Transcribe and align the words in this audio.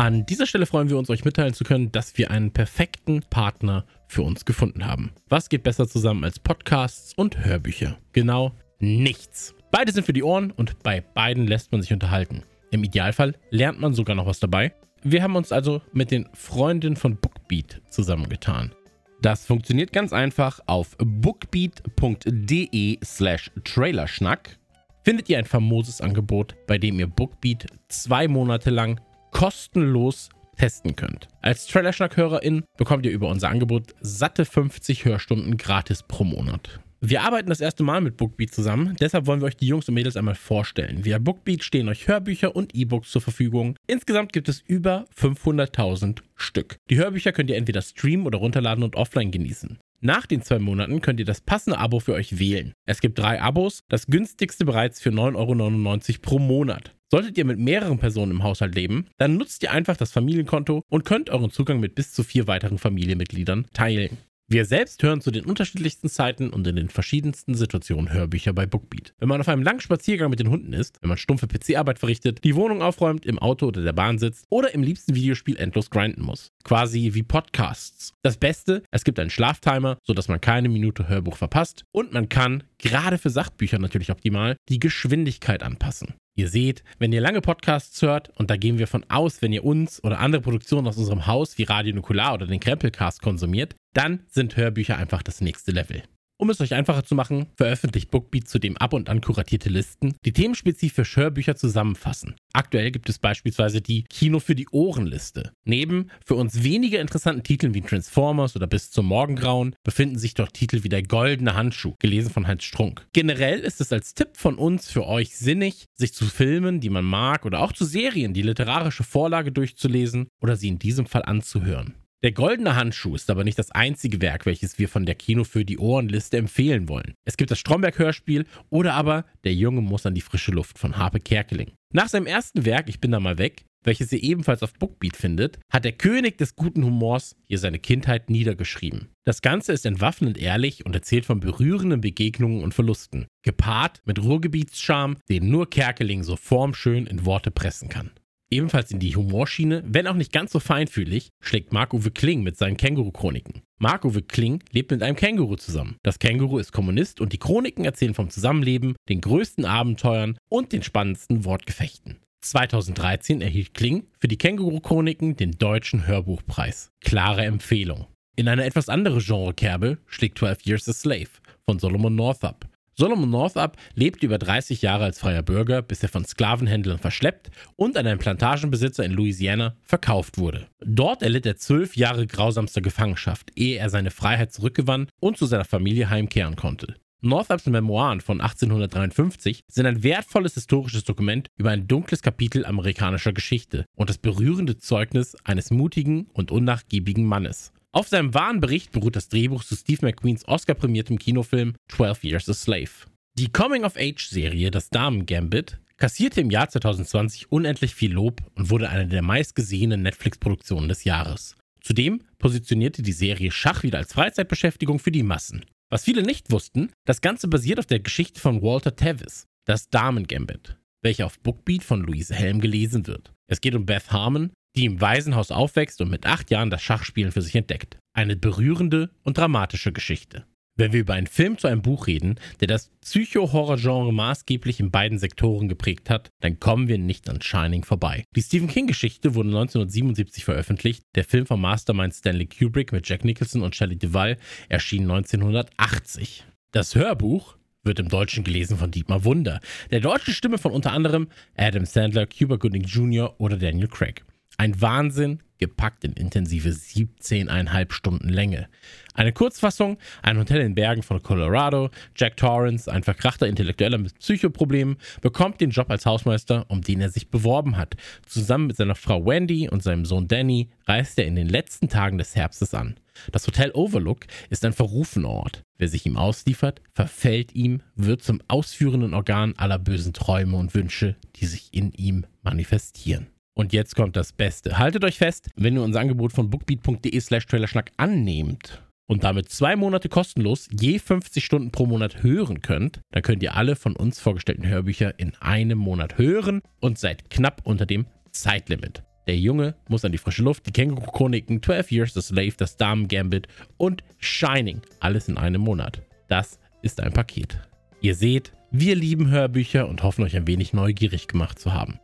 An 0.00 0.24
dieser 0.24 0.46
Stelle 0.46 0.64
freuen 0.64 0.88
wir 0.88 0.96
uns, 0.96 1.10
euch 1.10 1.26
mitteilen 1.26 1.52
zu 1.52 1.62
können, 1.62 1.92
dass 1.92 2.16
wir 2.16 2.30
einen 2.30 2.52
perfekten 2.52 3.20
Partner 3.28 3.84
für 4.08 4.22
uns 4.22 4.46
gefunden 4.46 4.86
haben. 4.86 5.12
Was 5.28 5.50
geht 5.50 5.62
besser 5.62 5.86
zusammen 5.86 6.24
als 6.24 6.38
Podcasts 6.38 7.12
und 7.12 7.44
Hörbücher? 7.44 7.98
Genau 8.14 8.52
nichts. 8.78 9.54
Beide 9.70 9.92
sind 9.92 10.06
für 10.06 10.14
die 10.14 10.22
Ohren 10.22 10.52
und 10.52 10.82
bei 10.82 11.02
beiden 11.02 11.46
lässt 11.46 11.70
man 11.70 11.82
sich 11.82 11.92
unterhalten. 11.92 12.44
Im 12.70 12.82
Idealfall 12.82 13.34
lernt 13.50 13.78
man 13.78 13.92
sogar 13.92 14.16
noch 14.16 14.24
was 14.24 14.40
dabei. 14.40 14.72
Wir 15.02 15.22
haben 15.22 15.36
uns 15.36 15.52
also 15.52 15.82
mit 15.92 16.10
den 16.10 16.26
Freundinnen 16.32 16.96
von 16.96 17.16
Bookbeat 17.16 17.82
zusammengetan. 17.90 18.72
Das 19.20 19.44
funktioniert 19.44 19.92
ganz 19.92 20.14
einfach 20.14 20.60
auf 20.64 20.96
bookbeat.de 20.96 22.98
slash 23.04 23.50
trailerschnack 23.64 24.56
findet 25.04 25.28
ihr 25.28 25.38
ein 25.38 25.44
famoses 25.44 26.00
Angebot, 26.00 26.56
bei 26.66 26.78
dem 26.78 26.98
ihr 26.98 27.06
Bookbeat 27.06 27.66
zwei 27.88 28.28
Monate 28.28 28.70
lang 28.70 29.00
kostenlos 29.30 30.30
testen 30.56 30.94
könnt. 30.94 31.28
Als 31.40 31.66
Trailerschnack-Hörerin 31.66 32.64
bekommt 32.76 33.06
ihr 33.06 33.12
über 33.12 33.28
unser 33.28 33.48
Angebot 33.48 33.94
satte 34.00 34.44
50 34.44 35.04
Hörstunden 35.04 35.56
gratis 35.56 36.02
pro 36.02 36.24
Monat. 36.24 36.80
Wir 37.02 37.22
arbeiten 37.22 37.48
das 37.48 37.62
erste 37.62 37.82
Mal 37.82 38.02
mit 38.02 38.18
Bookbeat 38.18 38.52
zusammen, 38.52 38.94
deshalb 39.00 39.26
wollen 39.26 39.40
wir 39.40 39.46
euch 39.46 39.56
die 39.56 39.66
Jungs 39.66 39.88
und 39.88 39.94
Mädels 39.94 40.18
einmal 40.18 40.34
vorstellen. 40.34 41.02
Via 41.02 41.18
Bookbeat 41.18 41.64
stehen 41.64 41.88
euch 41.88 42.06
Hörbücher 42.06 42.54
und 42.54 42.74
E-Books 42.74 43.10
zur 43.10 43.22
Verfügung. 43.22 43.74
Insgesamt 43.86 44.34
gibt 44.34 44.50
es 44.50 44.60
über 44.60 45.06
500.000 45.18 46.18
Stück. 46.36 46.76
Die 46.90 46.98
Hörbücher 46.98 47.32
könnt 47.32 47.48
ihr 47.48 47.56
entweder 47.56 47.80
streamen 47.80 48.26
oder 48.26 48.38
runterladen 48.38 48.84
und 48.84 48.96
offline 48.96 49.30
genießen. 49.30 49.78
Nach 50.02 50.26
den 50.26 50.42
zwei 50.42 50.58
Monaten 50.58 51.00
könnt 51.00 51.20
ihr 51.20 51.26
das 51.26 51.40
passende 51.40 51.78
Abo 51.78 52.00
für 52.00 52.12
euch 52.12 52.38
wählen. 52.38 52.74
Es 52.86 53.00
gibt 53.00 53.18
drei 53.18 53.40
Abos, 53.40 53.80
das 53.88 54.06
günstigste 54.06 54.66
bereits 54.66 55.00
für 55.00 55.10
9,99 55.10 55.36
Euro 55.36 56.18
pro 56.20 56.38
Monat. 56.38 56.94
Solltet 57.12 57.36
ihr 57.38 57.44
mit 57.44 57.58
mehreren 57.58 57.98
Personen 57.98 58.30
im 58.30 58.42
Haushalt 58.44 58.76
leben, 58.76 59.06
dann 59.16 59.36
nutzt 59.36 59.64
ihr 59.64 59.72
einfach 59.72 59.96
das 59.96 60.12
Familienkonto 60.12 60.84
und 60.88 61.04
könnt 61.04 61.28
euren 61.28 61.50
Zugang 61.50 61.80
mit 61.80 61.96
bis 61.96 62.12
zu 62.12 62.22
vier 62.22 62.46
weiteren 62.46 62.78
Familienmitgliedern 62.78 63.66
teilen. 63.72 64.16
Wir 64.52 64.64
selbst 64.64 65.00
hören 65.04 65.20
zu 65.20 65.30
den 65.30 65.44
unterschiedlichsten 65.44 66.08
Zeiten 66.08 66.50
und 66.50 66.66
in 66.66 66.74
den 66.74 66.88
verschiedensten 66.88 67.54
Situationen 67.54 68.12
Hörbücher 68.12 68.52
bei 68.52 68.66
Bookbeat. 68.66 69.14
Wenn 69.20 69.28
man 69.28 69.40
auf 69.40 69.46
einem 69.46 69.62
langen 69.62 69.78
Spaziergang 69.78 70.28
mit 70.28 70.40
den 70.40 70.50
Hunden 70.50 70.72
ist, 70.72 71.00
wenn 71.00 71.08
man 71.08 71.18
stumpfe 71.18 71.46
PC-Arbeit 71.46 72.00
verrichtet, 72.00 72.42
die 72.42 72.56
Wohnung 72.56 72.82
aufräumt, 72.82 73.26
im 73.26 73.38
Auto 73.38 73.68
oder 73.68 73.84
der 73.84 73.92
Bahn 73.92 74.18
sitzt 74.18 74.46
oder 74.50 74.74
im 74.74 74.82
liebsten 74.82 75.14
Videospiel 75.14 75.56
endlos 75.56 75.90
grinden 75.90 76.22
muss. 76.22 76.50
Quasi 76.64 77.10
wie 77.14 77.22
Podcasts. 77.22 78.12
Das 78.22 78.38
Beste, 78.38 78.82
es 78.90 79.04
gibt 79.04 79.20
einen 79.20 79.30
Schlaftimer, 79.30 79.98
sodass 80.02 80.26
man 80.26 80.40
keine 80.40 80.68
Minute 80.68 81.06
Hörbuch 81.06 81.36
verpasst 81.36 81.84
und 81.92 82.12
man 82.12 82.28
kann, 82.28 82.64
gerade 82.78 83.18
für 83.18 83.30
Sachbücher 83.30 83.78
natürlich 83.78 84.10
optimal, 84.10 84.56
die 84.68 84.80
Geschwindigkeit 84.80 85.62
anpassen. 85.62 86.14
Ihr 86.40 86.48
seht, 86.48 86.84
wenn 86.98 87.12
ihr 87.12 87.20
lange 87.20 87.40
Podcasts 87.40 88.00
hört, 88.02 88.30
und 88.38 88.50
da 88.50 88.56
gehen 88.56 88.78
wir 88.78 88.86
von 88.86 89.04
aus, 89.10 89.42
wenn 89.42 89.52
ihr 89.52 89.62
uns 89.62 90.02
oder 90.02 90.20
andere 90.20 90.40
Produktionen 90.40 90.86
aus 90.86 90.96
unserem 90.96 91.26
Haus 91.26 91.58
wie 91.58 91.64
Radio 91.64 91.94
Nukular 91.94 92.34
oder 92.34 92.46
den 92.46 92.60
Krempelcast 92.60 93.20
konsumiert, 93.20 93.74
dann 93.92 94.24
sind 94.28 94.56
Hörbücher 94.56 94.96
einfach 94.96 95.22
das 95.22 95.40
nächste 95.40 95.72
Level. 95.72 96.02
Um 96.40 96.48
es 96.48 96.58
euch 96.62 96.72
einfacher 96.72 97.04
zu 97.04 97.14
machen, 97.14 97.48
veröffentlicht 97.54 98.10
Bookbeat 98.10 98.48
zudem 98.48 98.78
ab 98.78 98.94
und 98.94 99.10
an 99.10 99.20
kuratierte 99.20 99.68
Listen, 99.68 100.14
die 100.24 100.32
themenspezifisch 100.32 101.16
Hörbücher 101.16 101.54
zusammenfassen. 101.54 102.34
Aktuell 102.54 102.92
gibt 102.92 103.10
es 103.10 103.18
beispielsweise 103.18 103.82
die 103.82 104.04
Kino 104.04 104.40
für 104.40 104.54
die 104.54 104.66
Ohren-Liste. 104.70 105.52
Neben 105.66 106.10
für 106.24 106.36
uns 106.36 106.62
weniger 106.62 106.98
interessanten 106.98 107.42
Titeln 107.42 107.74
wie 107.74 107.82
Transformers 107.82 108.56
oder 108.56 108.66
Bis 108.66 108.90
zum 108.90 109.04
Morgengrauen 109.04 109.76
befinden 109.84 110.16
sich 110.16 110.32
dort 110.32 110.54
Titel 110.54 110.82
wie 110.82 110.88
Der 110.88 111.02
goldene 111.02 111.56
Handschuh, 111.56 111.94
gelesen 111.98 112.30
von 112.30 112.46
Heinz 112.46 112.64
Strunk. 112.64 113.06
Generell 113.12 113.60
ist 113.60 113.82
es 113.82 113.92
als 113.92 114.14
Tipp 114.14 114.38
von 114.38 114.54
uns 114.54 114.90
für 114.90 115.06
euch 115.06 115.36
sinnig, 115.36 115.84
sich 115.94 116.14
zu 116.14 116.24
Filmen, 116.24 116.80
die 116.80 116.88
man 116.88 117.04
mag, 117.04 117.44
oder 117.44 117.60
auch 117.60 117.74
zu 117.74 117.84
Serien 117.84 118.32
die 118.32 118.40
literarische 118.40 119.04
Vorlage 119.04 119.52
durchzulesen 119.52 120.28
oder 120.40 120.56
sie 120.56 120.68
in 120.68 120.78
diesem 120.78 121.04
Fall 121.04 121.22
anzuhören. 121.22 121.96
Der 122.22 122.32
goldene 122.32 122.76
Handschuh 122.76 123.14
ist 123.14 123.30
aber 123.30 123.44
nicht 123.44 123.58
das 123.58 123.70
einzige 123.70 124.20
Werk, 124.20 124.44
welches 124.44 124.78
wir 124.78 124.90
von 124.90 125.06
der 125.06 125.14
Kino 125.14 125.44
für 125.44 125.64
die 125.64 125.78
Ohrenliste 125.78 126.36
empfehlen 126.36 126.86
wollen. 126.86 127.14
Es 127.24 127.38
gibt 127.38 127.50
das 127.50 127.58
Stromberg-Hörspiel 127.58 128.44
oder 128.68 128.92
aber 128.92 129.24
Der 129.44 129.54
Junge 129.54 129.80
muss 129.80 130.04
an 130.04 130.14
die 130.14 130.20
frische 130.20 130.50
Luft 130.50 130.78
von 130.78 130.98
Harpe 130.98 131.20
Kerkeling. 131.20 131.72
Nach 131.94 132.08
seinem 132.08 132.26
ersten 132.26 132.66
Werk 132.66 132.90
Ich 132.90 133.00
bin 133.00 133.10
da 133.10 133.20
mal 133.20 133.38
weg, 133.38 133.64
welches 133.82 134.12
ihr 134.12 134.22
ebenfalls 134.22 134.62
auf 134.62 134.74
Bookbeat 134.74 135.16
findet, 135.16 135.58
hat 135.72 135.86
der 135.86 135.92
König 135.92 136.36
des 136.36 136.56
guten 136.56 136.84
Humors 136.84 137.36
hier 137.46 137.58
seine 137.58 137.78
Kindheit 137.78 138.28
niedergeschrieben. 138.28 139.08
Das 139.24 139.40
Ganze 139.40 139.72
ist 139.72 139.86
entwaffnend 139.86 140.36
ehrlich 140.36 140.84
und 140.84 140.94
erzählt 140.94 141.24
von 141.24 141.40
berührenden 141.40 142.02
Begegnungen 142.02 142.62
und 142.62 142.74
Verlusten, 142.74 143.28
gepaart 143.42 144.02
mit 144.04 144.22
Ruhrgebietscharme, 144.22 145.16
den 145.30 145.48
nur 145.48 145.70
Kerkeling 145.70 146.22
so 146.22 146.36
formschön 146.36 147.06
in 147.06 147.24
Worte 147.24 147.50
pressen 147.50 147.88
kann. 147.88 148.10
Ebenfalls 148.52 148.90
in 148.90 148.98
die 148.98 149.14
Humorschiene, 149.14 149.84
wenn 149.86 150.08
auch 150.08 150.14
nicht 150.14 150.32
ganz 150.32 150.50
so 150.50 150.58
feinfühlig, 150.58 151.30
schlägt 151.40 151.72
Marc-Uwe 151.72 152.10
Kling 152.10 152.42
mit 152.42 152.56
seinen 152.56 152.76
Känguru-Chroniken. 152.76 153.62
Marc-Uwe 153.78 154.22
Kling 154.22 154.62
lebt 154.72 154.90
mit 154.90 155.04
einem 155.04 155.14
Känguru 155.14 155.54
zusammen. 155.54 155.96
Das 156.02 156.18
Känguru 156.18 156.58
ist 156.58 156.72
Kommunist 156.72 157.20
und 157.20 157.32
die 157.32 157.38
Chroniken 157.38 157.84
erzählen 157.84 158.14
vom 158.14 158.28
Zusammenleben, 158.28 158.96
den 159.08 159.20
größten 159.20 159.64
Abenteuern 159.64 160.36
und 160.48 160.72
den 160.72 160.82
spannendsten 160.82 161.44
Wortgefechten. 161.44 162.16
2013 162.42 163.40
erhielt 163.40 163.74
Kling 163.74 164.08
für 164.18 164.26
die 164.26 164.38
Känguru-Chroniken 164.38 165.36
den 165.36 165.52
Deutschen 165.52 166.08
Hörbuchpreis. 166.08 166.90
Klare 167.00 167.44
Empfehlung. 167.44 168.06
In 168.34 168.48
eine 168.48 168.64
etwas 168.64 168.88
andere 168.88 169.20
Genrekerbe 169.20 169.98
schlägt 170.06 170.38
12 170.38 170.66
Years 170.66 170.88
a 170.88 170.92
Slave 170.92 171.28
von 171.66 171.78
Solomon 171.78 172.16
Northup. 172.16 172.69
Solomon 173.00 173.30
Northup 173.30 173.78
lebte 173.94 174.26
über 174.26 174.36
30 174.36 174.82
Jahre 174.82 175.04
als 175.04 175.20
freier 175.20 175.42
Bürger, 175.42 175.80
bis 175.80 176.02
er 176.02 176.10
von 176.10 176.26
Sklavenhändlern 176.26 176.98
verschleppt 176.98 177.50
und 177.76 177.96
an 177.96 178.06
einen 178.06 178.18
Plantagenbesitzer 178.18 179.02
in 179.06 179.12
Louisiana 179.12 179.74
verkauft 179.84 180.36
wurde. 180.36 180.66
Dort 180.84 181.22
erlitt 181.22 181.46
er 181.46 181.56
zwölf 181.56 181.96
Jahre 181.96 182.26
grausamster 182.26 182.82
Gefangenschaft, 182.82 183.52
ehe 183.56 183.78
er 183.78 183.88
seine 183.88 184.10
Freiheit 184.10 184.52
zurückgewann 184.52 185.08
und 185.18 185.38
zu 185.38 185.46
seiner 185.46 185.64
Familie 185.64 186.10
heimkehren 186.10 186.56
konnte. 186.56 186.94
Northups 187.22 187.64
Memoiren 187.64 188.20
von 188.20 188.42
1853 188.42 189.62
sind 189.66 189.86
ein 189.86 190.02
wertvolles 190.02 190.52
historisches 190.52 191.04
Dokument 191.04 191.48
über 191.56 191.70
ein 191.70 191.88
dunkles 191.88 192.20
Kapitel 192.20 192.66
amerikanischer 192.66 193.32
Geschichte 193.32 193.86
und 193.96 194.10
das 194.10 194.18
berührende 194.18 194.76
Zeugnis 194.76 195.36
eines 195.44 195.70
mutigen 195.70 196.26
und 196.34 196.50
unnachgiebigen 196.50 197.24
Mannes. 197.24 197.72
Auf 197.92 198.06
seinem 198.06 198.34
wahren 198.34 198.60
Bericht 198.60 198.92
beruht 198.92 199.16
das 199.16 199.28
Drehbuch 199.28 199.64
zu 199.64 199.74
Steve 199.74 200.06
McQueens 200.06 200.46
Oscar-prämiertem 200.46 201.18
Kinofilm 201.18 201.74
12 201.88 202.22
Years 202.22 202.48
a 202.48 202.54
Slave. 202.54 202.90
Die 203.36 203.50
Coming-of-Age-Serie 203.50 204.70
Das 204.70 204.90
Damen-Gambit 204.90 205.80
kassierte 205.96 206.40
im 206.40 206.50
Jahr 206.50 206.68
2020 206.68 207.50
unendlich 207.50 207.96
viel 207.96 208.12
Lob 208.12 208.42
und 208.54 208.70
wurde 208.70 208.90
eine 208.90 209.08
der 209.08 209.22
meistgesehenen 209.22 210.02
Netflix-Produktionen 210.02 210.88
des 210.88 211.02
Jahres. 211.02 211.56
Zudem 211.80 212.22
positionierte 212.38 213.02
die 213.02 213.12
Serie 213.12 213.50
Schach 213.50 213.82
wieder 213.82 213.98
als 213.98 214.12
Freizeitbeschäftigung 214.12 215.00
für 215.00 215.10
die 215.10 215.24
Massen. 215.24 215.64
Was 215.90 216.04
viele 216.04 216.22
nicht 216.22 216.52
wussten, 216.52 216.92
das 217.06 217.20
Ganze 217.20 217.48
basiert 217.48 217.80
auf 217.80 217.86
der 217.86 217.98
Geschichte 217.98 218.40
von 218.40 218.62
Walter 218.62 218.94
Tevis, 218.94 219.46
das 219.64 219.90
Damen-Gambit, 219.90 220.76
welche 221.02 221.26
auf 221.26 221.40
Bookbeat 221.40 221.82
von 221.82 222.02
Louise 222.02 222.34
Helm 222.34 222.60
gelesen 222.60 223.08
wird. 223.08 223.32
Es 223.48 223.60
geht 223.60 223.74
um 223.74 223.84
Beth 223.84 224.12
Harmon, 224.12 224.52
die 224.76 224.84
im 224.84 225.00
Waisenhaus 225.00 225.50
aufwächst 225.50 226.00
und 226.00 226.10
mit 226.10 226.26
acht 226.26 226.50
Jahren 226.50 226.70
das 226.70 226.82
Schachspielen 226.82 227.32
für 227.32 227.42
sich 227.42 227.54
entdeckt. 227.54 227.98
Eine 228.12 228.36
berührende 228.36 229.10
und 229.22 229.38
dramatische 229.38 229.92
Geschichte. 229.92 230.44
Wenn 230.76 230.94
wir 230.94 231.00
über 231.00 231.12
einen 231.12 231.26
Film 231.26 231.58
zu 231.58 231.66
einem 231.66 231.82
Buch 231.82 232.06
reden, 232.06 232.36
der 232.60 232.68
das 232.68 232.90
Psycho-Horror-Genre 233.02 234.14
maßgeblich 234.14 234.80
in 234.80 234.90
beiden 234.90 235.18
Sektoren 235.18 235.68
geprägt 235.68 236.08
hat, 236.08 236.30
dann 236.40 236.58
kommen 236.58 236.88
wir 236.88 236.96
nicht 236.96 237.28
an 237.28 237.42
Shining 237.42 237.84
vorbei. 237.84 238.24
Die 238.34 238.40
Stephen 238.40 238.68
King-Geschichte 238.68 239.34
wurde 239.34 239.50
1977 239.50 240.44
veröffentlicht. 240.44 241.02
Der 241.16 241.24
Film 241.24 241.44
von 241.44 241.60
Mastermind 241.60 242.14
Stanley 242.14 242.46
Kubrick 242.46 242.92
mit 242.92 243.06
Jack 243.06 243.26
Nicholson 243.26 243.60
und 243.62 243.76
Shelley 243.76 243.98
Duvall 243.98 244.38
erschien 244.70 245.02
1980. 245.02 246.44
Das 246.72 246.94
Hörbuch 246.94 247.56
wird 247.82 247.98
im 247.98 248.08
Deutschen 248.08 248.44
gelesen 248.44 248.78
von 248.78 248.90
Dietmar 248.90 249.24
Wunder, 249.24 249.60
der 249.90 250.00
deutschen 250.00 250.32
Stimme 250.32 250.56
von 250.56 250.72
unter 250.72 250.92
anderem 250.92 251.28
Adam 251.56 251.84
Sandler, 251.84 252.26
Cuba 252.26 252.56
Gooding 252.56 252.84
Jr. 252.84 253.38
oder 253.38 253.56
Daniel 253.58 253.88
Craig. 253.88 254.24
Ein 254.60 254.78
Wahnsinn, 254.82 255.42
gepackt 255.56 256.04
in 256.04 256.12
intensive 256.12 256.68
17,5 256.68 257.92
Stunden 257.94 258.28
Länge. 258.28 258.68
Eine 259.14 259.32
Kurzfassung, 259.32 259.96
ein 260.22 260.36
Hotel 260.36 260.60
in 260.60 260.74
Bergen 260.74 261.02
von 261.02 261.22
Colorado, 261.22 261.88
Jack 262.14 262.36
Torrance, 262.36 262.92
ein 262.92 263.02
verkrachter 263.02 263.46
Intellektueller 263.46 263.96
mit 263.96 264.18
Psychoproblemen, 264.18 264.98
bekommt 265.22 265.62
den 265.62 265.70
Job 265.70 265.88
als 265.88 266.04
Hausmeister, 266.04 266.66
um 266.68 266.82
den 266.82 267.00
er 267.00 267.08
sich 267.08 267.30
beworben 267.30 267.78
hat. 267.78 267.94
Zusammen 268.26 268.66
mit 268.66 268.76
seiner 268.76 268.96
Frau 268.96 269.24
Wendy 269.24 269.66
und 269.66 269.82
seinem 269.82 270.04
Sohn 270.04 270.28
Danny 270.28 270.68
reist 270.86 271.18
er 271.18 271.24
in 271.24 271.36
den 271.36 271.48
letzten 271.48 271.88
Tagen 271.88 272.18
des 272.18 272.36
Herbstes 272.36 272.74
an. 272.74 273.00
Das 273.32 273.46
Hotel 273.46 273.70
Overlook 273.72 274.26
ist 274.50 274.66
ein 274.66 274.74
verrufener 274.74 275.30
Ort. 275.30 275.62
Wer 275.78 275.88
sich 275.88 276.04
ihm 276.04 276.18
ausliefert, 276.18 276.82
verfällt 276.92 277.54
ihm, 277.54 277.80
wird 277.94 278.22
zum 278.22 278.42
ausführenden 278.48 279.14
Organ 279.14 279.54
aller 279.56 279.78
bösen 279.78 280.12
Träume 280.12 280.58
und 280.58 280.74
Wünsche, 280.74 281.16
die 281.36 281.46
sich 281.46 281.72
in 281.72 281.92
ihm 281.92 282.26
manifestieren. 282.42 283.28
Und 283.60 283.74
jetzt 283.74 283.94
kommt 283.94 284.16
das 284.16 284.32
Beste. 284.32 284.78
Haltet 284.78 285.04
euch 285.04 285.18
fest, 285.18 285.50
wenn 285.54 285.74
ihr 285.74 285.82
unser 285.82 286.00
Angebot 286.00 286.32
von 286.32 286.48
bookbeat.de 286.48 287.20
slash 287.20 287.44
trailerschnack 287.44 287.92
annehmt 287.98 288.82
und 289.06 289.22
damit 289.22 289.50
zwei 289.50 289.76
Monate 289.76 290.08
kostenlos 290.08 290.66
je 290.72 290.98
50 290.98 291.44
Stunden 291.44 291.70
pro 291.70 291.84
Monat 291.84 292.22
hören 292.22 292.62
könnt, 292.62 293.02
dann 293.10 293.22
könnt 293.22 293.42
ihr 293.42 293.54
alle 293.54 293.76
von 293.76 293.94
uns 293.94 294.18
vorgestellten 294.18 294.66
Hörbücher 294.66 295.18
in 295.18 295.34
einem 295.40 295.76
Monat 295.76 296.16
hören 296.16 296.62
und 296.80 296.98
seid 296.98 297.28
knapp 297.28 297.60
unter 297.64 297.84
dem 297.84 298.06
Zeitlimit. 298.30 299.02
Der 299.26 299.36
Junge 299.36 299.74
muss 299.88 300.06
an 300.06 300.12
die 300.12 300.16
frische 300.16 300.42
Luft, 300.42 300.66
die 300.66 300.72
Känguru-Chroniken, 300.72 301.62
12 301.62 301.92
Years 301.92 302.14
the 302.14 302.22
Slave, 302.22 302.54
das 302.56 302.78
Damen-Gambit 302.78 303.46
und 303.76 304.02
Shining. 304.20 304.80
Alles 305.00 305.28
in 305.28 305.36
einem 305.36 305.60
Monat. 305.60 306.00
Das 306.28 306.58
ist 306.80 306.98
ein 307.02 307.12
Paket. 307.12 307.60
Ihr 308.00 308.14
seht, 308.14 308.54
wir 308.70 308.94
lieben 308.94 309.28
Hörbücher 309.28 309.86
und 309.86 310.02
hoffen 310.02 310.24
euch 310.24 310.34
ein 310.34 310.46
wenig 310.46 310.72
neugierig 310.72 311.28
gemacht 311.28 311.58
zu 311.58 311.74
haben. 311.74 312.00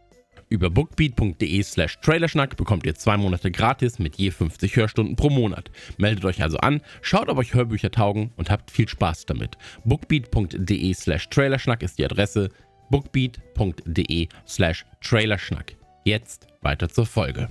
Über 0.49 0.71
bookbeat.de 0.71 1.63
slash 1.63 1.99
trailerschnack 2.01 2.57
bekommt 2.57 2.87
ihr 2.87 2.95
zwei 2.95 3.17
Monate 3.17 3.51
gratis 3.51 3.99
mit 3.99 4.17
je 4.17 4.31
50 4.31 4.77
Hörstunden 4.77 5.17
pro 5.17 5.29
Monat. 5.29 5.71
Meldet 5.99 6.25
euch 6.25 6.43
also 6.43 6.59
an, 6.59 6.81
schaut, 7.03 7.29
ob 7.29 7.39
euch 7.39 7.55
Hörbücher 7.55 7.91
taugen 7.91 8.31
und 8.37 8.51
habt 8.51 8.71
viel 8.71 8.89
Spaß 8.89 9.27
damit. 9.27 9.59
bookbeat.de 9.85 10.95
slash 10.95 11.29
trailerschnack 11.31 11.83
ist 11.83 11.99
die 11.99 12.05
Adresse. 12.05 12.51
bookbeat.de 12.91 14.29
slash 14.47 14.87
trailerschnack. 15.01 15.77
Jetzt 16.05 16.47
weiter 16.63 16.89
zur 16.89 17.07
Folge. 17.07 17.49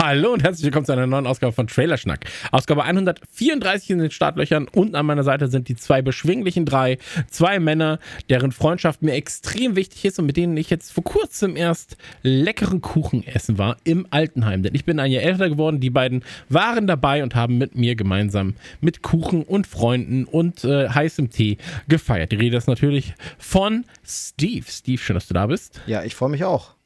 Hallo 0.00 0.32
und 0.32 0.44
herzlich 0.44 0.64
willkommen 0.64 0.86
zu 0.86 0.92
einer 0.92 1.08
neuen 1.08 1.26
Ausgabe 1.26 1.52
von 1.52 1.66
Trailerschnack. 1.66 2.24
Ausgabe 2.52 2.84
134 2.84 3.90
in 3.90 3.98
den 3.98 4.12
Startlöchern 4.12 4.68
und 4.68 4.94
an 4.94 5.04
meiner 5.04 5.24
Seite 5.24 5.48
sind 5.48 5.66
die 5.68 5.74
zwei 5.74 6.02
beschwinglichen 6.02 6.64
drei, 6.64 6.98
zwei 7.30 7.58
Männer, 7.58 7.98
deren 8.30 8.52
Freundschaft 8.52 9.02
mir 9.02 9.14
extrem 9.14 9.74
wichtig 9.74 10.04
ist 10.04 10.20
und 10.20 10.26
mit 10.26 10.36
denen 10.36 10.56
ich 10.56 10.70
jetzt 10.70 10.92
vor 10.92 11.02
kurzem 11.02 11.56
erst 11.56 11.96
leckeren 12.22 12.80
Kuchen 12.80 13.26
essen 13.26 13.58
war 13.58 13.76
im 13.82 14.06
Altenheim. 14.10 14.62
Denn 14.62 14.76
ich 14.76 14.84
bin 14.84 15.00
ein 15.00 15.10
Jahr 15.10 15.24
älter 15.24 15.50
geworden, 15.50 15.80
die 15.80 15.90
beiden 15.90 16.22
waren 16.48 16.86
dabei 16.86 17.24
und 17.24 17.34
haben 17.34 17.58
mit 17.58 17.74
mir 17.74 17.96
gemeinsam 17.96 18.54
mit 18.80 19.02
Kuchen 19.02 19.42
und 19.42 19.66
Freunden 19.66 20.26
und 20.26 20.62
äh, 20.62 20.90
heißem 20.90 21.30
Tee 21.30 21.58
gefeiert. 21.88 22.30
Die 22.30 22.36
Rede 22.36 22.56
ist 22.56 22.68
natürlich 22.68 23.14
von 23.36 23.84
Steve. 24.06 24.64
Steve, 24.68 24.98
schön, 24.98 25.14
dass 25.14 25.26
du 25.26 25.34
da 25.34 25.48
bist. 25.48 25.80
Ja, 25.88 26.04
ich 26.04 26.14
freue 26.14 26.30
mich 26.30 26.44
auch 26.44 26.77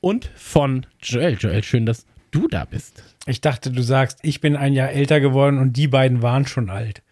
und 0.00 0.30
von 0.34 0.86
Joel. 1.02 1.34
Joel, 1.34 1.62
schön, 1.64 1.86
dass 1.86 2.06
du 2.30 2.48
da 2.48 2.64
bist. 2.64 3.02
Ich 3.26 3.40
dachte, 3.40 3.70
du 3.70 3.82
sagst, 3.82 4.18
ich 4.22 4.40
bin 4.40 4.56
ein 4.56 4.72
Jahr 4.72 4.90
älter 4.90 5.20
geworden 5.20 5.58
und 5.58 5.76
die 5.76 5.88
beiden 5.88 6.22
waren 6.22 6.46
schon 6.46 6.70
alt. 6.70 7.02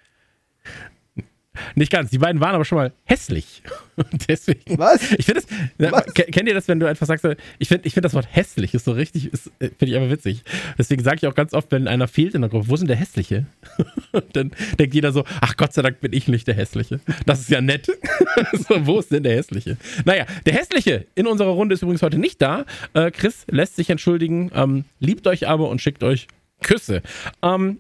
Nicht 1.75 1.91
ganz. 1.91 2.11
Die 2.11 2.19
beiden 2.19 2.41
waren 2.41 2.55
aber 2.55 2.65
schon 2.65 2.79
mal 2.79 2.93
hässlich. 3.05 3.63
Deswegen. 4.29 4.79
Was? 4.79 5.13
Ich 5.13 5.27
finde 5.27 5.43
das. 5.79 6.15
Kennt 6.15 6.49
ihr 6.49 6.55
das, 6.55 6.69
wenn 6.69 6.79
du 6.79 6.87
einfach 6.87 7.07
sagst, 7.07 7.27
ich 7.59 7.69
finde 7.69 7.87
ich 7.89 7.95
find 7.95 8.05
das 8.05 8.15
Wort 8.15 8.29
hässlich 8.31 8.73
ist 8.73 8.85
so 8.85 8.93
richtig, 8.93 9.33
äh, 9.59 9.69
finde 9.77 9.87
ich 9.87 9.97
einfach 9.97 10.11
witzig. 10.11 10.45
Deswegen 10.79 11.03
sage 11.03 11.17
ich 11.17 11.27
auch 11.27 11.35
ganz 11.35 11.53
oft, 11.53 11.73
wenn 11.73 11.89
einer 11.89 12.07
fehlt 12.07 12.35
in 12.35 12.43
der 12.43 12.51
Gruppe, 12.51 12.69
wo 12.69 12.75
ist 12.75 12.81
denn 12.81 12.89
der 12.89 12.97
Hässliche? 12.97 13.47
dann 14.33 14.53
denkt 14.79 14.95
jeder 14.95 15.13
so, 15.13 15.25
ach 15.41 15.57
Gott 15.57 15.73
sei 15.73 15.83
Dank 15.83 16.01
bin 16.01 16.13
ich 16.13 16.29
nicht 16.29 16.47
der 16.47 16.55
Hässliche. 16.55 17.01
Das 17.27 17.41
ist 17.41 17.51
ja 17.51 17.61
nett. 17.61 17.87
so, 18.53 18.87
wo 18.87 19.01
ist 19.01 19.11
denn 19.11 19.25
der 19.25 19.35
Hässliche? 19.35 19.77
Naja, 20.05 20.27
der 20.47 20.55
Hässliche 20.55 21.07
in 21.17 21.27
unserer 21.27 21.51
Runde 21.51 21.75
ist 21.75 21.83
übrigens 21.83 22.03
heute 22.03 22.19
nicht 22.19 22.41
da. 22.41 22.65
Äh, 22.95 23.11
Chris 23.11 23.45
lässt 23.51 23.75
sich 23.75 23.91
entschuldigen, 23.91 24.53
ähm, 24.55 24.85
liebt 25.01 25.27
euch 25.27 25.49
aber 25.49 25.69
und 25.69 25.81
schickt 25.81 26.05
euch 26.05 26.29
Küsse. 26.63 27.03
Ähm, 27.43 27.79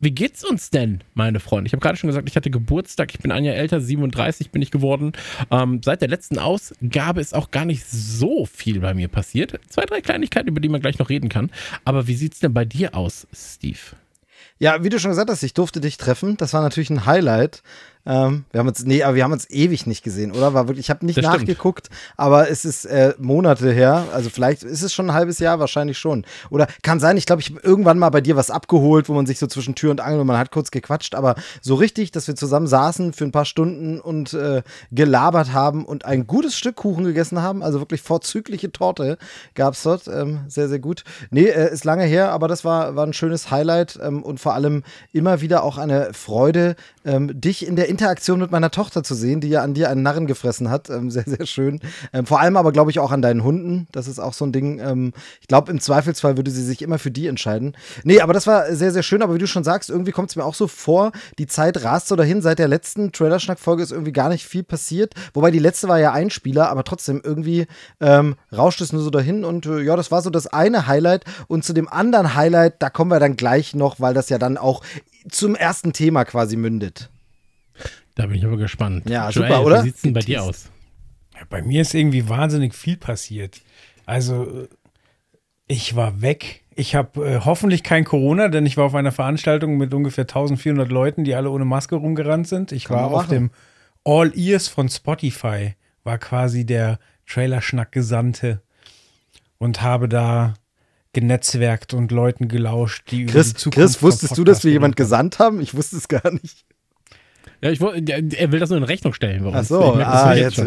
wie 0.00 0.12
geht's 0.12 0.44
uns 0.44 0.70
denn, 0.70 1.02
meine 1.14 1.40
Freunde? 1.40 1.66
Ich 1.66 1.72
habe 1.72 1.80
gerade 1.80 1.96
schon 1.96 2.08
gesagt, 2.08 2.28
ich 2.28 2.36
hatte 2.36 2.50
Geburtstag. 2.50 3.12
Ich 3.12 3.18
bin 3.18 3.32
ein 3.32 3.44
Jahr 3.44 3.56
älter, 3.56 3.80
37 3.80 4.50
bin 4.50 4.62
ich 4.62 4.70
geworden. 4.70 5.12
Ähm, 5.50 5.80
seit 5.84 6.02
der 6.02 6.08
letzten 6.08 6.38
Ausgabe 6.38 7.20
ist 7.20 7.34
auch 7.34 7.50
gar 7.50 7.64
nicht 7.64 7.84
so 7.84 8.46
viel 8.46 8.78
bei 8.78 8.94
mir 8.94 9.08
passiert. 9.08 9.58
Zwei, 9.68 9.84
drei 9.86 10.00
Kleinigkeiten, 10.00 10.48
über 10.48 10.60
die 10.60 10.68
man 10.68 10.80
gleich 10.80 10.98
noch 10.98 11.08
reden 11.08 11.28
kann. 11.28 11.50
Aber 11.84 12.06
wie 12.06 12.14
sieht's 12.14 12.38
denn 12.38 12.54
bei 12.54 12.64
dir 12.64 12.94
aus, 12.94 13.26
Steve? 13.34 13.78
Ja, 14.60 14.82
wie 14.82 14.88
du 14.88 15.00
schon 15.00 15.10
gesagt 15.10 15.30
hast, 15.30 15.42
ich 15.42 15.54
durfte 15.54 15.80
dich 15.80 15.96
treffen. 15.98 16.36
Das 16.36 16.52
war 16.52 16.62
natürlich 16.62 16.90
ein 16.90 17.06
Highlight. 17.06 17.62
Ähm, 18.06 18.44
wir 18.50 18.60
haben 18.60 18.68
uns, 18.68 18.84
nee, 18.84 19.02
aber 19.02 19.14
wir 19.14 19.24
haben 19.24 19.32
uns 19.32 19.48
ewig 19.50 19.86
nicht 19.86 20.02
gesehen, 20.02 20.32
oder? 20.32 20.54
War 20.54 20.68
wirklich, 20.68 20.86
ich 20.86 20.90
habe 20.90 21.04
nicht 21.04 21.18
das 21.18 21.24
nachgeguckt, 21.24 21.86
stimmt. 21.86 22.00
aber 22.16 22.50
es 22.50 22.64
ist 22.64 22.86
äh, 22.86 23.14
Monate 23.18 23.70
her. 23.72 24.06
Also 24.12 24.30
vielleicht 24.30 24.62
ist 24.62 24.82
es 24.82 24.94
schon 24.94 25.10
ein 25.10 25.14
halbes 25.14 25.38
Jahr, 25.38 25.60
wahrscheinlich 25.60 25.98
schon. 25.98 26.24
Oder 26.50 26.66
kann 26.82 27.00
sein, 27.00 27.16
ich 27.16 27.26
glaube, 27.26 27.42
ich 27.42 27.50
habe 27.50 27.60
irgendwann 27.62 27.98
mal 27.98 28.10
bei 28.10 28.20
dir 28.20 28.36
was 28.36 28.50
abgeholt, 28.50 29.08
wo 29.08 29.14
man 29.14 29.26
sich 29.26 29.38
so 29.38 29.46
zwischen 29.46 29.74
Tür 29.74 29.90
und 29.90 30.00
Angel 30.00 30.20
und 30.20 30.26
man 30.26 30.38
hat 30.38 30.50
kurz 30.50 30.70
gequatscht, 30.70 31.14
aber 31.14 31.34
so 31.60 31.74
richtig, 31.74 32.10
dass 32.12 32.28
wir 32.28 32.36
zusammen 32.36 32.66
saßen 32.66 33.12
für 33.12 33.24
ein 33.24 33.32
paar 33.32 33.44
Stunden 33.44 34.00
und 34.00 34.32
äh, 34.32 34.62
gelabert 34.90 35.52
haben 35.52 35.84
und 35.84 36.04
ein 36.04 36.26
gutes 36.26 36.56
Stück 36.56 36.76
Kuchen 36.76 37.04
gegessen 37.04 37.42
haben. 37.42 37.62
Also 37.62 37.80
wirklich 37.80 38.00
vorzügliche 38.02 38.72
Torte 38.72 39.18
gab 39.54 39.74
es 39.74 39.82
dort. 39.82 40.08
Ähm, 40.08 40.40
sehr, 40.48 40.68
sehr 40.68 40.78
gut. 40.78 41.04
Nee, 41.30 41.46
äh, 41.46 41.72
ist 41.72 41.84
lange 41.84 42.04
her, 42.04 42.32
aber 42.32 42.48
das 42.48 42.64
war, 42.64 42.96
war 42.96 43.06
ein 43.06 43.12
schönes 43.12 43.50
Highlight 43.50 43.98
ähm, 44.02 44.22
und 44.22 44.40
vor 44.40 44.54
allem 44.54 44.82
immer 45.12 45.40
wieder 45.40 45.62
auch 45.62 45.76
eine 45.76 46.14
Freude, 46.14 46.76
ähm, 47.08 47.40
dich 47.40 47.66
in 47.66 47.74
der 47.74 47.88
Interaktion 47.88 48.38
mit 48.38 48.50
meiner 48.50 48.70
Tochter 48.70 49.02
zu 49.02 49.14
sehen, 49.14 49.40
die 49.40 49.48
ja 49.48 49.62
an 49.62 49.72
dir 49.72 49.88
einen 49.88 50.02
Narren 50.02 50.26
gefressen 50.26 50.70
hat. 50.70 50.90
Ähm, 50.90 51.10
sehr, 51.10 51.24
sehr 51.24 51.46
schön. 51.46 51.80
Ähm, 52.12 52.26
vor 52.26 52.40
allem 52.40 52.56
aber, 52.56 52.70
glaube 52.70 52.90
ich, 52.90 53.00
auch 53.00 53.10
an 53.10 53.22
deinen 53.22 53.42
Hunden. 53.42 53.88
Das 53.92 54.06
ist 54.06 54.18
auch 54.18 54.34
so 54.34 54.44
ein 54.44 54.52
Ding. 54.52 54.78
Ähm, 54.78 55.12
ich 55.40 55.48
glaube, 55.48 55.72
im 55.72 55.80
Zweifelsfall 55.80 56.36
würde 56.36 56.50
sie 56.50 56.62
sich 56.62 56.82
immer 56.82 56.98
für 56.98 57.10
die 57.10 57.26
entscheiden. 57.26 57.76
Nee, 58.04 58.20
aber 58.20 58.34
das 58.34 58.46
war 58.46 58.74
sehr, 58.74 58.92
sehr 58.92 59.02
schön. 59.02 59.22
Aber 59.22 59.34
wie 59.34 59.38
du 59.38 59.46
schon 59.46 59.64
sagst, 59.64 59.88
irgendwie 59.88 60.12
kommt 60.12 60.28
es 60.30 60.36
mir 60.36 60.44
auch 60.44 60.54
so 60.54 60.68
vor, 60.68 61.12
die 61.38 61.46
Zeit 61.46 61.82
rast 61.82 62.08
so 62.08 62.16
dahin. 62.16 62.42
Seit 62.42 62.58
der 62.58 62.68
letzten 62.68 63.10
Trailerschnack-Folge 63.10 63.82
ist 63.82 63.92
irgendwie 63.92 64.12
gar 64.12 64.28
nicht 64.28 64.46
viel 64.46 64.62
passiert. 64.62 65.14
Wobei 65.32 65.50
die 65.50 65.58
letzte 65.58 65.88
war 65.88 65.98
ja 65.98 66.12
ein 66.12 66.28
Spieler, 66.28 66.68
aber 66.68 66.84
trotzdem 66.84 67.22
irgendwie 67.24 67.66
ähm, 68.00 68.36
rauscht 68.54 68.82
es 68.82 68.92
nur 68.92 69.02
so 69.02 69.10
dahin. 69.10 69.44
Und 69.44 69.64
äh, 69.64 69.80
ja, 69.80 69.96
das 69.96 70.10
war 70.10 70.20
so 70.20 70.28
das 70.28 70.46
eine 70.46 70.86
Highlight. 70.86 71.24
Und 71.46 71.64
zu 71.64 71.72
dem 71.72 71.88
anderen 71.88 72.34
Highlight, 72.34 72.82
da 72.82 72.90
kommen 72.90 73.10
wir 73.10 73.20
dann 73.20 73.36
gleich 73.36 73.74
noch, 73.74 73.98
weil 73.98 74.12
das 74.12 74.28
ja 74.28 74.38
dann 74.38 74.58
auch 74.58 74.82
zum 75.28 75.54
ersten 75.54 75.92
Thema 75.92 76.24
quasi 76.24 76.56
mündet. 76.56 77.10
Da 78.14 78.26
bin 78.26 78.36
ich 78.36 78.44
aber 78.44 78.56
gespannt. 78.56 79.08
Ja, 79.08 79.30
Joel, 79.30 79.48
super, 79.48 79.64
oder? 79.64 79.78
Wie 79.82 79.86
sieht 79.86 79.96
es 79.96 80.02
denn 80.02 80.12
bei 80.12 80.20
dir 80.20 80.42
aus? 80.42 80.70
Ja, 81.34 81.42
bei 81.48 81.62
mir 81.62 81.82
ist 81.82 81.94
irgendwie 81.94 82.28
wahnsinnig 82.28 82.74
viel 82.74 82.96
passiert. 82.96 83.60
Also, 84.06 84.66
ich 85.68 85.94
war 85.94 86.20
weg. 86.20 86.64
Ich 86.74 86.94
habe 86.94 87.24
äh, 87.26 87.40
hoffentlich 87.44 87.82
kein 87.82 88.04
Corona, 88.04 88.48
denn 88.48 88.66
ich 88.66 88.76
war 88.76 88.86
auf 88.86 88.94
einer 88.94 89.12
Veranstaltung 89.12 89.76
mit 89.76 89.94
ungefähr 89.94 90.22
1400 90.22 90.88
Leuten, 90.90 91.24
die 91.24 91.34
alle 91.34 91.50
ohne 91.50 91.64
Maske 91.64 91.96
rumgerannt 91.96 92.48
sind. 92.48 92.72
Ich 92.72 92.84
Kann 92.84 92.96
war 92.96 93.10
auf 93.10 93.28
dem 93.28 93.50
All 94.04 94.36
Ears 94.36 94.68
von 94.68 94.88
Spotify, 94.88 95.74
war 96.02 96.18
quasi 96.18 96.64
der 96.64 96.98
Trailerschnack-Gesandte 97.26 98.62
und 99.58 99.82
habe 99.82 100.08
da 100.08 100.54
genetzwerkt 101.12 101.94
und 101.94 102.12
Leuten 102.12 102.48
gelauscht, 102.48 103.10
die 103.10 103.26
Chris, 103.26 103.50
über 103.50 103.54
die 103.54 103.62
Zukunft 103.62 103.88
Chris, 103.88 104.02
wusstest 104.02 104.38
du, 104.38 104.44
dass 104.44 104.64
wir 104.64 104.72
jemand 104.72 104.96
gesandt 104.96 105.38
haben? 105.38 105.60
Ich 105.60 105.74
wusste 105.74 105.96
es 105.96 106.08
gar 106.08 106.30
nicht. 106.30 106.64
Ja, 107.60 107.70
ich, 107.70 107.80
er 107.80 108.52
will 108.52 108.60
das 108.60 108.70
nur 108.70 108.78
in 108.78 108.84
Rechnung 108.84 109.12
stellen. 109.12 109.50
Ach 109.52 109.64
so, 109.64 109.94
ah, 109.94 110.32
jetzt. 110.34 110.62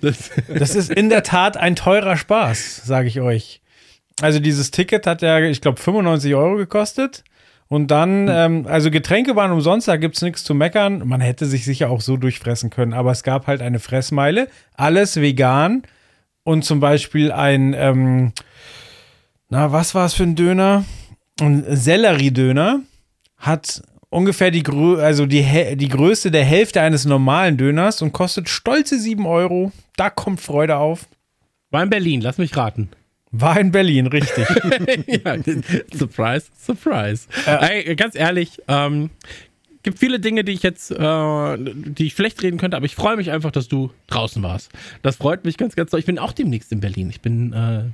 Das, 0.00 0.30
das 0.48 0.74
ist 0.74 0.90
in 0.90 1.08
der 1.08 1.22
Tat 1.22 1.56
ein 1.56 1.76
teurer 1.76 2.16
Spaß, 2.16 2.82
sage 2.84 3.06
ich 3.06 3.20
euch. 3.20 3.60
Also 4.20 4.40
dieses 4.40 4.70
Ticket 4.72 5.06
hat 5.06 5.22
ja, 5.22 5.38
ich 5.40 5.60
glaube, 5.60 5.80
95 5.80 6.34
Euro 6.34 6.56
gekostet. 6.56 7.22
Und 7.68 7.90
dann, 7.90 8.28
hm. 8.28 8.28
ähm, 8.28 8.66
also 8.66 8.90
Getränke 8.90 9.34
waren 9.34 9.50
umsonst, 9.50 9.88
da 9.88 9.96
gibt 9.96 10.16
es 10.16 10.22
nichts 10.22 10.44
zu 10.44 10.54
meckern. 10.54 11.06
Man 11.06 11.20
hätte 11.20 11.46
sich 11.46 11.64
sicher 11.64 11.88
auch 11.90 12.00
so 12.02 12.16
durchfressen 12.16 12.70
können, 12.70 12.92
aber 12.92 13.12
es 13.12 13.22
gab 13.22 13.46
halt 13.46 13.62
eine 13.62 13.78
Fressmeile, 13.78 14.48
alles 14.74 15.20
vegan 15.20 15.82
und 16.44 16.64
zum 16.64 16.80
Beispiel 16.80 17.32
ein, 17.32 17.72
ähm, 17.74 18.32
na, 19.52 19.70
was 19.70 19.94
war 19.94 20.06
es 20.06 20.14
für 20.14 20.22
ein 20.22 20.34
Döner? 20.34 20.86
Ein 21.38 21.64
Sellerie-Döner 21.68 22.80
hat 23.36 23.82
ungefähr 24.08 24.50
die, 24.50 24.62
Grö 24.62 24.98
also 24.98 25.26
die, 25.26 25.76
die 25.76 25.88
Größe 25.88 26.30
der 26.30 26.44
Hälfte 26.44 26.80
eines 26.80 27.04
normalen 27.04 27.58
Döners 27.58 28.00
und 28.00 28.12
kostet 28.12 28.48
stolze 28.48 28.98
7 28.98 29.26
Euro. 29.26 29.70
Da 29.96 30.08
kommt 30.08 30.40
Freude 30.40 30.78
auf. 30.78 31.06
War 31.70 31.82
in 31.82 31.90
Berlin, 31.90 32.22
lass 32.22 32.38
mich 32.38 32.56
raten. 32.56 32.88
War 33.30 33.60
in 33.60 33.72
Berlin, 33.72 34.06
richtig. 34.06 34.46
ja, 35.06 35.36
surprise, 35.92 36.46
surprise. 36.58 37.28
Äh, 37.46 37.84
Ey, 37.84 37.94
ganz 37.94 38.14
ehrlich, 38.14 38.62
ähm, 38.68 39.10
gibt 39.82 39.98
viele 39.98 40.18
Dinge, 40.18 40.44
die 40.44 40.52
ich 40.52 40.62
jetzt, 40.62 40.92
äh, 40.92 41.56
die 41.58 42.06
ich 42.06 42.14
schlecht 42.14 42.42
reden 42.42 42.56
könnte, 42.56 42.78
aber 42.78 42.86
ich 42.86 42.94
freue 42.94 43.16
mich 43.16 43.30
einfach, 43.30 43.50
dass 43.50 43.68
du 43.68 43.90
draußen 44.06 44.42
warst. 44.42 44.70
Das 45.02 45.16
freut 45.16 45.44
mich 45.44 45.58
ganz, 45.58 45.76
ganz 45.76 45.90
doll. 45.90 46.00
Ich 46.00 46.06
bin 46.06 46.18
auch 46.18 46.32
demnächst 46.32 46.72
in 46.72 46.80
Berlin. 46.80 47.10
Ich 47.10 47.20
bin 47.20 47.52
äh, 47.52 47.90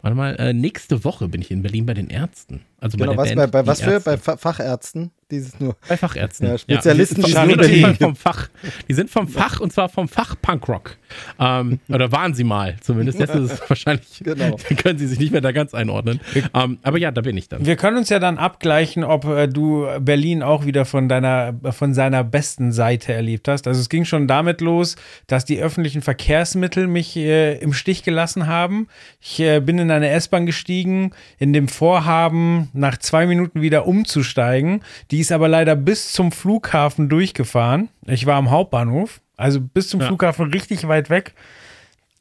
Warte 0.00 0.16
mal, 0.16 0.36
äh, 0.36 0.52
nächste 0.52 1.04
Woche 1.04 1.28
bin 1.28 1.40
ich 1.40 1.50
in 1.50 1.62
Berlin 1.62 1.86
bei 1.86 1.94
den 1.94 2.08
Ärzten. 2.08 2.62
Also 2.80 2.96
genau, 2.96 3.14
bei, 3.14 3.18
was, 3.18 3.34
bei, 3.34 3.46
bei 3.46 3.66
was 3.66 3.80
für? 3.80 4.00
Bei 4.00 4.16
Fachärzten? 4.16 5.10
Dieses 5.32 5.58
nur. 5.58 5.76
Bei 5.88 5.96
Fachärzten. 5.96 6.46
Ja, 6.46 6.58
Spezialisten 6.58 7.22
ja, 7.22 7.46
die, 7.46 7.54
sind, 7.54 7.98
die, 7.98 8.04
vom 8.04 8.14
Fach. 8.14 8.50
Die 8.86 8.92
sind 8.92 9.08
vom 9.08 9.26
Fach 9.26 9.60
und 9.60 9.72
zwar 9.72 9.88
vom 9.88 10.06
Fach 10.06 10.36
Punkrock. 10.42 10.98
Ähm, 11.38 11.80
oder 11.88 12.12
waren 12.12 12.34
sie 12.34 12.44
mal 12.44 12.76
zumindest. 12.82 13.18
Jetzt 13.18 13.34
ist 13.34 13.52
es 13.52 13.62
wahrscheinlich, 13.70 14.20
genau. 14.22 14.56
können 14.82 14.98
sie 14.98 15.06
sich 15.06 15.18
nicht 15.18 15.32
mehr 15.32 15.40
da 15.40 15.52
ganz 15.52 15.72
einordnen. 15.72 16.20
Ähm, 16.52 16.78
aber 16.82 16.98
ja, 16.98 17.10
da 17.10 17.22
bin 17.22 17.34
ich 17.38 17.48
dann. 17.48 17.64
Wir 17.64 17.76
können 17.76 17.96
uns 17.96 18.10
ja 18.10 18.18
dann 18.18 18.36
abgleichen, 18.36 19.04
ob 19.04 19.24
äh, 19.24 19.48
du 19.48 19.86
Berlin 20.00 20.42
auch 20.42 20.66
wieder 20.66 20.84
von 20.84 21.08
deiner, 21.08 21.54
von 21.70 21.94
seiner 21.94 22.24
besten 22.24 22.70
Seite 22.70 23.14
erlebt 23.14 23.48
hast. 23.48 23.66
Also 23.66 23.80
es 23.80 23.88
ging 23.88 24.04
schon 24.04 24.28
damit 24.28 24.60
los, 24.60 24.96
dass 25.28 25.46
die 25.46 25.60
öffentlichen 25.60 26.02
Verkehrsmittel 26.02 26.88
mich 26.88 27.16
äh, 27.16 27.54
im 27.54 27.72
Stich 27.72 28.02
gelassen 28.02 28.48
haben. 28.48 28.86
Ich 29.18 29.40
äh, 29.40 29.60
bin 29.60 29.78
in 29.78 29.90
eine 29.90 30.10
S-Bahn 30.10 30.44
gestiegen, 30.44 31.12
in 31.38 31.54
dem 31.54 31.68
Vorhaben, 31.68 32.68
nach 32.74 32.98
zwei 32.98 33.24
Minuten 33.24 33.62
wieder 33.62 33.86
umzusteigen. 33.86 34.82
Die 35.10 35.21
ist 35.22 35.32
aber 35.32 35.48
leider 35.48 35.74
bis 35.76 36.12
zum 36.12 36.32
Flughafen 36.32 37.08
durchgefahren. 37.08 37.88
Ich 38.06 38.26
war 38.26 38.34
am 38.34 38.50
Hauptbahnhof, 38.50 39.20
also 39.36 39.60
bis 39.60 39.88
zum 39.88 40.00
ja. 40.00 40.06
Flughafen 40.08 40.50
richtig 40.50 40.86
weit 40.88 41.08
weg. 41.08 41.34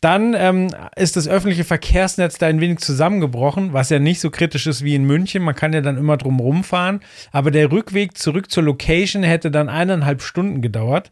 Dann 0.02 0.34
ähm, 0.34 0.70
ist 0.96 1.16
das 1.16 1.28
öffentliche 1.28 1.64
Verkehrsnetz 1.64 2.40
da 2.40 2.48
ein 2.48 2.60
wenig 2.60 2.80
zusammengebrochen, 2.80 3.72
was 3.72 3.92
ja 3.92 4.00
nicht 4.00 4.20
so 4.20 4.32
kritisch 4.32 4.66
ist 4.66 4.84
wie 4.84 4.96
in 4.96 5.04
München. 5.04 5.44
Man 5.44 5.54
kann 5.54 5.74
ja 5.74 5.82
dann 5.82 5.96
immer 5.98 6.18
drum 6.18 6.40
rumfahren. 6.40 7.02
Aber 7.32 7.52
der 7.52 7.72
Rückweg 7.72 8.18
zurück 8.18 8.50
zur 8.50 8.64
Location 8.64 9.22
hätte 9.22 9.52
dann 9.52 9.70
eineinhalb 9.70 10.24
Stunden 10.24 10.64
gedauert, 10.64 11.12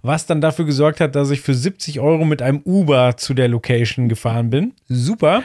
was 0.00 0.24
dann 0.24 0.40
dafür 0.40 0.64
gesorgt 0.64 1.00
hat, 1.00 1.16
dass 1.16 1.30
ich 1.30 1.42
für 1.42 1.52
70 1.52 2.00
Euro 2.00 2.24
mit 2.24 2.40
einem 2.40 2.62
Uber 2.64 3.18
zu 3.18 3.34
der 3.34 3.48
Location 3.48 4.08
gefahren 4.08 4.48
bin. 4.48 4.72
Super. 4.88 5.42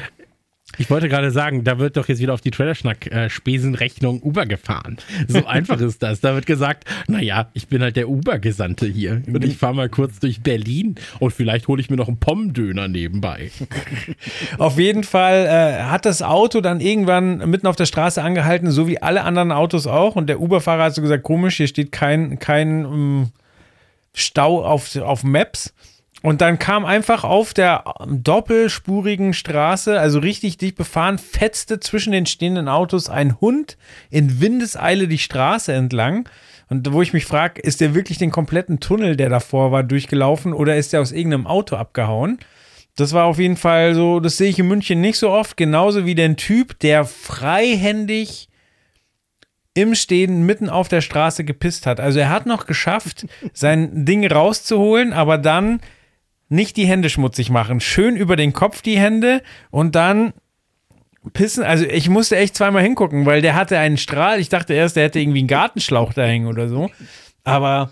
Ich 0.78 0.90
wollte 0.90 1.10
gerade 1.10 1.32
sagen, 1.32 1.64
da 1.64 1.80
wird 1.80 1.98
doch 1.98 2.08
jetzt 2.08 2.20
wieder 2.20 2.34
auf 2.34 2.42
die 2.42 2.52
Trailerschnack-Spesenrechnung 2.52 4.22
Uber 4.22 4.46
gefahren. 4.46 4.98
So 5.28 5.46
einfach 5.48 5.80
ist 5.80 6.04
das. 6.04 6.22
Da 6.22 6.36
wird 6.36 6.46
gesagt, 6.46 6.86
naja, 7.08 7.50
ich 7.54 7.68
bin 7.68 7.82
halt 7.82 7.96
der 7.96 8.10
Uber-Gesandte 8.10 8.88
hier 8.88 9.22
und 9.28 9.44
ich 9.44 9.58
fahre 9.58 9.76
mal 9.76 9.90
kurz 9.90 10.20
durch 10.20 10.42
Berlin 10.42 10.96
und 11.20 11.32
vielleicht 11.32 11.68
hole 11.68 11.82
ich 11.82 11.90
mir 11.90 11.98
noch 11.98 12.08
einen 12.08 12.20
Pommdöner 12.20 12.88
nebenbei. 12.88 13.52
Auf 14.58 14.78
jeden 14.78 15.04
Fall 15.04 15.46
äh, 15.46 15.84
hat 15.84 16.06
das 16.06 16.22
Auto 16.22 16.62
dann 16.62 16.80
irgendwann 16.80 17.50
mitten 17.50 17.68
auf 17.68 17.76
der 17.76 17.86
Straße 17.86 18.22
angehalten, 18.22 18.72
so 18.72 18.88
wie 18.88 19.02
alle 19.02 19.24
anderen 19.24 19.52
Autos 19.52 19.88
auch. 19.88 20.16
Und 20.16 20.28
der 20.28 20.42
Uber-Fahrer 20.42 20.86
hat 20.86 20.96
so 20.96 21.02
gesagt, 21.02 21.24
komisch, 21.24 21.58
hier 21.58 21.68
steht 21.68 21.92
kein, 21.92 22.40
kein 22.40 22.86
um, 22.86 22.94
ähm, 22.94 23.32
Stau 24.16 24.64
auf, 24.64 24.96
auf 24.96 25.24
Maps. 25.24 25.74
Und 26.26 26.42
dann 26.42 26.58
kam 26.58 26.86
einfach 26.86 27.24
auf 27.24 27.54
der 27.54 27.84
doppelspurigen 28.08 29.36
Straße, 29.36 30.00
also 30.00 30.18
richtig 30.18 30.58
dicht 30.58 30.76
befahren, 30.76 31.20
fetzte 31.20 31.80
zwischen 31.80 32.12
den 32.14 32.26
stehenden 32.26 32.68
Autos 32.68 33.10
ein 33.10 33.40
Hund 33.40 33.78
in 34.10 34.42
Windeseile 34.42 35.08
die 35.08 35.20
Straße 35.20 35.72
entlang. 35.72 36.28
Und 36.68 36.92
wo 36.92 37.04
ich 37.04 37.14
mich 37.14 37.26
frage, 37.26 37.62
ist 37.62 37.80
der 37.80 37.94
wirklich 37.94 38.18
den 38.18 38.32
kompletten 38.32 38.80
Tunnel, 38.80 39.16
der 39.16 39.30
davor 39.30 39.72
war, 39.72 39.84
durchgelaufen 39.84 40.52
oder 40.54 40.76
ist 40.78 40.94
der 40.94 41.02
aus 41.02 41.12
irgendeinem 41.12 41.46
Auto 41.46 41.76
abgehauen? 41.76 42.40
Das 42.96 43.14
war 43.14 43.26
auf 43.26 43.38
jeden 43.38 43.58
Fall 43.58 43.94
so, 43.94 44.20
das 44.20 44.38
sehe 44.38 44.50
ich 44.50 44.58
in 44.58 44.68
München 44.68 45.02
nicht 45.02 45.20
so 45.20 45.30
oft, 45.30 45.58
genauso 45.58 46.08
wie 46.08 46.16
den 46.16 46.38
Typ, 46.38 46.80
der 46.80 47.06
freihändig 47.06 48.50
im 49.76 49.94
Stehen 49.94 50.44
mitten 50.44 50.70
auf 50.70 50.88
der 50.88 51.02
Straße 51.02 51.44
gepisst 51.44 51.86
hat. 51.86 52.00
Also 52.00 52.18
er 52.18 52.32
hat 52.32 52.48
noch 52.48 52.66
geschafft, 52.66 53.28
sein 53.54 54.06
Ding 54.06 54.26
rauszuholen, 54.26 55.14
aber 55.14 55.38
dann 55.38 55.82
nicht 56.50 56.78
die 56.78 56.86
Hände 56.86 57.10
schmutzig 57.10 57.50
machen. 57.50 57.80
Schön 57.80 58.16
über 58.16 58.36
den 58.36 58.54
Kopf 58.54 58.82
die 58.82 58.98
Hände 58.98 59.42
und 59.72 59.96
dann 59.96 60.34
pissen. 61.34 61.64
Also 61.64 61.86
ich 61.86 62.10
musste 62.10 62.38
echt 62.38 62.56
zweimal 62.56 62.84
hingucken, 62.84 63.26
weil 63.26 63.42
der 63.42 63.56
hatte 63.56 63.78
einen 63.78 63.98
Strahl. 63.98 64.40
Ich 64.40 64.50
dachte 64.50 64.74
erst, 64.74 64.96
der 64.96 65.06
hätte 65.06 65.20
irgendwie 65.20 65.40
einen 65.40 65.48
Gartenschlauch 65.48 66.14
da 66.14 66.24
hängen 66.24 66.48
oder 66.48 66.70
so. 66.70 66.90
Aber 67.44 67.92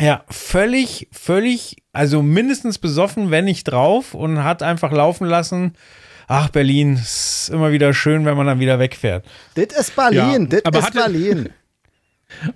ja, 0.00 0.24
völlig, 0.28 1.08
völlig, 1.12 1.76
also 1.92 2.22
mindestens 2.22 2.78
besoffen, 2.78 3.30
wenn 3.30 3.46
nicht 3.46 3.64
drauf 3.64 4.14
und 4.14 4.44
hat 4.44 4.62
einfach 4.62 4.92
laufen 4.92 5.26
lassen. 5.26 5.74
Ach, 6.28 6.50
Berlin, 6.50 6.94
ist 6.94 7.50
immer 7.52 7.72
wieder 7.72 7.94
schön, 7.94 8.26
wenn 8.26 8.36
man 8.36 8.46
dann 8.46 8.60
wieder 8.60 8.78
wegfährt. 8.78 9.24
Das 9.54 9.80
ist 9.80 9.96
Berlin, 9.96 10.48
ja, 10.52 10.60
das 10.60 10.84
ist 10.84 10.92
Berlin. 10.92 11.48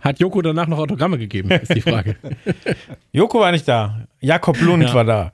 Hat 0.01 0.21
Joko 0.21 0.43
danach 0.43 0.67
noch 0.67 0.79
Autogramme 0.79 1.19
gegeben, 1.19 1.51
ist 1.51 1.75
die 1.75 1.81
Frage. 1.81 2.17
Joko 3.13 3.41
war 3.41 3.53
nicht 3.53 3.67
da. 3.67 4.07
Jakob 4.21 4.61
Lund 4.61 4.85
ja. 4.85 4.95
war 4.95 5.05
da. 5.05 5.33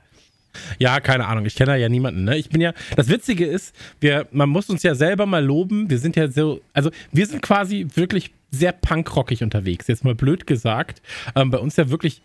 Ja, 0.79 1.01
keine 1.01 1.27
Ahnung. 1.27 1.45
Ich 1.45 1.55
kenne 1.55 1.77
ja 1.77 1.89
niemanden. 1.89 2.25
Ne? 2.25 2.37
Ich 2.37 2.49
bin 2.49 2.61
ja. 2.61 2.73
Das 2.97 3.09
Witzige 3.09 3.47
ist, 3.47 3.75
wir, 4.01 4.27
man 4.31 4.49
muss 4.49 4.71
uns 4.71 4.83
ja 4.83 4.95
selber 4.95 5.27
mal 5.27 5.45
loben. 5.45 5.91
Wir 5.91 5.99
sind 5.99 6.17
ja 6.17 6.29
so, 6.29 6.61
also 6.73 6.91
wir 7.13 7.27
sind 7.27 7.43
quasi 7.43 7.87
wirklich 7.95 8.33
sehr 8.51 8.73
punkrockig 8.73 9.43
unterwegs. 9.43 9.87
Jetzt 9.89 10.05
mal 10.05 10.15
blöd 10.15 10.47
gesagt. 10.47 11.03
Ähm, 11.35 11.51
bei 11.51 11.59
uns 11.59 11.77
ja 11.77 11.91
wirklich 11.91 12.23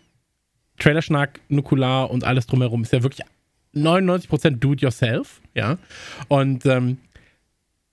Trailerschnack, 0.78 1.40
Nukular 1.48 2.10
und 2.10 2.24
alles 2.24 2.46
drumherum 2.46 2.82
ist 2.82 2.92
ja 2.92 3.02
wirklich 3.02 3.26
99% 3.74 4.58
Do-it-yourself. 4.58 5.40
Ja. 5.54 5.78
Und 6.28 6.64
ähm, 6.66 6.98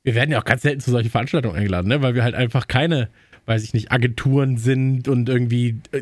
wir 0.04 0.16
werden 0.16 0.32
ja 0.32 0.40
auch 0.40 0.46
ganz 0.46 0.64
selten 0.64 0.80
zu 0.80 0.92
solchen 0.92 1.10
Veranstaltungen 1.10 1.56
eingeladen, 1.56 1.88
ne? 1.88 2.02
weil 2.02 2.16
wir 2.16 2.24
halt 2.24 2.36
einfach 2.36 2.68
keine 2.68 3.10
weiß 3.46 3.64
ich 3.64 3.74
nicht, 3.74 3.92
Agenturen 3.92 4.58
sind 4.58 5.08
und 5.08 5.30
irgendwie 5.30 5.80
äh, 5.92 6.02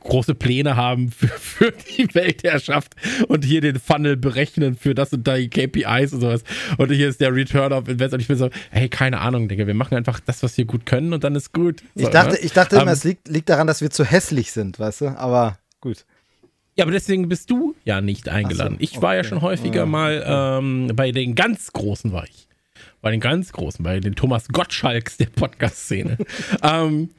große 0.00 0.34
Pläne 0.34 0.76
haben 0.76 1.10
für, 1.10 1.28
für, 1.38 1.72
die 1.72 2.12
Weltherrschaft 2.14 2.94
und 3.28 3.44
hier 3.44 3.60
den 3.60 3.78
Funnel 3.78 4.16
berechnen 4.16 4.76
für 4.76 4.94
das 4.94 5.12
und 5.12 5.26
da 5.26 5.36
die 5.36 5.48
KPIs 5.48 6.12
und 6.12 6.20
sowas. 6.20 6.42
Und 6.78 6.90
hier 6.90 7.08
ist 7.08 7.20
der 7.20 7.34
Return 7.34 7.72
of 7.72 7.88
Invest. 7.88 8.14
Und 8.14 8.20
ich 8.20 8.28
bin 8.28 8.36
so, 8.36 8.50
hey, 8.70 8.88
keine 8.88 9.20
Ahnung, 9.20 9.48
Digga, 9.48 9.66
wir 9.66 9.74
machen 9.74 9.96
einfach 9.96 10.20
das, 10.20 10.42
was 10.42 10.56
wir 10.58 10.64
gut 10.64 10.86
können 10.86 11.12
und 11.12 11.24
dann 11.24 11.34
ist 11.34 11.52
gut. 11.52 11.82
So, 11.94 12.04
ich 12.04 12.08
dachte, 12.08 12.32
ne? 12.32 12.38
ich 12.38 12.52
dachte 12.52 12.76
immer, 12.76 12.82
um, 12.82 12.88
ähm, 12.88 12.94
es 12.94 13.04
liegt, 13.04 13.28
liegt 13.28 13.48
daran, 13.48 13.66
dass 13.66 13.80
wir 13.80 13.90
zu 13.90 14.04
hässlich 14.04 14.52
sind, 14.52 14.78
weißt 14.78 15.02
du? 15.02 15.08
Aber 15.08 15.58
gut. 15.80 16.04
Ja, 16.74 16.84
aber 16.84 16.92
deswegen 16.92 17.28
bist 17.28 17.50
du 17.50 17.74
ja 17.84 18.00
nicht 18.00 18.28
eingeladen. 18.28 18.76
So, 18.78 18.82
ich 18.82 19.02
war 19.02 19.14
ja 19.14 19.24
schon 19.24 19.42
häufiger 19.42 19.80
ja, 19.80 19.86
mal 19.86 20.24
ähm, 20.26 20.90
bei 20.94 21.12
den 21.12 21.34
ganz 21.34 21.72
Großen 21.72 22.12
war 22.12 22.24
ich 22.24 22.48
bei 23.02 23.10
den 23.10 23.20
ganz 23.20 23.52
Großen, 23.52 23.82
bei 23.84 24.00
den 24.00 24.14
Thomas 24.14 24.48
Gottschalks 24.48 25.18
der 25.18 25.26
Podcast-Szene. 25.26 26.16
ähm, 26.62 27.10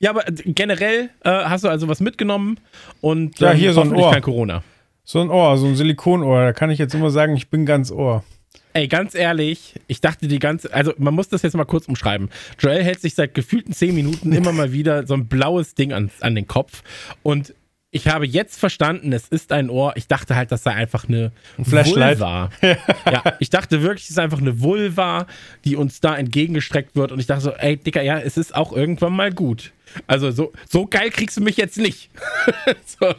ja, 0.00 0.10
aber 0.10 0.24
generell 0.44 1.10
äh, 1.24 1.30
hast 1.30 1.64
du 1.64 1.68
also 1.68 1.88
was 1.88 2.00
mitgenommen 2.00 2.58
und 3.00 3.38
ja, 3.38 3.52
hier 3.52 3.72
so 3.72 3.80
ein 3.80 3.94
Ohr. 3.94 4.12
kein 4.12 4.22
Corona. 4.22 4.62
So 5.04 5.20
ein 5.20 5.30
Ohr, 5.30 5.56
so 5.56 5.66
ein 5.66 5.76
Silikonohr. 5.76 6.44
Da 6.44 6.52
kann 6.52 6.70
ich 6.70 6.78
jetzt 6.78 6.94
immer 6.94 7.10
sagen, 7.10 7.36
ich 7.36 7.48
bin 7.48 7.64
ganz 7.64 7.90
Ohr. 7.90 8.24
Ey, 8.72 8.86
ganz 8.86 9.14
ehrlich, 9.14 9.74
ich 9.88 10.00
dachte 10.00 10.28
die 10.28 10.38
ganze, 10.38 10.72
also 10.72 10.92
man 10.96 11.12
muss 11.14 11.28
das 11.28 11.42
jetzt 11.42 11.56
mal 11.56 11.64
kurz 11.64 11.86
umschreiben. 11.86 12.30
Joel 12.58 12.84
hält 12.84 13.00
sich 13.00 13.14
seit 13.14 13.34
gefühlten 13.34 13.72
zehn 13.72 13.94
Minuten 13.94 14.32
immer 14.32 14.52
mal 14.52 14.72
wieder 14.72 15.06
so 15.06 15.14
ein 15.14 15.26
blaues 15.26 15.74
Ding 15.74 15.92
an, 15.92 16.10
an 16.20 16.34
den 16.34 16.46
Kopf 16.46 16.82
und 17.22 17.54
ich 17.92 18.06
habe 18.06 18.26
jetzt 18.26 18.58
verstanden, 18.58 19.12
es 19.12 19.28
ist 19.28 19.52
ein 19.52 19.68
Ohr. 19.68 19.94
Ich 19.96 20.06
dachte 20.06 20.36
halt, 20.36 20.52
das 20.52 20.62
sei 20.62 20.72
einfach 20.72 21.08
eine 21.08 21.32
ein 21.58 21.64
Flashlight. 21.64 22.20
Vulva. 22.20 22.50
ja, 22.62 23.22
ich 23.40 23.50
dachte 23.50 23.82
wirklich, 23.82 24.04
es 24.04 24.10
ist 24.10 24.18
einfach 24.18 24.38
eine 24.38 24.60
Vulva, 24.60 25.26
die 25.64 25.74
uns 25.74 26.00
da 26.00 26.16
entgegengestreckt 26.16 26.94
wird. 26.94 27.10
Und 27.10 27.18
ich 27.18 27.26
dachte 27.26 27.42
so, 27.42 27.50
ey, 27.50 27.76
Dicker, 27.76 28.02
ja, 28.02 28.18
es 28.20 28.36
ist 28.36 28.54
auch 28.54 28.72
irgendwann 28.72 29.12
mal 29.12 29.32
gut. 29.32 29.72
Also 30.06 30.30
so, 30.30 30.52
so 30.68 30.86
geil 30.86 31.10
kriegst 31.10 31.36
du 31.36 31.40
mich 31.40 31.56
jetzt 31.56 31.78
nicht. 31.78 32.10
so. 32.86 33.12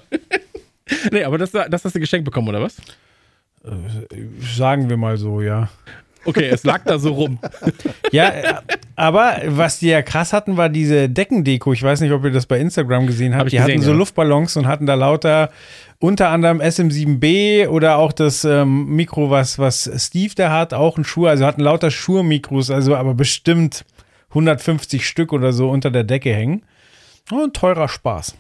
nee, 1.12 1.26
aber 1.26 1.38
das, 1.38 1.52
das 1.52 1.84
hast 1.84 1.96
du 1.96 2.00
geschenkt 2.00 2.24
bekommen, 2.24 2.48
oder 2.48 2.62
was? 2.62 2.78
Sagen 4.56 4.90
wir 4.90 4.96
mal 4.96 5.18
so, 5.18 5.42
ja. 5.42 5.70
Okay, 6.26 6.50
es 6.50 6.64
lag 6.64 6.84
da 6.86 7.00
so 7.00 7.14
rum. 7.14 7.40
ja, 8.12 8.62
aber 8.96 9.38
was 9.48 9.80
die 9.80 9.88
ja 9.88 10.02
krass 10.02 10.34
hatten, 10.34 10.58
war 10.58 10.70
diese 10.70 11.10
Deckendeko. 11.10 11.74
Ich 11.74 11.82
weiß 11.82 12.02
nicht, 12.02 12.12
ob 12.12 12.24
ihr 12.24 12.32
das 12.32 12.46
bei 12.46 12.60
Instagram 12.60 13.08
gesehen 13.08 13.34
habt. 13.34 13.42
Hab 13.42 13.50
die 13.50 13.58
gesehen, 13.58 13.74
hatten 13.74 13.82
so 13.82 13.92
ja. 13.92 13.98
Luftballons 13.98 14.56
und 14.58 14.68
hatten 14.68 14.86
da 14.86 14.94
lauter 14.94 15.50
unter 16.00 16.30
anderem 16.30 16.62
SM7B 16.62 17.68
oder 17.68 17.98
auch 17.98 18.12
das 18.12 18.44
ähm, 18.44 18.88
Mikro, 18.88 19.30
was, 19.30 19.60
was 19.60 19.90
Steve 19.98 20.34
da 20.36 20.52
hat, 20.52 20.74
auch 20.74 20.98
ein 20.98 21.04
Schuh. 21.04 21.28
Also 21.28 21.46
hatten 21.46 21.62
lauter 21.62 21.92
Schuhe-Mikros, 21.92 22.72
also 22.72 22.96
aber 22.96 23.14
bestimmt 23.14 23.86
150 24.30 25.08
Stück 25.08 25.34
oder 25.34 25.54
so 25.54 25.70
unter 25.70 25.92
der 25.92 26.04
Decke 26.04 26.34
hängen. 26.34 26.64
Und 27.32 27.56
teurer 27.56 27.88
Spaß. 27.88 28.36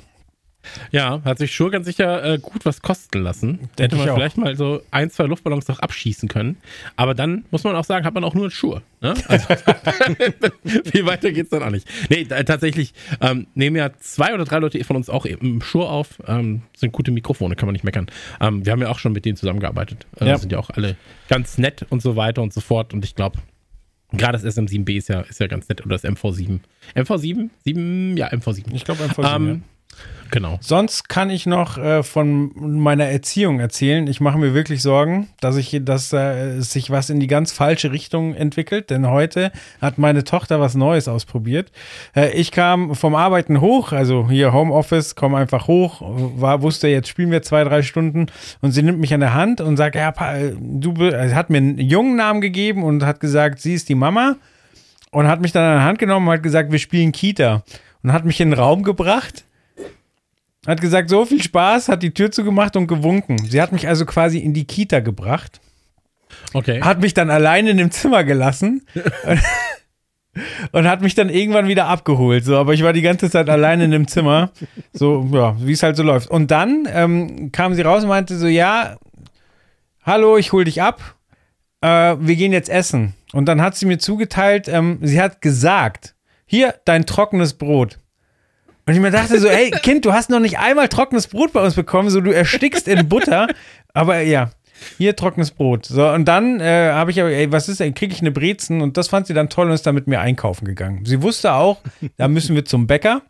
Ja, 0.92 1.22
hat 1.24 1.40
sich 1.40 1.54
Schur 1.54 1.72
ganz 1.72 1.86
sicher 1.86 2.24
äh, 2.24 2.38
gut 2.40 2.66
was 2.66 2.82
kosten 2.82 3.22
lassen. 3.22 3.70
Da 3.76 3.86
hätte 3.86 3.96
man 3.96 4.14
vielleicht 4.14 4.38
mal 4.38 4.56
so 4.56 4.82
ein, 4.92 5.10
zwei 5.10 5.26
Luftballons 5.26 5.68
noch 5.68 5.80
abschießen 5.80 6.30
können. 6.30 6.58
Aber 6.96 7.14
dann 7.14 7.46
muss 7.52 7.64
man 7.64 7.76
auch 7.76 7.84
sagen, 7.84 8.06
hat 8.06 8.14
man 8.14 8.24
auch 8.24 8.34
nur 8.34 8.46
einen 8.46 8.52
Schuhe. 8.52 8.82
Ne? 9.02 9.14
Also, 9.28 9.48
viel 10.92 11.06
weiter 11.06 11.32
geht's 11.32 11.50
dann 11.50 11.64
auch 11.64 11.72
nicht. 11.72 11.88
Nee, 12.10 12.26
tatsächlich 12.26 12.94
ähm, 13.20 13.48
nehmen 13.56 13.76
ja 13.76 13.92
zwei 14.00 14.34
oder 14.34 14.46
drei 14.46 14.60
Leute 14.60 14.84
von 14.84 14.96
uns 14.96 15.10
auch 15.10 15.26
im 15.26 15.62
Schuh 15.62 15.84
auf. 15.84 16.22
Ähm, 16.28 16.62
sind 16.76 16.92
gute 16.92 17.12
Mikrofone, 17.12 17.56
kann 17.56 17.68
man 17.68 17.74
nicht 17.74 17.84
meckern. 17.84 18.08
Ähm, 18.40 18.66
wir 18.66 18.72
haben 18.72 18.82
ja 18.82 18.90
auch 18.90 19.00
schon 19.00 19.14
mit 19.14 19.26
denen 19.26 19.38
zusammengearbeitet. 19.38 20.06
Äh, 20.20 20.28
ja. 20.28 20.38
Sind 20.38 20.52
ja 20.52 20.60
auch 20.60 20.70
alle 20.70 20.96
ganz 21.30 21.58
nett 21.58 21.86
und 21.90 22.02
so 22.02 22.16
weiter 22.16 22.42
und 22.42 22.54
so 22.54 22.62
fort. 22.62 22.94
Und 22.94 23.06
ich 23.06 23.16
glaube, 23.16 23.40
Gerade 24.14 24.38
das 24.38 24.58
SM7B 24.58 24.98
ist 24.98 25.08
ja, 25.08 25.22
ist 25.22 25.40
ja 25.40 25.48
ganz 25.48 25.70
nett. 25.70 25.86
Oder 25.86 25.96
das 25.96 26.04
MV7. 26.04 26.60
MV7? 26.96 27.50
7? 27.64 28.18
Ja, 28.18 28.28
MV7. 28.28 28.66
Ich 28.74 28.84
glaube 28.84 29.04
MV7. 29.06 29.36
Ähm, 29.36 29.64
Genau. 30.32 30.58
Sonst 30.62 31.10
kann 31.10 31.30
ich 31.30 31.46
noch 31.46 31.78
äh, 31.78 32.04
von 32.04 32.52
meiner 32.56 33.06
Erziehung 33.06 33.60
erzählen. 33.60 34.08
Ich 34.08 34.22
mache 34.22 34.38
mir 34.38 34.54
wirklich 34.54 34.82
Sorgen, 34.82 35.28
dass 35.42 35.58
ich, 35.58 35.78
dass 35.84 36.14
äh, 36.14 36.62
sich 36.62 36.90
was 36.90 37.10
in 37.10 37.20
die 37.20 37.28
ganz 37.28 37.52
falsche 37.52 37.92
Richtung 37.92 38.34
entwickelt. 38.34 38.90
Denn 38.90 39.10
heute 39.10 39.52
hat 39.82 39.98
meine 39.98 40.24
Tochter 40.24 40.62
was 40.62 40.74
Neues 40.74 41.10
ausprobiert. 41.10 41.74
Äh, 42.16 42.32
ich 42.32 42.52
kam 42.52 42.96
vom 42.96 43.14
Arbeiten 43.14 43.60
hoch, 43.60 43.92
also 43.92 44.30
hier 44.30 44.54
Homeoffice, 44.54 45.16
komme 45.16 45.38
einfach 45.38 45.68
hoch, 45.68 46.02
war 46.02 46.62
wusste 46.62 46.88
jetzt 46.88 47.10
spielen 47.10 47.32
wir 47.32 47.42
zwei 47.42 47.66
drei 47.66 47.82
Stunden 47.82 48.28
und 48.62 48.72
sie 48.72 48.84
nimmt 48.84 49.00
mich 49.00 49.14
an 49.14 49.20
der 49.20 49.34
Hand 49.34 49.60
und 49.60 49.76
sagt, 49.76 49.96
ja, 49.96 50.14
du 50.60 50.94
also 50.94 51.36
hat 51.36 51.50
mir 51.50 51.58
einen 51.58 51.78
jungen 51.78 52.16
Namen 52.16 52.40
gegeben 52.40 52.84
und 52.84 53.04
hat 53.06 53.20
gesagt, 53.20 53.60
sie 53.60 53.74
ist 53.74 53.90
die 53.90 53.96
Mama 53.96 54.38
und 55.12 55.28
hat 55.28 55.42
mich 55.42 55.52
dann 55.52 55.64
an 55.64 55.78
der 55.80 55.84
Hand 55.84 56.00
genommen 56.00 56.28
und 56.30 56.34
hat 56.34 56.44
gesagt, 56.44 56.72
wir 56.72 56.80
spielen 56.80 57.12
Kita 57.12 57.64
und 58.02 58.14
hat 58.14 58.24
mich 58.24 58.40
in 58.40 58.52
den 58.52 58.60
Raum 58.60 58.84
gebracht 58.84 59.44
hat 60.66 60.82
gesagt, 60.82 61.10
so 61.10 61.26
viel 61.26 61.42
Spaß, 61.42 61.90
hat 61.90 62.04
die 62.04 62.14
Tür 62.14 62.32
zugemacht 62.32 62.76
und 62.76 62.88
gewunken. 62.88 63.38
Sie 63.40 63.62
hat 63.62 63.72
mich 63.72 63.88
also 63.88 64.06
quasi 64.06 64.40
in 64.40 64.54
die 64.54 64.66
Kita 64.66 65.00
gebracht. 65.00 65.60
Okay. 66.54 66.82
Hat 66.82 67.02
mich 67.02 67.14
dann 67.14 67.30
alleine 67.30 67.72
in 67.72 67.78
dem 67.78 67.92
Zimmer 67.92 68.24
gelassen. 68.24 68.86
und 70.72 70.88
hat 70.88 71.02
mich 71.02 71.16
dann 71.16 71.30
irgendwann 71.30 71.68
wieder 71.68 71.88
abgeholt. 71.88 72.46
So, 72.46 72.58
aber 72.58 72.74
ich 72.74 72.84
war 72.84 72.94
die 72.94 73.02
ganze 73.02 73.30
Zeit 73.30 73.50
alleine 73.50 73.86
in 73.86 73.92
dem 73.92 74.08
Zimmer. 74.08 74.52
So, 74.94 75.28
ja, 75.32 75.56
wie 75.60 75.74
es 75.74 75.84
halt 75.84 75.96
so 75.96 76.04
läuft. 76.04 76.30
Und 76.30 76.52
dann 76.52 76.88
ähm, 76.92 77.52
kam 77.52 77.74
sie 77.74 77.82
raus 77.82 78.04
und 78.04 78.10
meinte 78.10 78.38
so, 78.38 78.48
ja, 78.48 78.98
hallo, 80.04 80.38
ich 80.38 80.52
hol 80.52 80.64
dich 80.64 80.82
ab. 80.82 81.16
Äh, 81.82 82.16
wir 82.20 82.36
gehen 82.36 82.54
jetzt 82.54 82.70
essen. 82.70 83.14
Und 83.34 83.46
dann 83.46 83.62
hat 83.62 83.76
sie 83.76 83.86
mir 83.86 83.98
zugeteilt, 83.98 84.68
ähm, 84.68 85.00
sie 85.02 85.22
hat 85.22 85.42
gesagt, 85.42 86.16
hier, 86.46 86.76
dein 86.86 87.06
trockenes 87.06 87.54
Brot. 87.54 87.98
Und 88.92 88.98
ich 88.98 89.02
mir 89.04 89.12
dachte 89.12 89.40
so, 89.40 89.48
ey, 89.48 89.72
Kind, 89.72 90.04
du 90.04 90.12
hast 90.12 90.30
noch 90.30 90.42
nicht 90.42 90.60
einmal 90.60 90.90
trockenes 90.90 91.28
Brot 91.28 91.54
bei 91.54 91.64
uns 91.64 91.76
bekommen, 91.76 92.10
so 92.10 92.20
du 92.20 92.32
erstickst 92.32 92.90
in 92.90 93.08
Butter. 93.08 93.48
Aber 93.94 94.20
ja, 94.20 94.52
hier 94.98 95.16
trockenes 95.16 95.52
Brot. 95.52 95.86
So, 95.86 96.10
und 96.10 96.26
dann 96.26 96.60
äh, 96.60 96.92
habe 96.92 97.12
ich 97.12 97.22
aber, 97.22 97.30
ey, 97.30 97.50
was 97.54 97.70
ist 97.70 97.80
denn, 97.80 97.94
kriege 97.94 98.14
ich 98.14 98.20
eine 98.20 98.32
Brezen? 98.32 98.82
Und 98.82 98.98
das 98.98 99.08
fand 99.08 99.28
sie 99.28 99.34
dann 99.34 99.48
toll 99.48 99.68
und 99.68 99.72
ist 99.72 99.88
dann 99.88 99.96
mit 99.96 100.08
mir 100.08 100.20
einkaufen 100.20 100.66
gegangen. 100.66 101.06
Sie 101.06 101.22
wusste 101.22 101.54
auch, 101.54 101.80
da 102.18 102.28
müssen 102.28 102.54
wir 102.54 102.66
zum 102.66 102.86
Bäcker. 102.86 103.22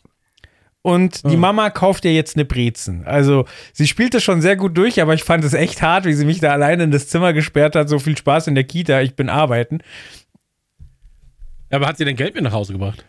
Und 0.82 1.30
die 1.30 1.38
Mama 1.38 1.70
kauft 1.70 2.06
ja 2.06 2.12
jetzt 2.12 2.38
eine 2.38 2.46
Brezen. 2.46 3.06
Also, 3.06 3.46
sie 3.72 3.86
spielt 3.86 4.16
das 4.16 4.24
schon 4.24 4.42
sehr 4.42 4.56
gut 4.56 4.76
durch, 4.76 5.00
aber 5.00 5.14
ich 5.14 5.24
fand 5.24 5.44
es 5.44 5.54
echt 5.54 5.84
hart, 5.84 6.06
wie 6.06 6.14
sie 6.14 6.26
mich 6.26 6.40
da 6.40 6.54
alleine 6.54 6.86
in 6.86 6.90
das 6.90 7.08
Zimmer 7.08 7.34
gesperrt 7.34 7.76
hat. 7.76 7.88
So 7.88 8.00
viel 8.00 8.18
Spaß 8.18 8.48
in 8.48 8.56
der 8.56 8.64
Kita, 8.64 9.00
ich 9.02 9.16
bin 9.16 9.30
arbeiten. 9.30 9.82
Aber 11.70 11.86
hat 11.86 11.98
sie 11.98 12.06
denn 12.06 12.16
Geld 12.16 12.34
mit 12.34 12.44
nach 12.44 12.52
Hause 12.52 12.74
gebracht? 12.74 13.06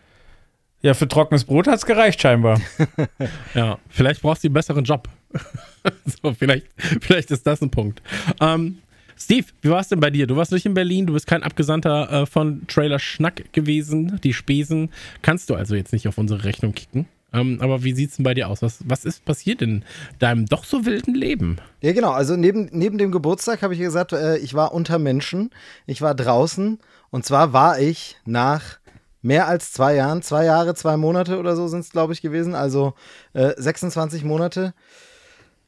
Ja, 0.83 0.93
für 0.93 1.07
trockenes 1.07 1.45
Brot 1.45 1.67
hat 1.67 1.75
es 1.75 1.85
gereicht, 1.85 2.21
scheinbar. 2.21 2.59
ja, 3.55 3.79
vielleicht 3.87 4.21
brauchst 4.21 4.43
du 4.43 4.49
einen 4.49 4.53
besseren 4.53 4.83
Job. 4.83 5.07
so, 6.21 6.33
vielleicht, 6.33 6.67
vielleicht 7.01 7.31
ist 7.31 7.47
das 7.47 7.61
ein 7.61 7.71
Punkt. 7.71 8.01
Ähm, 8.41 8.79
Steve, 9.17 9.47
wie 9.61 9.69
war 9.69 9.79
es 9.79 9.87
denn 9.87 10.01
bei 10.01 10.09
dir? 10.09 10.27
Du 10.27 10.35
warst 10.35 10.51
nicht 10.51 10.65
in 10.65 10.73
Berlin, 10.73 11.07
du 11.07 11.13
bist 11.13 11.25
kein 11.25 11.41
Abgesandter 11.41 12.11
äh, 12.11 12.25
von 12.25 12.67
Trailer 12.67 12.99
Schnack 12.99 13.53
gewesen. 13.53 14.19
Die 14.25 14.33
Spesen 14.33 14.89
kannst 15.21 15.49
du 15.49 15.55
also 15.55 15.73
jetzt 15.73 15.93
nicht 15.93 16.05
auf 16.09 16.17
unsere 16.17 16.43
Rechnung 16.43 16.73
kicken. 16.73 17.07
Ähm, 17.31 17.59
aber 17.61 17.85
wie 17.85 17.93
sieht 17.93 18.09
es 18.09 18.17
denn 18.17 18.23
bei 18.23 18.33
dir 18.33 18.49
aus? 18.49 18.61
Was, 18.61 18.79
was 18.85 19.05
ist 19.05 19.23
passiert 19.23 19.61
in 19.61 19.85
deinem 20.19 20.47
doch 20.47 20.65
so 20.65 20.85
wilden 20.85 21.15
Leben? 21.15 21.57
Ja, 21.81 21.93
genau. 21.93 22.11
Also 22.11 22.35
neben, 22.35 22.67
neben 22.73 22.97
dem 22.97 23.13
Geburtstag 23.13 23.61
habe 23.61 23.73
ich 23.73 23.79
gesagt, 23.79 24.11
äh, 24.11 24.37
ich 24.39 24.53
war 24.53 24.73
unter 24.73 24.99
Menschen. 24.99 25.49
Ich 25.85 26.01
war 26.01 26.13
draußen. 26.13 26.79
Und 27.09 27.25
zwar 27.25 27.53
war 27.53 27.79
ich 27.79 28.17
nach 28.25 28.79
mehr 29.23 29.47
als 29.47 29.71
zwei 29.71 29.95
Jahren, 29.95 30.21
zwei 30.21 30.45
Jahre, 30.45 30.75
zwei 30.75 30.97
Monate 30.97 31.39
oder 31.39 31.55
so 31.55 31.67
sind 31.67 31.79
es, 31.79 31.89
glaube 31.89 32.13
ich, 32.13 32.21
gewesen, 32.21 32.53
also 32.53 32.93
äh, 33.33 33.53
26 33.57 34.23
Monate, 34.23 34.75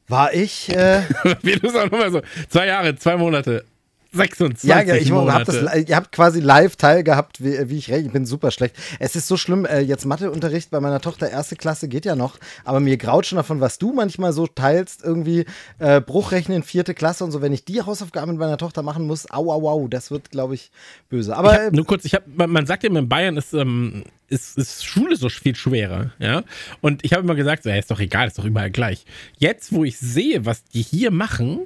war 0.06 0.32
ich. 0.32 0.68
Äh, 0.68 1.02
Wie 1.42 1.56
du 1.56 1.68
sagst 1.68 1.90
nochmal 1.90 2.12
so, 2.12 2.20
zwei 2.48 2.66
Jahre, 2.66 2.94
zwei 2.94 3.16
Monate. 3.16 3.64
26 4.16 4.68
ja, 4.68 4.82
ich 4.82 5.10
Monate. 5.10 5.38
Hab 5.38 5.44
das, 5.44 5.88
ihr 5.88 5.96
habt 5.96 6.12
quasi 6.12 6.40
live 6.40 6.76
teilgehabt, 6.76 7.42
wie, 7.42 7.70
wie 7.70 7.78
ich 7.78 7.90
rechne. 7.90 8.06
Ich 8.06 8.12
bin 8.12 8.26
super 8.26 8.50
schlecht. 8.50 8.74
Es 8.98 9.16
ist 9.16 9.28
so 9.28 9.36
schlimm, 9.36 9.64
äh, 9.64 9.80
jetzt 9.80 10.04
Matheunterricht 10.04 10.70
bei 10.70 10.80
meiner 10.80 11.00
Tochter, 11.00 11.30
erste 11.30 11.56
Klasse 11.56 11.88
geht 11.88 12.04
ja 12.04 12.16
noch, 12.16 12.38
aber 12.64 12.80
mir 12.80 12.96
graut 12.96 13.26
schon 13.26 13.36
davon, 13.36 13.60
was 13.60 13.78
du 13.78 13.92
manchmal 13.92 14.32
so 14.32 14.46
teilst, 14.46 15.04
irgendwie 15.04 15.44
äh, 15.78 16.00
Bruchrechnen, 16.00 16.62
vierte 16.62 16.94
Klasse 16.94 17.24
und 17.24 17.32
so. 17.32 17.42
Wenn 17.42 17.52
ich 17.52 17.64
die 17.64 17.82
Hausaufgaben 17.82 18.32
mit 18.32 18.40
meiner 18.40 18.58
Tochter 18.58 18.82
machen 18.82 19.06
muss, 19.06 19.30
au, 19.30 19.52
au, 19.52 19.68
au, 19.68 19.88
das 19.88 20.10
wird, 20.10 20.30
glaube 20.30 20.54
ich, 20.54 20.70
böse. 21.08 21.36
Aber 21.36 21.52
hab, 21.52 21.72
nur 21.72 21.86
kurz, 21.86 22.04
ich 22.04 22.14
hab, 22.14 22.26
man, 22.26 22.50
man 22.50 22.66
sagt 22.66 22.82
ja 22.82 22.90
immer 22.90 23.00
in 23.00 23.08
Bayern 23.08 23.36
ist, 23.36 23.52
ähm, 23.52 24.04
ist, 24.28 24.58
ist 24.58 24.84
Schule 24.84 25.16
so 25.16 25.28
viel 25.28 25.54
schwerer, 25.54 26.12
ja. 26.18 26.42
Und 26.80 27.04
ich 27.04 27.12
habe 27.12 27.22
immer 27.22 27.34
gesagt, 27.34 27.62
so, 27.62 27.68
ja, 27.68 27.76
ist 27.76 27.90
doch 27.90 28.00
egal, 28.00 28.28
ist 28.28 28.38
doch 28.38 28.44
überall 28.44 28.70
gleich. 28.70 29.04
Jetzt, 29.38 29.72
wo 29.72 29.84
ich 29.84 29.98
sehe, 29.98 30.44
was 30.44 30.64
die 30.64 30.82
hier 30.82 31.10
machen, 31.10 31.60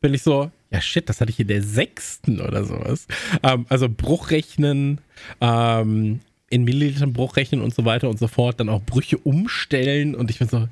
bin 0.00 0.14
ich 0.14 0.22
so, 0.22 0.50
ja 0.70 0.80
shit, 0.80 1.08
das 1.08 1.20
hatte 1.20 1.30
ich 1.30 1.40
in 1.40 1.48
der 1.48 1.62
sechsten 1.62 2.40
oder 2.40 2.64
sowas. 2.64 3.06
Ähm, 3.42 3.66
also 3.68 3.88
Bruchrechnen, 3.88 5.00
ähm, 5.40 6.20
in 6.48 6.64
Millilitern 6.64 7.12
Bruchrechnen 7.12 7.60
und 7.60 7.74
so 7.74 7.84
weiter 7.84 8.08
und 8.08 8.18
so 8.18 8.28
fort, 8.28 8.60
dann 8.60 8.68
auch 8.68 8.82
Brüche 8.82 9.18
umstellen 9.18 10.14
und 10.14 10.30
ich 10.30 10.38
bin 10.38 10.48
so, 10.48 10.68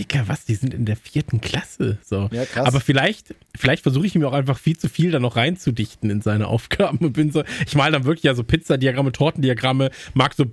Dicker, 0.00 0.28
was? 0.28 0.46
Die 0.46 0.54
sind 0.54 0.72
in 0.72 0.86
der 0.86 0.96
vierten 0.96 1.42
Klasse. 1.42 1.98
So. 2.02 2.30
Ja, 2.32 2.46
krass. 2.46 2.66
Aber 2.66 2.80
vielleicht, 2.80 3.34
vielleicht 3.54 3.82
versuche 3.82 4.06
ich 4.06 4.14
mir 4.14 4.26
auch 4.26 4.32
einfach 4.32 4.58
viel 4.58 4.78
zu 4.78 4.88
viel 4.88 5.10
da 5.10 5.18
noch 5.18 5.36
reinzudichten 5.36 6.08
in 6.08 6.22
seine 6.22 6.46
Aufgaben 6.46 6.98
und 6.98 7.12
bin 7.12 7.30
so, 7.30 7.44
ich 7.66 7.74
male 7.74 7.92
dann 7.92 8.04
wirklich 8.04 8.24
ja 8.24 8.34
so 8.34 8.42
Pizzadiagramme, 8.42 9.12
Tortendiagramme, 9.12 9.90
mag 10.14 10.32
so 10.32 10.46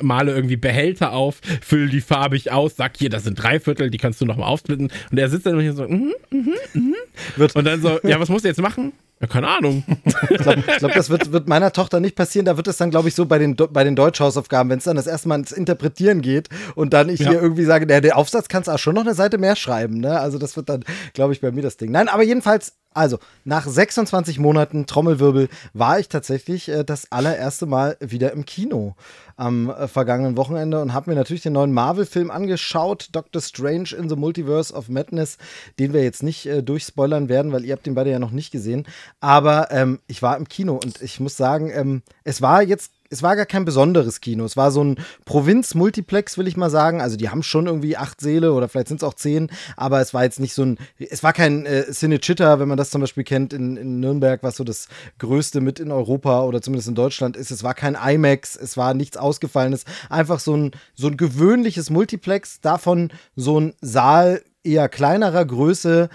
male 0.00 0.34
irgendwie 0.34 0.56
Behälter 0.56 1.12
auf, 1.12 1.42
fülle 1.60 1.90
die 1.90 2.00
farbig 2.00 2.50
aus, 2.50 2.76
sag 2.76 2.96
hier, 2.96 3.10
das 3.10 3.24
sind 3.24 3.34
drei 3.34 3.60
Viertel, 3.60 3.90
die 3.90 3.98
kannst 3.98 4.22
du 4.22 4.24
nochmal 4.24 4.48
aufsplitten. 4.48 4.90
Und 5.10 5.18
er 5.18 5.28
sitzt 5.28 5.44
dann 5.44 5.60
hier 5.60 5.74
so, 5.74 5.86
mhm, 5.86 6.14
mhm, 6.30 6.54
mhm. 6.72 6.94
Und 7.36 7.64
dann 7.64 7.82
so, 7.82 8.00
ja, 8.04 8.18
was 8.18 8.30
musst 8.30 8.46
du 8.46 8.48
jetzt 8.48 8.60
machen? 8.60 8.92
Ja, 9.20 9.26
keine 9.26 9.48
Ahnung. 9.48 9.84
Ich 10.30 10.38
glaube, 10.38 10.62
glaub, 10.78 10.92
das 10.92 11.10
wird, 11.10 11.32
wird, 11.32 11.48
meiner 11.48 11.72
Tochter 11.72 12.00
nicht 12.00 12.16
passieren. 12.16 12.46
Da 12.46 12.56
wird 12.56 12.66
es 12.66 12.76
dann, 12.76 12.90
glaube 12.90 13.08
ich, 13.08 13.14
so 13.14 13.26
bei 13.26 13.38
den, 13.38 13.56
bei 13.56 13.84
den 13.84 13.94
Deutschhausaufgaben, 13.94 14.70
wenn 14.70 14.78
es 14.78 14.84
dann 14.84 14.96
das 14.96 15.06
erste 15.06 15.28
Mal 15.28 15.38
ins 15.38 15.52
Interpretieren 15.52 16.22
geht 16.22 16.48
und 16.74 16.92
dann 16.92 17.08
ich 17.08 17.20
ja. 17.20 17.30
hier 17.30 17.42
irgendwie 17.42 17.64
sage, 17.64 17.86
der, 17.86 18.00
der 18.00 18.16
Aufsatz 18.16 18.48
kannst 18.48 18.68
du 18.68 18.72
auch 18.72 18.78
schon 18.78 18.94
noch 18.94 19.02
eine 19.02 19.14
Seite 19.14 19.38
mehr 19.38 19.54
schreiben. 19.54 20.00
Ne? 20.00 20.18
Also 20.18 20.38
das 20.38 20.56
wird 20.56 20.68
dann, 20.68 20.84
glaube 21.12 21.32
ich, 21.32 21.40
bei 21.40 21.52
mir 21.52 21.62
das 21.62 21.76
Ding. 21.76 21.90
Nein, 21.90 22.08
aber 22.08 22.22
jedenfalls 22.22 22.74
also, 22.94 23.18
nach 23.44 23.66
26 23.66 24.38
Monaten 24.38 24.86
Trommelwirbel 24.86 25.48
war 25.72 25.98
ich 25.98 26.08
tatsächlich 26.08 26.68
äh, 26.68 26.84
das 26.84 27.10
allererste 27.10 27.66
Mal 27.66 27.96
wieder 28.00 28.32
im 28.32 28.46
Kino 28.46 28.94
am 29.36 29.70
äh, 29.70 29.88
vergangenen 29.88 30.36
Wochenende 30.36 30.80
und 30.80 30.92
habe 30.92 31.10
mir 31.10 31.16
natürlich 31.16 31.42
den 31.42 31.52
neuen 31.52 31.72
Marvel-Film 31.72 32.30
angeschaut, 32.30 33.08
Doctor 33.12 33.42
Strange 33.42 33.94
in 33.96 34.08
the 34.08 34.16
Multiverse 34.16 34.72
of 34.72 34.88
Madness, 34.88 35.38
den 35.78 35.92
wir 35.92 36.02
jetzt 36.02 36.22
nicht 36.22 36.46
äh, 36.46 36.62
durchspoilern 36.62 37.28
werden, 37.28 37.52
weil 37.52 37.64
ihr 37.64 37.72
habt 37.72 37.86
den 37.86 37.94
beide 37.94 38.10
ja 38.10 38.18
noch 38.18 38.30
nicht 38.30 38.50
gesehen. 38.50 38.86
Aber 39.20 39.70
ähm, 39.70 40.00
ich 40.06 40.22
war 40.22 40.36
im 40.36 40.48
Kino 40.48 40.74
und 40.82 41.02
ich 41.02 41.20
muss 41.20 41.36
sagen, 41.36 41.70
ähm, 41.74 42.02
es 42.24 42.40
war 42.40 42.62
jetzt 42.62 42.93
es 43.14 43.22
war 43.22 43.36
gar 43.36 43.46
kein 43.46 43.64
besonderes 43.64 44.20
Kino. 44.20 44.44
Es 44.44 44.56
war 44.56 44.72
so 44.72 44.82
ein 44.82 44.96
Provinz-Multiplex, 45.24 46.36
will 46.36 46.48
ich 46.48 46.56
mal 46.56 46.68
sagen. 46.68 47.00
Also 47.00 47.16
die 47.16 47.30
haben 47.30 47.44
schon 47.44 47.66
irgendwie 47.66 47.96
acht 47.96 48.20
Seele 48.20 48.52
oder 48.52 48.68
vielleicht 48.68 48.88
sind 48.88 48.96
es 49.00 49.04
auch 49.04 49.14
zehn, 49.14 49.50
aber 49.76 50.00
es 50.00 50.12
war 50.12 50.24
jetzt 50.24 50.40
nicht 50.40 50.52
so 50.52 50.64
ein, 50.64 50.78
es 50.98 51.22
war 51.22 51.32
kein 51.32 51.64
äh, 51.64 51.84
Cinecitta, 51.90 52.58
wenn 52.58 52.68
man 52.68 52.76
das 52.76 52.90
zum 52.90 53.00
Beispiel 53.00 53.22
kennt 53.22 53.52
in, 53.52 53.76
in 53.76 54.00
Nürnberg, 54.00 54.42
was 54.42 54.56
so 54.56 54.64
das 54.64 54.88
größte 55.18 55.60
mit 55.60 55.78
in 55.78 55.92
Europa 55.92 56.42
oder 56.42 56.60
zumindest 56.60 56.88
in 56.88 56.96
Deutschland 56.96 57.36
ist. 57.36 57.52
Es 57.52 57.62
war 57.62 57.74
kein 57.74 57.94
IMAX, 57.94 58.56
es 58.56 58.76
war 58.76 58.94
nichts 58.94 59.16
Ausgefallenes. 59.16 59.84
Einfach 60.10 60.40
so 60.40 60.56
ein, 60.56 60.72
so 60.94 61.06
ein 61.06 61.16
gewöhnliches 61.16 61.90
Multiplex, 61.90 62.60
davon 62.60 63.12
so 63.36 63.60
ein 63.60 63.74
Saal 63.80 64.42
eher 64.64 64.88
kleinerer 64.88 65.44
Größe, 65.44 66.08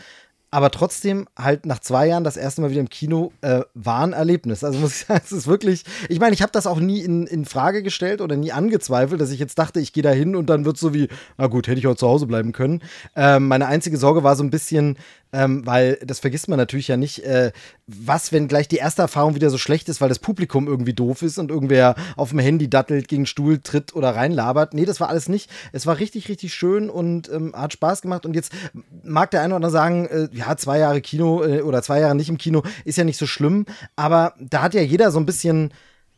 aber 0.52 0.72
trotzdem 0.72 1.28
halt 1.38 1.66
nach 1.66 1.80
zwei 1.80 2.08
Jahren 2.08 2.24
das 2.24 2.38
erste 2.38 2.62
Mal 2.62 2.72
wieder 2.72 2.82
im 2.82 2.90
Kino 2.90 3.32
äh, 3.42 3.62
war 3.76 4.02
ein 4.02 4.14
Erlebnis. 4.14 4.64
Also 4.64 4.80
muss 4.80 5.02
ich 5.02 5.06
sagen, 5.06 5.22
es 5.26 5.32
ist 5.32 5.48
wirklich, 5.48 5.84
ich 6.10 6.20
meine, 6.20 6.34
ich 6.34 6.42
habe 6.42 6.52
das 6.52 6.66
auch 6.66 6.80
nie 6.80 7.02
in, 7.02 7.28
in 7.28 7.46
Frage 7.46 7.84
gestellt 7.84 8.22
oder 8.22 8.36
nie 8.36 8.52
angezweifelt, 8.52 9.22
dass 9.22 9.32
ich 9.32 9.40
jetzt 9.40 9.60
dachte, 9.60 9.80
ich 9.80 9.94
gehe 9.94 10.04
da 10.04 10.12
hin 10.12 10.36
und 10.36 10.50
dann 10.50 10.66
wird 10.66 10.78
so 10.78 10.94
wie, 10.94 11.08
na 11.38 11.48
gut, 11.48 11.68
hätte 11.68 11.80
ich 11.80 11.88
auch 11.88 11.96
zu 11.96 12.08
Hause 12.08 12.26
bleiben 12.26 12.52
können. 12.52 12.82
Ähm, 13.16 13.48
meine 13.48 13.68
einzige 13.68 13.98
Sorge 13.98 14.24
war 14.24 14.36
so 14.36 14.44
ein 14.44 14.50
bisschen, 14.50 14.98
ähm, 15.32 15.66
weil 15.66 16.00
das 16.04 16.20
vergisst 16.20 16.48
man 16.48 16.58
natürlich 16.58 16.88
ja 16.88 16.98
nicht, 16.98 17.24
äh, 17.24 17.52
was, 17.88 18.32
wenn 18.32 18.48
gleich 18.48 18.68
die 18.68 18.78
erste 18.78 19.04
Erfahrung 19.04 19.36
wieder 19.36 19.50
so 19.50 19.58
schlecht 19.58 19.90
ist, 19.90 20.02
weil 20.02 20.10
das 20.10 20.20
Publikum 20.20 20.68
irgendwie 20.68 20.94
doof 20.94 21.22
ist 21.22 21.38
und 21.38 21.52
irgendwer 21.52 21.96
auf 22.16 22.30
dem 22.30 22.40
Handy 22.40 22.70
dattelt, 22.70 23.08
gegen 23.08 23.26
Stuhl 23.26 23.60
tritt 23.60 23.96
oder 23.96 24.16
reinlabert. 24.16 24.74
Nee, 24.74 24.86
das 24.86 25.00
war 25.00 25.10
alles 25.10 25.30
nicht. 25.30 25.50
Es 25.72 25.86
war 25.86 26.00
richtig, 26.00 26.30
richtig 26.30 26.54
schön 26.54 26.90
und 26.90 27.30
ähm, 27.30 27.54
hat 27.56 27.74
Spaß 27.74 28.02
gemacht. 28.02 28.26
Und 28.26 28.36
jetzt 28.36 28.52
mag 29.04 29.32
der 29.32 29.42
eine 29.42 29.54
oder 29.54 29.58
andere 29.58 29.72
sagen, 29.72 30.08
äh, 30.08 30.30
ja, 30.32 30.58
zwei 30.58 30.80
Jahre 30.80 31.02
Kino 31.02 31.44
äh, 31.44 31.62
oder 31.62 31.84
zwei 31.84 32.00
Jahre 32.00 32.16
nicht 32.16 32.30
im 32.30 32.38
Kino 32.38 32.64
ist 32.86 32.98
ja 32.98 33.04
nicht 33.04 33.18
so 33.18 33.28
schlimm, 33.28 33.66
aber 33.96 34.34
da 34.40 34.62
hat 34.62 34.74
ja 34.74 34.82
jeder 34.82 35.12
so 35.12 35.20
ein 35.20 35.26
bisschen 35.26 35.72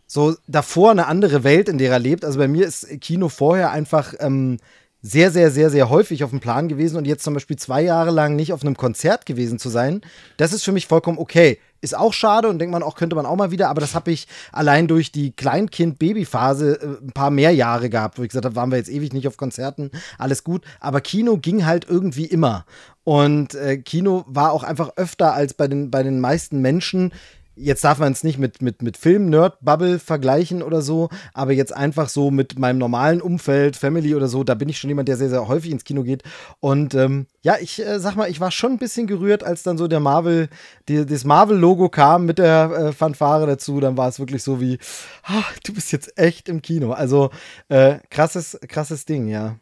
so 0.07 0.35
davor 0.47 0.91
eine 0.91 1.07
andere 1.07 1.45
Welt, 1.45 1.69
in 1.69 1.77
der 1.77 1.91
er 1.91 1.99
lebt. 1.99 2.25
Also 2.25 2.37
bei 2.37 2.49
mir 2.49 2.65
ist 2.67 2.85
Kino 2.99 3.29
vorher 3.29 3.71
einfach 3.71 4.13
ähm, 4.19 4.57
sehr, 5.01 5.31
sehr, 5.31 5.49
sehr, 5.49 5.69
sehr 5.69 5.89
häufig 5.89 6.23
auf 6.23 6.29
dem 6.29 6.39
Plan 6.39 6.67
gewesen 6.67 6.97
und 6.97 7.07
jetzt 7.07 7.23
zum 7.23 7.33
Beispiel 7.33 7.57
zwei 7.57 7.81
Jahre 7.81 8.11
lang 8.11 8.35
nicht 8.35 8.53
auf 8.53 8.61
einem 8.61 8.77
Konzert 8.77 9.25
gewesen 9.25 9.57
zu 9.57 9.69
sein, 9.69 10.01
das 10.37 10.53
ist 10.53 10.63
für 10.63 10.71
mich 10.71 10.87
vollkommen 10.87 11.17
okay. 11.17 11.59
Ist 11.83 11.97
auch 11.97 12.13
schade 12.13 12.47
und 12.47 12.59
denkt 12.59 12.71
man 12.71 12.83
auch, 12.83 12.95
könnte 12.95 13.15
man 13.15 13.25
auch 13.25 13.35
mal 13.35 13.49
wieder, 13.49 13.69
aber 13.69 13.81
das 13.81 13.95
habe 13.95 14.11
ich 14.11 14.27
allein 14.51 14.87
durch 14.87 15.11
die 15.11 15.31
Kleinkind-Baby-Phase 15.31 16.79
äh, 16.79 17.03
ein 17.03 17.11
paar 17.11 17.31
mehr 17.31 17.51
Jahre 17.51 17.89
gehabt, 17.89 18.19
wo 18.19 18.23
ich 18.23 18.29
gesagt 18.29 18.45
habe, 18.45 18.55
waren 18.55 18.69
wir 18.69 18.77
jetzt 18.77 18.89
ewig 18.89 19.13
nicht 19.13 19.27
auf 19.27 19.35
Konzerten, 19.35 19.89
alles 20.19 20.43
gut. 20.43 20.63
Aber 20.79 21.01
Kino 21.01 21.37
ging 21.37 21.65
halt 21.65 21.87
irgendwie 21.89 22.25
immer. 22.25 22.65
Und 23.03 23.55
äh, 23.55 23.77
Kino 23.77 24.25
war 24.27 24.51
auch 24.51 24.61
einfach 24.61 24.91
öfter 24.95 25.33
als 25.33 25.55
bei 25.55 25.67
den, 25.67 25.89
bei 25.89 26.03
den 26.03 26.19
meisten 26.19 26.61
Menschen 26.61 27.13
jetzt 27.55 27.83
darf 27.83 27.99
man 27.99 28.11
es 28.11 28.23
nicht 28.23 28.39
mit, 28.39 28.61
mit, 28.61 28.81
mit 28.81 28.97
Film-Nerd-Bubble 28.97 29.99
vergleichen 29.99 30.63
oder 30.63 30.81
so, 30.81 31.09
aber 31.33 31.51
jetzt 31.51 31.75
einfach 31.75 32.09
so 32.09 32.31
mit 32.31 32.57
meinem 32.57 32.77
normalen 32.77 33.21
Umfeld, 33.21 33.75
Family 33.75 34.15
oder 34.15 34.27
so, 34.27 34.43
da 34.43 34.55
bin 34.55 34.69
ich 34.69 34.77
schon 34.77 34.89
jemand, 34.89 35.07
der 35.07 35.17
sehr, 35.17 35.29
sehr 35.29 35.47
häufig 35.47 35.71
ins 35.71 35.83
Kino 35.83 36.03
geht. 36.03 36.23
Und 36.59 36.95
ähm, 36.95 37.27
ja, 37.41 37.55
ich 37.59 37.79
äh, 37.79 37.99
sag 37.99 38.15
mal, 38.15 38.29
ich 38.29 38.39
war 38.39 38.51
schon 38.51 38.73
ein 38.73 38.77
bisschen 38.77 39.07
gerührt, 39.07 39.43
als 39.43 39.63
dann 39.63 39.77
so 39.77 39.87
der 39.87 39.99
Marvel, 39.99 40.49
die, 40.87 41.05
das 41.05 41.23
Marvel-Logo 41.23 41.89
kam 41.89 42.25
mit 42.25 42.37
der 42.37 42.71
äh, 42.71 42.91
Fanfare 42.93 43.45
dazu. 43.47 43.79
Dann 43.79 43.97
war 43.97 44.09
es 44.09 44.19
wirklich 44.19 44.43
so 44.43 44.61
wie, 44.61 44.79
ah, 45.23 45.43
du 45.63 45.73
bist 45.73 45.91
jetzt 45.91 46.17
echt 46.17 46.49
im 46.49 46.61
Kino. 46.61 46.91
Also 46.91 47.31
äh, 47.69 47.99
krasses, 48.09 48.57
krasses 48.67 49.05
Ding, 49.05 49.27
ja. 49.27 49.57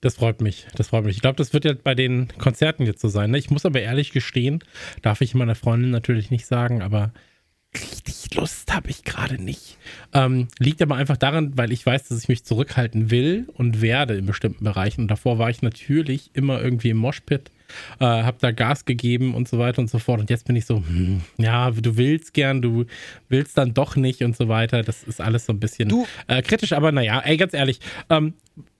Das 0.00 0.16
freut 0.16 0.40
mich. 0.40 0.66
Das 0.76 0.88
freut 0.88 1.04
mich. 1.04 1.16
Ich 1.16 1.22
glaube, 1.22 1.36
das 1.36 1.52
wird 1.52 1.64
ja 1.64 1.74
bei 1.74 1.94
den 1.94 2.28
Konzerten 2.38 2.86
jetzt 2.86 3.00
so 3.00 3.08
sein. 3.08 3.30
Ne? 3.30 3.38
Ich 3.38 3.50
muss 3.50 3.66
aber 3.66 3.80
ehrlich 3.80 4.12
gestehen, 4.12 4.64
darf 5.02 5.20
ich 5.20 5.34
meiner 5.34 5.54
Freundin 5.54 5.90
natürlich 5.90 6.30
nicht 6.30 6.46
sagen, 6.46 6.82
aber 6.82 7.12
richtig 7.74 8.34
Lust 8.34 8.74
habe 8.74 8.90
ich 8.90 9.04
gerade 9.04 9.42
nicht. 9.42 9.78
Ähm, 10.12 10.48
liegt 10.58 10.80
aber 10.82 10.96
einfach 10.96 11.16
daran, 11.16 11.56
weil 11.56 11.72
ich 11.72 11.84
weiß, 11.84 12.08
dass 12.08 12.22
ich 12.22 12.28
mich 12.28 12.44
zurückhalten 12.44 13.10
will 13.10 13.48
und 13.54 13.80
werde 13.80 14.16
in 14.16 14.26
bestimmten 14.26 14.64
Bereichen. 14.64 15.02
Und 15.02 15.08
davor 15.08 15.38
war 15.38 15.50
ich 15.50 15.62
natürlich 15.62 16.30
immer 16.34 16.60
irgendwie 16.60 16.90
im 16.90 16.96
Moshpit, 16.96 17.50
äh, 18.00 18.04
habe 18.04 18.38
da 18.40 18.52
Gas 18.52 18.84
gegeben 18.84 19.34
und 19.34 19.48
so 19.48 19.58
weiter 19.58 19.80
und 19.80 19.90
so 19.90 19.98
fort. 19.98 20.20
Und 20.20 20.30
jetzt 20.30 20.46
bin 20.46 20.56
ich 20.56 20.66
so, 20.66 20.76
hm, 20.76 21.22
ja, 21.36 21.70
du 21.70 21.96
willst 21.96 22.32
gern, 22.32 22.62
du 22.62 22.86
willst 23.28 23.58
dann 23.58 23.74
doch 23.74 23.96
nicht 23.96 24.22
und 24.22 24.36
so 24.36 24.48
weiter. 24.48 24.82
Das 24.82 25.02
ist 25.02 25.20
alles 25.20 25.46
so 25.46 25.52
ein 25.52 25.60
bisschen 25.60 26.06
äh, 26.26 26.42
kritisch, 26.42 26.72
aber 26.72 26.92
naja, 26.92 27.20
ey, 27.20 27.36
ganz 27.36 27.54
ehrlich, 27.54 27.80
ähm, 28.08 28.34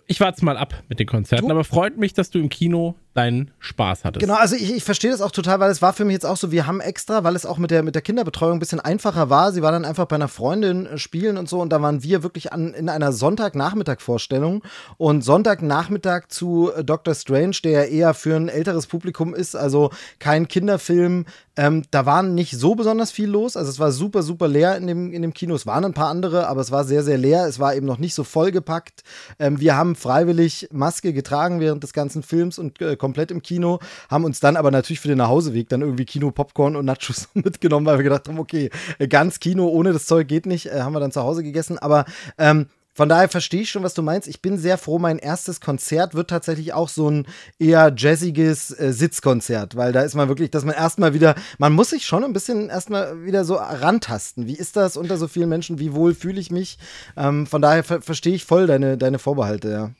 ich 0.08 0.20
warte 0.20 0.44
mal 0.44 0.56
ab 0.56 0.82
mit 0.88 0.98
den 0.98 1.06
Konzerten, 1.06 1.46
du? 1.46 1.52
aber 1.52 1.64
freut 1.64 1.96
mich, 1.96 2.14
dass 2.14 2.30
du 2.30 2.38
im 2.40 2.48
Kino 2.48 2.96
deinen 3.18 3.50
Spaß 3.58 4.04
hattest. 4.04 4.20
Genau, 4.20 4.34
also 4.34 4.54
ich, 4.54 4.72
ich 4.74 4.84
verstehe 4.84 5.10
das 5.10 5.20
auch 5.20 5.32
total, 5.32 5.58
weil 5.58 5.70
es 5.70 5.82
war 5.82 5.92
für 5.92 6.04
mich 6.04 6.14
jetzt 6.14 6.24
auch 6.24 6.36
so, 6.36 6.52
wir 6.52 6.66
haben 6.68 6.80
extra, 6.80 7.24
weil 7.24 7.34
es 7.34 7.44
auch 7.44 7.58
mit 7.58 7.72
der, 7.72 7.82
mit 7.82 7.96
der 7.96 8.02
Kinderbetreuung 8.02 8.54
ein 8.54 8.58
bisschen 8.60 8.78
einfacher 8.78 9.28
war. 9.28 9.52
Sie 9.52 9.60
war 9.60 9.72
dann 9.72 9.84
einfach 9.84 10.06
bei 10.06 10.16
einer 10.16 10.28
Freundin 10.28 10.86
äh, 10.86 10.98
spielen 10.98 11.36
und 11.36 11.48
so 11.48 11.60
und 11.60 11.70
da 11.70 11.82
waren 11.82 12.02
wir 12.02 12.22
wirklich 12.22 12.52
an, 12.52 12.74
in 12.74 12.88
einer 12.88 13.12
Sonntagnachmittag-Vorstellung 13.12 14.62
und 14.96 15.22
Sonntagnachmittag 15.22 16.28
zu 16.28 16.70
äh, 16.74 16.84
Doctor 16.84 17.14
Strange, 17.14 17.56
der 17.64 17.90
eher 17.90 18.14
für 18.14 18.36
ein 18.36 18.48
älteres 18.48 18.86
Publikum 18.86 19.34
ist, 19.34 19.56
also 19.56 19.90
kein 20.20 20.46
Kinderfilm. 20.46 21.26
Ähm, 21.56 21.82
da 21.90 22.06
war 22.06 22.22
nicht 22.22 22.52
so 22.52 22.76
besonders 22.76 23.10
viel 23.10 23.28
los, 23.28 23.56
also 23.56 23.68
es 23.68 23.80
war 23.80 23.90
super, 23.90 24.22
super 24.22 24.46
leer 24.46 24.76
in 24.76 24.86
dem, 24.86 25.12
in 25.12 25.22
dem 25.22 25.34
Kino. 25.34 25.56
Es 25.56 25.66
waren 25.66 25.84
ein 25.84 25.92
paar 25.92 26.08
andere, 26.08 26.46
aber 26.46 26.60
es 26.60 26.70
war 26.70 26.84
sehr, 26.84 27.02
sehr 27.02 27.18
leer. 27.18 27.46
Es 27.46 27.58
war 27.58 27.74
eben 27.74 27.84
noch 27.84 27.98
nicht 27.98 28.14
so 28.14 28.22
vollgepackt. 28.22 29.02
Ähm, 29.40 29.58
wir 29.58 29.76
haben 29.76 29.96
freiwillig 29.96 30.68
Maske 30.70 31.12
getragen 31.12 31.58
während 31.58 31.82
des 31.82 31.92
ganzen 31.92 32.22
Films 32.22 32.60
und 32.60 32.80
äh, 32.80 32.96
komplett 33.08 33.30
im 33.30 33.42
Kino, 33.42 33.78
haben 34.10 34.24
uns 34.24 34.38
dann 34.38 34.56
aber 34.56 34.70
natürlich 34.70 35.00
für 35.00 35.08
den 35.08 35.16
Nachhauseweg 35.16 35.70
dann 35.70 35.80
irgendwie 35.80 36.04
Kino, 36.04 36.30
Popcorn 36.30 36.76
und 36.76 36.84
Nachos 36.84 37.28
mitgenommen, 37.34 37.86
weil 37.86 37.98
wir 37.98 38.04
gedacht 38.04 38.28
haben, 38.28 38.38
okay, 38.38 38.68
äh, 38.98 39.08
ganz 39.08 39.40
Kino 39.40 39.66
ohne 39.68 39.94
das 39.94 40.04
Zeug 40.04 40.28
geht 40.28 40.44
nicht, 40.44 40.66
äh, 40.66 40.82
haben 40.82 40.92
wir 40.92 41.00
dann 41.00 41.10
zu 41.10 41.22
Hause 41.22 41.42
gegessen. 41.42 41.78
Aber 41.78 42.04
ähm, 42.36 42.66
von 42.92 43.08
daher 43.08 43.28
verstehe 43.28 43.62
ich 43.62 43.70
schon, 43.70 43.82
was 43.82 43.94
du 43.94 44.02
meinst. 44.02 44.28
Ich 44.28 44.42
bin 44.42 44.58
sehr 44.58 44.76
froh, 44.76 44.98
mein 44.98 45.18
erstes 45.18 45.60
Konzert 45.60 46.14
wird 46.14 46.28
tatsächlich 46.28 46.74
auch 46.74 46.88
so 46.88 47.08
ein 47.08 47.26
eher 47.58 47.94
jazziges 47.96 48.78
äh, 48.78 48.92
Sitzkonzert, 48.92 49.74
weil 49.76 49.92
da 49.92 50.02
ist 50.02 50.14
man 50.14 50.28
wirklich, 50.28 50.50
dass 50.50 50.64
man 50.64 50.74
erstmal 50.74 51.14
wieder, 51.14 51.34
man 51.56 51.72
muss 51.72 51.90
sich 51.90 52.04
schon 52.04 52.24
ein 52.24 52.34
bisschen 52.34 52.68
erstmal 52.68 53.24
wieder 53.24 53.44
so 53.46 53.54
rantasten. 53.54 54.46
Wie 54.46 54.56
ist 54.56 54.76
das 54.76 54.98
unter 54.98 55.16
so 55.16 55.28
vielen 55.28 55.48
Menschen? 55.48 55.78
Wie 55.78 55.94
wohl 55.94 56.14
fühle 56.14 56.40
ich 56.40 56.50
mich? 56.50 56.78
Ähm, 57.16 57.46
von 57.46 57.62
daher 57.62 57.84
ver 57.84 58.02
verstehe 58.02 58.34
ich 58.34 58.44
voll 58.44 58.66
deine, 58.66 58.98
deine 58.98 59.18
Vorbehalte, 59.18 59.70
ja. 59.70 59.90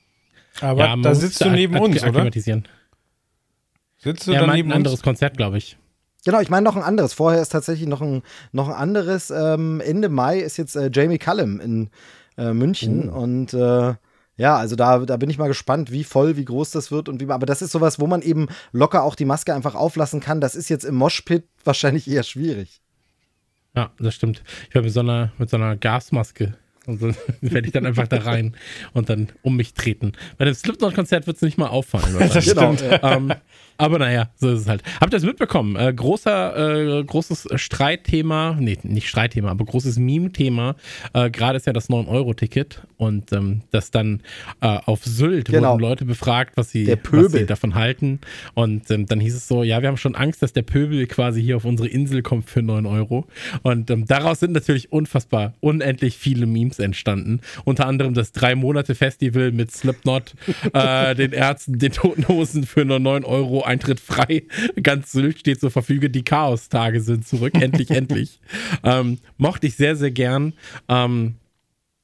Aber 0.61 0.81
ja, 0.81 0.97
da 0.97 1.15
sitzt 1.15 1.45
du 1.45 1.51
neben 1.51 1.79
uns, 1.79 2.03
oder? 2.03 2.31
Sitzt 4.09 4.27
du 4.27 4.33
ja, 4.33 4.41
dann 4.41 4.55
neben 4.55 4.71
ein 4.71 4.77
anderes 4.77 5.03
Konzert, 5.03 5.37
glaube 5.37 5.59
ich. 5.59 5.77
Genau, 6.25 6.41
ich 6.41 6.49
meine 6.49 6.65
noch 6.65 6.77
ein 6.77 6.83
anderes. 6.83 7.13
Vorher 7.13 7.43
ist 7.43 7.51
tatsächlich 7.51 7.87
noch 7.87 8.01
ein, 8.01 8.23
noch 8.53 8.69
ein 8.69 8.75
anderes. 8.75 9.31
Ähm, 9.31 9.83
Ende 9.85 10.09
Mai 10.09 10.39
ist 10.39 10.57
jetzt 10.57 10.77
äh, 10.77 10.91
Jamie 10.91 11.19
Cullum 11.19 11.61
in 11.61 11.91
äh, 12.39 12.55
München. 12.55 13.11
Oh. 13.11 13.21
Und 13.21 13.53
äh, 13.53 13.95
ja, 14.39 14.57
also 14.57 14.77
da, 14.77 15.01
da 15.01 15.19
bin 15.19 15.29
ich 15.29 15.37
mal 15.37 15.49
gespannt, 15.49 15.93
wie 15.93 16.05
voll, 16.05 16.39
wie 16.39 16.47
groß 16.47 16.71
das 16.71 16.91
wird 16.91 17.11
und 17.11 17.21
wie. 17.21 17.31
Aber 17.31 17.45
das 17.45 17.61
ist 17.61 17.73
sowas, 17.73 18.01
wo 18.01 18.07
man 18.07 18.23
eben 18.23 18.49
locker 18.73 19.03
auch 19.03 19.15
die 19.15 19.27
Maske 19.27 19.55
einfach 19.55 19.75
auflassen 19.75 20.21
kann. 20.21 20.41
Das 20.41 20.55
ist 20.55 20.71
jetzt 20.71 20.85
im 20.85 20.95
Moshpit 20.95 21.45
wahrscheinlich 21.65 22.09
eher 22.09 22.23
schwierig. 22.23 22.81
Ja, 23.77 23.91
das 23.99 24.15
stimmt. 24.15 24.43
Ich 24.71 24.75
war 24.75 24.83
mit 24.83 24.93
so 24.93 25.01
einer, 25.01 25.33
mit 25.37 25.51
so 25.51 25.59
einer 25.59 25.77
Gasmaske 25.77 26.57
und 26.89 27.01
so 27.01 27.13
werde 27.41 27.67
ich 27.67 27.73
dann 27.73 27.87
einfach 27.87 28.09
da 28.09 28.19
rein 28.19 28.57
und 28.95 29.09
dann 29.09 29.29
um 29.43 29.57
mich 29.57 29.75
treten. 29.75 30.13
Bei 30.39 30.45
dem 30.45 30.55
Slipknot-Konzert 30.55 31.27
wird 31.27 31.37
es 31.37 31.43
nicht 31.43 31.59
mal 31.59 31.69
auffallen. 31.69 32.17
das 32.33 32.45
stimmt. 32.45 32.83
Ähm, 33.01 33.33
aber 33.77 34.01
naja, 34.01 34.31
so 34.35 34.51
ist 34.51 34.63
es 34.63 34.69
halt. 34.69 34.83
Habt 35.01 35.13
ihr 35.13 35.19
das 35.19 35.23
mitbekommen? 35.23 35.77
Äh, 35.77 35.93
großer, 35.95 36.99
äh, 36.99 37.05
großes 37.05 37.49
Streitthema, 37.55 38.57
nee, 38.59 38.77
nicht 38.83 39.09
Streitthema, 39.09 39.51
aber 39.51 39.65
großes 39.65 39.99
Meme-Thema. 39.99 40.75
Äh, 41.13 41.31
Gerade 41.31 41.59
ist 41.59 41.67
ja 41.67 41.73
das 41.73 41.89
9-Euro-Ticket 41.89 42.83
und 42.97 43.33
ähm, 43.33 43.61
das 43.71 43.93
dann 43.93 44.23
äh, 44.61 44.79
auf 44.85 45.05
Sylt 45.05 45.47
genau. 45.47 45.73
wurden 45.73 45.81
Leute 45.81 46.05
befragt, 46.07 46.57
was 46.57 46.71
sie, 46.71 46.89
was 47.11 47.33
sie 47.33 47.47
davon 47.47 47.77
halten. 47.77 48.19
Und 48.55 48.91
ähm, 48.91 49.07
dann 49.07 49.21
hieß 49.21 49.37
es 49.37 49.47
so, 49.47 49.63
ja, 49.63 49.81
wir 49.81 49.89
haben 49.89 49.97
schon 49.97 50.17
Angst, 50.17 50.43
dass 50.43 50.53
der 50.53 50.63
Pöbel 50.63 51.07
quasi 51.07 51.41
hier 51.41 51.57
auf 51.57 51.65
unsere 51.65 51.89
Insel 51.89 52.23
kommt 52.23 52.51
für 52.51 52.63
9 52.63 52.85
Euro. 52.85 53.27
Und 53.63 53.91
ähm, 53.91 54.07
daraus 54.07 54.41
sind 54.41 54.53
natürlich 54.53 54.91
unfassbar, 54.91 55.55
unendlich 55.61 56.17
viele 56.17 56.47
Memes 56.47 56.78
entstanden. 56.83 57.41
Unter 57.65 57.87
anderem 57.87 58.15
das 58.15 58.33
Drei-Monate-Festival 58.33 59.53
mit 59.53 59.71
Slipknot, 59.71 60.35
äh, 60.73 61.15
den 61.15 61.33
Ärzten, 61.33 61.79
den 61.79 61.93
Toten 61.93 62.29
Hosen 62.29 62.65
für 62.65 62.85
nur 62.85 62.99
9 62.99 63.25
Euro 63.25 63.63
Eintritt 63.63 64.01
frei. 64.01 64.45
Ganz 64.83 65.13
Sylt 65.13 65.41
steht 65.41 65.61
zur 65.61 65.71
Verfügung. 65.71 66.13
Die 66.13 66.25
Chaos-Tage 66.25 67.01
sind 67.01 67.27
zurück. 67.27 67.55
Endlich, 67.61 67.91
endlich. 67.99 68.41
Ähm, 68.85 69.19
mochte 69.37 69.67
ich 69.67 69.77
sehr, 69.77 69.97
sehr 69.97 70.11
gern. 70.11 70.55
Ähm, 70.89 71.35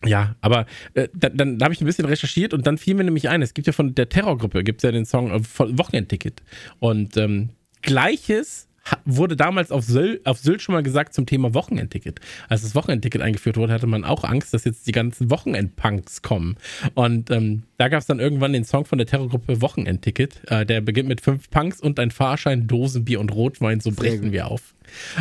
ja, 0.04 0.36
aber 0.40 0.66
äh, 0.94 1.08
dann, 1.14 1.36
dann 1.36 1.62
habe 1.62 1.72
ich 1.72 1.80
ein 1.80 1.86
bisschen 1.86 2.04
recherchiert 2.04 2.52
und 2.52 2.66
dann 2.66 2.78
fiel 2.78 2.94
mir 2.94 3.04
nämlich 3.04 3.28
ein, 3.28 3.42
es 3.42 3.54
gibt 3.54 3.66
ja 3.66 3.72
von 3.72 3.94
der 3.94 4.08
Terrorgruppe, 4.08 4.62
gibt 4.62 4.80
es 4.80 4.82
ja 4.82 4.92
den 4.92 5.06
Song 5.06 5.30
äh, 5.30 5.40
Wochenendticket. 5.58 6.42
Und 6.78 7.16
ähm, 7.16 7.50
gleiches 7.82 8.68
wurde 9.04 9.36
damals 9.36 9.70
auf 9.70 9.84
Sylt, 9.84 10.24
auf 10.26 10.38
Sylt 10.38 10.62
schon 10.62 10.74
mal 10.74 10.82
gesagt 10.82 11.14
zum 11.14 11.26
Thema 11.26 11.54
Wochenendticket. 11.54 12.20
Als 12.48 12.62
das 12.62 12.74
Wochenendticket 12.74 13.20
eingeführt 13.20 13.56
wurde, 13.56 13.72
hatte 13.72 13.86
man 13.86 14.04
auch 14.04 14.24
Angst, 14.24 14.54
dass 14.54 14.64
jetzt 14.64 14.86
die 14.86 14.92
ganzen 14.92 15.30
Wochenendpunks 15.30 16.22
kommen. 16.22 16.56
Und 16.94 17.30
ähm, 17.30 17.62
da 17.78 17.88
gab 17.88 18.00
es 18.00 18.06
dann 18.06 18.20
irgendwann 18.20 18.52
den 18.52 18.64
Song 18.64 18.84
von 18.84 18.98
der 18.98 19.06
Terrorgruppe 19.06 19.60
Wochenendticket. 19.60 20.40
Äh, 20.50 20.66
der 20.66 20.80
beginnt 20.80 21.08
mit 21.08 21.20
fünf 21.20 21.50
Punks 21.50 21.80
und 21.80 21.98
ein 21.98 22.10
Fahrschein, 22.10 22.66
Dosenbier 22.66 23.20
und 23.20 23.32
Rotwein. 23.34 23.80
So 23.80 23.90
brechen 23.90 24.32
wir 24.32 24.48
auf. 24.48 24.74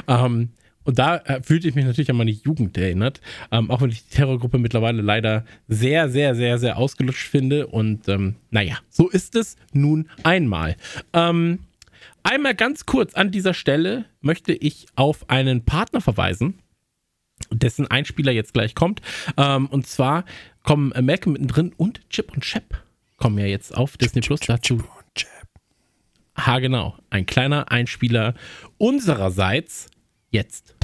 Ähm, 0.08 0.49
und 0.84 0.99
da 0.99 1.17
äh, 1.17 1.41
fühlte 1.41 1.67
ich 1.67 1.76
mich 1.76 1.86
natürlich 1.86 2.10
an 2.10 2.17
meine 2.17 2.32
Jugend 2.32 2.78
erinnert. 2.78 3.21
Ähm, 3.52 3.71
auch 3.71 3.82
wenn 3.82 3.89
ich 3.89 4.06
die 4.08 4.15
Terrorgruppe 4.15 4.58
mittlerweile 4.58 5.02
leider 5.02 5.45
sehr, 5.67 6.10
sehr, 6.10 6.36
sehr, 6.36 6.60
sehr 6.60 6.78
ausgelutscht 6.78 7.28
finde. 7.28 7.67
Und 7.67 8.08
ähm, 8.10 8.36
naja, 8.52 8.78
so 8.89 9.10
ist 9.10 9.36
es 9.36 9.56
nun 9.71 10.10
einmal. 10.23 10.76
Ähm, 11.13 11.60
Einmal 12.24 12.56
ganz 12.56 12.86
kurz 12.86 13.14
an 13.14 13.32
dieser 13.32 13.54
Stelle 13.54 14.06
möchte 14.22 14.54
ich 14.54 14.88
auf 14.96 15.30
einen 15.30 15.66
Partner 15.66 16.00
verweisen, 16.00 16.60
dessen 17.52 17.88
Einspieler 17.88 18.32
jetzt 18.32 18.54
gleich 18.54 18.76
kommt. 18.76 19.02
Ähm, 19.38 19.68
und 19.68 19.88
zwar 19.88 20.24
kommen 20.64 20.94
Malcolm 21.06 21.34
mittendrin 21.34 21.74
und 21.76 22.10
Chip 22.10 22.32
und 22.34 22.42
Chap 22.42 22.84
kommen 23.18 23.38
ja 23.38 23.46
jetzt 23.46 23.76
auf 23.76 23.98
Disney 23.98 24.22
Plus 24.22 24.40
dazu. 24.42 24.84
Ha, 26.36 26.60
genau. 26.60 26.98
Ein 27.10 27.26
kleiner 27.26 27.72
Einspieler 27.72 28.34
unsererseits 28.78 29.90
jetzt. 30.32 30.76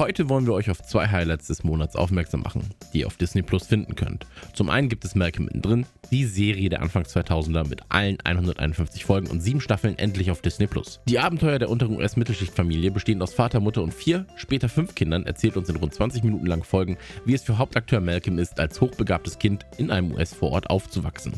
Heute 0.00 0.30
wollen 0.30 0.46
wir 0.46 0.54
euch 0.54 0.70
auf 0.70 0.80
zwei 0.80 1.08
Highlights 1.08 1.48
des 1.48 1.62
Monats 1.62 1.94
aufmerksam 1.94 2.40
machen, 2.40 2.62
die 2.94 3.00
ihr 3.00 3.06
auf 3.06 3.18
Disney 3.18 3.42
Plus 3.42 3.66
finden 3.66 3.96
könnt. 3.96 4.26
Zum 4.54 4.70
einen 4.70 4.88
gibt 4.88 5.04
es 5.04 5.14
Malcolm 5.14 5.44
mittendrin, 5.44 5.84
die 6.10 6.24
Serie 6.24 6.70
der 6.70 6.80
Anfang 6.80 7.02
2000er 7.02 7.68
mit 7.68 7.82
allen 7.90 8.16
151 8.24 9.04
Folgen 9.04 9.26
und 9.26 9.42
sieben 9.42 9.60
Staffeln 9.60 9.98
endlich 9.98 10.30
auf 10.30 10.40
Disney 10.40 10.66
Plus. 10.66 11.00
Die 11.06 11.18
Abenteuer 11.18 11.58
der 11.58 11.68
unteren 11.68 11.98
US-Mittelschichtfamilie, 11.98 12.90
bestehend 12.90 13.22
aus 13.22 13.34
Vater, 13.34 13.60
Mutter 13.60 13.82
und 13.82 13.92
vier, 13.92 14.24
später 14.36 14.70
fünf 14.70 14.94
Kindern, 14.94 15.26
erzählt 15.26 15.58
uns 15.58 15.68
in 15.68 15.76
rund 15.76 15.92
20 15.92 16.24
Minuten 16.24 16.46
langen 16.46 16.64
Folgen, 16.64 16.96
wie 17.26 17.34
es 17.34 17.42
für 17.42 17.58
Hauptakteur 17.58 18.00
Malcolm 18.00 18.38
ist, 18.38 18.58
als 18.58 18.80
hochbegabtes 18.80 19.38
Kind 19.38 19.66
in 19.76 19.90
einem 19.90 20.12
US-Vorort 20.12 20.70
aufzuwachsen. 20.70 21.34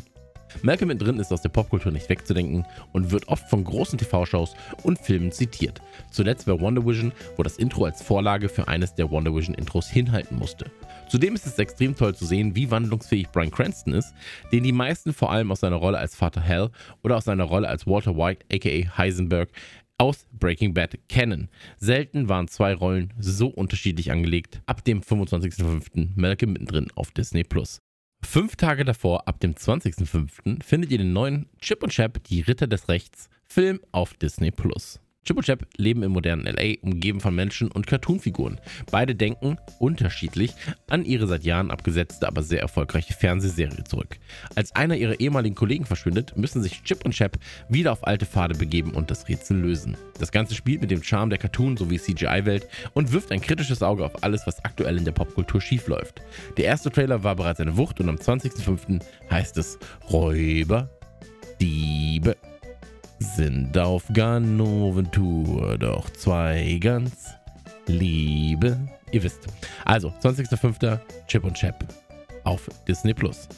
Malcolm 0.62 0.96
drin 0.98 1.18
ist 1.18 1.32
aus 1.32 1.42
der 1.42 1.48
Popkultur 1.48 1.92
nicht 1.92 2.08
wegzudenken 2.08 2.66
und 2.92 3.10
wird 3.10 3.28
oft 3.28 3.48
von 3.48 3.64
großen 3.64 3.98
TV-Shows 3.98 4.54
und 4.82 4.98
Filmen 4.98 5.32
zitiert. 5.32 5.80
Zuletzt 6.10 6.46
bei 6.46 6.58
Wonder 6.60 6.84
Vision, 6.84 7.12
wo 7.36 7.42
das 7.42 7.56
Intro 7.56 7.84
als 7.84 8.02
Vorlage 8.02 8.48
für 8.48 8.68
eines 8.68 8.94
der 8.94 9.10
Wonder 9.10 9.34
Vision 9.34 9.54
Intros 9.54 9.88
hinhalten 9.88 10.38
musste. 10.38 10.70
Zudem 11.08 11.34
ist 11.34 11.46
es 11.46 11.58
extrem 11.58 11.94
toll 11.94 12.14
zu 12.14 12.24
sehen, 12.24 12.54
wie 12.56 12.70
wandlungsfähig 12.70 13.28
Brian 13.28 13.50
Cranston 13.50 13.94
ist, 13.94 14.14
den 14.50 14.62
die 14.62 14.72
meisten 14.72 15.12
vor 15.12 15.30
allem 15.30 15.50
aus 15.52 15.60
seiner 15.60 15.76
Rolle 15.76 15.98
als 15.98 16.14
Vater 16.14 16.40
Hell 16.40 16.70
oder 17.02 17.16
aus 17.16 17.24
seiner 17.24 17.44
Rolle 17.44 17.68
als 17.68 17.86
Walter 17.86 18.16
White 18.16 18.46
aka 18.52 18.96
Heisenberg 18.96 19.50
aus 19.98 20.26
Breaking 20.32 20.74
Bad 20.74 20.98
kennen. 21.08 21.48
Selten 21.76 22.28
waren 22.28 22.48
zwei 22.48 22.74
Rollen 22.74 23.12
so 23.18 23.48
unterschiedlich 23.48 24.10
angelegt. 24.10 24.60
Ab 24.66 24.84
dem 24.84 25.00
25.05. 25.00 26.10
Malcolm 26.16 26.54
mittendrin 26.54 26.88
auf 26.96 27.12
Disney 27.12 27.44
Plus. 27.44 27.78
Fünf 28.24 28.56
Tage 28.56 28.84
davor, 28.84 29.28
ab 29.28 29.40
dem 29.40 29.54
20.05., 29.54 30.62
findet 30.62 30.90
ihr 30.90 30.98
den 30.98 31.12
neuen 31.12 31.48
Chip 31.60 31.82
und 31.82 31.92
Chap, 31.92 32.22
die 32.24 32.40
Ritter 32.40 32.66
des 32.66 32.88
Rechts, 32.88 33.28
Film 33.46 33.80
auf 33.92 34.14
Disney 34.14 34.50
Plus. 34.50 35.00
Chip 35.24 35.36
und 35.36 35.46
Chap 35.46 35.66
leben 35.76 36.02
im 36.02 36.12
modernen 36.12 36.46
LA, 36.46 36.74
umgeben 36.82 37.20
von 37.20 37.34
Menschen 37.34 37.70
und 37.70 37.86
Cartoonfiguren. 37.86 38.60
Beide 38.90 39.14
denken 39.14 39.56
unterschiedlich 39.78 40.52
an 40.90 41.04
ihre 41.04 41.28
seit 41.28 41.44
Jahren 41.44 41.70
abgesetzte, 41.70 42.26
aber 42.26 42.42
sehr 42.42 42.60
erfolgreiche 42.60 43.14
Fernsehserie 43.14 43.84
zurück. 43.84 44.18
Als 44.56 44.74
einer 44.74 44.96
ihrer 44.96 45.20
ehemaligen 45.20 45.54
Kollegen 45.54 45.86
verschwindet, 45.86 46.36
müssen 46.36 46.60
sich 46.60 46.82
Chip 46.82 47.04
und 47.04 47.12
Chap 47.14 47.38
wieder 47.68 47.92
auf 47.92 48.04
alte 48.06 48.26
Pfade 48.26 48.56
begeben 48.56 48.92
und 48.94 49.12
das 49.12 49.28
Rätsel 49.28 49.58
lösen. 49.58 49.96
Das 50.18 50.32
Ganze 50.32 50.56
spielt 50.56 50.80
mit 50.80 50.90
dem 50.90 51.02
Charme 51.02 51.30
der 51.30 51.38
Cartoon- 51.38 51.76
sowie 51.76 52.00
CGI-Welt 52.00 52.66
und 52.94 53.12
wirft 53.12 53.30
ein 53.30 53.40
kritisches 53.40 53.82
Auge 53.82 54.04
auf 54.04 54.24
alles, 54.24 54.46
was 54.46 54.64
aktuell 54.64 54.98
in 54.98 55.04
der 55.04 55.12
Popkultur 55.12 55.60
schiefläuft. 55.60 56.20
Der 56.56 56.64
erste 56.64 56.90
Trailer 56.90 57.22
war 57.22 57.36
bereits 57.36 57.60
eine 57.60 57.76
Wucht 57.76 58.00
und 58.00 58.08
am 58.08 58.16
20.05. 58.16 59.00
heißt 59.30 59.56
es 59.56 59.78
Räuber, 60.10 60.90
Diebe, 61.60 62.36
sind 63.22 63.76
auf 63.78 64.04
Ganoventour, 64.12 65.78
doch 65.78 66.10
zwei 66.10 66.78
ganz 66.80 67.34
liebe. 67.86 68.78
Ihr 69.10 69.22
wisst. 69.22 69.46
Also, 69.84 70.12
20.05. 70.22 70.98
Chip 71.26 71.44
und 71.44 71.54
Chap 71.54 71.84
auf 72.44 72.68
Disney 72.86 73.14
Plus. 73.14 73.48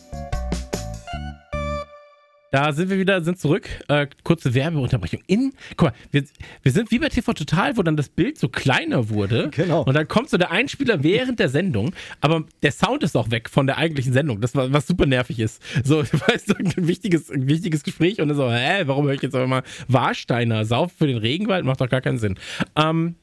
Da 2.54 2.72
sind 2.72 2.88
wir 2.88 3.00
wieder, 3.00 3.20
sind 3.20 3.36
zurück. 3.36 3.68
Äh, 3.88 4.06
kurze 4.22 4.54
Werbeunterbrechung. 4.54 5.20
In, 5.26 5.54
guck 5.76 5.88
mal, 5.88 5.94
wir, 6.12 6.22
wir 6.62 6.70
sind 6.70 6.92
wie 6.92 7.00
bei 7.00 7.08
TV 7.08 7.32
Total, 7.32 7.76
wo 7.76 7.82
dann 7.82 7.96
das 7.96 8.08
Bild 8.08 8.38
so 8.38 8.48
kleiner 8.48 9.08
wurde. 9.08 9.50
Genau. 9.50 9.82
Und 9.82 9.94
dann 9.94 10.06
kommt 10.06 10.30
so 10.30 10.36
der 10.36 10.52
Einspieler 10.52 11.02
während 11.02 11.40
der 11.40 11.48
Sendung, 11.48 11.92
aber 12.20 12.44
der 12.62 12.70
Sound 12.70 13.02
ist 13.02 13.16
auch 13.16 13.32
weg 13.32 13.50
von 13.50 13.66
der 13.66 13.78
eigentlichen 13.78 14.12
Sendung, 14.12 14.40
das 14.40 14.54
was, 14.54 14.72
was 14.72 14.86
super 14.86 15.04
nervig 15.04 15.40
ist. 15.40 15.60
So, 15.82 16.02
du 16.04 16.12
weißt, 16.12 16.56
ein 16.56 16.86
wichtiges, 16.86 17.28
ein 17.28 17.48
wichtiges 17.48 17.82
Gespräch 17.82 18.20
und 18.20 18.28
dann 18.28 18.36
so, 18.36 18.48
hä, 18.48 18.84
warum 18.86 19.06
höre 19.06 19.14
ich 19.14 19.22
jetzt 19.22 19.34
aber 19.34 19.48
mal 19.48 19.64
Warsteiner 19.88 20.64
saufen 20.64 20.94
für 20.96 21.06
den 21.08 21.18
Regenwald? 21.18 21.64
Macht 21.64 21.80
doch 21.80 21.88
gar 21.88 22.02
keinen 22.02 22.18
Sinn. 22.18 22.38
Ähm, 22.76 23.16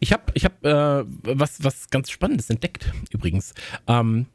ich 0.00 0.12
habe 0.12 0.24
ich 0.34 0.44
hab, 0.44 0.64
äh, 0.64 1.04
was, 1.22 1.62
was 1.62 1.90
ganz 1.90 2.10
Spannendes 2.10 2.50
entdeckt, 2.50 2.92
übrigens. 3.12 3.54
Ähm, 3.86 4.26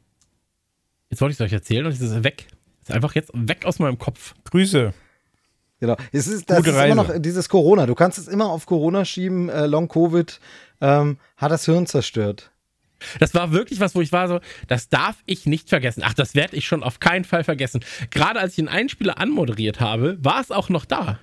jetzt 1.10 1.20
wollte 1.20 1.32
ich 1.32 1.40
es 1.40 1.44
euch 1.44 1.52
erzählen 1.52 1.84
und 1.84 1.92
es 1.92 2.00
ist 2.00 2.24
weg. 2.24 2.46
Ist 2.82 2.92
einfach 2.92 3.14
jetzt 3.14 3.30
weg 3.34 3.64
aus 3.64 3.78
meinem 3.78 3.98
Kopf. 3.98 4.34
Grüße. 4.50 4.92
Genau. 5.80 5.96
Es 6.12 6.28
ist, 6.28 6.48
das 6.48 6.58
Gute 6.58 6.70
ist 6.70 6.76
Reise. 6.76 6.92
immer 6.92 7.02
noch 7.02 7.18
dieses 7.18 7.48
Corona. 7.48 7.86
Du 7.86 7.94
kannst 7.94 8.18
es 8.18 8.28
immer 8.28 8.46
auf 8.46 8.66
Corona 8.66 9.04
schieben. 9.04 9.48
Äh, 9.48 9.66
Long 9.66 9.88
Covid 9.88 10.38
ähm, 10.80 11.18
hat 11.36 11.50
das 11.50 11.64
Hirn 11.64 11.86
zerstört. 11.86 12.52
Das 13.18 13.34
war 13.34 13.50
wirklich 13.50 13.80
was, 13.80 13.94
wo 13.96 14.00
ich 14.00 14.12
war 14.12 14.28
so, 14.28 14.38
das 14.68 14.88
darf 14.88 15.16
ich 15.26 15.46
nicht 15.46 15.68
vergessen. 15.68 16.02
Ach, 16.04 16.14
das 16.14 16.36
werde 16.36 16.56
ich 16.56 16.66
schon 16.66 16.84
auf 16.84 17.00
keinen 17.00 17.24
Fall 17.24 17.42
vergessen. 17.42 17.84
Gerade 18.10 18.38
als 18.38 18.52
ich 18.52 18.56
den 18.56 18.68
Einspieler 18.68 19.18
anmoderiert 19.18 19.80
habe, 19.80 20.18
war 20.20 20.40
es 20.40 20.52
auch 20.52 20.68
noch 20.68 20.84
da. 20.84 21.18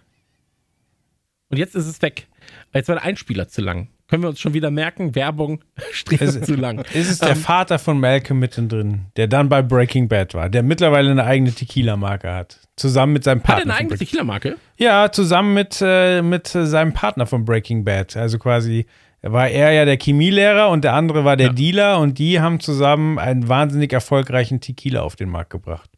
Und 1.50 1.58
jetzt 1.58 1.76
ist 1.76 1.88
es 1.88 2.02
weg. 2.02 2.28
Jetzt 2.74 2.88
war 2.88 2.96
der 2.96 3.04
Einspieler 3.04 3.48
zu 3.48 3.62
lang 3.62 3.90
können 4.10 4.24
wir 4.24 4.30
uns 4.30 4.40
schon 4.40 4.54
wieder 4.54 4.72
merken, 4.72 5.16
Werbung 5.16 5.64
strebt 5.92 6.46
zu 6.46 6.56
lang. 6.56 6.80
Ist 6.94 7.10
es 7.10 7.20
der 7.20 7.32
ähm, 7.32 7.36
Vater 7.38 7.80
von 7.80 8.00
Malcolm 8.00 8.40
mittendrin, 8.40 9.06
der 9.16 9.28
dann 9.28 9.50
bei 9.50 9.62
Breaking 9.62 10.08
Bad 10.08 10.34
war, 10.34 10.50
der 10.50 10.64
mittlerweile 10.64 11.12
eine 11.12 11.24
eigene 11.24 11.54
Tequila-Marke 11.54 12.34
hat. 12.34 12.60
Zusammen 12.76 13.14
mit 13.14 13.24
seinem 13.24 13.42
Partner. 13.42 13.62
Hat 13.62 13.68
er 13.68 13.72
eine 13.72 13.80
eigene 13.80 13.98
Tequila-Marke? 13.98 14.58
Ja, 14.78 15.12
zusammen 15.12 15.54
mit, 15.54 15.78
äh, 15.82 16.22
mit 16.22 16.48
seinem 16.48 16.94
Partner 16.94 17.28
von 17.28 17.46
Breaking 17.46 17.84
Bad. 17.84 18.18
Also 18.18 18.40
quasi 18.40 18.88
war 19.22 19.50
er 19.50 19.72
ja 19.74 19.86
der 19.86 19.98
Chemielehrer 19.98 20.70
und 20.70 20.84
der 20.84 20.94
andere 20.94 21.24
war 21.24 21.38
der 21.38 21.48
ja. 21.48 21.54
Dealer 21.54 22.00
und 22.00 22.18
die 22.18 22.40
haben 22.40 22.60
zusammen 22.60 23.20
einen 23.20 23.48
wahnsinnig 23.48 23.94
erfolgreichen 23.94 24.60
Tequila 24.60 25.02
auf 25.02 25.16
den 25.16 25.30
Markt 25.30 25.52
gebracht. 25.52 25.90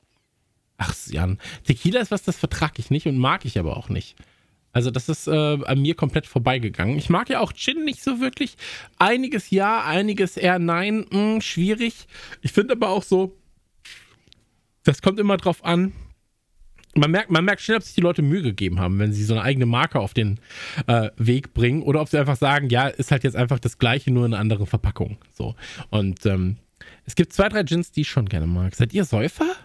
Ach, 0.78 0.94
Jan, 1.06 1.38
Tequila 1.64 2.02
ist 2.02 2.10
was, 2.10 2.24
das 2.24 2.38
vertrage 2.38 2.74
ich 2.78 2.90
nicht 2.90 3.06
und 3.06 3.18
mag 3.18 3.46
ich 3.46 3.60
aber 3.60 3.78
auch 3.78 3.90
nicht. 3.90 4.16
Also 4.74 4.92
das 4.92 5.10
ist 5.10 5.28
äh, 5.28 5.32
an 5.32 5.82
mir 5.82 5.96
komplett 5.96 6.28
vorbeigegangen. 6.28 6.98
Ich 6.98 7.10
mag 7.10 7.30
ja 7.30 7.40
auch 7.40 7.54
Gin 7.54 7.84
nicht 7.84 8.04
so 8.04 8.20
wirklich. 8.20 8.56
Einiges 8.98 9.50
ja, 9.50 9.84
einiges 9.84 10.38
eher 10.38 10.60
nein. 10.60 11.06
Mh, 11.10 11.34
hm, 11.34 11.42
schwierig. 11.42 12.08
Ich 12.42 12.52
finde 12.52 12.74
aber 12.74 12.90
auch 12.90 13.04
so, 13.04 13.38
das 14.84 15.02
kommt 15.02 15.20
immer 15.20 15.38
drauf 15.38 15.64
an. 15.64 15.94
Man 16.94 17.12
merkt, 17.12 17.32
man 17.32 17.46
merkt 17.46 17.62
schnell, 17.62 17.78
ob 17.78 17.84
sich 17.84 17.96
die 17.96 18.02
Leute 18.02 18.22
Mühe 18.22 18.42
gegeben 18.42 18.80
haben, 18.80 19.00
wenn 19.00 19.14
sie 19.14 19.24
so 19.24 19.34
eine 19.34 19.44
eigene 19.44 19.66
Marke 19.66 20.00
auf 20.00 20.14
den 20.14 20.40
äh, 20.88 21.10
Weg 21.16 21.54
bringen 21.54 21.84
oder 21.84 22.02
ob 22.02 22.10
sie 22.10 22.18
einfach 22.18 22.36
sagen, 22.36 22.70
ja, 22.70 22.88
ist 22.88 23.12
halt 23.12 23.24
jetzt 23.24 23.38
einfach 23.38 23.60
das 23.60 23.78
Gleiche, 23.78 24.12
nur 24.12 24.26
in 24.26 24.34
einer 24.34 24.42
anderen 24.42 24.66
Verpackung. 24.66 25.18
So. 25.32 25.56
Und 25.90 26.26
ähm, 26.26 26.58
es 27.06 27.16
gibt 27.16 27.32
zwei, 27.32 27.48
drei 27.48 27.64
Gins, 27.64 27.92
die 27.92 28.02
ich 28.02 28.10
schon 28.10 28.28
gerne 28.28 28.48
mag. 28.48 28.76
Seid 28.76 28.94
ihr 28.94 29.06
Säufer? 29.06 29.56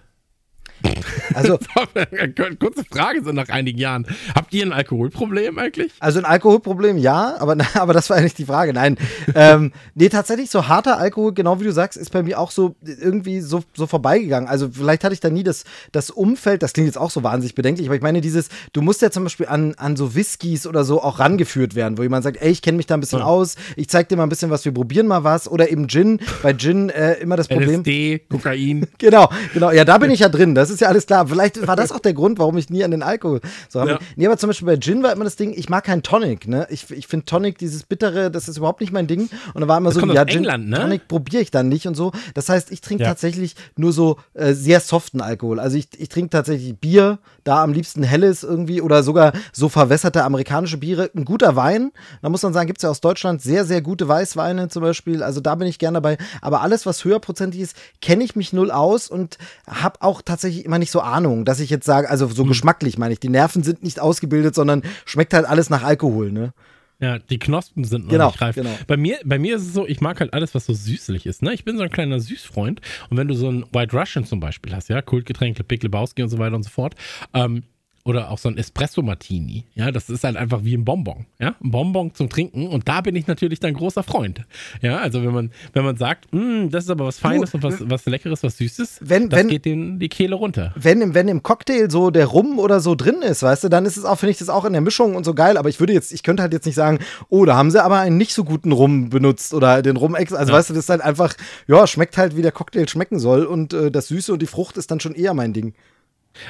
Also, 1.35 1.59
kurze 2.59 2.85
Frage 2.91 3.23
so 3.25 3.33
nach 3.33 3.49
einigen 3.49 3.79
Jahren. 3.79 4.07
Habt 4.35 4.53
ihr 4.55 4.65
ein 4.65 4.73
Alkoholproblem 4.73 5.59
eigentlich? 5.59 5.93
Also 6.01 6.19
ein 6.19 6.25
Alkoholproblem 6.25 6.99
ja, 6.99 7.37
aber, 7.39 7.57
aber 7.75 7.93
das 7.93 8.11
war 8.11 8.17
eigentlich 8.17 8.35
die 8.35 8.45
Frage. 8.45 8.73
Nein. 8.73 8.97
ähm, 9.35 9.73
nee, 9.95 10.09
tatsächlich 10.09 10.51
so 10.51 10.69
harter 10.69 10.99
Alkohol, 10.99 11.35
genau 11.35 11.61
wie 11.61 11.65
du 11.65 11.73
sagst, 11.73 11.97
ist 11.97 12.13
bei 12.13 12.23
mir 12.23 12.39
auch 12.39 12.51
so 12.51 12.77
irgendwie 12.83 13.41
so, 13.41 13.63
so 13.75 13.87
vorbeigegangen. 13.87 14.49
Also 14.49 14.71
vielleicht 14.71 15.05
hatte 15.05 15.15
ich 15.15 15.21
da 15.21 15.31
nie 15.31 15.43
das, 15.43 15.65
das 15.93 16.11
Umfeld, 16.11 16.63
das 16.63 16.73
klingt 16.73 16.87
jetzt 16.87 16.99
auch 16.99 17.11
so 17.11 17.23
wahnsinnig 17.23 17.55
bedenklich, 17.55 17.89
aber 17.89 17.97
ich 17.97 18.03
meine 18.03 18.21
dieses, 18.21 18.49
du 18.73 18.83
musst 18.83 19.03
ja 19.03 19.11
zum 19.11 19.25
Beispiel 19.25 19.47
an, 19.47 19.75
an 19.77 19.97
so 19.97 20.15
Whiskys 20.15 20.67
oder 20.67 20.85
so 20.85 21.03
auch 21.03 21.19
rangeführt 21.19 21.75
werden, 21.75 21.99
wo 21.99 22.03
jemand 22.03 22.25
sagt, 22.25 22.41
ey, 22.41 22.51
ich 22.51 22.63
kenne 22.63 22.77
mich 22.77 22.87
da 22.87 22.95
ein 22.95 23.01
bisschen 23.01 23.21
ja. 23.21 23.25
aus, 23.25 23.57
ich 23.77 23.89
zeig 23.89 24.09
dir 24.09 24.17
mal 24.17 24.25
ein 24.25 24.29
bisschen 24.29 24.51
was, 24.51 24.65
wir 24.65 24.73
probieren 24.73 25.07
mal 25.07 25.25
was. 25.25 25.49
Oder 25.49 25.71
eben 25.71 25.89
Gin, 25.89 26.21
bei 26.43 26.53
Gin 26.55 26.91
äh, 26.91 27.15
immer 27.15 27.37
das 27.37 27.49
Problem. 27.49 27.81
LSD, 27.81 28.21
Kokain. 28.31 28.87
genau, 28.99 29.29
genau. 29.53 29.71
Ja, 29.71 29.85
da 29.85 29.99
bin 29.99 30.11
ich 30.11 30.21
ja 30.21 30.29
drin. 30.29 30.55
Das 30.55 30.71
ist 30.71 30.76
ja 30.81 30.89
alles 30.89 31.07
klar. 31.07 31.27
Vielleicht 31.29 31.67
war 31.67 31.77
das 31.77 31.93
auch 31.93 32.01
der 32.01 32.15
Grund, 32.15 32.39
warum 32.39 32.57
ich 32.59 32.71
nie 32.71 32.85
an 32.85 32.91
den 32.91 33.03
Alkohol 33.03 33.41
so 33.69 33.81
habe. 33.81 33.93
Ja. 33.93 33.99
Nee, 34.17 34.27
aber 34.27 34.37
zum 34.37 34.49
Beispiel 34.49 34.67
bei 34.67 34.77
Gin 34.77 35.03
war 35.03 35.13
immer 35.13 35.25
das 35.25 35.37
Ding, 35.37 35.53
ich 35.57 35.69
mag 35.69 35.85
keinen 35.85 36.03
Tonic, 36.03 36.49
ne? 36.49 36.67
Ich, 36.71 36.91
ich 36.91 37.07
finde 37.07 37.27
Tonic, 37.27 37.59
dieses 37.59 37.83
bittere, 37.83 38.31
das 38.31 38.49
ist 38.49 38.57
überhaupt 38.57 38.81
nicht 38.81 38.93
mein 38.93 39.07
Ding. 39.07 39.29
Und 39.55 39.61
da 39.61 39.69
war 39.69 39.79
immer 39.79 39.91
das 39.91 40.01
so, 40.01 40.07
ja, 40.07 40.25
Gin, 40.25 40.39
England, 40.39 40.69
ne? 40.69 40.77
Tonic 40.77 41.09
probiere 41.09 41.43
ich 41.43 41.51
dann 41.51 41.69
nicht 41.69 41.87
und 41.87 41.95
so. 41.95 42.13
Das 42.35 42.49
heißt, 42.49 42.71
ich 42.73 42.81
trinke 42.81 43.05
ja. 43.05 43.11
tatsächlich 43.11 43.57
nur 43.77 43.93
so 43.93 44.19
äh, 44.35 44.53
sehr 44.53 44.81
soften 44.81 45.21
Alkohol. 45.21 45.61
Also 45.61 45.77
ich, 45.77 45.89
ich 45.99 46.09
trinke 46.09 46.31
tatsächlich 46.31 46.77
Bier, 46.79 47.19
da 47.47 47.63
am 47.63 47.73
liebsten 47.73 48.03
helles 48.03 48.43
irgendwie 48.43 48.81
oder 48.83 49.03
sogar 49.03 49.33
so 49.53 49.69
verwässerte 49.69 50.25
amerikanische 50.25 50.79
Biere. 50.79 51.11
Ein 51.15 51.25
guter 51.25 51.57
Wein, 51.57 51.93
da 52.23 52.29
muss 52.29 52.43
man 52.43 52.53
sagen, 52.53 52.67
gibt 52.67 52.79
es 52.79 52.83
ja 52.83 52.91
aus 52.91 53.01
Deutschland 53.01 53.41
sehr, 53.41 53.65
sehr 53.65 53.83
gute 53.83 54.09
Weißweine 54.09 54.69
zum 54.69 54.83
Beispiel. 54.83 55.23
Also 55.23 55.41
da 55.41 55.55
bin 55.55 55.69
ich 55.69 55.79
gerne 55.79 55.97
dabei. 55.97 56.19
Aber 56.43 56.63
alles, 56.63 56.87
was 56.87 57.05
höherprozentig 57.05 57.61
ist, 57.61 57.77
kenne 58.01 58.25
ich 58.25 58.37
mich 58.37 58.53
null 58.53 58.71
aus 58.71 59.09
und 59.09 59.39
habe 59.69 60.03
auch 60.03 60.23
tatsächlich 60.23 60.65
immer 60.65 60.79
nicht 60.79 60.91
so 60.91 61.01
Ahnung, 61.01 61.45
dass 61.45 61.61
ich 61.61 61.71
jetzt 61.71 61.87
sage, 61.87 62.11
also 62.11 62.27
so 62.29 62.43
hm. 62.43 62.49
geschmacklich 62.49 62.99
meine 62.99 63.13
ich, 63.13 63.21
die 63.21 63.29
Nerven 63.29 63.63
sind 63.63 63.83
nicht 63.83 64.01
ausgebildet, 64.01 64.55
sondern 64.55 64.83
schmeckt 65.05 65.33
halt 65.33 65.47
alles 65.47 65.71
nach 65.71 65.85
Alkohol, 65.85 66.33
ne? 66.33 66.53
Ja, 66.99 67.19
die 67.19 67.39
Knospen 67.39 67.85
sind 67.85 68.05
noch 68.05 68.13
genau, 68.13 68.27
nicht 68.29 68.41
reif. 68.41 68.55
Genau. 68.55 68.71
Bei, 68.87 68.97
mir, 68.97 69.19
bei 69.25 69.39
mir 69.39 69.57
ist 69.57 69.63
es 69.63 69.75
so, 69.75 69.87
ich 69.87 70.01
mag 70.01 70.21
halt 70.21 70.33
alles, 70.33 70.55
was 70.55 70.65
so 70.65 70.73
süßlich 70.73 71.27
ist. 71.27 71.43
Ne? 71.43 71.53
Ich 71.53 71.65
bin 71.65 71.77
so 71.77 71.83
ein 71.83 71.91
kleiner 71.91 72.21
Süßfreund. 72.21 72.81
Und 73.11 73.17
wenn 73.19 73.29
du 73.29 73.35
so 73.35 73.51
ein 73.51 73.65
White 73.73 73.95
Russian 73.95 74.25
zum 74.25 74.41
Beispiel 74.41 74.75
hast, 74.75 74.89
ja, 74.89 75.03
Kultgetränk, 75.03 75.67
Big 75.69 75.83
Lebowski 75.83 76.23
und 76.23 76.31
so 76.31 76.39
weiter 76.39 76.57
und 76.57 76.63
so 76.63 76.71
fort, 76.71 76.95
ähm, 77.35 77.65
oder 78.07 78.31
auch 78.31 78.39
so 78.39 78.49
ein 78.49 78.57
Espresso 78.57 79.03
Martini. 79.03 79.65
Ja, 79.75 79.91
das 79.91 80.09
ist 80.09 80.23
halt 80.23 80.37
einfach 80.37 80.63
wie 80.63 80.75
ein 80.77 80.85
Bonbon. 80.85 81.27
Ja, 81.41 81.57
ein 81.63 81.73
Bonbon 81.73 82.15
zum 82.15 82.29
Trinken. 82.29 82.69
Und 82.69 82.87
da 82.87 83.01
bin 83.01 83.17
ich 83.17 83.27
natürlich 83.27 83.59
dein 83.59 83.75
großer 83.75 84.05
Freund. 84.05 84.43
Ja, 84.81 84.99
also 84.99 85.25
wenn 85.25 85.35
man, 85.35 85.51
wenn 85.73 85.85
man 85.85 85.97
sagt, 85.97 86.31
hm, 86.31 86.71
das 86.71 86.85
ist 86.85 86.91
aber 86.91 87.05
was 87.05 87.19
Feines 87.19 87.51
du, 87.51 87.57
und 87.57 87.65
was, 87.65 87.91
was 87.91 88.07
Leckeres, 88.07 88.45
was 88.45 88.59
Süßes, 88.59 89.01
wenn, 89.01 89.29
das 89.29 89.41
wenn, 89.41 89.49
geht 89.49 89.65
den, 89.65 89.99
die 89.99 90.09
Kehle 90.09 90.37
runter. 90.37 90.73
Wenn 90.77 91.01
im, 91.01 91.15
wenn 91.15 91.27
im 91.27 91.43
Cocktail 91.43 91.91
so 91.91 92.11
der 92.11 92.27
Rum 92.27 92.61
oder 92.61 92.79
so 92.79 92.95
drin 92.95 93.23
ist, 93.23 93.43
weißt 93.43 93.65
du, 93.65 93.69
dann 93.69 93.85
ist 93.85 93.97
es 93.97 94.05
auch, 94.05 94.21
finde 94.21 94.31
ich 94.31 94.39
das 94.39 94.51
auch 94.51 94.65
in 94.65 94.73
der 94.73 94.83
Mischung 94.83 95.17
und 95.17 95.25
so 95.25 95.35
geil. 95.35 95.57
Aber 95.57 95.69
ich 95.69 95.81
würde 95.81 95.93
jetzt, 95.93 96.13
ich 96.13 96.23
könnte 96.23 96.45
halt 96.45 96.53
jetzt 96.53 96.67
nicht 96.67 96.77
sagen, 96.77 97.01
oh, 97.29 97.45
da 97.45 97.57
haben 97.57 97.73
sie 97.73 97.83
aber 97.83 97.99
einen 97.99 98.19
nicht 98.19 98.35
so 98.35 98.45
guten 98.45 98.71
Rum 98.71 99.11
benutzt 99.11 99.53
oder 99.53 99.83
den 99.83 99.97
Rum 99.97 100.15
extra. 100.15 100.39
Also 100.39 100.53
ja. 100.53 100.59
weißt 100.59 100.71
du, 100.71 100.75
das 100.75 100.85
ist 100.85 100.91
halt 100.91 101.01
einfach, 101.01 101.35
ja, 101.67 101.85
schmeckt 101.89 102.17
halt, 102.17 102.37
wie 102.37 102.43
der 102.43 102.53
Cocktail 102.53 102.87
schmecken 102.89 103.19
soll. 103.19 103.47
Und 103.47 103.73
äh, 103.73 103.91
das 103.91 104.07
Süße 104.07 104.33
und 104.33 104.43
die 104.43 104.47
Frucht 104.47 104.77
ist 104.77 104.93
dann 104.93 105.01
schon 105.01 105.17
eher 105.17 105.35
mein 105.35 105.53
Ding. 105.53 105.75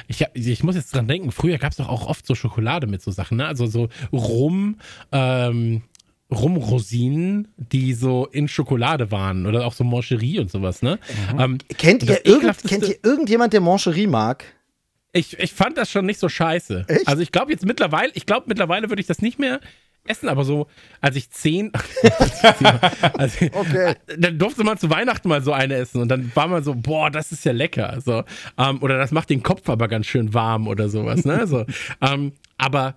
Ich, 0.07 0.23
ich 0.33 0.63
muss 0.63 0.75
jetzt 0.75 0.93
dran 0.93 1.07
denken, 1.07 1.31
früher 1.31 1.57
gab 1.57 1.71
es 1.71 1.77
doch 1.77 1.89
auch 1.89 2.07
oft 2.07 2.25
so 2.25 2.35
Schokolade 2.35 2.87
mit 2.87 3.01
so 3.01 3.11
Sachen, 3.11 3.37
ne? 3.37 3.47
Also 3.47 3.67
so 3.67 3.89
Rum, 4.11 4.79
ähm, 5.11 5.83
Rumrosinen, 6.29 7.47
die 7.57 7.93
so 7.93 8.25
in 8.25 8.47
Schokolade 8.47 9.11
waren 9.11 9.45
oder 9.45 9.65
auch 9.65 9.73
so 9.73 9.83
Mancherie 9.83 10.39
und 10.39 10.51
sowas, 10.51 10.81
ne? 10.81 10.99
Mhm. 11.33 11.39
Ähm, 11.39 11.57
kennt, 11.77 12.03
ihr 12.03 12.25
irgend, 12.25 12.63
kennt 12.63 12.87
ihr 12.87 12.97
irgendjemand, 13.03 13.53
der 13.53 13.61
Mancherie 13.61 14.07
mag? 14.07 14.43
Ich, 15.13 15.39
ich 15.39 15.53
fand 15.53 15.77
das 15.77 15.89
schon 15.89 16.05
nicht 16.05 16.19
so 16.19 16.27
scheiße. 16.27 16.85
Echt? 16.87 17.07
Also 17.07 17.21
ich 17.21 17.31
glaube 17.31 17.51
jetzt 17.51 17.65
mittlerweile, 17.65 18.11
ich 18.13 18.25
glaube 18.25 18.45
mittlerweile 18.47 18.89
würde 18.89 18.99
ich 18.99 19.07
das 19.07 19.21
nicht 19.21 19.39
mehr 19.39 19.61
essen, 20.07 20.29
aber 20.29 20.43
so, 20.43 20.67
als 21.01 21.15
ich 21.15 21.29
zehn, 21.29 21.71
also, 23.17 23.45
okay. 23.51 23.95
dann 24.17 24.37
durfte 24.37 24.63
man 24.63 24.77
zu 24.77 24.89
Weihnachten 24.89 25.29
mal 25.29 25.41
so 25.41 25.53
eine 25.53 25.75
essen 25.75 26.01
und 26.01 26.09
dann 26.09 26.31
war 26.35 26.47
man 26.47 26.63
so, 26.63 26.75
boah, 26.75 27.09
das 27.09 27.31
ist 27.31 27.45
ja 27.45 27.51
lecker. 27.51 27.99
So, 28.01 28.23
ähm, 28.57 28.81
oder 28.81 28.97
das 28.97 29.11
macht 29.11 29.29
den 29.29 29.43
Kopf 29.43 29.69
aber 29.69 29.87
ganz 29.87 30.05
schön 30.05 30.33
warm 30.33 30.67
oder 30.67 30.89
sowas, 30.89 31.25
ne? 31.25 31.47
So, 31.47 31.65
ähm, 32.01 32.33
aber 32.57 32.95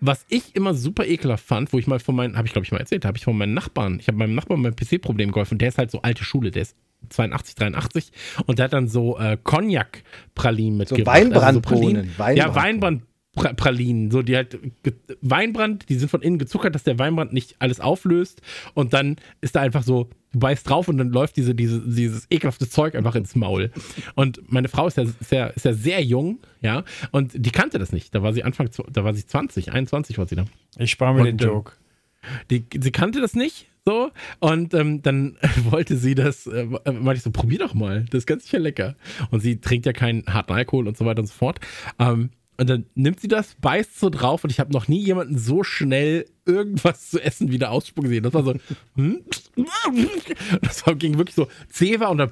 was 0.00 0.24
ich 0.28 0.56
immer 0.56 0.74
super 0.74 1.06
ekelhaft 1.06 1.44
fand, 1.44 1.72
wo 1.72 1.78
ich 1.78 1.86
mal 1.86 2.00
von 2.00 2.16
meinen, 2.16 2.36
habe 2.36 2.46
ich 2.46 2.52
glaube 2.52 2.64
ich 2.64 2.72
mal 2.72 2.78
erzählt, 2.78 3.04
habe 3.04 3.18
ich 3.18 3.24
von 3.24 3.36
meinen 3.36 3.54
Nachbarn, 3.54 3.98
ich 4.00 4.08
habe 4.08 4.16
meinem 4.16 4.34
Nachbarn 4.34 4.62
mein 4.62 4.74
PC-Problem 4.74 5.30
geholfen, 5.30 5.58
der 5.58 5.68
ist 5.68 5.78
halt 5.78 5.90
so 5.90 6.00
alte 6.02 6.24
Schule, 6.24 6.50
der 6.50 6.62
ist 6.62 6.76
82, 7.10 7.54
83 7.54 8.12
und 8.46 8.58
der 8.58 8.64
hat 8.64 8.72
dann 8.72 8.88
so 8.88 9.18
äh, 9.18 9.36
Cognac-Pralinen 9.42 10.78
mitgebracht. 10.78 11.16
So 11.16 11.24
Weinbrandbohnen. 11.24 11.96
Also 11.96 12.08
so 12.10 12.18
Weinbrand 12.18 12.38
ja, 12.38 12.54
Weinbrand 12.54 13.02
Pralinen, 13.34 14.10
so 14.10 14.22
die 14.22 14.34
halt 14.34 14.58
Weinbrand, 15.20 15.88
die 15.88 15.94
sind 15.94 16.08
von 16.08 16.20
innen 16.20 16.38
gezuckert, 16.38 16.74
dass 16.74 16.82
der 16.82 16.98
Weinbrand 16.98 17.32
nicht 17.32 17.56
alles 17.60 17.78
auflöst 17.78 18.42
und 18.74 18.92
dann 18.92 19.16
ist 19.40 19.54
da 19.54 19.60
einfach 19.60 19.84
so, 19.84 20.10
du 20.32 20.38
beißt 20.40 20.68
drauf 20.68 20.88
und 20.88 20.98
dann 20.98 21.10
läuft 21.10 21.36
diese, 21.36 21.54
diese, 21.54 21.80
dieses 21.80 22.26
ekelhafte 22.30 22.68
Zeug 22.68 22.96
einfach 22.96 23.14
ins 23.14 23.36
Maul. 23.36 23.70
Und 24.16 24.40
meine 24.50 24.68
Frau 24.68 24.88
ist 24.88 24.96
ja, 24.96 25.04
ist 25.04 25.30
ja, 25.30 25.46
ist 25.46 25.64
ja 25.64 25.72
sehr 25.72 26.02
jung, 26.02 26.40
ja, 26.60 26.84
und 27.12 27.32
die 27.34 27.50
kannte 27.52 27.78
das 27.78 27.92
nicht. 27.92 28.14
Da 28.14 28.22
war 28.22 28.32
sie 28.32 28.42
Anfang, 28.42 28.68
da 28.90 29.04
war 29.04 29.14
sie 29.14 29.24
20, 29.24 29.72
21 29.72 30.18
war 30.18 30.26
sie 30.26 30.36
da. 30.36 30.44
Ich 30.78 30.90
spare 30.90 31.14
mir 31.14 31.20
und, 31.20 31.26
den 31.26 31.38
ähm, 31.38 31.54
Joke. 31.54 31.72
Die, 32.50 32.66
sie 32.80 32.90
kannte 32.90 33.20
das 33.20 33.34
nicht, 33.34 33.68
so, 33.86 34.10
und 34.40 34.74
ähm, 34.74 35.02
dann 35.02 35.36
wollte 35.70 35.96
sie 35.96 36.14
das, 36.14 36.46
äh, 36.46 36.64
meinte 36.64 37.14
ich 37.14 37.22
so, 37.22 37.30
probier 37.30 37.60
doch 37.60 37.74
mal, 37.74 38.04
das 38.10 38.18
ist 38.18 38.26
ganz 38.26 38.44
sicher 38.44 38.58
lecker. 38.58 38.96
Und 39.30 39.40
sie 39.40 39.60
trinkt 39.60 39.86
ja 39.86 39.92
keinen 39.92 40.26
harten 40.26 40.52
Alkohol 40.52 40.88
und 40.88 40.96
so 40.96 41.06
weiter 41.06 41.20
und 41.20 41.26
so 41.26 41.34
fort. 41.34 41.60
Ähm, 41.98 42.30
und 42.60 42.68
dann 42.68 42.84
nimmt 42.94 43.20
sie 43.20 43.28
das, 43.28 43.56
beißt 43.58 43.98
so 43.98 44.10
drauf 44.10 44.44
und 44.44 44.50
ich 44.50 44.60
habe 44.60 44.70
noch 44.70 44.86
nie 44.86 45.00
jemanden 45.00 45.38
so 45.38 45.64
schnell 45.64 46.26
irgendwas 46.50 47.10
zu 47.10 47.20
essen 47.20 47.50
wieder 47.50 47.70
ausspucken 47.70 48.10
sehen. 48.10 48.22
Das 48.22 48.34
war 48.34 48.44
so, 48.44 48.54
hm? 48.96 49.20
das 50.62 50.86
war, 50.86 50.94
ging 50.94 51.18
wirklich 51.18 51.34
so 51.34 51.48
Zewa 51.70 52.06
und 52.06 52.18
dann. 52.18 52.30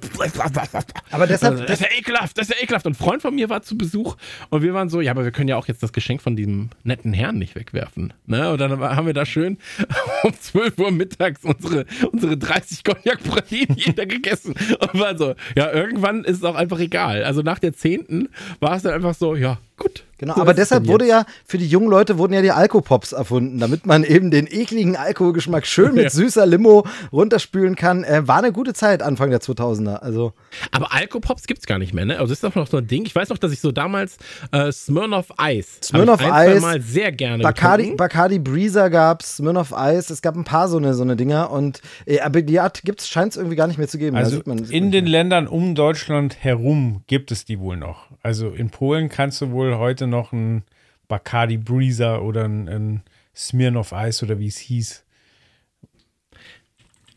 Aber 1.11 1.27
deshalb. 1.27 1.55
Also, 1.55 1.65
das 1.65 1.81
ist 1.81 1.87
ja 1.91 1.99
ekelhaft, 1.99 2.39
das 2.39 2.49
ist 2.49 2.57
ja 2.57 2.63
ekelhaft. 2.63 2.87
Und 2.87 2.93
ein 2.93 2.95
Freund 2.95 3.23
von 3.23 3.35
mir 3.35 3.49
war 3.49 3.63
zu 3.63 3.77
Besuch 3.77 4.17
und 4.51 4.63
wir 4.63 4.75
waren 4.75 4.89
so, 4.89 5.01
ja, 5.01 5.13
aber 5.13 5.25
wir 5.25 5.31
können 5.31 5.49
ja 5.49 5.57
auch 5.57 5.69
jetzt 5.69 5.83
das 5.83 5.93
Geschenk 5.93 6.23
von 6.23 6.37
diesem 6.37 6.71
netten 6.85 7.13
Herrn 7.13 7.39
nicht 7.39 7.55
wegwerfen. 7.55 8.13
Ne? 8.27 8.51
Und 8.51 8.59
dann 8.59 8.79
haben 8.81 9.07
wir 9.07 9.15
da 9.15 9.27
schön 9.27 9.59
um 10.23 10.33
12 10.39 10.79
Uhr 10.79 10.91
mittags 10.91 11.45
unsere, 11.45 11.87
unsere 12.13 12.37
30 12.37 12.85
Cognac-Pralinen 12.85 13.77
jeder 13.77 14.07
gegessen. 14.07 14.55
Und 14.81 15.01
war 15.01 15.17
so, 15.17 15.35
ja, 15.57 15.73
irgendwann 15.73 16.25
ist 16.25 16.39
es 16.39 16.45
auch 16.45 16.55
einfach 16.55 16.79
egal. 16.79 17.25
Also 17.25 17.43
nach 17.43 17.59
der 17.59 17.73
10. 17.73 18.29
war 18.61 18.77
es 18.77 18.83
dann 18.83 18.95
einfach 18.95 19.15
so, 19.15 19.35
ja, 19.35 19.59
gut. 19.77 20.05
Genau, 20.19 20.35
so 20.35 20.41
aber 20.41 20.53
deshalb 20.53 20.89
wurde 20.89 21.07
ja, 21.07 21.25
für 21.47 21.59
die 21.59 21.69
jungen 21.69 21.89
Leute 21.89 22.19
wurden 22.19 22.33
ja 22.33 22.43
die 22.43 22.51
Alkopops 22.51 23.13
erfunden, 23.13 23.61
damit 23.61 23.87
man 23.87 24.03
eben 24.09 24.31
den 24.31 24.47
ekligen 24.47 24.97
Alkoholgeschmack 24.97 25.67
schön 25.67 25.95
mit 25.95 26.05
ja. 26.05 26.11
süßer 26.11 26.47
Limo 26.47 26.87
runterspülen 27.13 27.77
kann. 27.77 28.05
Äh, 28.05 28.27
war 28.27 28.39
eine 28.39 28.53
gute 28.53 28.75
Zeit 28.75 29.03
Anfang 29.03 29.31
der 29.31 29.41
2000er. 29.41 29.97
Also. 29.97 30.33
Aber 30.73 30.93
Alkopops 30.93 31.47
gibt 31.47 31.61
es 31.61 31.67
gar 31.67 31.79
nicht 31.79 31.95
mehr, 31.95 32.05
ne? 32.05 32.19
Also 32.19 32.33
ist 32.33 32.43
das 32.43 32.55
noch 32.55 32.67
so 32.67 32.79
ein 32.79 32.87
Ding. 32.87 33.05
Ich 33.07 33.15
weiß 33.15 33.29
noch, 33.29 33.39
dass 33.39 33.53
ich 33.53 33.61
so 33.61 33.73
damals 33.73 34.19
äh, 34.53 34.73
Smirnoff 34.73 35.33
Ice. 35.41 35.79
Smirnoff 35.83 36.21
Ice. 36.21 36.61
Mal 36.61 36.81
sehr 36.81 37.13
gerne 37.13 37.43
Bacardi, 37.43 37.95
Bacardi 37.97 38.39
Breezer 38.39 38.91
gab's, 38.91 39.37
Smirnoff 39.37 39.73
Ice. 39.77 40.13
Es 40.13 40.23
gab 40.23 40.37
ein 40.37 40.45
paar 40.45 40.69
so 40.69 40.77
eine, 40.77 40.95
so 40.95 41.03
eine 41.03 41.17
Dinger. 41.17 41.51
Und, 41.51 41.81
äh, 42.07 42.21
aber 42.21 42.43
die 42.43 42.61
Art 42.61 42.83
gibt's, 42.83 43.09
scheint 43.09 43.33
es 43.33 43.37
irgendwie 43.37 43.57
gar 43.57 43.67
nicht 43.67 43.79
mehr 43.79 43.89
zu 43.89 43.99
geben. 43.99 44.17
Also 44.17 44.41
man, 44.45 44.59
in 44.59 44.91
den 44.91 45.07
Ländern 45.07 45.47
um 45.47 45.75
Deutschland 45.75 46.43
herum 46.43 47.03
gibt 47.07 47.31
es 47.31 47.45
die 47.45 47.61
wohl 47.61 47.77
noch. 47.77 48.07
Also 48.23 48.49
in 48.49 48.71
Polen 48.71 49.09
kannst 49.09 49.41
du 49.41 49.51
wohl 49.51 49.77
heute 49.77 50.07
noch 50.07 50.33
ein 50.33 50.65
Bacardi 51.09 51.57
Breezer 51.57 52.23
oder 52.23 52.45
ein, 52.45 52.69
ein 52.69 53.03
Smirnoff 53.39 53.93
Ice 53.93 54.25
oder 54.25 54.39
wie 54.39 54.49
es 54.49 54.59
hieß. 54.59 55.05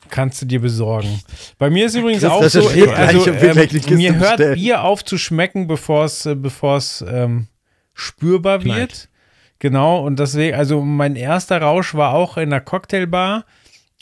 Kannst 0.10 0.42
du 0.42 0.46
dir 0.46 0.60
besorgen. 0.62 1.22
Bei 1.58 1.70
mir 1.70 1.86
ist 1.86 1.96
übrigens 1.96 2.24
auch 2.26 2.44
so, 2.44 2.68
also, 2.68 3.28
ähm, 3.28 3.98
mir 3.98 4.20
hört 4.20 4.38
bestellen. 4.38 4.56
Bier 4.56 4.84
auf 4.84 5.04
zu 5.04 5.18
schmecken, 5.18 5.68
bevor 5.68 6.06
es 6.06 6.26
äh, 6.26 6.32
ähm, 6.34 7.48
spürbar 7.94 8.60
Knallt. 8.60 8.80
wird. 8.80 9.10
Genau, 9.60 10.06
und 10.06 10.20
deswegen, 10.20 10.56
also 10.56 10.82
mein 10.82 11.16
erster 11.16 11.62
Rausch 11.62 11.94
war 11.94 12.14
auch 12.14 12.38
in 12.38 12.50
der 12.50 12.62
Cocktailbar 12.62 13.46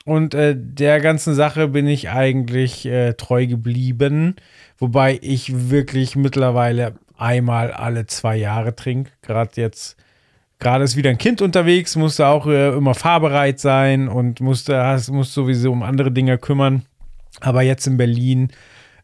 und 0.06 0.34
äh, 0.34 0.56
der 0.58 1.02
ganzen 1.02 1.36
Sache 1.36 1.68
bin 1.68 1.86
ich 1.86 2.10
eigentlich 2.10 2.86
äh, 2.86 3.14
treu 3.14 3.46
geblieben, 3.46 4.38
wobei 4.78 5.20
ich 5.22 5.70
wirklich 5.70 6.16
mittlerweile 6.16 6.96
einmal 7.18 7.72
alle 7.72 8.08
zwei 8.08 8.38
Jahre 8.38 8.76
trinke. 8.76 9.12
Gerade 9.22 9.52
jetzt, 9.62 9.98
gerade 10.60 10.84
ist 10.84 10.96
wieder 10.96 11.10
ein 11.10 11.18
Kind 11.18 11.42
unterwegs, 11.42 11.96
musste 11.96 12.28
auch 12.28 12.46
äh, 12.48 12.70
immer 12.70 12.94
fahrbereit 12.94 13.60
sein 13.60 14.08
und 14.08 14.42
musste, 14.42 14.84
hast, 14.84 15.06
sowieso 15.06 15.72
um 15.72 15.84
andere 15.84 16.12
Dinge 16.12 16.38
kümmern. 16.38 16.86
Aber 17.40 17.62
jetzt 17.62 17.88
in 17.88 17.98
Berlin 17.98 18.52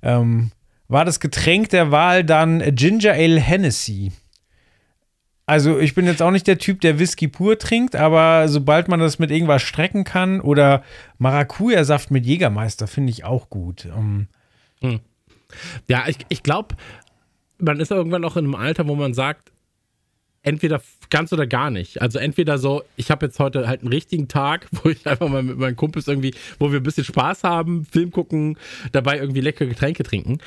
ähm, 0.02 0.52
war 0.88 1.06
das 1.06 1.20
Getränk 1.20 1.70
der 1.70 1.92
Wahl 1.92 2.24
dann 2.24 2.60
Ginger 2.76 3.14
Ale 3.14 3.40
Hennessy. 3.40 4.12
Also 5.48 5.80
ich 5.80 5.94
bin 5.94 6.06
jetzt 6.06 6.22
auch 6.22 6.32
nicht 6.32 6.48
der 6.48 6.58
Typ, 6.58 6.82
der 6.82 6.98
Whisky 6.98 7.28
pur 7.28 7.58
trinkt, 7.60 7.96
aber 7.96 8.50
sobald 8.50 8.88
man 8.88 9.00
das 9.00 9.20
mit 9.20 9.30
irgendwas 9.30 9.62
strecken 9.62 10.04
kann 10.04 10.42
oder 10.42 10.84
Maracuja-Saft 11.20 12.10
mit 12.10 12.26
Jägermeister, 12.26 12.88
finde 12.88 13.12
ich 13.12 13.26
auch 13.26 13.50
gut. 13.50 13.86
Ähm, 13.86 14.28
hm. 14.82 15.00
Ja, 15.88 16.06
ich, 16.08 16.18
ich 16.30 16.42
glaube, 16.42 16.76
man 17.60 17.80
ist 17.80 17.92
irgendwann 17.92 18.26
auch 18.26 18.38
in 18.38 18.46
einem 18.46 18.56
Alter, 18.56 18.88
wo 18.88 18.96
man 18.96 19.14
sagt, 19.14 19.52
entweder 20.46 20.82
ganz 21.10 21.34
oder 21.34 21.48
gar 21.48 21.72
nicht. 21.72 22.02
Also 22.02 22.20
entweder 22.20 22.58
so, 22.58 22.84
ich 22.96 23.12
habe 23.12 23.26
jetzt 23.26 23.40
heute 23.40 23.68
halt 23.68 23.82
einen 23.82 23.92
richtigen 23.92 24.28
Tag, 24.28 24.68
wo 24.84 24.90
ich 24.90 25.06
einfach 25.06 25.28
mal 25.28 25.44
mit 25.44 25.58
meinen 25.58 25.76
Kumpels 25.76 26.08
irgendwie, 26.08 26.34
wo 26.60 26.72
wir 26.72 26.80
ein 26.80 26.84
bisschen 26.84 27.04
Spaß 27.04 27.44
haben, 27.44 27.86
Film 27.86 28.12
gucken, 28.12 28.58
dabei 28.92 29.18
irgendwie 29.20 29.42
leckere 29.42 29.68
Getränke 29.68 30.04
trinken. 30.04 30.40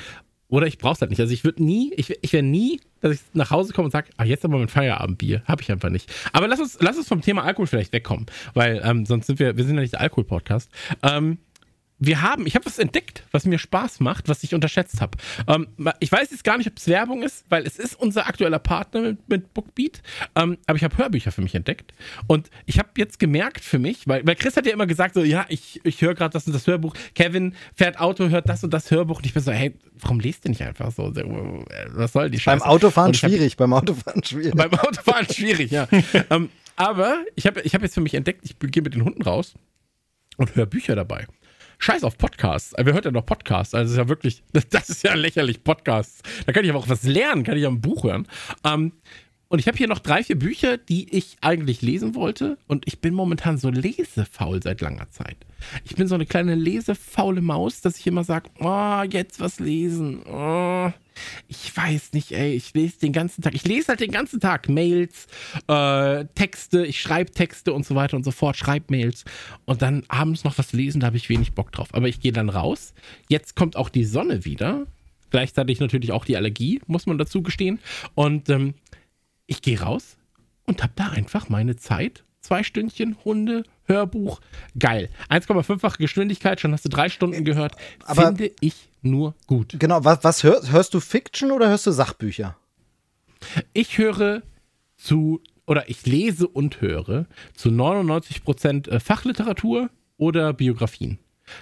Oder 0.47 0.65
ich 0.65 0.79
brauch's 0.79 0.99
halt 0.99 1.11
nicht. 1.11 1.19
Also 1.19 1.31
ich 1.31 1.43
würde 1.43 1.63
nie, 1.63 1.93
ich, 1.95 2.17
ich 2.21 2.33
wäre 2.33 2.43
nie, 2.43 2.81
dass 3.01 3.13
ich 3.13 3.19
nach 3.33 3.51
Hause 3.51 3.71
komme 3.71 3.85
und 3.85 3.91
sage, 3.91 4.09
ach, 4.17 4.25
jetzt 4.25 4.43
aber 4.43 4.57
mein 4.57 4.67
Feierabendbier. 4.67 5.43
Habe 5.45 5.61
ich 5.61 5.71
einfach 5.71 5.89
nicht. 5.89 6.11
Aber 6.33 6.47
lass 6.47 6.59
uns, 6.59 6.77
lass 6.81 6.97
uns 6.97 7.07
vom 7.07 7.21
Thema 7.21 7.43
Alkohol 7.43 7.67
vielleicht 7.67 7.93
wegkommen, 7.93 8.25
weil 8.55 8.81
ähm, 8.83 9.05
sonst 9.05 9.27
sind 9.27 9.37
wir, 9.37 9.57
wir 9.57 9.63
sind 9.63 9.75
ja 9.75 9.81
nicht 9.81 9.93
der 9.93 10.01
Alkohol-Podcast. 10.01 10.71
Ähm, 11.03 11.37
wir 11.99 12.21
haben, 12.21 12.47
ich 12.47 12.55
habe 12.55 12.65
was 12.65 12.79
entdeckt, 12.79 13.23
was 13.31 13.45
mir 13.45 13.59
Spaß 13.59 13.99
macht, 13.99 14.29
was 14.29 14.43
ich 14.43 14.55
unterschätzt 14.55 15.01
habe. 15.01 15.17
Ähm, 15.47 15.67
ich 15.99 16.11
weiß 16.11 16.31
jetzt 16.31 16.43
gar 16.43 16.57
nicht, 16.57 16.67
ob 16.67 16.77
es 16.77 16.87
Werbung 16.87 17.23
ist, 17.23 17.45
weil 17.49 17.67
es 17.67 17.77
ist 17.77 17.95
unser 17.99 18.27
aktueller 18.27 18.59
Partner 18.59 19.01
mit, 19.01 19.29
mit 19.29 19.53
Bookbeat. 19.53 20.01
Ähm, 20.35 20.57
aber 20.65 20.77
ich 20.77 20.83
habe 20.83 20.97
Hörbücher 20.97 21.31
für 21.31 21.41
mich 21.41 21.55
entdeckt. 21.55 21.93
Und 22.27 22.49
ich 22.65 22.79
habe 22.79 22.89
jetzt 22.97 23.19
gemerkt 23.19 23.63
für 23.63 23.79
mich, 23.79 24.07
weil, 24.07 24.25
weil 24.25 24.35
Chris 24.35 24.55
hat 24.55 24.65
ja 24.65 24.71
immer 24.71 24.87
gesagt, 24.87 25.15
so, 25.15 25.23
ja, 25.23 25.45
ich, 25.49 25.81
ich 25.83 26.01
höre 26.01 26.15
gerade 26.15 26.31
das 26.31 26.47
und 26.47 26.53
das 26.53 26.65
Hörbuch. 26.67 26.93
Kevin 27.15 27.53
fährt 27.75 27.99
Auto, 27.99 28.29
hört 28.29 28.47
das 28.47 28.63
und 28.63 28.73
das 28.73 28.89
Hörbuch. 28.91 29.17
Und 29.17 29.25
ich 29.25 29.33
bin 29.33 29.43
so, 29.43 29.51
hey, 29.51 29.73
warum 29.99 30.21
lest 30.21 30.45
du 30.45 30.49
nicht 30.49 30.61
einfach 30.61 30.91
so? 30.91 31.13
Was 31.13 32.13
soll 32.13 32.29
die 32.29 32.39
Scheiße? 32.39 32.59
Beim 32.59 32.69
Autofahren 32.69 33.13
schwierig, 33.13 33.57
beim 33.57 33.73
Autofahren 33.73 34.23
schwierig. 34.23 34.55
Beim 34.55 34.73
Autofahren 34.73 35.27
schwierig, 35.29 35.71
ja. 35.71 35.87
ähm, 36.29 36.49
aber 36.77 37.25
ich 37.35 37.45
habe 37.45 37.59
ich 37.61 37.75
hab 37.75 37.81
jetzt 37.81 37.93
für 37.93 38.01
mich 38.01 38.13
entdeckt, 38.13 38.45
ich 38.45 38.57
gehe 38.57 38.81
mit 38.81 38.93
den 38.93 39.03
Hunden 39.03 39.21
raus 39.21 39.55
und 40.37 40.55
höre 40.55 40.65
Bücher 40.65 40.95
dabei. 40.95 41.27
Scheiß 41.79 42.03
auf 42.03 42.17
Podcasts. 42.17 42.73
Wer 42.77 42.93
hört 42.93 43.05
ja 43.05 43.11
noch 43.11 43.25
Podcasts? 43.25 43.73
Also, 43.73 43.85
das 43.85 43.91
ist 43.93 43.97
ja 43.97 44.09
wirklich, 44.09 44.43
das 44.69 44.89
ist 44.89 45.03
ja 45.03 45.13
lächerlich, 45.15 45.63
Podcasts. 45.63 46.21
Da 46.45 46.51
kann 46.51 46.63
ich 46.63 46.69
aber 46.69 46.79
auch 46.79 46.89
was 46.89 47.03
lernen, 47.03 47.43
kann 47.43 47.55
ich 47.55 47.63
ja 47.63 47.69
ein 47.69 47.81
Buch 47.81 48.03
hören. 48.03 48.27
Ähm, 48.63 48.91
und 49.49 49.57
ich 49.57 49.67
habe 49.67 49.77
hier 49.77 49.87
noch 49.87 49.99
drei, 49.99 50.23
vier 50.23 50.37
Bücher, 50.37 50.77
die 50.77 51.09
ich 51.09 51.37
eigentlich 51.41 51.81
lesen 51.81 52.13
wollte. 52.13 52.59
Und 52.67 52.87
ich 52.87 52.99
bin 52.99 53.15
momentan 53.15 53.57
so 53.57 53.71
lesefaul 53.71 54.61
seit 54.61 54.79
langer 54.79 55.09
Zeit. 55.09 55.37
Ich 55.83 55.95
bin 55.95 56.07
so 56.07 56.13
eine 56.13 56.27
kleine 56.27 56.53
lesefaule 56.53 57.41
Maus, 57.41 57.81
dass 57.81 57.97
ich 57.97 58.05
immer 58.05 58.23
sage, 58.23 58.51
oh, 58.59 59.01
jetzt 59.09 59.39
was 59.39 59.59
lesen. 59.59 60.21
Oh, 60.27 60.91
ich 61.47 61.75
weiß 61.75 62.13
nicht, 62.13 62.31
ey, 62.31 62.53
ich 62.53 62.75
lese 62.75 62.99
den 62.99 63.11
ganzen 63.11 63.41
Tag. 63.41 63.55
Ich 63.55 63.65
lese 63.65 63.87
halt 63.87 64.01
den 64.01 64.11
ganzen 64.11 64.39
Tag 64.39 64.69
Mails, 64.69 65.25
äh, 65.67 66.25
Texte, 66.35 66.85
ich 66.85 67.01
schreibe 67.01 67.31
Texte 67.31 67.73
und 67.73 67.87
so 67.87 67.95
weiter 67.95 68.17
und 68.17 68.23
so 68.23 68.31
fort, 68.31 68.55
schreibe 68.55 68.85
Mails. 68.89 69.25
Und 69.65 69.81
dann 69.81 70.03
abends 70.09 70.43
noch 70.43 70.59
was 70.59 70.73
lesen, 70.73 70.99
da 70.99 71.07
habe 71.07 71.17
ich 71.17 71.27
wenig 71.27 71.53
Bock 71.53 71.71
drauf. 71.71 71.89
Aber 71.93 72.07
ich 72.07 72.19
gehe 72.19 72.31
dann 72.31 72.49
raus. 72.49 72.93
Jetzt 73.27 73.55
kommt 73.55 73.75
auch 73.75 73.89
die 73.89 74.05
Sonne 74.05 74.45
wieder. 74.45 74.85
Gleichzeitig 75.31 75.79
natürlich 75.79 76.11
auch 76.11 76.25
die 76.25 76.37
Allergie, 76.37 76.81
muss 76.87 77.05
man 77.05 77.17
dazu 77.17 77.41
gestehen. 77.41 77.79
Und 78.15 78.49
ähm, 78.49 78.73
ich 79.49 79.61
gehe 79.61 79.81
raus 79.81 80.17
und 80.65 80.83
habe 80.83 80.93
da 80.95 81.09
einfach 81.09 81.49
meine 81.49 81.75
Zeit. 81.75 82.23
Zwei 82.41 82.63
Stündchen, 82.63 83.17
Hunde, 83.25 83.63
Hörbuch, 83.83 84.39
geil. 84.77 85.09
1,5-fache 85.29 85.97
Geschwindigkeit, 85.97 86.61
schon 86.61 86.71
hast 86.71 86.85
du 86.85 86.89
drei 86.89 87.09
Stunden 87.09 87.43
gehört. 87.43 87.75
Aber 88.05 88.27
Finde 88.27 88.51
ich 88.61 88.89
nur 89.01 89.35
gut. 89.47 89.75
Genau, 89.77 90.05
was, 90.05 90.23
was 90.23 90.43
hörst, 90.43 90.71
hörst 90.71 90.93
du 90.93 90.99
Fiction 90.99 91.51
oder 91.51 91.67
hörst 91.67 91.85
du 91.87 91.91
Sachbücher? 91.91 92.55
Ich 93.73 93.97
höre 93.97 94.41
zu, 94.95 95.41
oder 95.65 95.89
ich 95.89 96.05
lese 96.05 96.47
und 96.47 96.79
höre 96.79 97.25
zu 97.55 97.69
99% 97.69 98.89
äh, 98.89 98.99
Fachliteratur 98.99 99.89
oder 100.17 100.53
Biografien. 100.53 101.19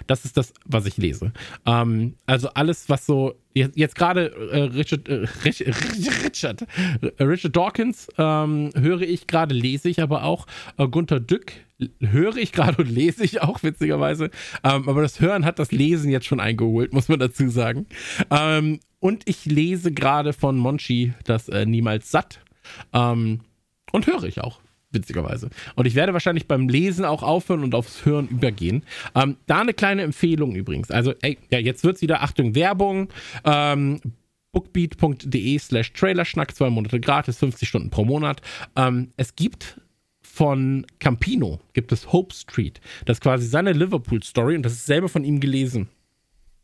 Das 0.07 0.25
ist 0.25 0.37
das, 0.37 0.53
was 0.65 0.85
ich 0.85 0.97
lese. 0.97 1.31
Ähm, 1.65 2.15
also 2.25 2.49
alles, 2.49 2.89
was 2.89 3.05
so 3.05 3.35
jetzt, 3.53 3.77
jetzt 3.77 3.95
gerade 3.95 4.31
äh, 4.51 4.63
Richard, 4.63 5.07
äh, 5.09 5.25
Richard, 5.45 6.65
äh, 7.01 7.23
Richard 7.23 7.55
Dawkins 7.55 8.07
ähm, 8.17 8.71
höre 8.75 9.01
ich 9.01 9.27
gerade, 9.27 9.53
lese 9.53 9.89
ich 9.89 10.01
aber 10.01 10.23
auch. 10.23 10.47
Äh, 10.77 10.87
Gunter 10.87 11.19
Dück 11.19 11.53
höre 11.99 12.37
ich 12.37 12.51
gerade 12.51 12.81
und 12.81 12.89
lese 12.89 13.23
ich 13.23 13.41
auch, 13.41 13.63
witzigerweise. 13.63 14.31
Ähm, 14.63 14.89
aber 14.89 15.01
das 15.01 15.19
Hören 15.19 15.45
hat 15.45 15.59
das 15.59 15.71
Lesen 15.71 16.09
jetzt 16.09 16.25
schon 16.25 16.39
eingeholt, 16.39 16.93
muss 16.93 17.09
man 17.09 17.19
dazu 17.19 17.49
sagen. 17.49 17.85
Ähm, 18.31 18.79
und 18.99 19.23
ich 19.27 19.45
lese 19.45 19.91
gerade 19.91 20.33
von 20.33 20.57
Monchi 20.57 21.13
das 21.23 21.49
äh, 21.49 21.65
Niemals 21.65 22.09
satt. 22.09 22.39
Ähm, 22.93 23.41
und 23.91 24.07
höre 24.07 24.23
ich 24.23 24.41
auch 24.41 24.59
witzigerweise. 24.97 25.49
Und 25.75 25.85
ich 25.85 25.95
werde 25.95 26.13
wahrscheinlich 26.13 26.47
beim 26.47 26.67
Lesen 26.67 27.05
auch 27.05 27.23
aufhören 27.23 27.63
und 27.63 27.75
aufs 27.75 28.05
Hören 28.05 28.27
übergehen. 28.27 28.83
Ähm, 29.15 29.37
da 29.45 29.61
eine 29.61 29.73
kleine 29.73 30.01
Empfehlung 30.01 30.55
übrigens. 30.55 30.91
Also, 30.91 31.13
ey, 31.21 31.37
ja, 31.49 31.59
jetzt 31.59 31.83
wird 31.83 31.97
es 31.97 32.01
wieder, 32.01 32.21
Achtung, 32.21 32.55
Werbung. 32.55 33.09
Ähm, 33.45 34.01
bookbeat.de 34.51 35.59
slash 35.59 35.93
Trailerschnack, 35.93 36.55
zwei 36.55 36.69
Monate 36.69 36.99
gratis, 36.99 37.37
50 37.37 37.69
Stunden 37.69 37.89
pro 37.89 38.05
Monat. 38.05 38.41
Ähm, 38.75 39.11
es 39.17 39.35
gibt 39.35 39.79
von 40.21 40.85
Campino, 40.99 41.59
gibt 41.73 41.91
es 41.91 42.11
Hope 42.11 42.33
Street. 42.33 42.79
Das 43.05 43.17
ist 43.17 43.21
quasi 43.21 43.47
seine 43.47 43.73
Liverpool-Story 43.73 44.55
und 44.55 44.63
das 44.63 44.73
ist 44.73 44.85
selber 44.85 45.09
von 45.09 45.23
ihm 45.23 45.39
gelesen. 45.39 45.89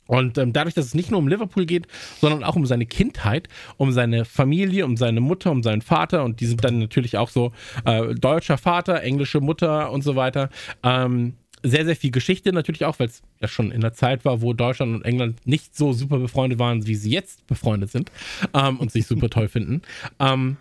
Und 0.08 0.38
ähm, 0.38 0.54
dadurch, 0.54 0.76
dass 0.76 0.86
es 0.86 0.94
nicht 0.94 1.12
nur 1.12 1.20
um 1.20 1.28
Liverpool 1.28 1.66
geht, 1.66 1.88
sondern 2.20 2.44
auch 2.44 2.56
um 2.56 2.66
seine 2.66 2.86
Kindheit, 2.86 3.48
um 3.78 3.92
seine 3.92 4.26
Familie, 4.26 4.86
um 4.86 4.98
seine 4.98 5.22
Mutter, 5.22 5.52
um 5.52 5.64
seinen 5.64 5.82
Vater 5.82 6.24
und 6.24 6.40
die 6.40 6.46
sind 6.46 6.64
dann 6.64 6.80
natürlich 6.80 7.18
auch 7.18 7.30
so 7.30 7.52
äh, 7.86 8.14
deutscher 8.16 8.58
Vater, 8.58 9.02
englische 9.02 9.40
Mutter 9.40 9.92
und 9.92 10.04
so 10.04 10.16
weiter. 10.16 10.50
Ähm, 10.84 11.34
sehr, 11.64 11.86
sehr 11.86 11.96
viel 11.96 12.12
Geschichte 12.12 12.52
natürlich 12.52 12.84
auch, 12.84 13.00
weil 13.00 13.08
es 13.08 13.22
ja 13.40 13.48
schon 13.48 13.72
in 13.72 13.82
der 13.82 13.94
Zeit 13.94 14.26
war, 14.26 14.42
wo 14.42 14.52
Deutschland 14.54 14.96
und 14.96 15.06
England 15.06 15.48
nicht 15.48 15.76
so 15.76 15.94
super 15.94 16.20
befreundet 16.20 16.60
waren, 16.60 16.86
wie 16.86 16.96
sie 16.96 17.12
jetzt 17.12 17.48
befreundet 17.48 17.90
sind 17.90 18.12
ähm, 18.54 18.80
und 18.80 18.92
sich 18.92 19.08
super 19.08 19.30
toll 19.30 19.48
finden. 19.48 19.82
Ähm, 20.20 20.58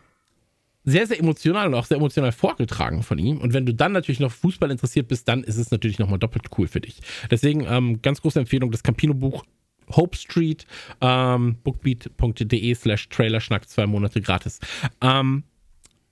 sehr, 0.85 1.07
sehr 1.07 1.18
emotional 1.18 1.68
und 1.68 1.74
auch 1.74 1.85
sehr 1.85 1.97
emotional 1.97 2.33
vorgetragen 2.33 3.03
von 3.03 3.18
ihm. 3.18 3.39
Und 3.39 3.53
wenn 3.53 3.66
du 3.66 3.74
dann 3.74 3.93
natürlich 3.93 4.20
noch 4.20 4.33
Fußball 4.33 4.70
interessiert 4.70 5.09
bist, 5.09 5.28
dann 5.28 5.45
ist 5.45 5.57
es 5.57 5.70
natürlich 5.70 5.99
nochmal 5.99 6.18
doppelt 6.18 6.47
cool 6.59 6.66
für 6.66 6.80
dich. 6.80 7.01
Deswegen 7.30 7.64
ähm, 7.68 8.03
ganz 8.03 8.20
große 8.20 8.41
Empfehlung, 8.41 8.70
das 8.70 8.83
Campino-Buch 8.83 9.45
Hope 9.91 10.16
Street, 10.16 10.66
ähm, 11.01 11.57
bookbeat.de 11.62 12.74
slash 12.74 13.09
Trailerschnack, 13.09 13.68
zwei 13.68 13.87
Monate 13.87 14.20
gratis. 14.20 14.59
Ähm, 15.01 15.45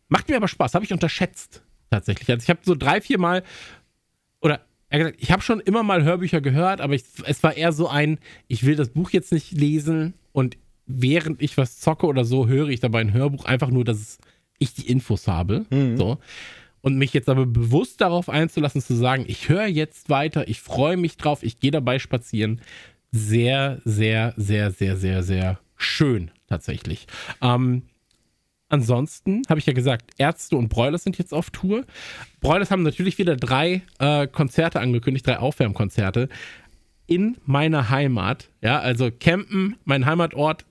macht 0.09 0.29
mir 0.29 0.37
aber 0.37 0.49
Spaß, 0.49 0.75
habe 0.75 0.85
ich 0.85 0.93
unterschätzt 0.93 1.63
tatsächlich. 1.91 2.31
Also 2.31 2.43
ich 2.43 2.51
habe 2.51 2.61
so 2.63 2.75
drei, 2.75 3.01
vier 3.01 3.19
Mal 3.19 3.43
oder 4.41 4.61
er 4.89 4.99
gesagt, 4.99 5.19
ich 5.21 5.31
habe 5.31 5.43
schon 5.43 5.61
immer 5.61 5.83
mal 5.83 6.03
Hörbücher 6.03 6.41
gehört, 6.41 6.81
aber 6.81 6.95
ich, 6.95 7.05
es 7.25 7.43
war 7.43 7.57
eher 7.57 7.73
so 7.73 7.89
ein, 7.89 8.19
ich 8.49 8.67
will 8.67 8.75
das 8.75 8.91
Buch 8.91 9.11
jetzt 9.11 9.33
nicht 9.33 9.53
lesen 9.53 10.15
und 10.33 10.57
während 10.87 11.41
ich 11.41 11.57
was 11.57 11.79
zocke 11.79 12.07
oder 12.07 12.25
so, 12.25 12.49
höre 12.49 12.69
ich 12.69 12.81
dabei 12.81 13.01
ein 13.01 13.13
Hörbuch 13.13 13.45
einfach 13.45 13.71
nur, 13.71 13.85
dass 13.85 13.99
es 13.99 14.19
ich 14.61 14.75
die 14.75 14.89
Infos 14.89 15.27
habe. 15.27 15.67
Mhm. 15.71 15.97
So. 15.97 16.19
Und 16.83 16.97
mich 16.97 17.13
jetzt 17.13 17.29
aber 17.29 17.45
bewusst 17.45 18.01
darauf 18.01 18.29
einzulassen, 18.29 18.81
zu 18.81 18.95
sagen, 18.95 19.25
ich 19.27 19.49
höre 19.49 19.67
jetzt 19.67 20.09
weiter, 20.09 20.49
ich 20.49 20.61
freue 20.61 20.97
mich 20.97 21.17
drauf, 21.17 21.43
ich 21.43 21.59
gehe 21.59 21.73
dabei 21.73 21.99
spazieren. 21.99 22.61
Sehr, 23.11 23.81
sehr, 23.85 24.35
sehr, 24.37 24.71
sehr, 24.71 24.97
sehr, 24.97 25.23
sehr 25.23 25.59
schön 25.77 26.31
tatsächlich. 26.47 27.07
Ähm, 27.43 27.83
ansonsten 28.69 29.43
habe 29.49 29.59
ich 29.59 29.67
ja 29.67 29.73
gesagt, 29.73 30.13
Ärzte 30.17 30.57
und 30.57 30.69
Broilers 30.69 31.05
sind 31.05 31.19
jetzt 31.19 31.35
auf 31.35 31.51
Tour. 31.51 31.85
Broilers 32.41 32.71
haben 32.71 32.83
natürlich 32.83 33.19
wieder 33.19 33.37
drei 33.37 33.83
äh, 33.99 34.27
Konzerte 34.27 34.81
angekündigt, 34.81 35.27
drei 35.27 35.39
Aufwärmkonzerte 35.39 36.29
in 37.07 37.37
meiner 37.45 37.91
Heimat. 37.91 38.49
Ja, 38.63 38.79
also 38.79 39.11
Campen, 39.11 39.77
mein 39.85 40.07
Heimatort, 40.07 40.65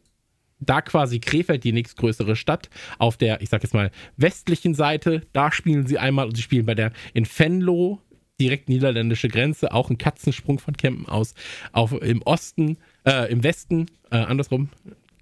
da 0.59 0.81
quasi 0.81 1.19
Krefeld, 1.19 1.63
die 1.63 1.71
nächstgrößere 1.71 2.35
Stadt, 2.35 2.69
auf 2.97 3.17
der, 3.17 3.41
ich 3.41 3.49
sag 3.49 3.63
jetzt 3.63 3.73
mal, 3.73 3.91
westlichen 4.17 4.73
Seite, 4.73 5.21
da 5.33 5.51
spielen 5.51 5.87
sie 5.87 5.97
einmal 5.97 6.27
und 6.27 6.35
sie 6.35 6.43
spielen 6.43 6.65
bei 6.65 6.75
der 6.75 6.91
in 7.13 7.25
Venlo, 7.25 7.99
direkt 8.39 8.69
niederländische 8.69 9.27
Grenze, 9.27 9.73
auch 9.73 9.89
ein 9.89 9.97
Katzensprung 9.97 10.59
von 10.59 10.75
Kempen 10.77 11.07
aus, 11.07 11.33
auf, 11.71 11.91
im 12.01 12.21
Osten, 12.21 12.77
äh, 13.05 13.31
im 13.31 13.43
Westen, 13.43 13.87
äh, 14.11 14.17
andersrum, 14.17 14.69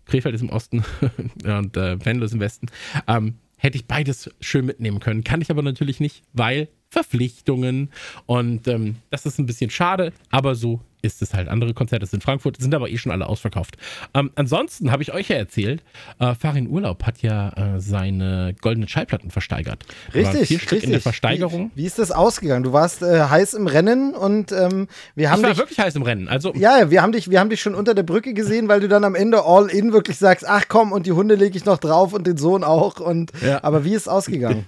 Krefeld 0.06 0.36
ist 0.36 0.42
im 0.42 0.50
Osten 0.50 0.84
und 1.44 1.78
äh, 1.78 2.04
Venlo 2.04 2.26
ist 2.26 2.34
im 2.34 2.40
Westen, 2.40 2.68
ähm, 3.08 3.36
hätte 3.58 3.78
ich 3.78 3.86
beides 3.86 4.30
schön 4.40 4.66
mitnehmen 4.66 5.00
können. 5.00 5.24
Kann 5.24 5.42
ich 5.42 5.50
aber 5.50 5.64
natürlich 5.64 6.00
nicht, 6.00 6.24
weil 6.34 6.70
Verpflichtungen 6.90 7.92
und 8.26 8.68
ähm, 8.68 8.98
das 9.10 9.26
ist 9.26 9.40
ein 9.40 9.46
bisschen 9.46 9.70
schade, 9.70 10.14
aber 10.32 10.56
so 10.56 10.82
ist 11.02 11.22
es 11.22 11.34
halt. 11.34 11.48
Andere 11.48 11.74
Konzerte 11.74 12.06
sind 12.06 12.18
in 12.18 12.22
Frankfurt, 12.22 12.58
sind 12.58 12.74
aber 12.74 12.90
eh 12.90 12.98
schon 12.98 13.12
alle 13.12 13.28
ausverkauft. 13.28 13.78
Ähm, 14.14 14.32
ansonsten 14.36 14.92
habe 14.92 15.04
ich 15.04 15.14
euch 15.14 15.30
ja 15.30 15.36
erzählt, 15.36 15.84
äh, 16.20 16.34
Farin 16.34 16.68
Urlaub 16.68 17.04
hat 17.04 17.22
ja 17.22 17.50
äh, 17.50 17.80
seine 17.80 18.56
goldenen 18.62 18.88
Schallplatten 18.88 19.30
versteigert. 19.30 19.86
Richtig, 20.14 20.48
vier 20.48 20.60
richtig. 20.60 20.84
in 20.84 20.92
der 20.92 21.02
Versteigerung. 21.02 21.72
Wie, 21.76 21.84
wie 21.84 21.86
ist 21.86 22.00
das 22.00 22.12
ausgegangen? 22.12 22.64
Du 22.64 22.74
warst 22.74 23.02
äh, 23.02 23.22
heiß 23.22 23.54
im 23.54 23.68
Rennen 23.68 24.14
und 24.14 24.52
ähm, 24.52 24.88
wir 25.16 25.30
haben 25.30 25.40
ich 25.40 25.44
war 25.44 25.50
dich, 25.52 25.60
wirklich 25.60 25.80
heiß 25.80 25.96
im 25.96 26.02
Rennen. 26.02 26.28
Also 26.28 26.54
ja, 26.56 26.90
wir 26.90 27.02
haben 27.02 27.12
dich, 27.12 27.30
wir 27.30 27.40
haben 27.40 27.50
dich 27.50 27.62
schon 27.62 27.76
unter 27.76 27.94
der 27.94 28.04
Brücke 28.04 28.34
gesehen, 28.34 28.68
weil 28.68 28.80
du 28.80 28.88
dann 28.88 29.04
am 29.04 29.16
Ende 29.16 29.44
all 29.44 29.68
in 29.68 29.94
wirklich 29.94 30.18
sagst, 30.18 30.48
ach 30.48 30.66
komm 30.68 30.92
und 30.92 31.06
die 31.06 31.12
Hunde 31.12 31.36
lege 31.36 31.58
ich 31.58 31.66
noch 31.66 31.78
drauf 31.78 32.14
und 32.14 32.26
den 32.26 32.38
Sohn 32.38 32.64
auch. 32.64 33.00
Und 33.00 33.32
ja. 33.42 33.64
aber 33.64 33.86
wie 33.86 33.94
ist 33.94 34.04
es 34.04 34.08
ausgegangen? 34.08 34.66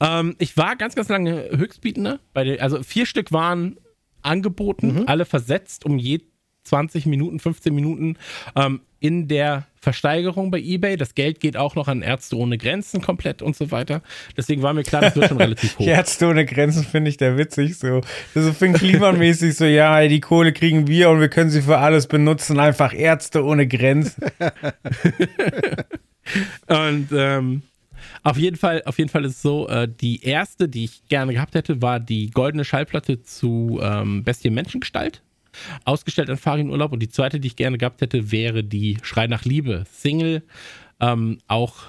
Ähm, 0.00 0.36
ich 0.38 0.56
war 0.56 0.76
ganz, 0.76 0.94
ganz 0.94 1.08
lange 1.08 1.50
Höchstbietender. 1.50 2.20
Den, 2.36 2.60
also 2.60 2.82
vier 2.82 3.06
Stück 3.06 3.32
waren 3.32 3.78
angeboten, 4.22 5.00
mhm. 5.00 5.04
alle 5.06 5.24
versetzt 5.24 5.84
um 5.84 5.98
je 5.98 6.20
20 6.64 7.06
Minuten, 7.06 7.40
15 7.40 7.74
Minuten 7.74 8.16
ähm, 8.54 8.82
in 9.00 9.26
der 9.26 9.66
Versteigerung 9.80 10.52
bei 10.52 10.60
eBay. 10.60 10.96
Das 10.96 11.16
Geld 11.16 11.40
geht 11.40 11.56
auch 11.56 11.74
noch 11.74 11.88
an 11.88 12.02
Ärzte 12.02 12.36
ohne 12.36 12.56
Grenzen 12.56 13.00
komplett 13.02 13.42
und 13.42 13.56
so 13.56 13.72
weiter. 13.72 14.00
Deswegen 14.36 14.62
war 14.62 14.72
mir 14.72 14.84
klar, 14.84 15.02
das 15.02 15.16
wird 15.16 15.28
schon 15.28 15.36
relativ 15.38 15.76
hoch. 15.78 15.86
Ärzte 15.86 16.28
ohne 16.28 16.46
Grenzen 16.46 16.84
finde 16.84 17.10
ich 17.10 17.16
da 17.16 17.36
witzig 17.36 17.78
so. 17.78 18.00
Das 18.34 18.44
ist 18.44 18.60
so 18.60 18.72
klimamäßig 18.72 19.56
so, 19.56 19.64
ja, 19.64 20.06
die 20.06 20.20
Kohle 20.20 20.52
kriegen 20.52 20.86
wir 20.86 21.10
und 21.10 21.18
wir 21.18 21.28
können 21.28 21.50
sie 21.50 21.62
für 21.62 21.78
alles 21.78 22.06
benutzen. 22.06 22.60
Einfach 22.60 22.94
Ärzte 22.94 23.44
ohne 23.44 23.66
Grenzen. 23.66 24.22
und 26.68 27.08
ähm, 27.12 27.62
auf 28.22 28.38
jeden 28.38 28.56
Fall, 28.56 28.82
auf 28.84 28.98
jeden 28.98 29.10
Fall 29.10 29.24
ist 29.24 29.36
es 29.36 29.42
so, 29.42 29.68
äh, 29.68 29.88
die 29.88 30.22
erste, 30.22 30.68
die 30.68 30.84
ich 30.84 31.06
gerne 31.08 31.32
gehabt 31.32 31.54
hätte, 31.54 31.82
war 31.82 31.98
die 31.98 32.30
goldene 32.30 32.64
Schallplatte 32.64 33.22
zu 33.22 33.80
ähm, 33.82 34.22
Bestie 34.22 34.50
Menschengestalt. 34.50 35.22
Ausgestellt 35.84 36.30
an 36.30 36.38
Farin 36.38 36.70
Urlaub. 36.70 36.92
Und 36.92 37.00
die 37.00 37.08
zweite, 37.08 37.40
die 37.40 37.48
ich 37.48 37.56
gerne 37.56 37.78
gehabt 37.78 38.00
hätte, 38.00 38.30
wäre 38.30 38.64
die 38.64 38.98
Schrei 39.02 39.26
nach 39.26 39.44
Liebe 39.44 39.84
Single. 39.90 40.42
Ähm, 41.00 41.38
auch 41.46 41.84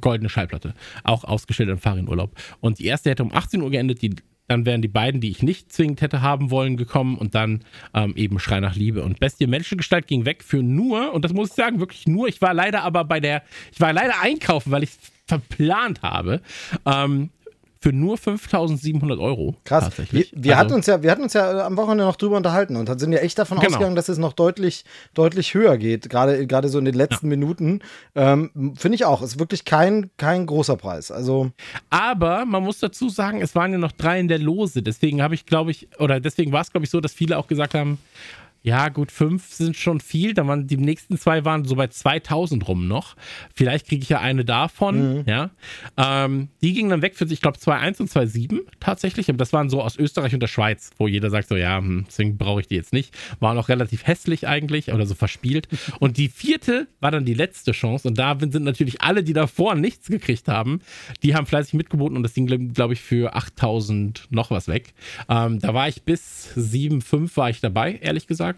goldene 0.00 0.28
Schallplatte. 0.28 0.74
Auch 1.04 1.24
ausgestellt 1.24 1.70
an 1.70 1.78
Farin 1.78 2.08
Urlaub. 2.08 2.32
Und 2.60 2.78
die 2.78 2.86
erste 2.86 3.10
hätte 3.10 3.22
um 3.22 3.32
18 3.32 3.62
Uhr 3.62 3.70
geendet, 3.70 4.02
die 4.02 4.16
dann 4.48 4.66
wären 4.66 4.82
die 4.82 4.88
beiden, 4.88 5.20
die 5.20 5.30
ich 5.30 5.42
nicht 5.42 5.72
zwingend 5.72 6.02
hätte 6.02 6.22
haben 6.22 6.50
wollen, 6.50 6.76
gekommen 6.76 7.16
und 7.16 7.34
dann 7.34 7.64
ähm, 7.94 8.14
eben 8.16 8.38
Schrei 8.38 8.60
nach 8.60 8.76
Liebe. 8.76 9.02
Und 9.02 9.20
Bestie 9.20 9.46
Menschengestalt 9.46 10.06
ging 10.06 10.24
weg 10.24 10.42
für 10.42 10.62
nur, 10.62 11.12
und 11.12 11.24
das 11.24 11.32
muss 11.32 11.50
ich 11.50 11.54
sagen, 11.54 11.80
wirklich 11.80 12.06
nur. 12.06 12.28
Ich 12.28 12.40
war 12.42 12.54
leider 12.54 12.82
aber 12.82 13.04
bei 13.04 13.20
der, 13.20 13.42
ich 13.72 13.80
war 13.80 13.92
leider 13.92 14.20
einkaufen, 14.20 14.70
weil 14.70 14.82
ich 14.82 14.90
verplant 15.26 16.02
habe. 16.02 16.42
Ähm, 16.84 17.30
für 17.84 17.92
nur 17.92 18.16
5700 18.16 19.18
Euro. 19.18 19.56
Krass. 19.64 19.90
Wir, 20.10 20.24
wir 20.32 20.56
also, 20.56 20.58
hatten 20.58 20.72
uns 20.72 20.86
ja, 20.86 21.02
wir 21.02 21.10
hatten 21.10 21.22
uns 21.22 21.34
ja 21.34 21.58
äh, 21.58 21.60
am 21.60 21.76
Wochenende 21.76 22.04
noch 22.04 22.16
drüber 22.16 22.38
unterhalten 22.38 22.76
und 22.76 22.88
dann 22.88 22.98
sind 22.98 23.12
ja 23.12 23.18
echt 23.18 23.38
davon 23.38 23.58
genau. 23.58 23.72
ausgegangen, 23.72 23.94
dass 23.94 24.08
es 24.08 24.16
noch 24.16 24.32
deutlich, 24.32 24.86
deutlich 25.12 25.52
höher 25.52 25.76
geht, 25.76 26.08
gerade, 26.08 26.46
gerade 26.46 26.70
so 26.70 26.78
in 26.78 26.86
den 26.86 26.94
letzten 26.94 27.26
ja. 27.26 27.36
Minuten. 27.36 27.80
Ähm, 28.14 28.72
Finde 28.74 28.94
ich 28.94 29.04
auch. 29.04 29.20
Ist 29.20 29.38
wirklich 29.38 29.66
kein, 29.66 30.08
kein 30.16 30.46
großer 30.46 30.78
Preis. 30.78 31.10
Also. 31.10 31.50
Aber 31.90 32.46
man 32.46 32.62
muss 32.62 32.78
dazu 32.78 33.10
sagen, 33.10 33.42
es 33.42 33.54
waren 33.54 33.72
ja 33.72 33.76
noch 33.76 33.92
drei 33.92 34.18
in 34.18 34.28
der 34.28 34.38
Lose. 34.38 34.80
Deswegen 34.80 35.20
habe 35.20 35.34
ich, 35.34 35.44
glaube 35.44 35.70
ich, 35.70 35.88
oder 35.98 36.20
deswegen 36.20 36.52
war 36.52 36.62
es, 36.62 36.70
glaube 36.70 36.86
ich, 36.86 36.90
so, 36.90 37.02
dass 37.02 37.12
viele 37.12 37.36
auch 37.36 37.48
gesagt 37.48 37.74
haben, 37.74 37.98
ja, 38.64 38.88
gut, 38.88 39.12
fünf 39.12 39.52
sind 39.52 39.76
schon 39.76 40.00
viel. 40.00 40.32
Dann 40.32 40.48
waren 40.48 40.66
die 40.66 40.78
nächsten 40.78 41.18
zwei 41.18 41.44
waren 41.44 41.66
so 41.66 41.76
bei 41.76 41.88
2000 41.88 42.66
rum 42.66 42.88
noch. 42.88 43.14
Vielleicht 43.54 43.86
kriege 43.86 44.02
ich 44.02 44.08
ja 44.08 44.20
eine 44.20 44.46
davon. 44.46 45.18
Mhm. 45.18 45.24
Ja, 45.26 45.50
ähm, 45.98 46.48
die 46.62 46.72
gingen 46.72 46.88
dann 46.88 47.02
weg 47.02 47.14
für 47.14 47.26
sich, 47.26 47.34
ich 47.34 47.40
glaube 47.42 47.58
2,1 47.58 48.00
und 48.00 48.10
2,7 48.10 48.60
tatsächlich. 48.80 49.28
Aber 49.28 49.36
das 49.36 49.52
waren 49.52 49.68
so 49.68 49.82
aus 49.82 49.98
Österreich 49.98 50.32
und 50.32 50.40
der 50.40 50.46
Schweiz, 50.46 50.92
wo 50.96 51.06
jeder 51.06 51.28
sagt 51.28 51.48
so, 51.48 51.56
ja, 51.56 51.76
hm, 51.76 52.06
deswegen 52.08 52.38
brauche 52.38 52.62
ich 52.62 52.66
die 52.66 52.76
jetzt 52.76 52.94
nicht. 52.94 53.14
Waren 53.38 53.58
auch 53.58 53.68
relativ 53.68 54.06
hässlich 54.06 54.48
eigentlich 54.48 54.90
oder 54.94 55.04
so 55.04 55.14
verspielt. 55.14 55.68
Und 56.00 56.16
die 56.16 56.28
vierte 56.28 56.88
war 57.00 57.10
dann 57.10 57.24
die 57.24 57.34
letzte 57.34 57.72
Chance. 57.72 58.08
Und 58.08 58.18
da 58.18 58.36
sind 58.38 58.64
natürlich 58.64 59.02
alle, 59.02 59.22
die 59.22 59.32
davor 59.32 59.74
nichts 59.74 60.08
gekriegt 60.08 60.48
haben, 60.48 60.80
die 61.22 61.34
haben 61.34 61.46
fleißig 61.46 61.74
mitgeboten 61.74 62.16
und 62.16 62.22
das 62.22 62.34
ging, 62.34 62.72
glaube 62.72 62.94
ich, 62.94 63.00
für 63.00 63.34
8000 63.34 64.28
noch 64.30 64.50
was 64.50 64.68
weg. 64.68 64.94
Ähm, 65.28 65.58
da 65.60 65.74
war 65.74 65.88
ich 65.88 66.02
bis 66.02 66.48
7,5 66.56 67.36
war 67.36 67.50
ich 67.50 67.60
dabei, 67.60 67.98
ehrlich 68.00 68.26
gesagt. 68.26 68.53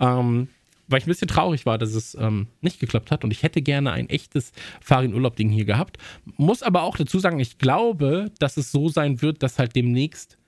Ähm, 0.00 0.48
weil 0.88 0.98
ich 0.98 1.06
ein 1.06 1.10
bisschen 1.10 1.28
traurig 1.28 1.66
war, 1.66 1.78
dass 1.78 1.94
es 1.94 2.14
ähm, 2.14 2.48
nicht 2.62 2.80
geklappt 2.80 3.10
hat 3.10 3.22
und 3.22 3.30
ich 3.30 3.42
hätte 3.42 3.62
gerne 3.62 3.92
ein 3.92 4.08
echtes 4.08 4.52
Farin-Urlaub-Ding 4.80 5.50
hier 5.50 5.66
gehabt. 5.66 5.98
Muss 6.36 6.62
aber 6.62 6.82
auch 6.82 6.96
dazu 6.96 7.18
sagen, 7.18 7.38
ich 7.40 7.58
glaube, 7.58 8.32
dass 8.38 8.56
es 8.56 8.72
so 8.72 8.88
sein 8.88 9.20
wird, 9.20 9.42
dass 9.42 9.58
halt 9.58 9.76
demnächst 9.76 10.38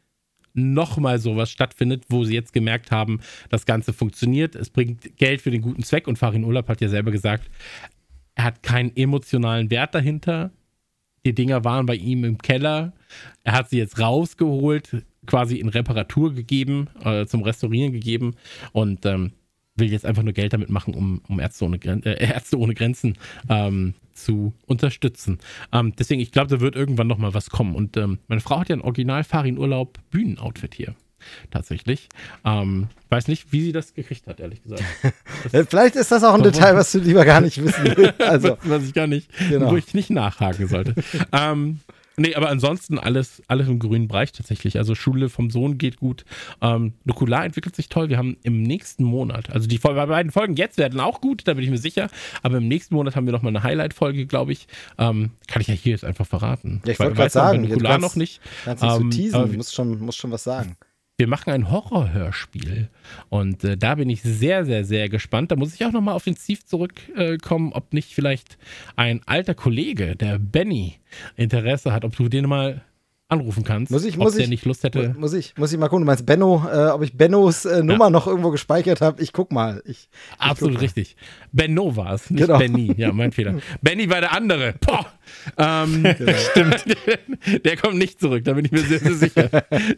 nochmal 0.52 1.18
sowas 1.18 1.50
stattfindet, 1.50 2.04
wo 2.08 2.24
sie 2.24 2.34
jetzt 2.34 2.52
gemerkt 2.52 2.90
haben, 2.90 3.20
das 3.50 3.66
Ganze 3.66 3.92
funktioniert, 3.92 4.56
es 4.56 4.70
bringt 4.70 5.16
Geld 5.16 5.42
für 5.42 5.50
den 5.50 5.62
guten 5.62 5.82
Zweck 5.82 6.08
und 6.08 6.18
Farin 6.18 6.44
Urlaub 6.44 6.68
hat 6.68 6.80
ja 6.80 6.88
selber 6.88 7.10
gesagt, 7.10 7.48
er 8.34 8.44
hat 8.44 8.62
keinen 8.62 8.96
emotionalen 8.96 9.70
Wert 9.70 9.94
dahinter. 9.94 10.50
Die 11.24 11.34
Dinger 11.34 11.64
waren 11.64 11.86
bei 11.86 11.96
ihm 11.96 12.24
im 12.24 12.38
Keller. 12.38 12.92
Er 13.44 13.52
hat 13.52 13.70
sie 13.70 13.78
jetzt 13.78 13.98
rausgeholt, 13.98 15.04
quasi 15.26 15.56
in 15.56 15.68
Reparatur 15.68 16.34
gegeben, 16.34 16.88
äh, 17.04 17.26
zum 17.26 17.42
Restaurieren 17.42 17.92
gegeben 17.92 18.34
und 18.72 19.04
ähm, 19.06 19.32
will 19.76 19.90
jetzt 19.90 20.06
einfach 20.06 20.22
nur 20.22 20.32
Geld 20.32 20.52
damit 20.52 20.70
machen, 20.70 20.94
um, 20.94 21.22
um 21.28 21.40
Ärzte, 21.40 21.64
ohne 21.64 21.76
äh, 21.76 22.24
Ärzte 22.24 22.58
ohne 22.58 22.74
Grenzen 22.74 23.16
ähm, 23.48 23.94
zu 24.12 24.54
unterstützen. 24.66 25.38
Ähm, 25.72 25.94
deswegen, 25.98 26.20
ich 26.20 26.32
glaube, 26.32 26.48
da 26.48 26.60
wird 26.60 26.76
irgendwann 26.76 27.06
noch 27.06 27.18
mal 27.18 27.34
was 27.34 27.50
kommen. 27.50 27.74
Und 27.74 27.96
ähm, 27.96 28.18
meine 28.28 28.40
Frau 28.40 28.60
hat 28.60 28.68
ja 28.68 28.76
ein 28.76 28.82
original 28.82 29.24
Farin 29.24 29.58
Urlaub 29.58 29.98
Bühnenoutfit 30.10 30.74
hier. 30.74 30.94
Tatsächlich. 31.50 32.08
Ähm, 32.44 32.88
weiß 33.08 33.28
nicht, 33.28 33.52
wie 33.52 33.62
sie 33.62 33.72
das 33.72 33.94
gekriegt 33.94 34.26
hat, 34.26 34.40
ehrlich 34.40 34.62
gesagt. 34.62 34.84
Vielleicht 35.68 35.96
ist 35.96 36.12
das 36.12 36.24
auch 36.24 36.34
ein 36.34 36.42
Detail, 36.42 36.76
was 36.76 36.92
du 36.92 36.98
lieber 36.98 37.24
gar 37.24 37.40
nicht 37.40 37.62
wissen 37.62 37.84
willst. 37.96 38.20
Also, 38.22 38.58
was 38.62 38.84
ich 38.84 38.94
gar 38.94 39.06
nicht, 39.06 39.30
genau. 39.48 39.70
wo 39.70 39.76
ich 39.76 39.94
nicht 39.94 40.10
nachhaken 40.10 40.68
sollte. 40.68 40.94
ähm, 41.32 41.80
Nee, 42.20 42.34
aber 42.34 42.50
ansonsten 42.50 42.98
alles, 42.98 43.42
alles 43.48 43.66
im 43.66 43.78
grünen 43.78 44.06
Bereich 44.06 44.32
tatsächlich. 44.32 44.76
Also 44.76 44.94
Schule 44.94 45.30
vom 45.30 45.48
Sohn 45.48 45.78
geht 45.78 45.96
gut. 45.96 46.26
Ähm, 46.60 46.92
Nukular 47.04 47.46
entwickelt 47.46 47.74
sich 47.74 47.88
toll. 47.88 48.10
Wir 48.10 48.18
haben 48.18 48.36
im 48.42 48.62
nächsten 48.62 49.04
Monat, 49.04 49.48
also 49.48 49.66
die 49.66 49.78
beiden 49.78 50.30
Folgen 50.30 50.54
jetzt 50.54 50.76
werden 50.76 51.00
auch 51.00 51.22
gut, 51.22 51.48
da 51.48 51.54
bin 51.54 51.64
ich 51.64 51.70
mir 51.70 51.78
sicher. 51.78 52.08
Aber 52.42 52.58
im 52.58 52.68
nächsten 52.68 52.94
Monat 52.94 53.16
haben 53.16 53.24
wir 53.24 53.32
nochmal 53.32 53.56
eine 53.56 53.62
Highlight-Folge, 53.62 54.26
glaube 54.26 54.52
ich. 54.52 54.68
Ähm, 54.98 55.30
kann 55.46 55.62
ich 55.62 55.68
ja 55.68 55.74
hier 55.74 55.92
jetzt 55.92 56.04
einfach 56.04 56.26
verraten. 56.26 56.82
Ja, 56.84 56.92
ich 56.92 56.98
wollte 56.98 57.14
gerade 57.14 57.30
sagen, 57.30 57.62
Nukular 57.62 57.96
noch 57.96 58.16
nicht. 58.16 58.42
Kannst 58.66 58.82
nicht 58.82 58.92
ähm, 58.92 59.02
so 59.02 59.08
teasen, 59.08 59.56
musst 59.56 59.74
schon, 59.74 59.98
musst 60.00 60.18
schon 60.18 60.30
was 60.30 60.44
sagen 60.44 60.76
wir 61.20 61.28
machen 61.28 61.50
ein 61.50 61.70
Horrorhörspiel. 61.70 62.88
Und 63.28 63.62
äh, 63.62 63.76
da 63.76 63.94
bin 63.94 64.08
ich 64.08 64.22
sehr, 64.22 64.64
sehr, 64.64 64.84
sehr 64.84 65.10
gespannt. 65.10 65.52
Da 65.52 65.56
muss 65.56 65.74
ich 65.74 65.84
auch 65.84 65.92
nochmal 65.92 66.14
Steve 66.34 66.60
zurückkommen, 66.64 67.72
äh, 67.72 67.74
ob 67.74 67.92
nicht 67.92 68.14
vielleicht 68.14 68.56
ein 68.96 69.20
alter 69.26 69.54
Kollege, 69.54 70.16
der 70.16 70.38
Benny, 70.38 70.94
Interesse 71.36 71.92
hat, 71.92 72.04
ob 72.04 72.16
du 72.16 72.28
den 72.28 72.48
mal 72.48 72.82
anrufen 73.30 73.64
kannst. 73.64 73.92
Muss 73.92 74.04
ich, 74.04 74.16
muss 74.16 74.34
der 74.34 74.44
ich, 74.44 74.50
nicht 74.50 74.64
Lust 74.64 74.82
hätte. 74.82 75.14
Muss 75.16 75.32
ich, 75.32 75.54
muss 75.56 75.72
ich 75.72 75.78
mal 75.78 75.88
gucken. 75.88 76.02
Du 76.02 76.06
meinst 76.06 76.26
Benno, 76.26 76.66
äh, 76.72 76.88
ob 76.88 77.02
ich 77.02 77.16
Bennos 77.16 77.64
äh, 77.64 77.82
Nummer 77.82 78.06
ja. 78.06 78.10
noch 78.10 78.26
irgendwo 78.26 78.50
gespeichert 78.50 79.00
habe? 79.00 79.22
Ich 79.22 79.32
guck 79.32 79.52
mal. 79.52 79.82
Ich, 79.84 79.90
ich 79.90 80.08
Absolut 80.38 80.74
guck 80.74 80.80
mal. 80.80 80.84
richtig. 80.84 81.16
Benno 81.52 81.96
war 81.96 82.14
es, 82.14 82.30
nicht 82.30 82.46
genau. 82.46 82.58
Benny. 82.58 82.92
Ja, 82.96 83.12
mein 83.12 83.32
Fehler. 83.32 83.56
Benny 83.82 84.10
war 84.10 84.20
der 84.20 84.32
andere. 84.32 84.74
Boah. 84.80 85.06
Ähm, 85.56 86.02
genau. 86.18 86.32
Stimmt. 86.50 86.84
Der, 86.86 87.58
der, 87.64 87.76
kommt 87.76 87.96
nicht 87.96 88.20
zurück, 88.20 88.44
da 88.44 88.52
bin 88.54 88.64
ich 88.64 88.72
mir 88.72 88.80
sehr, 88.80 88.98
sehr 88.98 89.14
sicher. 89.14 89.48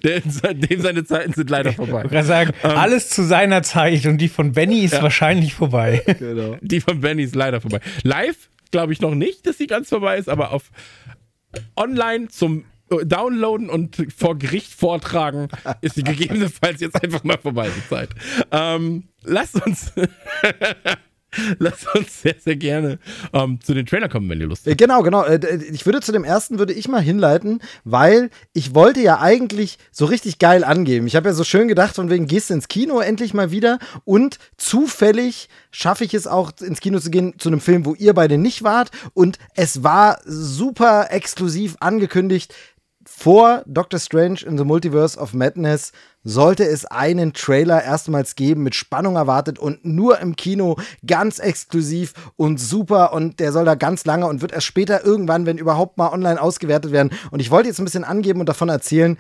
Der, 0.05 0.21
dem 0.55 0.81
seine 0.81 1.05
Zeiten 1.05 1.33
sind 1.33 1.49
leider 1.49 1.73
vorbei. 1.73 2.03
Ich 2.05 2.11
kann 2.11 2.27
sagen, 2.27 2.53
ähm, 2.63 2.71
alles 2.73 3.09
zu 3.09 3.23
seiner 3.23 3.63
Zeit 3.63 4.07
und 4.07 4.19
die 4.19 4.29
von 4.29 4.53
Benny 4.53 4.81
ist 4.81 4.95
ja. 4.95 5.03
wahrscheinlich 5.03 5.55
vorbei. 5.55 6.03
Genau. 6.19 6.57
Die 6.61 6.81
von 6.81 7.01
Benny 7.01 7.23
ist 7.23 7.35
leider 7.35 7.61
vorbei. 7.61 7.81
Live 8.03 8.51
glaube 8.71 8.93
ich 8.93 9.01
noch 9.01 9.15
nicht, 9.15 9.47
dass 9.47 9.59
sie 9.59 9.67
ganz 9.67 9.89
vorbei 9.89 10.19
ist, 10.19 10.29
aber 10.29 10.53
auf 10.53 10.71
online 11.77 12.29
zum 12.29 12.65
downloaden 13.01 13.69
und 13.69 13.97
vor 14.17 14.39
Gericht 14.39 14.73
vortragen, 14.73 15.49
ist 15.81 15.97
die 15.97 16.05
gegebenenfalls 16.05 16.81
jetzt 16.81 17.03
einfach 17.03 17.25
mal 17.25 17.39
vorbei, 17.39 17.71
die 17.75 17.89
Zeit. 17.89 18.11
Ähm, 18.51 19.05
lasst 19.23 19.65
uns. 19.67 19.93
Lass 21.59 21.87
uns 21.95 22.21
sehr, 22.21 22.35
sehr 22.39 22.57
gerne 22.57 22.99
ähm, 23.33 23.59
zu 23.63 23.73
den 23.73 23.87
Trailer 23.87 24.11
kommen, 24.11 24.29
wenn 24.29 24.41
ihr 24.41 24.47
Lust 24.47 24.67
habt. 24.67 24.77
Genau, 24.77 25.03
genau. 25.03 25.25
Äh, 25.25 25.65
ich 25.71 25.87
würde 25.87 26.01
zu 26.01 26.13
dem 26.13 26.25
ersten 26.25 26.59
würde 26.59 26.75
ich 26.75 26.89
mal 26.89 27.01
hinleiten, 27.01 27.61
weil 27.85 28.29
ich 28.53 28.75
wollte 28.75 29.01
ja 29.01 29.19
eigentlich 29.19 29.79
so 29.91 30.05
richtig 30.05 30.39
geil 30.39 30.63
angeben. 30.63 31.07
Ich 31.07 31.17
habe 31.17 31.31
ja 31.31 31.35
so 31.35 31.45
schön 31.45 31.69
gedacht, 31.69 31.95
von 31.95 32.11
wegen 32.11 32.27
gehst 32.27 32.51
du 32.51 32.55
ins 32.55 32.69
Kino 32.69 33.01
endlich 33.01 33.33
mal 33.33 33.51
wieder 33.51 33.79
und 34.05 34.39
zufällig 34.59 35.49
schaffe 35.71 36.05
ich 36.05 36.13
es 36.13 36.27
auch 36.27 36.53
ins 36.61 36.81
Kino 36.81 36.99
zu 36.99 37.11
gehen 37.11 37.39
zu 37.39 37.49
einem 37.49 37.61
Film, 37.61 37.87
wo 37.87 37.95
ihr 37.95 38.13
beide 38.13 38.37
nicht 38.37 38.63
wart 38.63 38.91
und 39.15 39.39
es 39.55 39.83
war 39.83 40.19
super 40.27 41.07
exklusiv 41.11 41.77
angekündigt 41.81 42.55
vor 43.23 43.63
Doctor 43.67 44.01
Strange 44.01 44.41
in 44.45 44.59
the 44.59 44.65
Multiverse 44.65 45.17
of 45.17 45.33
Madness 45.33 45.93
sollte 46.25 46.65
es 46.65 46.87
einen 46.87 47.33
Trailer 47.33 47.81
erstmals 47.81 48.35
geben, 48.35 48.65
mit 48.65 48.75
Spannung 48.75 49.15
erwartet 49.15 49.61
und 49.61 49.85
nur 49.85 50.19
im 50.19 50.35
Kino, 50.35 50.77
ganz 51.07 51.39
exklusiv 51.39 52.15
und 52.35 52.59
super 52.59 53.13
und 53.13 53.39
der 53.39 53.53
soll 53.53 53.65
da 53.65 53.77
ganz 53.77 54.05
lange 54.07 54.27
und 54.27 54.43
wird 54.43 54.51
erst 54.51 54.67
später 54.67 55.05
irgendwann, 55.05 55.47
wenn 55.47 55.57
überhaupt 55.57 55.99
mal 55.99 56.13
online 56.13 56.43
ausgewertet 56.43 56.91
werden. 56.91 57.13
Und 57.31 57.39
ich 57.39 57.53
wollte 57.53 57.69
jetzt 57.69 57.79
ein 57.79 57.85
bisschen 57.85 58.03
angeben 58.03 58.41
und 58.41 58.49
davon 58.49 58.69
erzählen, 58.69 59.17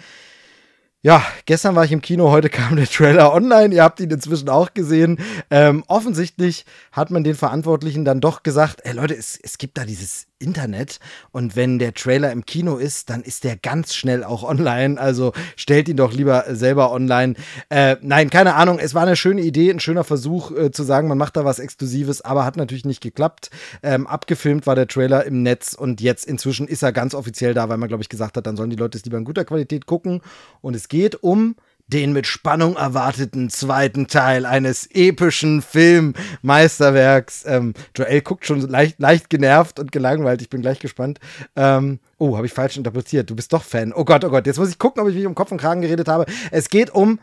ja, 1.04 1.24
gestern 1.46 1.76
war 1.76 1.84
ich 1.84 1.92
im 1.92 2.02
Kino, 2.02 2.32
heute 2.32 2.48
kam 2.50 2.74
der 2.74 2.86
Trailer 2.86 3.32
online. 3.32 3.72
Ihr 3.72 3.84
habt 3.84 4.00
ihn 4.00 4.10
inzwischen 4.10 4.48
auch 4.48 4.74
gesehen. 4.74 5.18
Ähm, 5.48 5.84
offensichtlich 5.86 6.64
hat 6.90 7.12
man 7.12 7.22
den 7.22 7.36
Verantwortlichen 7.36 8.04
dann 8.04 8.20
doch 8.20 8.42
gesagt: 8.42 8.80
Ey 8.82 8.94
Leute, 8.94 9.14
es, 9.14 9.38
es 9.40 9.58
gibt 9.58 9.78
da 9.78 9.84
dieses 9.84 10.26
Internet 10.42 10.98
und 11.30 11.56
wenn 11.56 11.78
der 11.78 11.94
Trailer 11.94 12.32
im 12.32 12.44
Kino 12.44 12.76
ist, 12.76 13.08
dann 13.10 13.22
ist 13.22 13.44
der 13.44 13.56
ganz 13.56 13.94
schnell 13.94 14.24
auch 14.24 14.42
online. 14.42 15.00
Also 15.00 15.32
stellt 15.56 15.88
ihn 15.88 15.96
doch 15.96 16.12
lieber 16.12 16.44
selber 16.48 16.92
online. 16.92 17.34
Äh, 17.68 17.96
nein, 18.02 18.28
keine 18.28 18.54
Ahnung. 18.54 18.78
Es 18.78 18.94
war 18.94 19.02
eine 19.02 19.16
schöne 19.16 19.42
Idee, 19.42 19.70
ein 19.70 19.80
schöner 19.80 20.04
Versuch 20.04 20.50
äh, 20.50 20.70
zu 20.70 20.82
sagen, 20.82 21.08
man 21.08 21.18
macht 21.18 21.36
da 21.36 21.44
was 21.44 21.58
Exklusives, 21.58 22.20
aber 22.20 22.44
hat 22.44 22.56
natürlich 22.56 22.84
nicht 22.84 23.00
geklappt. 23.00 23.50
Ähm, 23.82 24.06
abgefilmt 24.06 24.66
war 24.66 24.74
der 24.74 24.88
Trailer 24.88 25.24
im 25.24 25.42
Netz 25.42 25.74
und 25.74 26.00
jetzt 26.00 26.26
inzwischen 26.26 26.66
ist 26.68 26.82
er 26.82 26.92
ganz 26.92 27.14
offiziell 27.14 27.54
da, 27.54 27.68
weil 27.68 27.78
man, 27.78 27.88
glaube 27.88 28.02
ich, 28.02 28.08
gesagt 28.08 28.36
hat, 28.36 28.46
dann 28.46 28.56
sollen 28.56 28.70
die 28.70 28.76
Leute 28.76 28.98
es 28.98 29.04
lieber 29.04 29.18
in 29.18 29.24
guter 29.24 29.44
Qualität 29.44 29.86
gucken. 29.86 30.20
Und 30.60 30.74
es 30.74 30.88
geht 30.88 31.22
um 31.22 31.56
den 31.92 32.12
mit 32.12 32.26
Spannung 32.26 32.76
erwarteten 32.76 33.50
zweiten 33.50 34.06
Teil 34.06 34.46
eines 34.46 34.88
epischen 34.90 35.62
Filmmeisterwerks. 35.62 37.44
Ähm, 37.46 37.74
Joel 37.94 38.22
guckt 38.22 38.46
schon 38.46 38.60
leicht, 38.60 38.98
leicht 38.98 39.28
genervt 39.30 39.78
und 39.78 39.92
gelangweilt. 39.92 40.40
Ich 40.42 40.50
bin 40.50 40.62
gleich 40.62 40.78
gespannt. 40.78 41.20
Ähm, 41.54 42.00
oh, 42.18 42.36
habe 42.36 42.46
ich 42.46 42.52
falsch 42.52 42.76
interpretiert. 42.76 43.28
Du 43.28 43.36
bist 43.36 43.52
doch 43.52 43.62
Fan. 43.62 43.92
Oh 43.92 44.04
Gott, 44.04 44.24
oh 44.24 44.30
Gott. 44.30 44.46
Jetzt 44.46 44.58
muss 44.58 44.70
ich 44.70 44.78
gucken, 44.78 45.02
ob 45.02 45.08
ich 45.08 45.14
mich 45.14 45.26
um 45.26 45.34
Kopf 45.34 45.52
und 45.52 45.60
Kragen 45.60 45.82
geredet 45.82 46.08
habe. 46.08 46.24
Es 46.50 46.68
geht 46.68 46.90
um 46.90 47.20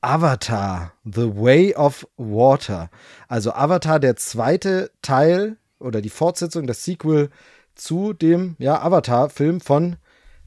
Avatar, 0.00 0.94
The 1.04 1.36
Way 1.36 1.74
of 1.76 2.06
Water. 2.16 2.90
Also 3.28 3.52
Avatar, 3.52 4.00
der 4.00 4.16
zweite 4.16 4.90
Teil 5.02 5.58
oder 5.78 6.00
die 6.00 6.10
Fortsetzung, 6.10 6.66
das 6.66 6.84
Sequel 6.84 7.30
zu 7.74 8.12
dem 8.12 8.56
ja, 8.58 8.82
Avatar-Film 8.82 9.60
von 9.60 9.96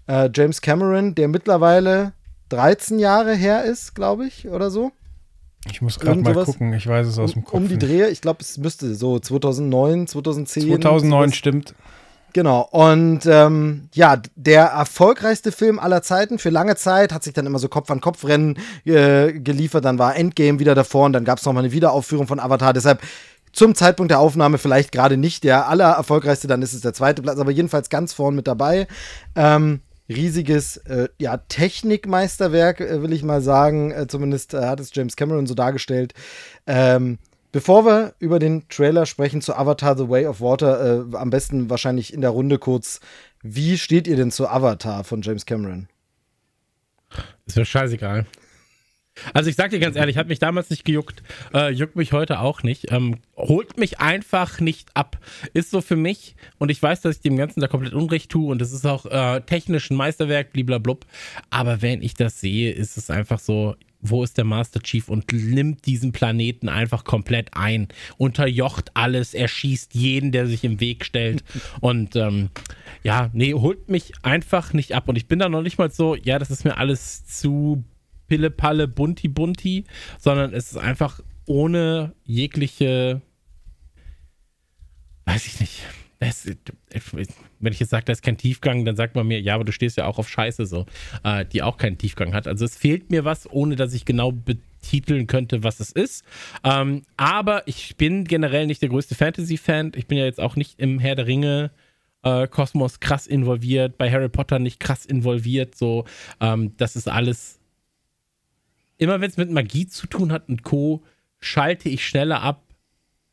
äh, 0.08 0.30
James 0.34 0.62
Cameron, 0.62 1.16
der 1.16 1.28
mittlerweile 1.28 2.14
13 2.56 3.00
Jahre 3.00 3.36
her 3.36 3.66
ist, 3.66 3.96
glaube 3.96 4.26
ich, 4.26 4.48
oder 4.48 4.72
so. 4.72 4.92
Ich 5.70 5.82
muss 5.82 6.00
gerade 6.00 6.22
mal 6.22 6.46
gucken, 6.46 6.74
ich 6.74 6.88
weiß 6.88 7.08
es 7.08 7.18
aus 7.18 7.34
dem 7.34 7.44
Kopf. 7.44 7.56
Um 7.56 7.68
die 7.68 7.78
Drehe, 7.78 8.10
ich 8.10 8.22
glaube, 8.22 8.40
es 8.42 8.58
müsste 8.58 8.94
so 8.96 9.20
2009, 9.20 10.08
2010. 10.08 10.64
2009 10.82 11.34
stimmt. 11.34 11.76
Genau, 12.34 12.68
und 12.72 13.22
ähm, 13.26 13.90
ja, 13.94 14.22
der 14.36 14.66
erfolgreichste 14.66 15.52
Film 15.52 15.80
aller 15.80 16.02
Zeiten 16.02 16.38
für 16.38 16.50
lange 16.50 16.76
Zeit 16.76 17.14
hat 17.14 17.24
sich 17.24 17.34
dann 17.34 17.46
immer 17.46 17.60
so 17.60 17.70
Kopf-an-Kopf-Rennen 17.70 18.58
äh, 18.84 19.32
geliefert. 19.34 19.86
Dann 19.86 19.98
war 20.00 20.16
Endgame 20.16 20.60
wieder 20.60 20.76
davor 20.76 21.06
und 21.06 21.14
dann 21.14 21.24
gab 21.24 21.40
es 21.40 21.46
nochmal 21.46 21.64
eine 21.64 21.72
Wiederaufführung 21.72 22.28
von 22.28 22.42
Avatar. 22.42 22.74
Deshalb 22.74 23.02
zum 23.54 23.74
Zeitpunkt 23.74 24.12
der 24.12 24.20
Aufnahme 24.20 24.58
vielleicht 24.58 24.92
gerade 24.92 25.16
nicht 25.16 25.46
der 25.46 25.70
allererfolgreichste, 25.70 26.48
dann 26.48 26.62
ist 26.62 26.74
es 26.74 26.82
der 26.82 26.94
zweite 26.94 27.22
Platz, 27.22 27.40
aber 27.40 27.52
jedenfalls 27.52 27.90
ganz 27.90 28.12
vorn 28.12 28.36
mit 28.36 28.48
dabei. 28.48 28.88
Ähm, 29.36 29.80
riesiges 30.10 30.78
äh, 30.78 31.10
ja, 31.20 31.38
Technikmeisterwerk, 31.38 32.82
äh, 32.82 33.02
will 33.02 33.14
ich 33.14 33.24
mal 33.24 33.42
sagen. 33.42 33.92
Äh, 33.92 34.08
zumindest 34.08 34.54
äh, 34.54 34.66
hat 34.66 34.80
es 34.80 34.94
James 34.94 35.16
Cameron 35.16 35.48
so 35.48 35.54
dargestellt. 35.54 36.14
Ähm, 36.68 37.18
bevor 37.52 37.86
wir 37.86 38.14
über 38.20 38.40
den 38.40 38.68
Trailer 38.70 39.06
sprechen 39.06 39.42
zu 39.42 39.56
Avatar 39.56 39.98
The 39.98 40.10
Way 40.10 40.28
of 40.28 40.42
Water, 40.42 41.08
äh, 41.12 41.16
am 41.18 41.30
besten 41.30 41.70
wahrscheinlich 41.70 42.14
in 42.14 42.22
der 42.22 42.32
Runde 42.32 42.60
kurz. 42.60 43.00
Wie 43.42 43.78
steht 43.78 44.08
ihr 44.08 44.16
denn 44.16 44.32
zu 44.32 44.48
Avatar 44.48 45.04
von 45.04 45.22
James 45.22 45.46
Cameron? 45.46 45.88
Ist 47.46 47.58
mir 47.58 47.66
scheißegal. 47.66 48.26
Also 49.34 49.50
ich 49.50 49.56
sag 49.56 49.72
dir 49.72 49.80
ganz 49.80 49.96
ehrlich, 49.96 50.18
hat 50.18 50.28
mich 50.28 50.40
damals 50.40 50.70
nicht 50.70 50.86
gejuckt, 50.86 51.24
äh, 51.54 51.72
juckt 51.72 51.96
mich 51.96 52.12
heute 52.14 52.40
auch 52.40 52.64
nicht, 52.64 52.92
ähm, 52.92 53.18
holt 53.38 53.78
mich 53.78 54.00
einfach 54.00 54.60
nicht 54.60 54.90
ab. 54.94 55.18
Ist 55.54 55.72
so 55.72 55.82
für 55.82 55.96
mich 55.96 56.36
und 56.58 56.70
ich 56.70 56.82
weiß, 56.82 57.02
dass 57.02 57.18
ich 57.18 57.22
dem 57.22 57.38
Ganzen 57.38 57.62
da 57.62 57.68
komplett 57.68 57.94
Unrecht 57.94 58.30
tue 58.30 58.52
und 58.52 58.62
es 58.62 58.74
ist 58.74 58.86
auch 58.86 59.06
äh, 59.06 59.42
technisch 59.42 59.90
ein 59.90 59.98
Meisterwerk, 59.98 60.52
bliblablub. 60.54 61.06
Aber 61.50 61.82
wenn 61.82 62.02
ich 62.02 62.14
das 62.14 62.40
sehe, 62.40 62.72
ist 62.72 62.98
es 62.98 63.10
einfach 63.10 63.40
so, 63.40 63.76
wo 64.02 64.24
ist 64.24 64.38
der 64.38 64.46
Master 64.46 64.82
Chief 64.82 65.10
und 65.10 65.32
nimmt 65.32 65.86
diesen 65.86 66.12
Planeten 66.12 66.70
einfach 66.70 67.04
komplett 67.06 67.56
ein, 67.56 67.88
unterjocht 68.18 68.92
alles, 68.94 69.34
erschießt 69.34 69.96
jeden, 69.96 70.32
der 70.32 70.46
sich 70.48 70.64
im 70.64 70.80
Weg 70.80 71.06
stellt 71.06 71.44
und 71.82 72.16
ähm, 72.16 72.50
ja, 73.04 73.30
nee, 73.34 73.54
holt 73.54 73.90
mich 73.90 74.14
einfach 74.22 74.74
nicht 74.74 74.94
ab 74.94 75.08
und 75.08 75.16
ich 75.16 75.28
bin 75.28 75.40
da 75.40 75.50
noch 75.50 75.62
nicht 75.62 75.78
mal 75.78 75.90
so, 75.90 76.16
ja, 76.16 76.38
das 76.38 76.52
ist 76.52 76.66
mir 76.66 76.78
alles 76.78 77.26
zu 77.26 77.84
Pille-Palle, 78.28 78.88
Bunti-Bunti, 78.88 79.86
sondern 80.20 80.54
es 80.54 80.72
ist 80.72 80.78
einfach 80.78 81.20
ohne 81.46 82.14
jegliche, 82.24 83.22
weiß 85.26 85.46
ich 85.48 85.60
nicht, 85.60 85.82
das, 86.20 86.50
wenn 87.60 87.74
ich 87.74 87.80
jetzt 87.80 87.90
sage, 87.90 88.06
da 88.06 88.14
ist 88.14 88.24
kein 88.24 88.38
Tiefgang, 88.38 88.86
dann 88.86 88.96
sagt 88.96 89.16
man 89.16 89.28
mir, 89.28 89.40
ja, 89.42 89.56
aber 89.56 89.66
du 89.66 89.72
stehst 89.72 89.98
ja 89.98 90.06
auch 90.06 90.18
auf 90.18 90.30
Scheiße 90.30 90.66
so, 90.66 90.86
äh, 91.24 91.46
die 91.46 91.62
auch 91.62 91.78
keinen 91.78 91.98
Tiefgang 91.98 92.34
hat. 92.34 92.48
Also 92.48 92.66
es 92.66 92.78
fehlt 92.78 93.12
mir 93.12 93.26
was, 93.26 93.50
ohne 93.52 93.76
dass 93.76 93.94
ich 93.94 94.06
genau 94.06 94.32
betiteln 94.32 95.28
könnte, 95.28 95.64
was 95.64 95.80
es 95.80 95.92
ist. 95.92 96.24
Ähm, 96.64 97.04
aber 97.18 97.68
ich 97.68 97.98
bin 97.98 98.24
generell 98.24 98.66
nicht 98.66 98.82
der 98.82 98.90
größte 98.90 99.16
Fantasy-Fan. 99.16 99.92
Ich 99.96 100.08
bin 100.08 100.18
ja 100.18 100.26
jetzt 100.26 100.40
auch 100.40 100.56
nicht 100.56 100.80
im 100.80 101.00
Herr 101.00 101.16
der 101.16 101.28
Ringe. 101.28 101.72
Äh, 102.24 102.48
Kosmos 102.48 103.00
krass 103.00 103.28
involviert, 103.28 103.98
bei 103.98 104.12
Harry 104.12 104.30
Potter 104.30 104.58
nicht 104.58 104.80
krass 104.80 105.06
involviert, 105.06 105.76
so, 105.76 106.06
ähm, 106.42 106.76
das 106.78 106.96
ist 106.96 107.08
alles. 107.08 107.60
Immer 108.98 109.22
wenn 109.22 109.30
es 109.30 109.38
mit 109.38 109.50
Magie 109.52 109.88
zu 109.88 110.08
tun 110.08 110.32
hat 110.32 110.50
und 110.50 110.64
Co., 110.64 111.04
schalte 111.40 111.90
ich 111.90 112.08
schneller 112.08 112.42
ab, 112.42 112.64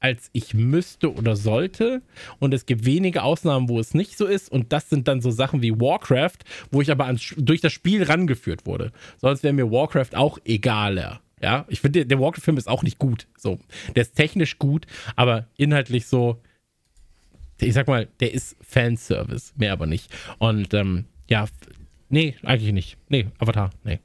als 0.01 0.31
ich 0.33 0.55
müsste 0.55 1.15
oder 1.15 1.37
sollte. 1.37 2.03
Und 2.41 2.53
es 2.53 2.67
gibt 2.67 2.85
wenige 2.85 3.23
Ausnahmen, 3.23 3.69
wo 3.69 3.79
es 3.79 3.95
nicht 3.95 4.19
so 4.19 4.27
ist. 4.27 4.51
Und 4.51 4.73
das 4.73 4.91
sind 4.91 5.07
dann 5.07 5.21
so 5.21 5.31
Sachen 5.31 5.63
wie 5.63 5.81
Warcraft, 5.81 6.39
wo 6.71 6.83
ich 6.83 6.91
aber 6.91 7.07
ans, 7.07 7.35
durch 7.37 7.61
das 7.61 7.73
Spiel 7.73 8.03
rangeführt 8.03 8.67
wurde. 8.67 8.93
Sonst 9.19 9.45
wäre 9.45 9.55
mir 9.55 9.71
Warcraft 9.71 10.17
auch 10.17 10.39
egaler. 10.45 11.21
Ja, 11.41 11.65
ich 11.69 11.81
finde, 11.81 12.07
der 12.07 12.21
Warcraft-Film 12.21 12.57
ist 12.57 12.69
auch 12.69 12.83
nicht 12.83 12.99
gut. 12.99 13.27
So, 13.37 13.59
der 13.97 14.03
ist 14.03 14.15
technisch 14.15 14.59
gut, 14.59 14.87
aber 15.17 15.49
inhaltlich 15.57 16.07
so, 16.07 16.41
ich 17.61 17.75
sag 17.75 17.89
mal, 17.89 18.09
der 18.21 18.33
ist 18.33 18.57
Fanservice, 18.61 19.53
mehr 19.57 19.73
aber 19.73 19.87
nicht. 19.87 20.09
Und 20.39 20.73
ähm, 20.75 21.07
ja, 21.29 21.47
nee, 22.09 22.37
eigentlich 22.45 22.73
nicht. 22.73 22.97
Nee, 23.09 23.27
Avatar, 23.39 23.71
nee. 23.83 23.99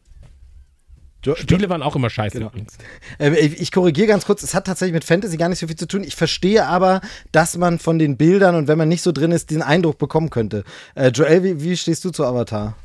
Spiele 1.36 1.70
waren 1.70 1.82
auch 1.82 1.96
immer 1.96 2.10
scheiße 2.10 2.38
genau. 2.38 2.50
übrigens. 2.50 2.78
Äh, 3.20 3.32
ich 3.32 3.72
korrigiere 3.72 4.08
ganz 4.08 4.26
kurz, 4.26 4.44
es 4.44 4.54
hat 4.54 4.66
tatsächlich 4.66 4.94
mit 4.94 5.04
Fantasy 5.04 5.38
gar 5.38 5.50
nicht 5.50 5.60
so 5.60 5.68
viel 5.68 5.76
zu 5.76 5.88
tun. 5.88 6.04
Ich 6.04 6.16
verstehe 6.16 6.66
aber, 6.66 7.02
dass 7.32 7.58
man 7.58 7.80
von 7.80 8.00
den 8.00 8.18
Bildern 8.18 8.56
und 8.56 8.68
wenn 8.68 8.78
man 8.78 8.90
nicht 8.90 9.02
so 9.02 9.12
drin 9.12 9.32
ist, 9.32 9.52
den 9.52 9.62
Eindruck 9.62 9.98
bekommen 9.98 10.30
könnte. 10.30 10.64
Äh, 10.96 11.10
Joel, 11.10 11.44
wie, 11.44 11.62
wie 11.62 11.78
stehst 11.78 12.06
du 12.06 12.12
zu 12.12 12.26
Avatar? 12.26 12.76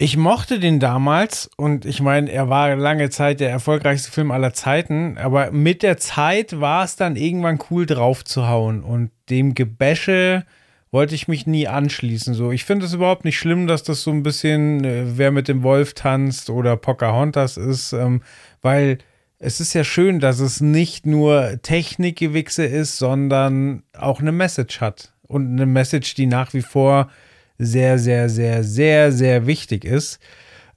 Ich 0.00 0.16
mochte 0.16 0.60
den 0.60 0.78
damals 0.78 1.50
und 1.56 1.84
ich 1.84 2.00
meine, 2.00 2.30
er 2.30 2.48
war 2.48 2.76
lange 2.76 3.10
Zeit 3.10 3.40
der 3.40 3.50
erfolgreichste 3.50 4.12
Film 4.12 4.30
aller 4.30 4.52
Zeiten, 4.52 5.18
aber 5.18 5.50
mit 5.50 5.82
der 5.82 5.96
Zeit 5.96 6.60
war 6.60 6.84
es 6.84 6.94
dann 6.94 7.16
irgendwann 7.16 7.58
cool 7.68 7.84
drauf 7.84 8.24
zu 8.24 8.46
hauen 8.46 8.84
und 8.84 9.10
dem 9.28 9.54
Gebäsche 9.54 10.46
wollte 10.90 11.14
ich 11.14 11.28
mich 11.28 11.46
nie 11.46 11.68
anschließen. 11.68 12.34
So, 12.34 12.52
ich 12.52 12.64
finde 12.64 12.86
es 12.86 12.94
überhaupt 12.94 13.24
nicht 13.24 13.38
schlimm, 13.38 13.66
dass 13.66 13.82
das 13.82 14.02
so 14.02 14.10
ein 14.10 14.22
bisschen 14.22 14.84
äh, 14.84 15.18
wer 15.18 15.30
mit 15.30 15.48
dem 15.48 15.62
Wolf 15.62 15.94
tanzt 15.94 16.50
oder 16.50 16.76
Pocahontas 16.76 17.56
ist, 17.56 17.92
ähm, 17.92 18.22
weil 18.62 18.98
es 19.38 19.60
ist 19.60 19.72
ja 19.74 19.84
schön, 19.84 20.18
dass 20.18 20.40
es 20.40 20.60
nicht 20.60 21.06
nur 21.06 21.60
Technikgewichse 21.62 22.64
ist, 22.64 22.98
sondern 22.98 23.84
auch 23.96 24.20
eine 24.20 24.32
Message 24.32 24.80
hat. 24.80 25.14
Und 25.22 25.52
eine 25.52 25.66
Message, 25.66 26.14
die 26.14 26.26
nach 26.26 26.54
wie 26.54 26.62
vor 26.62 27.10
sehr, 27.58 27.98
sehr, 27.98 28.28
sehr, 28.28 28.64
sehr, 28.64 29.12
sehr 29.12 29.46
wichtig 29.46 29.84
ist. 29.84 30.18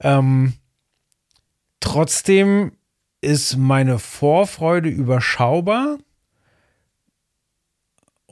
Ähm, 0.00 0.52
trotzdem 1.80 2.72
ist 3.20 3.56
meine 3.56 3.98
Vorfreude 3.98 4.88
überschaubar 4.88 5.98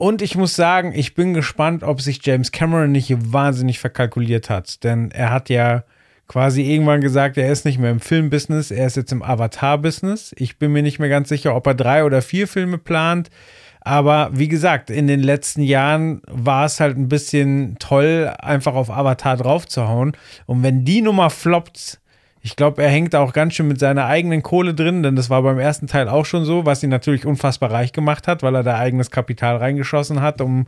und 0.01 0.23
ich 0.23 0.35
muss 0.35 0.55
sagen, 0.55 0.93
ich 0.95 1.13
bin 1.13 1.35
gespannt, 1.35 1.83
ob 1.83 2.01
sich 2.01 2.25
James 2.25 2.51
Cameron 2.51 2.91
nicht 2.91 3.13
wahnsinnig 3.31 3.77
verkalkuliert 3.77 4.49
hat. 4.49 4.83
Denn 4.83 5.11
er 5.11 5.29
hat 5.29 5.47
ja 5.47 5.83
quasi 6.27 6.63
irgendwann 6.63 7.01
gesagt, 7.01 7.37
er 7.37 7.51
ist 7.51 7.65
nicht 7.65 7.77
mehr 7.77 7.91
im 7.91 7.99
Filmbusiness, 7.99 8.71
er 8.71 8.87
ist 8.87 8.97
jetzt 8.97 9.11
im 9.11 9.21
Avatar-Business. 9.21 10.33
Ich 10.37 10.57
bin 10.57 10.71
mir 10.71 10.81
nicht 10.81 10.97
mehr 10.97 11.07
ganz 11.09 11.29
sicher, 11.29 11.55
ob 11.55 11.67
er 11.67 11.75
drei 11.75 12.03
oder 12.03 12.23
vier 12.23 12.47
Filme 12.47 12.79
plant. 12.79 13.29
Aber 13.81 14.31
wie 14.33 14.47
gesagt, 14.47 14.89
in 14.89 15.05
den 15.05 15.19
letzten 15.19 15.61
Jahren 15.61 16.23
war 16.25 16.65
es 16.65 16.79
halt 16.79 16.97
ein 16.97 17.07
bisschen 17.07 17.75
toll, 17.77 18.33
einfach 18.39 18.73
auf 18.73 18.89
Avatar 18.89 19.37
draufzuhauen. 19.37 20.13
Und 20.47 20.63
wenn 20.63 20.83
die 20.83 21.03
Nummer 21.03 21.29
floppt, 21.29 22.00
ich 22.41 22.55
glaube, 22.55 22.81
er 22.81 22.89
hängt 22.89 23.15
auch 23.15 23.33
ganz 23.33 23.53
schön 23.53 23.67
mit 23.67 23.79
seiner 23.79 24.05
eigenen 24.05 24.41
Kohle 24.41 24.73
drin, 24.73 25.03
denn 25.03 25.15
das 25.15 25.29
war 25.29 25.43
beim 25.43 25.59
ersten 25.59 25.87
Teil 25.87 26.09
auch 26.09 26.25
schon 26.25 26.43
so, 26.43 26.65
was 26.65 26.81
ihn 26.81 26.89
natürlich 26.89 27.25
unfassbar 27.25 27.71
reich 27.71 27.93
gemacht 27.93 28.27
hat, 28.27 28.41
weil 28.41 28.55
er 28.55 28.63
da 28.63 28.77
eigenes 28.77 29.11
Kapital 29.11 29.57
reingeschossen 29.57 30.21
hat, 30.21 30.41
um, 30.41 30.65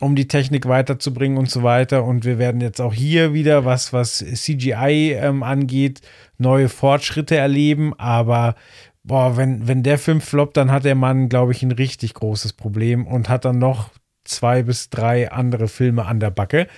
um 0.00 0.14
die 0.14 0.28
Technik 0.28 0.68
weiterzubringen 0.68 1.38
und 1.38 1.50
so 1.50 1.64
weiter. 1.64 2.04
Und 2.04 2.24
wir 2.24 2.38
werden 2.38 2.60
jetzt 2.60 2.80
auch 2.80 2.94
hier 2.94 3.34
wieder, 3.34 3.64
was, 3.64 3.92
was 3.92 4.18
CGI 4.18 5.16
ähm, 5.20 5.42
angeht, 5.42 6.02
neue 6.38 6.68
Fortschritte 6.68 7.36
erleben. 7.36 7.94
Aber 7.98 8.54
boah, 9.02 9.36
wenn, 9.36 9.66
wenn 9.66 9.82
der 9.82 9.98
Film 9.98 10.20
floppt, 10.20 10.56
dann 10.56 10.70
hat 10.70 10.84
der 10.84 10.94
Mann, 10.94 11.28
glaube 11.28 11.50
ich, 11.50 11.64
ein 11.64 11.72
richtig 11.72 12.14
großes 12.14 12.52
Problem 12.52 13.08
und 13.08 13.28
hat 13.28 13.44
dann 13.44 13.58
noch 13.58 13.90
zwei 14.24 14.62
bis 14.62 14.88
drei 14.88 15.32
andere 15.32 15.66
Filme 15.66 16.06
an 16.06 16.20
der 16.20 16.30
Backe. 16.30 16.68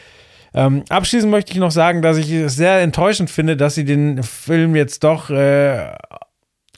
Ähm, 0.54 0.84
abschließend 0.88 1.30
möchte 1.30 1.52
ich 1.52 1.58
noch 1.58 1.72
sagen, 1.72 2.00
dass 2.00 2.16
ich 2.16 2.30
es 2.30 2.54
sehr 2.54 2.80
enttäuschend 2.80 3.28
finde, 3.28 3.56
dass 3.56 3.74
sie 3.74 3.84
den 3.84 4.22
Film 4.22 4.76
jetzt 4.76 5.02
doch 5.02 5.30
äh, 5.30 5.92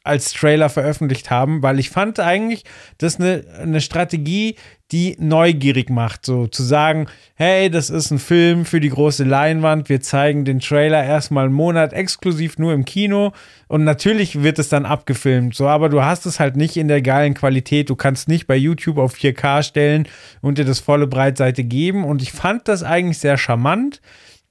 als 0.06 0.32
Trailer 0.32 0.68
veröffentlicht 0.68 1.30
haben, 1.30 1.62
weil 1.62 1.78
ich 1.78 1.90
fand 1.90 2.20
eigentlich, 2.20 2.64
das 2.98 3.18
eine, 3.18 3.44
eine 3.60 3.80
Strategie, 3.80 4.56
die 4.92 5.16
neugierig 5.18 5.90
macht, 5.90 6.24
so 6.24 6.46
zu 6.46 6.62
sagen, 6.62 7.08
hey, 7.34 7.68
das 7.70 7.90
ist 7.90 8.12
ein 8.12 8.20
Film 8.20 8.64
für 8.64 8.78
die 8.78 8.90
große 8.90 9.24
Leinwand, 9.24 9.88
wir 9.88 10.00
zeigen 10.00 10.44
den 10.44 10.60
Trailer 10.60 11.02
erstmal 11.02 11.46
einen 11.46 11.54
Monat 11.54 11.92
exklusiv 11.92 12.56
nur 12.58 12.72
im 12.72 12.84
Kino 12.84 13.32
und 13.66 13.82
natürlich 13.82 14.44
wird 14.44 14.60
es 14.60 14.68
dann 14.68 14.86
abgefilmt, 14.86 15.56
so, 15.56 15.66
aber 15.66 15.88
du 15.88 16.04
hast 16.04 16.24
es 16.24 16.38
halt 16.38 16.54
nicht 16.54 16.76
in 16.76 16.86
der 16.86 17.02
geilen 17.02 17.34
Qualität, 17.34 17.90
du 17.90 17.96
kannst 17.96 18.28
nicht 18.28 18.46
bei 18.46 18.56
YouTube 18.56 18.98
auf 18.98 19.14
4K 19.14 19.64
stellen 19.64 20.06
und 20.40 20.58
dir 20.58 20.64
das 20.64 20.78
volle 20.78 21.08
Breitseite 21.08 21.64
geben 21.64 22.04
und 22.04 22.22
ich 22.22 22.30
fand 22.30 22.68
das 22.68 22.84
eigentlich 22.84 23.18
sehr 23.18 23.38
charmant. 23.38 24.00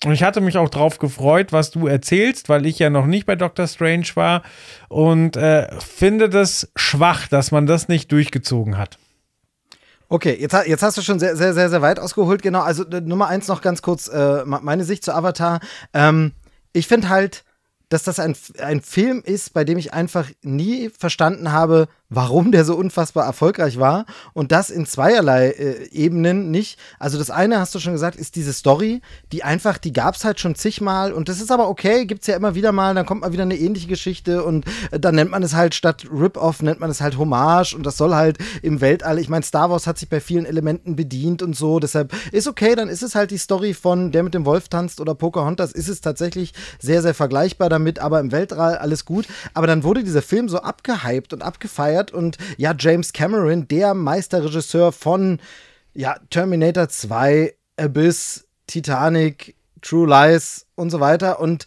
Und 0.04 0.12
ich 0.12 0.24
hatte 0.24 0.42
mich 0.42 0.58
auch 0.58 0.70
drauf 0.70 1.00
gefreut, 1.00 1.52
was 1.54 1.72
du 1.72 1.88
erzählst, 1.88 2.50
weil 2.50 2.66
ich 2.66 2.80
ja 2.80 2.90
noch 2.90 3.06
nicht 3.06 3.26
bei 3.26 3.36
Doctor 3.36 3.68
Strange 3.68 4.08
war 4.16 4.44
und 4.90 5.38
äh, 5.38 5.68
finde 5.80 6.30
das 6.30 6.70
schwach, 6.76 7.28
dass 7.28 7.52
man 7.52 7.66
das 7.66 7.88
nicht 7.88 8.12
durchgezogen 8.12 8.78
hat. 8.78 8.98
Okay, 10.08 10.38
jetzt, 10.40 10.56
jetzt 10.68 10.84
hast 10.84 10.98
du 10.98 11.02
schon 11.02 11.20
sehr, 11.20 11.36
sehr, 11.36 11.54
sehr, 11.54 11.70
sehr 11.70 11.82
weit 11.82 12.00
ausgeholt. 12.00 12.44
Genau, 12.44 12.62
also 12.62 12.86
äh, 12.86 13.02
Nummer 13.02 13.28
eins 13.28 13.48
noch 13.48 13.62
ganz 13.62 13.82
kurz, 13.82 14.08
äh, 14.08 14.44
meine 14.46 14.84
Sicht 14.84 15.04
zu 15.04 15.14
Avatar. 15.14 15.60
Ähm, 15.94 16.34
ich 16.74 16.88
finde 16.88 17.10
halt, 17.10 17.44
dass 17.90 18.04
das 18.04 18.20
ein, 18.20 18.36
ein 18.60 18.82
Film 18.82 19.24
ist, 19.26 19.54
bei 19.54 19.64
dem 19.64 19.78
ich 19.78 19.94
einfach 19.94 20.30
nie 20.44 20.90
verstanden 20.90 21.52
habe, 21.52 21.88
warum 22.10 22.52
der 22.52 22.66
so 22.66 22.76
unfassbar 22.76 23.26
erfolgreich 23.26 23.80
war 23.80 24.06
und 24.34 24.52
das 24.52 24.70
in 24.70 24.86
zweierlei 24.86 25.50
äh, 25.50 25.90
Ebenen 25.90 26.52
nicht. 26.52 26.80
Also 27.00 27.18
das 27.18 27.32
eine, 27.32 27.60
hast 27.60 27.74
du 27.74 27.80
schon 27.80 27.94
gesagt, 27.94 28.16
ist 28.16 28.36
diese 28.36 28.54
Story, 28.54 29.02
die 29.32 29.44
einfach, 29.44 29.78
die 29.78 29.92
gab 29.92 30.16
es 30.16 30.24
halt 30.24 30.40
schon 30.40 30.56
zigmal 30.56 31.14
und 31.14 31.30
das 31.30 31.42
ist 31.42 31.52
aber 31.52 31.68
okay, 31.68 32.06
gibt 32.06 32.22
es 32.22 32.28
ja 32.28 32.36
immer 32.36 32.54
wieder 32.54 32.72
mal, 32.72 32.94
dann 32.94 33.06
kommt 33.06 33.22
mal 33.22 33.34
wieder 33.34 33.44
eine 33.44 33.58
ähnliche 33.58 33.88
Geschichte 33.88 34.44
und 34.44 34.66
äh, 34.92 35.00
dann 35.00 35.16
nennt 35.16 35.32
man 35.32 35.42
es 35.42 35.56
halt 35.56 35.74
statt 35.74 36.06
Rip-Off, 36.12 36.62
nennt 36.62 36.80
man 36.80 36.92
es 36.92 37.02
halt 37.02 37.18
Hommage 37.18 37.74
und 37.74 37.86
das 37.86 37.98
soll 37.98 38.14
halt 38.14 38.38
im 38.62 38.82
Weltall, 38.82 39.18
ich 39.18 39.30
meine, 39.30 39.44
Star 39.44 39.70
Wars 39.72 39.88
hat 39.88 39.98
sich 39.98 40.10
bei 40.10 40.20
vielen 40.20 40.46
Elementen 40.46 40.96
bedient 40.96 41.42
und 41.42 41.56
so, 41.56 41.80
deshalb 41.80 42.14
ist 42.32 42.48
okay, 42.48 42.76
dann 42.76 42.88
ist 42.88 43.02
es 43.02 43.16
halt 43.16 43.32
die 43.32 43.38
Story 43.38 43.74
von 43.74 44.12
Der 44.12 44.24
mit 44.24 44.36
dem 44.36 44.46
Wolf 44.46 44.70
tanzt 44.70 45.02
oder 45.02 45.16
Pocahontas, 45.16 45.72
ist 45.72 45.90
es 45.90 46.02
tatsächlich 46.02 46.54
sehr, 46.80 47.02
sehr 47.02 47.16
vergleichbar 47.16 47.70
damit, 47.70 47.98
aber 47.98 48.20
im 48.20 48.32
Weltall 48.32 48.78
alles 48.78 49.06
gut, 49.06 49.26
aber 49.56 49.66
dann 49.66 49.84
wurde 49.84 50.04
dieser 50.04 50.22
Film 50.22 50.50
so 50.50 50.60
abgehypt 50.60 51.34
und 51.34 51.42
abgefeiert 51.42 51.95
gefeiert. 51.96 52.12
Und 52.12 52.38
ja, 52.58 52.74
James 52.78 53.14
Cameron, 53.14 53.68
der 53.68 53.94
Meisterregisseur 53.94 54.92
von 54.92 55.40
ja, 55.94 56.18
Terminator 56.30 56.90
2, 56.90 57.56
Abyss, 57.78 58.46
Titanic, 58.68 59.56
True 59.82 60.08
Lies 60.08 60.66
und 60.76 60.90
so 60.90 61.00
weiter. 61.00 61.40
Und 61.40 61.66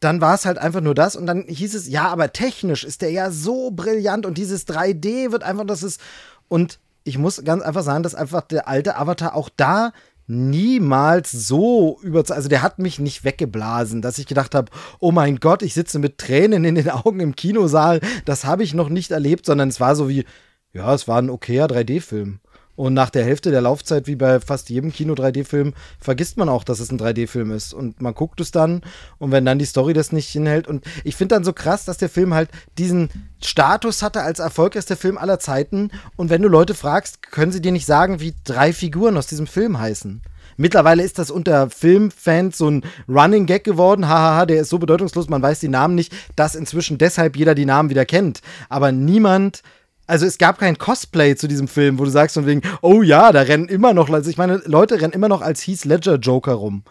dann 0.00 0.20
war 0.20 0.34
es 0.34 0.44
halt 0.44 0.58
einfach 0.58 0.80
nur 0.80 0.94
das. 0.94 1.16
Und 1.16 1.26
dann 1.26 1.44
hieß 1.46 1.74
es, 1.74 1.88
ja, 1.88 2.08
aber 2.08 2.32
technisch 2.32 2.84
ist 2.84 3.02
der 3.02 3.10
ja 3.10 3.30
so 3.30 3.70
brillant 3.70 4.26
und 4.26 4.36
dieses 4.36 4.66
3D 4.66 5.30
wird 5.32 5.42
einfach, 5.42 5.66
das 5.66 5.82
ist 5.82 6.00
und 6.48 6.78
ich 7.04 7.18
muss 7.18 7.42
ganz 7.44 7.62
einfach 7.62 7.82
sagen, 7.82 8.02
dass 8.02 8.14
einfach 8.14 8.42
der 8.42 8.68
alte 8.68 8.96
Avatar 8.96 9.34
auch 9.34 9.48
da 9.56 9.92
niemals 10.26 11.30
so 11.30 11.98
über 12.02 12.24
also 12.28 12.48
der 12.48 12.62
hat 12.62 12.78
mich 12.78 12.98
nicht 12.98 13.24
weggeblasen, 13.24 14.02
dass 14.02 14.18
ich 14.18 14.26
gedacht 14.26 14.54
habe, 14.54 14.70
oh 15.00 15.12
mein 15.12 15.36
Gott, 15.36 15.62
ich 15.62 15.74
sitze 15.74 15.98
mit 15.98 16.18
Tränen 16.18 16.64
in 16.64 16.74
den 16.74 16.90
Augen 16.90 17.20
im 17.20 17.36
Kinosaal, 17.36 18.00
das 18.24 18.44
habe 18.44 18.62
ich 18.62 18.74
noch 18.74 18.88
nicht 18.88 19.10
erlebt, 19.10 19.46
sondern 19.46 19.68
es 19.68 19.80
war 19.80 19.96
so 19.96 20.08
wie 20.08 20.24
ja, 20.72 20.94
es 20.94 21.06
war 21.06 21.18
ein 21.18 21.30
okayer 21.30 21.66
3D-Film. 21.66 22.40
Und 22.74 22.94
nach 22.94 23.10
der 23.10 23.24
Hälfte 23.24 23.50
der 23.50 23.60
Laufzeit, 23.60 24.06
wie 24.06 24.16
bei 24.16 24.40
fast 24.40 24.70
jedem 24.70 24.92
Kino-3D-Film, 24.92 25.74
vergisst 26.00 26.38
man 26.38 26.48
auch, 26.48 26.64
dass 26.64 26.80
es 26.80 26.90
ein 26.90 26.98
3D-Film 26.98 27.50
ist. 27.50 27.74
Und 27.74 28.00
man 28.00 28.14
guckt 28.14 28.40
es 28.40 28.50
dann 28.50 28.80
und 29.18 29.30
wenn 29.30 29.44
dann 29.44 29.58
die 29.58 29.66
Story 29.66 29.92
das 29.92 30.12
nicht 30.12 30.28
hinhält. 30.28 30.66
Und 30.66 30.84
ich 31.04 31.14
finde 31.14 31.34
dann 31.34 31.44
so 31.44 31.52
krass, 31.52 31.84
dass 31.84 31.98
der 31.98 32.08
Film 32.08 32.32
halt 32.32 32.48
diesen 32.78 33.10
Status 33.42 34.02
hatte 34.02 34.22
als 34.22 34.38
erfolgreichster 34.38 34.96
Film 34.96 35.18
aller 35.18 35.38
Zeiten. 35.38 35.90
Und 36.16 36.30
wenn 36.30 36.42
du 36.42 36.48
Leute 36.48 36.74
fragst, 36.74 37.30
können 37.30 37.52
sie 37.52 37.60
dir 37.60 37.72
nicht 37.72 37.86
sagen, 37.86 38.20
wie 38.20 38.34
drei 38.44 38.72
Figuren 38.72 39.16
aus 39.18 39.26
diesem 39.26 39.46
Film 39.46 39.78
heißen. 39.78 40.22
Mittlerweile 40.56 41.02
ist 41.02 41.18
das 41.18 41.30
unter 41.30 41.70
Filmfans 41.70 42.58
so 42.58 42.70
ein 42.70 42.84
Running 43.08 43.46
Gag 43.46 43.64
geworden. 43.64 44.08
Hahaha, 44.08 44.46
der 44.46 44.60
ist 44.60 44.70
so 44.70 44.78
bedeutungslos, 44.78 45.28
man 45.28 45.42
weiß 45.42 45.60
die 45.60 45.68
Namen 45.68 45.94
nicht, 45.94 46.12
dass 46.36 46.54
inzwischen 46.54 46.98
deshalb 46.98 47.36
jeder 47.36 47.54
die 47.54 47.66
Namen 47.66 47.90
wieder 47.90 48.04
kennt. 48.04 48.40
Aber 48.68 48.92
niemand 48.92 49.62
also 50.06 50.26
es 50.26 50.38
gab 50.38 50.58
kein 50.58 50.78
Cosplay 50.78 51.36
zu 51.36 51.48
diesem 51.48 51.68
Film, 51.68 51.98
wo 51.98 52.04
du 52.04 52.10
sagst 52.10 52.34
von 52.34 52.46
wegen, 52.46 52.62
oh 52.80 53.02
ja, 53.02 53.32
da 53.32 53.42
rennen 53.42 53.68
immer 53.68 53.94
noch, 53.94 54.10
also 54.10 54.28
ich 54.28 54.38
meine, 54.38 54.62
Leute 54.66 55.00
rennen 55.00 55.12
immer 55.12 55.28
noch 55.28 55.42
als 55.42 55.66
Heath 55.66 55.84
Ledger 55.84 56.16
Joker 56.16 56.54
rum. 56.54 56.82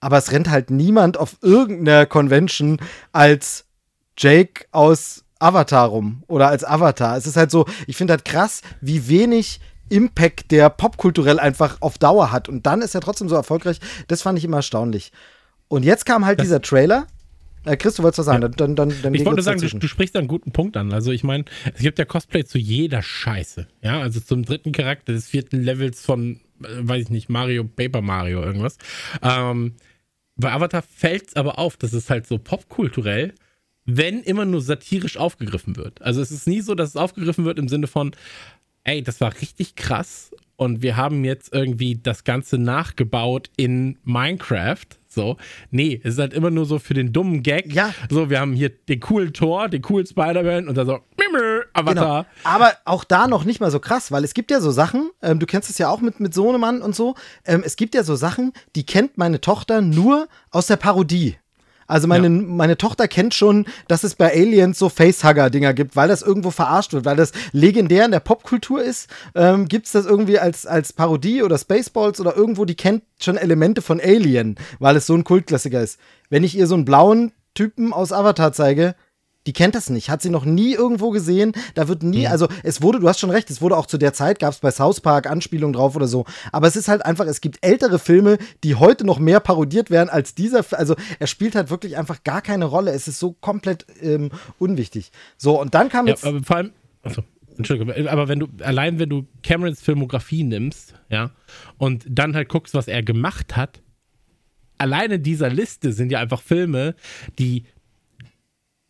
Aber 0.00 0.18
es 0.18 0.30
rennt 0.32 0.48
halt 0.50 0.70
niemand 0.70 1.16
auf 1.16 1.36
irgendeiner 1.42 2.06
Convention 2.06 2.78
als 3.12 3.64
Jake 4.16 4.66
aus 4.70 5.24
Avatar 5.38 5.88
rum 5.88 6.22
oder 6.28 6.48
als 6.48 6.64
Avatar. 6.64 7.16
Es 7.16 7.26
ist 7.26 7.36
halt 7.36 7.50
so, 7.50 7.66
ich 7.86 7.96
finde 7.96 8.12
halt 8.12 8.24
krass, 8.24 8.62
wie 8.80 9.08
wenig 9.08 9.60
Impact 9.88 10.50
der 10.50 10.70
popkulturell 10.70 11.40
einfach 11.40 11.78
auf 11.80 11.98
Dauer 11.98 12.30
hat. 12.30 12.48
Und 12.48 12.66
dann 12.66 12.82
ist 12.82 12.94
er 12.94 13.00
trotzdem 13.00 13.28
so 13.28 13.34
erfolgreich. 13.34 13.80
Das 14.08 14.22
fand 14.22 14.38
ich 14.38 14.44
immer 14.44 14.58
erstaunlich. 14.58 15.12
Und 15.68 15.84
jetzt 15.84 16.06
kam 16.06 16.26
halt 16.26 16.38
das 16.38 16.46
dieser 16.46 16.62
Trailer 16.62 17.06
äh, 17.64 17.76
Chris, 17.76 17.94
du 17.94 18.02
wolltest 18.02 18.18
was 18.18 18.26
sagen, 18.26 18.42
ja. 18.42 18.48
dann, 18.48 18.76
dann, 18.76 18.92
dann 19.02 19.14
Ich 19.14 19.24
wollte 19.24 19.42
sagen, 19.42 19.60
du, 19.60 19.68
du, 19.68 19.88
sprichst 19.88 20.14
da 20.14 20.18
einen 20.18 20.28
guten 20.28 20.52
Punkt 20.52 20.76
an. 20.76 20.92
Also 20.92 21.12
ich 21.12 21.24
meine, 21.24 21.44
es 21.74 21.80
gibt 21.80 21.98
ja 21.98 22.04
Cosplay 22.04 22.44
zu 22.44 22.58
jeder 22.58 23.02
Scheiße. 23.02 23.66
Ja, 23.82 24.00
also 24.00 24.20
zum 24.20 24.44
dritten 24.44 24.72
Charakter 24.72 25.12
des 25.12 25.28
vierten 25.28 25.62
Levels 25.62 26.04
von, 26.04 26.40
äh, 26.62 26.66
weiß 26.80 27.04
ich 27.04 27.10
nicht, 27.10 27.28
Mario, 27.28 27.64
Paper 27.64 28.00
Mario, 28.00 28.42
irgendwas. 28.42 28.78
Ähm, 29.22 29.74
bei 30.36 30.52
Avatar 30.52 30.82
fällt 30.82 31.28
es 31.28 31.36
aber 31.36 31.58
auf, 31.58 31.76
dass 31.76 31.92
es 31.92 32.10
halt 32.10 32.26
so 32.26 32.38
popkulturell, 32.38 33.34
wenn 33.84 34.22
immer 34.22 34.44
nur 34.44 34.60
satirisch 34.60 35.16
aufgegriffen 35.16 35.76
wird. 35.76 36.00
Also 36.02 36.20
es 36.20 36.30
ist 36.30 36.46
nie 36.46 36.60
so, 36.60 36.74
dass 36.74 36.90
es 36.90 36.96
aufgegriffen 36.96 37.44
wird 37.44 37.58
im 37.58 37.68
Sinne 37.68 37.86
von, 37.86 38.12
ey, 38.84 39.02
das 39.02 39.20
war 39.20 39.34
richtig 39.40 39.74
krass 39.74 40.30
und 40.56 40.82
wir 40.82 40.96
haben 40.96 41.24
jetzt 41.24 41.52
irgendwie 41.52 41.98
das 42.02 42.24
Ganze 42.24 42.58
nachgebaut 42.58 43.50
in 43.56 43.98
Minecraft 44.04 44.86
so. 45.18 45.36
Nee, 45.72 46.00
es 46.04 46.14
ist 46.14 46.20
halt 46.20 46.32
immer 46.32 46.50
nur 46.50 46.64
so 46.64 46.78
für 46.78 46.94
den 46.94 47.12
dummen 47.12 47.42
Gag. 47.42 47.72
Ja. 47.74 47.92
So, 48.08 48.30
wir 48.30 48.38
haben 48.38 48.52
hier 48.52 48.68
den 48.70 49.00
coolen 49.00 49.32
Thor, 49.32 49.68
den 49.68 49.82
coolen 49.82 50.06
Spider-Man 50.06 50.68
und 50.68 50.76
dann 50.76 50.86
so, 50.86 51.00
Avatar. 51.72 52.24
Genau. 52.24 52.54
Aber 52.54 52.72
auch 52.84 53.02
da 53.02 53.26
noch 53.26 53.44
nicht 53.44 53.60
mal 53.60 53.70
so 53.70 53.80
krass, 53.80 54.12
weil 54.12 54.22
es 54.24 54.32
gibt 54.32 54.50
ja 54.50 54.60
so 54.60 54.70
Sachen, 54.70 55.10
ähm, 55.22 55.40
du 55.40 55.46
kennst 55.46 55.70
es 55.70 55.78
ja 55.78 55.88
auch 55.88 56.00
mit, 56.00 56.20
mit 56.20 56.34
Sohnemann 56.34 56.82
und 56.82 56.94
so, 56.94 57.16
ähm, 57.44 57.62
es 57.64 57.76
gibt 57.76 57.94
ja 57.94 58.04
so 58.04 58.14
Sachen, 58.14 58.52
die 58.76 58.86
kennt 58.86 59.18
meine 59.18 59.40
Tochter 59.40 59.80
nur 59.80 60.28
aus 60.50 60.68
der 60.68 60.76
Parodie. 60.76 61.36
Also 61.88 62.06
meine, 62.06 62.26
ja. 62.26 62.30
meine 62.30 62.76
Tochter 62.76 63.08
kennt 63.08 63.34
schon, 63.34 63.66
dass 63.88 64.04
es 64.04 64.14
bei 64.14 64.30
Aliens 64.30 64.78
so 64.78 64.90
Facehugger-Dinger 64.90 65.72
gibt, 65.72 65.96
weil 65.96 66.08
das 66.08 66.22
irgendwo 66.22 66.50
verarscht 66.50 66.92
wird, 66.92 67.06
weil 67.06 67.16
das 67.16 67.32
legendär 67.52 68.04
in 68.04 68.10
der 68.10 68.20
Popkultur 68.20 68.82
ist. 68.82 69.08
Ähm, 69.34 69.66
gibt 69.66 69.86
es 69.86 69.92
das 69.92 70.04
irgendwie 70.06 70.38
als, 70.38 70.66
als 70.66 70.92
Parodie 70.92 71.42
oder 71.42 71.58
Spaceballs 71.58 72.20
oder 72.20 72.36
irgendwo, 72.36 72.66
die 72.66 72.76
kennt 72.76 73.02
schon 73.20 73.38
Elemente 73.38 73.82
von 73.82 74.00
Alien, 74.00 74.56
weil 74.78 74.96
es 74.96 75.06
so 75.06 75.14
ein 75.14 75.24
Kultklassiker 75.24 75.82
ist. 75.82 75.98
Wenn 76.28 76.44
ich 76.44 76.56
ihr 76.56 76.66
so 76.66 76.74
einen 76.74 76.84
blauen 76.84 77.32
Typen 77.54 77.92
aus 77.92 78.12
Avatar 78.12 78.52
zeige, 78.52 78.94
die 79.48 79.54
kennt 79.54 79.74
das 79.74 79.88
nicht, 79.88 80.10
hat 80.10 80.20
sie 80.20 80.28
noch 80.28 80.44
nie 80.44 80.74
irgendwo 80.74 81.08
gesehen. 81.08 81.52
Da 81.72 81.88
wird 81.88 82.02
nie, 82.02 82.26
mhm. 82.26 82.32
also 82.32 82.48
es 82.64 82.82
wurde, 82.82 83.00
du 83.00 83.08
hast 83.08 83.18
schon 83.18 83.30
recht, 83.30 83.48
es 83.48 83.62
wurde 83.62 83.78
auch 83.78 83.86
zu 83.86 83.96
der 83.96 84.12
Zeit, 84.12 84.40
gab 84.40 84.52
es 84.52 84.58
bei 84.58 84.70
South 84.70 85.00
Park 85.00 85.26
Anspielungen 85.26 85.72
drauf 85.72 85.96
oder 85.96 86.06
so. 86.06 86.26
Aber 86.52 86.66
es 86.66 86.76
ist 86.76 86.86
halt 86.86 87.02
einfach, 87.02 87.24
es 87.24 87.40
gibt 87.40 87.56
ältere 87.62 87.98
Filme, 87.98 88.36
die 88.62 88.74
heute 88.74 89.06
noch 89.06 89.18
mehr 89.18 89.40
parodiert 89.40 89.90
werden 89.90 90.10
als 90.10 90.34
dieser. 90.34 90.66
Also 90.72 90.96
er 91.18 91.26
spielt 91.26 91.54
halt 91.54 91.70
wirklich 91.70 91.96
einfach 91.96 92.24
gar 92.24 92.42
keine 92.42 92.66
Rolle. 92.66 92.90
Es 92.90 93.08
ist 93.08 93.20
so 93.20 93.32
komplett 93.40 93.86
ähm, 94.02 94.28
unwichtig. 94.58 95.12
So, 95.38 95.58
und 95.58 95.72
dann 95.72 95.88
kam 95.88 96.06
ja, 96.06 96.12
jetzt. 96.12 96.26
Aber 96.26 96.42
vor 96.42 96.56
allem, 96.56 96.72
achso. 97.02 97.22
Entschuldigung, 97.56 98.06
aber 98.06 98.28
wenn 98.28 98.40
du, 98.40 98.48
allein 98.60 98.98
wenn 98.98 99.08
du 99.08 99.26
Camerons 99.42 99.80
Filmografie 99.80 100.44
nimmst, 100.44 100.94
ja, 101.08 101.30
und 101.78 102.04
dann 102.06 102.36
halt 102.36 102.50
guckst, 102.50 102.74
was 102.74 102.86
er 102.86 103.02
gemacht 103.02 103.56
hat, 103.56 103.80
alleine 104.76 105.18
dieser 105.18 105.48
Liste 105.48 105.94
sind 105.94 106.12
ja 106.12 106.20
einfach 106.20 106.42
Filme, 106.42 106.94
die 107.38 107.64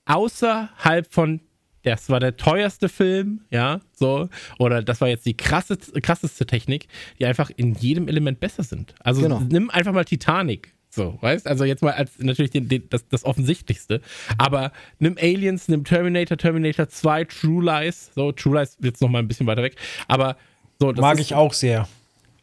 außerhalb 0.09 1.13
von 1.13 1.41
das 1.85 2.11
war 2.11 2.21
der 2.21 2.37
teuerste 2.37 2.89
Film, 2.89 3.43
ja, 3.51 3.81
so, 3.93 4.29
oder 4.59 4.83
das 4.83 5.01
war 5.01 5.09
jetzt 5.09 5.25
die 5.25 5.37
krasseste, 5.37 6.01
krasseste 6.01 6.45
Technik, 6.45 6.89
die 7.19 7.25
einfach 7.25 7.51
in 7.57 7.75
jedem 7.77 8.09
Element 8.09 8.41
besser 8.41 8.63
sind. 8.63 8.95
Also 9.01 9.23
genau. 9.23 9.41
nimm 9.49 9.71
einfach 9.71 9.93
mal 9.93 10.05
Titanic, 10.05 10.75
so, 10.91 11.19
weißt 11.21 11.47
Also 11.47 11.65
jetzt 11.65 11.83
mal 11.83 11.93
als 11.93 12.19
natürlich 12.19 12.51
den, 12.51 12.69
den, 12.69 12.89
das, 12.91 13.07
das 13.09 13.25
Offensichtlichste. 13.25 14.01
Aber 14.39 14.73
nimm 14.99 15.17
Aliens, 15.19 15.69
nimm 15.69 15.85
Terminator, 15.85 16.37
Terminator 16.37 16.89
2, 16.89 17.25
True 17.25 17.65
Lies. 17.65 18.11
So, 18.15 18.33
True 18.33 18.59
Lies 18.59 18.77
wird 18.81 18.95
jetzt 18.95 19.03
noch 19.03 19.09
mal 19.09 19.21
ein 19.21 19.29
bisschen 19.29 19.47
weiter 19.47 19.63
weg. 19.63 19.77
Aber 20.09 20.37
so, 20.81 20.93
das 20.93 21.01
Mag 21.01 21.19
ist, 21.19 21.27
ich 21.27 21.35
auch 21.35 21.53
sehr. 21.53 21.89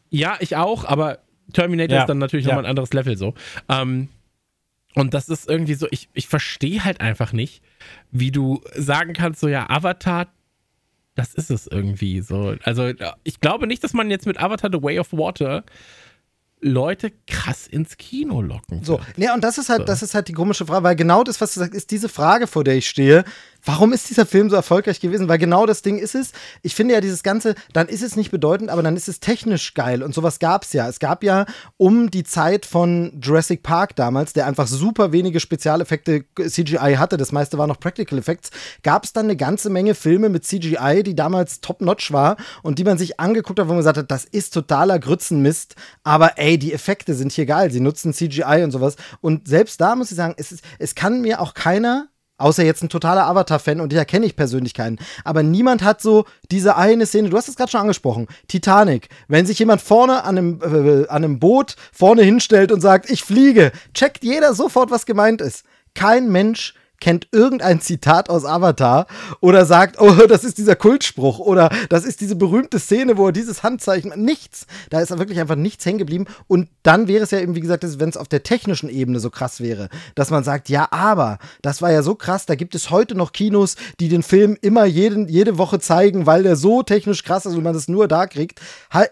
Ja, 0.10 0.38
ich 0.40 0.56
auch, 0.56 0.86
aber 0.86 1.20
Terminator 1.54 1.96
ja. 1.96 2.02
ist 2.04 2.08
dann 2.08 2.20
natürlich 2.20 2.46
ja. 2.46 2.52
nochmal 2.52 2.66
ein 2.66 2.70
anderes 2.70 2.94
Level 2.94 3.18
so. 3.18 3.34
Ähm, 3.68 4.10
und 4.96 5.14
das 5.14 5.30
ist 5.30 5.48
irgendwie 5.48 5.76
so, 5.76 5.88
ich, 5.92 6.10
ich 6.14 6.28
verstehe 6.28 6.84
halt 6.84 7.02
einfach 7.02 7.34
nicht, 7.34 7.62
wie 8.12 8.32
du 8.32 8.62
sagen 8.76 9.14
kannst, 9.14 9.42
so 9.42 9.48
ja, 9.48 9.70
Avatar, 9.70 10.28
das 11.16 11.34
ist 11.34 11.52
es 11.52 11.68
irgendwie 11.68 12.22
so. 12.22 12.56
Also 12.64 12.92
ich 13.24 13.40
glaube 13.40 13.68
nicht, 13.68 13.84
dass 13.84 13.94
man 13.94 14.10
jetzt 14.10 14.26
mit 14.26 14.40
Avatar 14.40 14.70
The 14.72 14.82
Way 14.82 15.00
of 15.00 15.12
Water 15.12 15.64
Leute 16.62 17.12
krass 17.28 17.68
ins 17.68 17.98
Kino 17.98 18.42
locken. 18.42 18.84
So, 18.84 19.00
ja, 19.18 19.34
und 19.34 19.44
das 19.44 19.58
ist 19.58 19.70
halt, 19.70 19.82
so. 19.82 19.86
das 19.86 20.02
ist 20.02 20.16
halt 20.16 20.30
die 20.30 20.34
komische 20.34 20.66
Frage, 20.66 20.84
weil 20.84 20.96
genau 20.96 21.24
das, 21.24 21.40
was 21.42 21.54
du 21.54 21.60
sagst, 21.60 21.76
ist 21.76 21.92
diese 21.92 22.10
Frage, 22.10 22.48
vor 22.48 22.64
der 22.64 22.76
ich 22.76 22.90
stehe. 22.90 23.24
Warum 23.66 23.94
ist 23.94 24.10
dieser 24.10 24.26
Film 24.26 24.50
so 24.50 24.56
erfolgreich 24.56 25.00
gewesen? 25.00 25.28
Weil 25.28 25.40
genau 25.40 25.66
das 25.66 25.82
Ding 25.82 25.98
ist 25.98 26.16
es. 26.16 26.32
Ich 26.62 26.76
finde 26.76 26.94
ja 26.94 27.02
dieses 27.02 27.24
Ganze, 27.24 27.56
dann 27.74 27.88
ist 27.88 28.04
es 28.04 28.16
nicht 28.16 28.32
bedeutend, 28.32 28.70
aber 28.70 28.84
dann 28.84 28.96
ist 28.96 29.08
es 29.08 29.20
technisch 29.20 29.74
geil. 29.74 30.04
Und 30.04 30.14
sowas 30.14 30.40
gab 30.40 30.64
es 30.64 30.74
ja. 30.74 30.88
Es 30.88 31.00
gab 31.00 31.24
ja 31.24 31.46
um 31.78 32.12
die 32.12 32.24
Zeit 32.24 32.66
von 32.66 33.20
Jurassic 33.22 33.64
Park 33.64 33.96
damals, 33.96 34.34
der 34.34 34.46
einfach 34.46 34.68
super 34.68 35.12
wenige 35.12 35.40
Spezialeffekte 35.40 36.26
CGI 36.36 36.96
hatte, 36.98 37.18
das 37.18 37.32
meiste 37.32 37.58
war 37.58 37.68
noch 37.68 37.80
Practical 37.80 38.20
Effects, 38.20 38.52
gab 38.84 39.04
es 39.04 39.14
dann 39.14 39.26
eine 39.26 39.36
ganze 39.36 39.70
Menge 39.70 39.96
Filme 39.96 40.30
mit 40.30 40.46
CGI, 40.46 41.04
die 41.04 41.16
damals 41.16 41.62
top-notch 41.62 42.12
war 42.12 42.38
und 42.62 42.80
die 42.80 42.84
man 42.84 42.98
sich 42.98 43.20
angeguckt 43.20 43.60
hat, 43.60 43.68
wo 43.68 43.72
man 43.72 43.80
gesagt 43.80 43.98
hat, 43.98 44.12
das 44.12 44.26
ist 44.26 44.54
totaler 44.54 45.00
Grützenmist, 45.00 45.76
aber 46.04 46.38
ey, 46.38 46.58
die 46.58 46.74
Effekte 46.74 47.16
sind 47.16 47.32
hier 47.32 47.46
geil. 47.46 47.72
Sie 47.72 47.80
nutzen 47.80 48.14
CGI 48.14 48.64
und 48.64 48.72
sowas. 48.72 48.96
Und 49.22 49.48
selbst 49.48 49.82
da 49.82 49.96
muss 49.96 50.12
ich 50.12 50.18
sagen, 50.18 50.36
es, 50.38 50.52
ist, 50.52 50.64
es 50.80 50.96
kann 50.96 51.22
mir 51.22 51.42
auch 51.42 51.54
keiner 51.54 52.08
Außer 52.38 52.64
jetzt 52.64 52.84
ein 52.84 52.90
totaler 52.90 53.28
Avatar-Fan 53.28 53.80
und 53.80 53.94
da 53.94 54.04
kenne 54.04 54.26
ich 54.26 54.36
persönlich 54.36 54.74
keinen. 54.74 55.00
Aber 55.24 55.42
niemand 55.42 55.84
hat 55.84 56.02
so 56.02 56.26
diese 56.52 56.76
eine 56.76 57.06
Szene, 57.06 57.30
du 57.30 57.38
hast 57.38 57.48
es 57.48 57.56
gerade 57.56 57.72
schon 57.72 57.82
angesprochen, 57.82 58.28
Titanic. 58.50 59.08
Wenn 59.30 59.46
sich 59.46 59.60
jemand 59.60 59.82
vorne 59.82 60.24
an 60.26 60.38
einem, 60.38 60.62
äh, 60.62 61.08
an 61.08 61.24
einem 61.24 61.40
Boot 61.40 61.76
vorne 61.94 62.24
hinstellt 62.24 62.74
und 62.74 62.82
sagt, 62.82 63.10
ich 63.10 63.24
fliege, 63.24 63.72
checkt 63.94 64.24
jeder 64.24 64.54
sofort, 64.54 64.92
was 64.92 65.06
gemeint 65.06 65.40
ist. 65.40 65.64
Kein 65.94 66.30
Mensch 66.30 66.74
kennt 67.00 67.28
irgendein 67.32 67.82
Zitat 67.82 68.30
aus 68.30 68.46
Avatar 68.46 69.08
oder 69.42 69.66
sagt, 69.66 70.00
oh, 70.00 70.28
das 70.28 70.44
ist 70.44 70.58
dieser 70.58 70.76
Kultspruch 70.76 71.40
oder 71.40 71.70
das 71.90 72.06
ist 72.06 72.22
diese 72.22 72.36
berühmte 72.36 72.80
Szene, 72.80 73.18
wo 73.18 73.28
er 73.28 73.32
dieses 73.32 73.64
Handzeichen, 73.64 74.14
nichts. 74.16 74.66
Da 74.90 75.02
ist 75.02 75.16
wirklich 75.18 75.40
einfach 75.40 75.56
nichts 75.56 75.86
hängen 75.86 76.00
geblieben. 76.00 76.26
Und 76.48 76.70
dann 76.84 77.08
wäre 77.08 77.24
es 77.24 77.32
ja 77.32 77.40
eben, 77.40 77.56
wie 77.56 77.62
gesagt, 77.62 77.86
wenn 78.00 78.10
es 78.10 78.18
auf 78.18 78.28
der 78.28 78.44
technischen 78.44 78.90
Ebene 78.90 79.20
so 79.20 79.30
krass 79.30 79.62
wäre, 79.62 79.90
dass 80.16 80.30
man 80.30 80.44
sagt, 80.44 80.70
ja, 80.70 80.88
aber 80.92 81.40
das 81.62 81.82
war 81.82 81.92
ja 81.92 82.04
so 82.04 82.16
krass, 82.16 82.46
da 82.46 82.56
gibt 82.56 82.76
es 82.76 82.90
heute 82.90 83.16
noch 83.16 83.32
Kinos, 83.32 83.76
die 84.00 84.10
den 84.10 84.24
Film 84.24 84.58
immer 84.62 84.86
jeden, 84.86 85.28
jede 85.28 85.58
Woche 85.58 85.80
zeigen, 85.80 86.26
weil 86.26 86.44
der 86.44 86.56
so 86.56 86.84
technisch 86.84 87.24
krass 87.24 87.46
ist 87.46 87.56
und 87.56 87.64
man 87.64 87.74
das 87.74 87.88
nur 87.88 88.08
da 88.08 88.28
kriegt. 88.28 88.62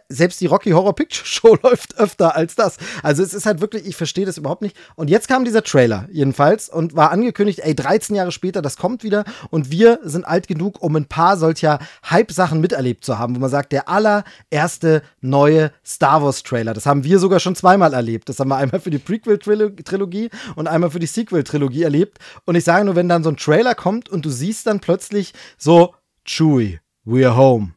Selbst 0.09 0.41
die 0.41 0.45
Rocky 0.45 0.71
Horror 0.71 0.95
Picture 0.95 1.25
Show 1.25 1.57
läuft 1.61 1.97
öfter 1.97 2.35
als 2.35 2.55
das. 2.55 2.77
Also 3.01 3.23
es 3.23 3.33
ist 3.33 3.45
halt 3.45 3.61
wirklich, 3.61 3.85
ich 3.85 3.95
verstehe 3.95 4.25
das 4.25 4.37
überhaupt 4.37 4.61
nicht. 4.61 4.75
Und 4.95 5.09
jetzt 5.09 5.27
kam 5.27 5.45
dieser 5.45 5.63
Trailer 5.63 6.07
jedenfalls 6.11 6.69
und 6.69 6.95
war 6.95 7.11
angekündigt, 7.11 7.59
ey, 7.59 7.72
ey, 7.73 7.75
13 7.75 8.15
Jahre 8.15 8.31
später, 8.31 8.61
das 8.61 8.77
kommt 8.77 9.03
wieder 9.03 9.23
und 9.49 9.71
wir 9.71 9.99
sind 10.03 10.25
alt 10.25 10.47
genug, 10.47 10.81
um 10.81 10.95
ein 10.95 11.05
paar 11.05 11.37
solcher 11.37 11.79
Hype-Sachen 12.09 12.61
miterlebt 12.61 13.03
zu 13.03 13.17
haben, 13.19 13.35
wo 13.35 13.39
man 13.39 13.49
sagt, 13.49 13.71
der 13.71 13.89
allererste 13.89 15.01
neue 15.21 15.71
Star 15.85 16.23
Wars-Trailer, 16.23 16.73
das 16.73 16.85
haben 16.85 17.03
wir 17.03 17.19
sogar 17.19 17.39
schon 17.39 17.55
zweimal 17.55 17.93
erlebt. 17.93 18.29
Das 18.29 18.39
haben 18.39 18.49
wir 18.49 18.57
einmal 18.57 18.79
für 18.79 18.89
die 18.89 18.99
Prequel-Trilogie 18.99 20.29
und 20.55 20.67
einmal 20.67 20.91
für 20.91 20.99
die 20.99 21.07
Sequel-Trilogie 21.07 21.83
erlebt. 21.83 22.19
Und 22.45 22.55
ich 22.55 22.63
sage 22.63 22.85
nur, 22.85 22.95
wenn 22.95 23.09
dann 23.09 23.23
so 23.23 23.29
ein 23.29 23.37
Trailer 23.37 23.75
kommt 23.75 24.09
und 24.09 24.25
du 24.25 24.29
siehst 24.29 24.67
dann 24.67 24.79
plötzlich 24.79 25.33
so, 25.57 25.95
Chewie, 26.25 26.79
we're 27.05 27.35
home. 27.35 27.73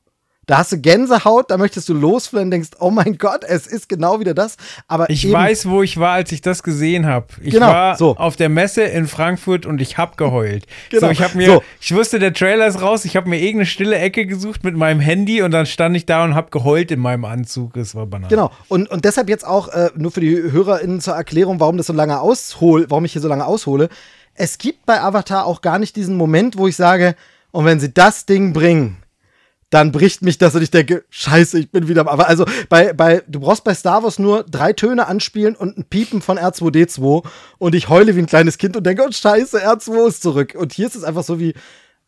Da 0.46 0.58
hast 0.58 0.70
du 0.70 0.78
Gänsehaut, 0.78 1.50
da 1.50 1.58
möchtest 1.58 1.88
du 1.88 1.94
losfliegen 1.94 2.46
und 2.46 2.50
denkst, 2.52 2.70
oh 2.78 2.92
mein 2.92 3.18
Gott, 3.18 3.42
es 3.42 3.66
ist 3.66 3.88
genau 3.88 4.20
wieder 4.20 4.32
das. 4.32 4.56
Aber 4.86 5.10
ich 5.10 5.30
weiß, 5.30 5.68
wo 5.68 5.82
ich 5.82 5.98
war, 5.98 6.12
als 6.12 6.30
ich 6.30 6.40
das 6.40 6.62
gesehen 6.62 7.04
habe. 7.04 7.26
Ich 7.42 7.54
genau, 7.54 7.66
war 7.66 7.96
so. 7.96 8.16
auf 8.16 8.36
der 8.36 8.48
Messe 8.48 8.82
in 8.82 9.08
Frankfurt 9.08 9.66
und 9.66 9.80
ich 9.80 9.98
habe 9.98 10.14
geheult. 10.16 10.66
Genau. 10.90 11.06
So, 11.06 11.10
ich 11.10 11.20
habe 11.20 11.36
mir, 11.36 11.46
so. 11.46 11.62
ich 11.80 11.92
wusste, 11.92 12.20
der 12.20 12.32
Trailer 12.32 12.68
ist 12.68 12.80
raus. 12.80 13.04
Ich 13.04 13.16
habe 13.16 13.28
mir 13.28 13.40
irgendeine 13.40 13.66
stille 13.66 13.98
Ecke 13.98 14.24
gesucht 14.24 14.62
mit 14.62 14.76
meinem 14.76 15.00
Handy 15.00 15.42
und 15.42 15.50
dann 15.50 15.66
stand 15.66 15.96
ich 15.96 16.06
da 16.06 16.22
und 16.22 16.36
habe 16.36 16.50
geheult 16.50 16.92
in 16.92 17.00
meinem 17.00 17.24
Anzug. 17.24 17.76
Es 17.76 17.96
war 17.96 18.06
banal. 18.06 18.30
Genau. 18.30 18.52
Und, 18.68 18.88
und 18.88 19.04
deshalb 19.04 19.28
jetzt 19.28 19.44
auch 19.44 19.66
äh, 19.66 19.90
nur 19.96 20.12
für 20.12 20.20
die 20.20 20.30
HörerInnen 20.36 21.00
zur 21.00 21.14
Erklärung, 21.14 21.58
warum 21.58 21.76
das 21.76 21.88
so 21.88 21.92
lange 21.92 22.20
aushol, 22.20 22.86
warum 22.88 23.04
ich 23.04 23.12
hier 23.12 23.22
so 23.22 23.28
lange 23.28 23.46
aushole. 23.46 23.88
Es 24.34 24.58
gibt 24.58 24.86
bei 24.86 25.00
Avatar 25.00 25.44
auch 25.44 25.60
gar 25.60 25.80
nicht 25.80 25.96
diesen 25.96 26.16
Moment, 26.16 26.56
wo 26.56 26.68
ich 26.68 26.76
sage, 26.76 27.16
und 27.50 27.64
wenn 27.64 27.80
sie 27.80 27.92
das 27.92 28.26
Ding 28.26 28.52
bringen, 28.52 28.98
dann 29.76 29.92
bricht 29.92 30.22
mich 30.22 30.38
das 30.38 30.54
und 30.54 30.62
ich 30.62 30.70
denke, 30.70 31.04
scheiße, 31.10 31.58
ich 31.58 31.70
bin 31.70 31.86
wieder 31.86 32.00
am. 32.00 32.08
Aber 32.08 32.28
also 32.28 32.46
bei, 32.70 32.94
bei, 32.94 33.22
du 33.28 33.40
brauchst 33.40 33.62
bei 33.62 33.74
Star 33.74 34.02
Wars 34.02 34.18
nur 34.18 34.42
drei 34.42 34.72
Töne 34.72 35.06
anspielen 35.06 35.54
und 35.54 35.76
ein 35.76 35.84
Piepen 35.84 36.22
von 36.22 36.38
R2D2 36.38 37.26
und 37.58 37.74
ich 37.74 37.90
heule 37.90 38.16
wie 38.16 38.20
ein 38.20 38.26
kleines 38.26 38.56
Kind 38.56 38.74
und 38.78 38.86
denke, 38.86 39.04
oh 39.06 39.12
scheiße, 39.12 39.68
R2 39.68 40.08
ist 40.08 40.22
zurück. 40.22 40.54
Und 40.58 40.72
hier 40.72 40.86
ist 40.86 40.96
es 40.96 41.04
einfach 41.04 41.24
so 41.24 41.38
wie, 41.38 41.52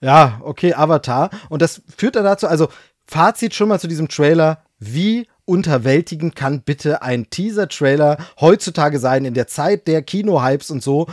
Ja, 0.01 0.41
okay, 0.45 0.73
Avatar. 0.73 1.29
Und 1.51 1.61
das 1.61 1.83
führt 1.95 2.17
dann 2.17 2.25
dazu, 2.25 2.47
also 2.47 2.69
Fazit 3.07 3.55
schon 3.55 3.69
mal 3.69 3.79
zu 3.79 3.87
diesem 3.87 4.09
Trailer. 4.09 4.63
Wie 4.79 5.27
unterwältigend 5.45 6.37
kann 6.37 6.63
bitte 6.63 7.03
ein 7.03 7.29
Teaser-Trailer 7.29 8.17
heutzutage 8.41 8.99
sein 8.99 9.27
in 9.27 9.35
der 9.35 9.47
Zeit 9.47 9.87
der 9.89 10.01
Kino-Hypes 10.01 10.71
und 10.71 10.83
so? 10.83 11.07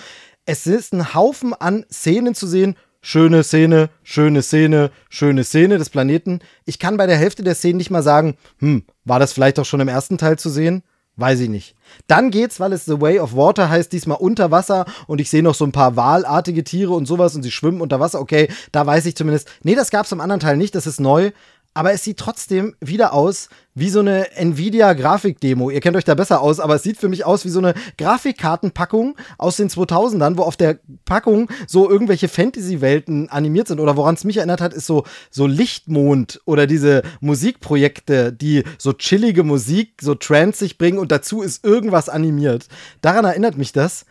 Es 0.45 0.67
ist 0.67 0.93
ein 0.93 1.13
Haufen 1.13 1.53
an 1.53 1.85
Szenen 1.91 2.33
zu 2.33 2.47
sehen. 2.47 2.77
Schöne 3.07 3.43
Szene, 3.43 3.91
schöne 4.01 4.41
Szene, 4.41 4.89
schöne 5.09 5.43
Szene 5.43 5.77
des 5.77 5.91
Planeten. 5.91 6.39
Ich 6.65 6.79
kann 6.79 6.97
bei 6.97 7.05
der 7.05 7.17
Hälfte 7.17 7.43
der 7.43 7.53
Szenen 7.53 7.77
nicht 7.77 7.91
mal 7.91 8.01
sagen, 8.01 8.35
hm, 8.57 8.83
war 9.03 9.19
das 9.19 9.31
vielleicht 9.31 9.59
auch 9.59 9.65
schon 9.65 9.79
im 9.79 9.87
ersten 9.87 10.17
Teil 10.17 10.39
zu 10.39 10.49
sehen? 10.49 10.81
Weiß 11.15 11.39
ich 11.39 11.49
nicht. 11.49 11.75
Dann 12.07 12.31
geht's, 12.31 12.59
weil 12.59 12.73
es 12.73 12.85
The 12.85 12.99
Way 12.99 13.19
of 13.19 13.35
Water 13.35 13.69
heißt, 13.69 13.93
diesmal 13.93 14.17
unter 14.19 14.49
Wasser 14.49 14.85
und 15.05 15.21
ich 15.21 15.29
sehe 15.29 15.43
noch 15.43 15.53
so 15.53 15.65
ein 15.65 15.71
paar 15.71 15.95
walartige 15.95 16.63
Tiere 16.63 16.93
und 16.93 17.05
sowas 17.05 17.35
und 17.35 17.43
sie 17.43 17.51
schwimmen 17.51 17.79
unter 17.79 17.99
Wasser. 17.99 18.19
Okay, 18.19 18.47
da 18.71 18.87
weiß 18.87 19.05
ich 19.05 19.15
zumindest. 19.15 19.51
Nee, 19.61 19.75
das 19.75 19.91
gab's 19.91 20.11
im 20.11 20.19
anderen 20.19 20.41
Teil 20.41 20.57
nicht, 20.57 20.73
das 20.73 20.87
ist 20.87 20.99
neu 20.99 21.29
aber 21.75 21.91
es 21.91 22.05
sieht 22.05 22.17
trotzdem 22.17 22.73
wieder 22.79 23.13
aus 23.13 23.49
wie 23.75 23.89
so 23.89 23.99
eine 23.99 24.31
Nvidia-Grafikdemo. 24.37 25.69
Ihr 25.69 25.81
kennt 25.81 25.97
euch 25.97 26.05
da 26.05 26.15
besser 26.15 26.39
aus, 26.41 26.61
aber 26.61 26.75
es 26.75 26.83
sieht 26.83 26.97
für 26.97 27.09
mich 27.09 27.25
aus 27.25 27.43
wie 27.43 27.49
so 27.49 27.59
eine 27.59 27.73
Grafikkartenpackung 27.97 29.17
aus 29.37 29.57
den 29.57 29.69
2000ern, 29.69 30.37
wo 30.37 30.43
auf 30.43 30.55
der 30.55 30.79
Packung 31.03 31.49
so 31.67 31.89
irgendwelche 31.89 32.29
Fantasy-Welten 32.29 33.29
animiert 33.29 33.67
sind. 33.67 33.81
Oder 33.81 33.97
woran 33.97 34.15
es 34.15 34.23
mich 34.23 34.37
erinnert 34.37 34.61
hat, 34.61 34.73
ist 34.73 34.85
so, 34.85 35.03
so 35.29 35.47
Lichtmond 35.47 36.41
oder 36.45 36.65
diese 36.65 37.03
Musikprojekte, 37.19 38.31
die 38.31 38.63
so 38.77 38.93
chillige 38.93 39.43
Musik, 39.43 39.99
so 40.01 40.15
transig 40.15 40.77
bringen 40.77 40.97
und 40.97 41.11
dazu 41.11 41.41
ist 41.41 41.65
irgendwas 41.65 42.07
animiert. 42.07 42.67
Daran 43.01 43.25
erinnert 43.25 43.57
mich 43.57 43.73
das. 43.73 44.05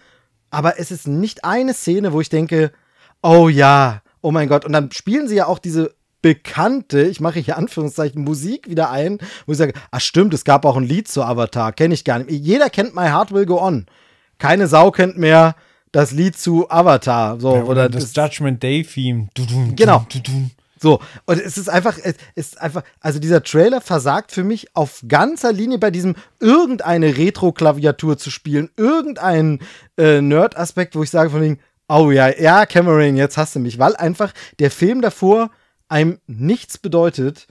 Aber 0.51 0.79
es 0.79 0.91
ist 0.91 1.09
nicht 1.09 1.45
eine 1.47 1.73
Szene, 1.73 2.13
wo 2.13 2.21
ich 2.21 2.29
denke, 2.29 2.73
oh 3.23 3.49
ja, 3.49 4.03
oh 4.21 4.31
mein 4.31 4.49
Gott. 4.49 4.67
Und 4.67 4.73
dann 4.73 4.93
spielen 4.93 5.29
sie 5.29 5.37
ja 5.37 5.47
auch 5.47 5.59
diese 5.59 5.95
bekannte, 6.25 7.03
ich 7.03 7.21
mache 7.21 7.39
hier 7.39 7.59
Anführungszeichen, 7.59 8.25
Musik 8.25 8.71
wieder 8.71 8.91
ein, 8.91 9.19
wo 9.45 9.53
ich 9.53 9.59
sage, 9.59 9.75
ach 9.91 10.01
stimmt, 10.01 10.33
es 10.33 10.45
gab 10.45 10.65
auch 10.65 10.79
ein 10.79 10.83
Lied 10.83 11.07
zu 11.07 11.23
Avatar, 11.23 11.71
kenne 11.75 11.93
ich 11.93 12.03
gar 12.03 12.19
nicht. 12.19 12.31
Jeder 12.31 12.71
kennt 12.71 12.95
My 12.95 13.09
Heart 13.09 13.33
Will 13.33 13.45
Go 13.45 13.61
On. 13.61 13.85
Keine 14.39 14.67
Sau 14.67 14.91
kennt 14.91 15.19
mehr 15.19 15.55
das 15.93 16.13
Lied 16.13 16.39
zu 16.39 16.71
Avatar. 16.71 17.39
So, 17.39 17.55
ja, 17.55 17.61
oder, 17.61 17.69
oder, 17.69 17.89
das, 17.91 18.11
das 18.11 18.17
Judgment 18.17 18.63
Day 18.63 18.83
Theme. 18.83 19.29
Genau. 19.77 20.07
So, 20.81 21.01
und 21.27 21.39
es 21.39 21.59
ist 21.59 21.69
einfach, 21.69 21.99
es 22.03 22.17
ist 22.37 22.59
einfach, 22.59 22.85
also 23.01 23.19
dieser 23.19 23.43
Trailer 23.43 23.83
versagt 23.83 24.33
für 24.33 24.45
mich 24.45 24.75
auf 24.75 25.05
ganzer 25.07 25.53
Linie 25.53 25.77
bei 25.77 25.91
diesem 25.91 26.15
irgendeine 26.41 27.19
Retro-Klaviatur 27.19 28.17
zu 28.17 28.31
spielen, 28.31 28.71
irgendeinen 28.79 29.61
äh, 29.99 30.23
Nerd-Aspekt, 30.23 30.97
wo 30.97 31.03
ich 31.03 31.11
sage 31.11 31.29
von 31.29 31.43
wegen, 31.43 31.59
oh 31.87 32.11
ja, 32.11 32.31
ja, 32.31 32.65
Cameron, 32.65 33.17
jetzt 33.17 33.37
hast 33.37 33.55
du 33.57 33.61
mich, 33.61 33.79
weil 33.79 33.95
einfach 33.97 34.33
der 34.59 34.71
Film 34.71 35.03
davor 35.03 35.51
einem 35.89 36.19
nichts 36.27 36.79
bedeutet, 36.79 37.47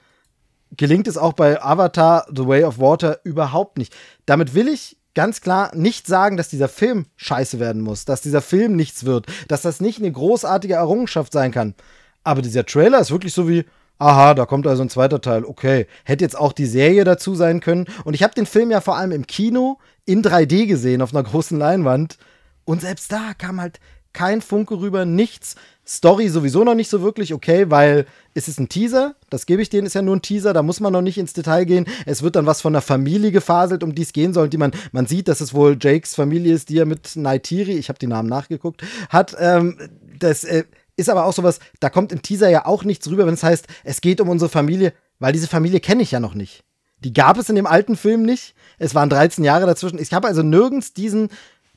gelingt 0.75 1.07
es 1.07 1.17
auch 1.17 1.33
bei 1.33 1.61
Avatar 1.61 2.25
The 2.33 2.47
Way 2.47 2.63
of 2.63 2.79
Water 2.79 3.19
überhaupt 3.23 3.77
nicht. 3.77 3.95
Damit 4.25 4.53
will 4.53 4.67
ich 4.67 4.97
ganz 5.15 5.41
klar 5.41 5.71
nicht 5.75 6.07
sagen, 6.07 6.37
dass 6.37 6.49
dieser 6.49 6.67
Film 6.67 7.05
scheiße 7.15 7.59
werden 7.59 7.81
muss, 7.81 8.05
dass 8.05 8.21
dieser 8.21 8.41
Film 8.41 8.75
nichts 8.75 9.05
wird, 9.05 9.27
dass 9.47 9.61
das 9.61 9.79
nicht 9.79 9.99
eine 9.99 10.11
großartige 10.11 10.73
Errungenschaft 10.73 11.31
sein 11.33 11.51
kann. 11.51 11.75
Aber 12.23 12.41
dieser 12.41 12.65
Trailer 12.65 12.99
ist 12.99 13.11
wirklich 13.11 13.33
so 13.33 13.47
wie, 13.47 13.65
aha, 13.99 14.33
da 14.33 14.45
kommt 14.45 14.65
also 14.65 14.81
ein 14.81 14.89
zweiter 14.89 15.21
Teil, 15.21 15.45
okay. 15.45 15.87
Hätte 16.03 16.23
jetzt 16.23 16.37
auch 16.37 16.53
die 16.53 16.65
Serie 16.65 17.03
dazu 17.03 17.35
sein 17.35 17.59
können. 17.59 17.85
Und 18.05 18.13
ich 18.13 18.23
habe 18.23 18.33
den 18.33 18.45
Film 18.45 18.71
ja 18.71 18.81
vor 18.81 18.97
allem 18.97 19.11
im 19.11 19.27
Kino 19.27 19.77
in 20.05 20.23
3D 20.23 20.65
gesehen, 20.65 21.01
auf 21.01 21.13
einer 21.13 21.23
großen 21.23 21.57
Leinwand. 21.57 22.17
Und 22.65 22.81
selbst 22.81 23.11
da 23.11 23.33
kam 23.37 23.61
halt 23.61 23.79
kein 24.13 24.41
Funke 24.41 24.79
rüber, 24.79 25.05
nichts. 25.05 25.55
Story 25.85 26.29
sowieso 26.29 26.63
noch 26.63 26.75
nicht 26.75 26.89
so 26.89 27.01
wirklich 27.01 27.33
okay, 27.33 27.69
weil 27.69 28.05
es 28.33 28.47
ist 28.47 28.59
ein 28.59 28.69
Teaser, 28.69 29.15
das 29.29 29.45
gebe 29.45 29.61
ich 29.61 29.69
denen, 29.69 29.85
ist 29.85 29.95
ja 29.95 30.01
nur 30.01 30.15
ein 30.15 30.21
Teaser, 30.21 30.53
da 30.53 30.63
muss 30.63 30.79
man 30.79 30.93
noch 30.93 31.01
nicht 31.01 31.17
ins 31.17 31.33
Detail 31.33 31.65
gehen. 31.65 31.85
Es 32.05 32.23
wird 32.23 32.37
dann 32.37 32.45
was 32.45 32.61
von 32.61 32.73
der 32.73 32.81
Familie 32.81 33.31
gefaselt, 33.31 33.83
um 33.83 33.93
die 33.93 34.03
es 34.03 34.13
gehen 34.13 34.33
soll, 34.33 34.47
die 34.47 34.57
man, 34.57 34.71
man 34.93 35.07
sieht, 35.07 35.27
dass 35.27 35.41
es 35.41 35.53
wohl 35.53 35.77
Jakes 35.79 36.15
Familie 36.15 36.53
ist, 36.53 36.69
die 36.69 36.77
er 36.77 36.85
mit 36.85 37.15
Naitiri, 37.15 37.73
ich 37.73 37.89
habe 37.89 37.99
die 37.99 38.07
Namen 38.07 38.29
nachgeguckt, 38.29 38.81
hat. 39.09 39.35
Ähm, 39.37 39.77
das 40.19 40.45
äh, 40.45 40.63
ist 40.95 41.09
aber 41.09 41.25
auch 41.25 41.33
sowas, 41.33 41.59
da 41.81 41.89
kommt 41.89 42.13
im 42.13 42.21
Teaser 42.21 42.49
ja 42.49 42.65
auch 42.65 42.85
nichts 42.85 43.09
rüber, 43.09 43.25
wenn 43.25 43.33
es 43.33 43.43
heißt, 43.43 43.67
es 43.83 43.99
geht 43.99 44.21
um 44.21 44.29
unsere 44.29 44.49
Familie, 44.49 44.93
weil 45.19 45.33
diese 45.33 45.47
Familie 45.47 45.81
kenne 45.81 46.03
ich 46.03 46.11
ja 46.11 46.19
noch 46.21 46.33
nicht. 46.33 46.63
Die 46.99 47.13
gab 47.13 47.37
es 47.37 47.49
in 47.49 47.55
dem 47.55 47.67
alten 47.67 47.97
Film 47.97 48.23
nicht. 48.23 48.55
Es 48.79 48.95
waren 48.95 49.09
13 49.09 49.43
Jahre 49.43 49.65
dazwischen. 49.65 49.99
Ich 49.99 50.13
habe 50.13 50.27
also 50.27 50.41
nirgends 50.41 50.93
diesen 50.93 51.27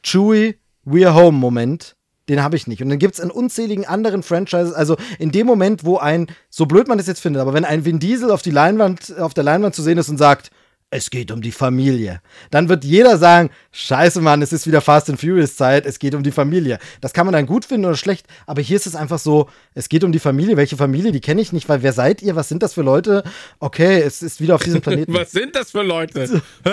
Chewie 0.02 0.58
We're 0.84 1.14
Home 1.14 1.36
Moment 1.36 1.95
den 2.28 2.42
habe 2.42 2.56
ich 2.56 2.66
nicht. 2.66 2.82
Und 2.82 2.88
dann 2.88 2.98
gibt 2.98 3.14
es 3.14 3.20
in 3.20 3.30
unzähligen 3.30 3.84
anderen 3.84 4.22
Franchises, 4.22 4.72
also 4.72 4.96
in 5.18 5.30
dem 5.30 5.46
Moment, 5.46 5.84
wo 5.84 5.98
ein, 5.98 6.26
so 6.50 6.66
blöd 6.66 6.88
man 6.88 6.98
das 6.98 7.06
jetzt 7.06 7.20
findet, 7.20 7.40
aber 7.40 7.54
wenn 7.54 7.64
ein 7.64 7.84
Vin 7.84 7.98
Diesel 7.98 8.30
auf 8.30 8.42
die 8.42 8.50
Leinwand, 8.50 9.18
auf 9.18 9.34
der 9.34 9.44
Leinwand 9.44 9.74
zu 9.74 9.82
sehen 9.82 9.98
ist 9.98 10.08
und 10.08 10.18
sagt, 10.18 10.50
es 10.90 11.10
geht 11.10 11.32
um 11.32 11.42
die 11.42 11.50
Familie. 11.50 12.20
Dann 12.50 12.68
wird 12.68 12.84
jeder 12.84 13.18
sagen, 13.18 13.50
scheiße 13.72 14.20
Mann, 14.20 14.40
es 14.40 14.52
ist 14.52 14.66
wieder 14.68 14.80
Fast 14.80 15.10
and 15.10 15.20
Furious 15.20 15.56
Zeit, 15.56 15.84
es 15.84 15.98
geht 15.98 16.14
um 16.14 16.22
die 16.22 16.30
Familie. 16.30 16.78
Das 17.00 17.12
kann 17.12 17.26
man 17.26 17.32
dann 17.32 17.46
gut 17.46 17.64
finden 17.64 17.86
oder 17.86 17.96
schlecht, 17.96 18.26
aber 18.46 18.62
hier 18.62 18.76
ist 18.76 18.86
es 18.86 18.94
einfach 18.94 19.18
so, 19.18 19.48
es 19.74 19.88
geht 19.88 20.04
um 20.04 20.12
die 20.12 20.20
Familie. 20.20 20.56
Welche 20.56 20.76
Familie, 20.76 21.10
die 21.10 21.20
kenne 21.20 21.40
ich 21.40 21.52
nicht, 21.52 21.68
weil 21.68 21.82
wer 21.82 21.92
seid 21.92 22.22
ihr, 22.22 22.36
was 22.36 22.48
sind 22.48 22.62
das 22.62 22.74
für 22.74 22.82
Leute? 22.82 23.24
Okay, 23.58 24.00
es 24.00 24.22
ist 24.22 24.40
wieder 24.40 24.54
auf 24.54 24.62
diesem 24.62 24.80
Planeten. 24.80 25.12
was 25.14 25.32
sind 25.32 25.56
das 25.56 25.72
für 25.72 25.82
Leute? 25.82 26.40
Hä? 26.62 26.70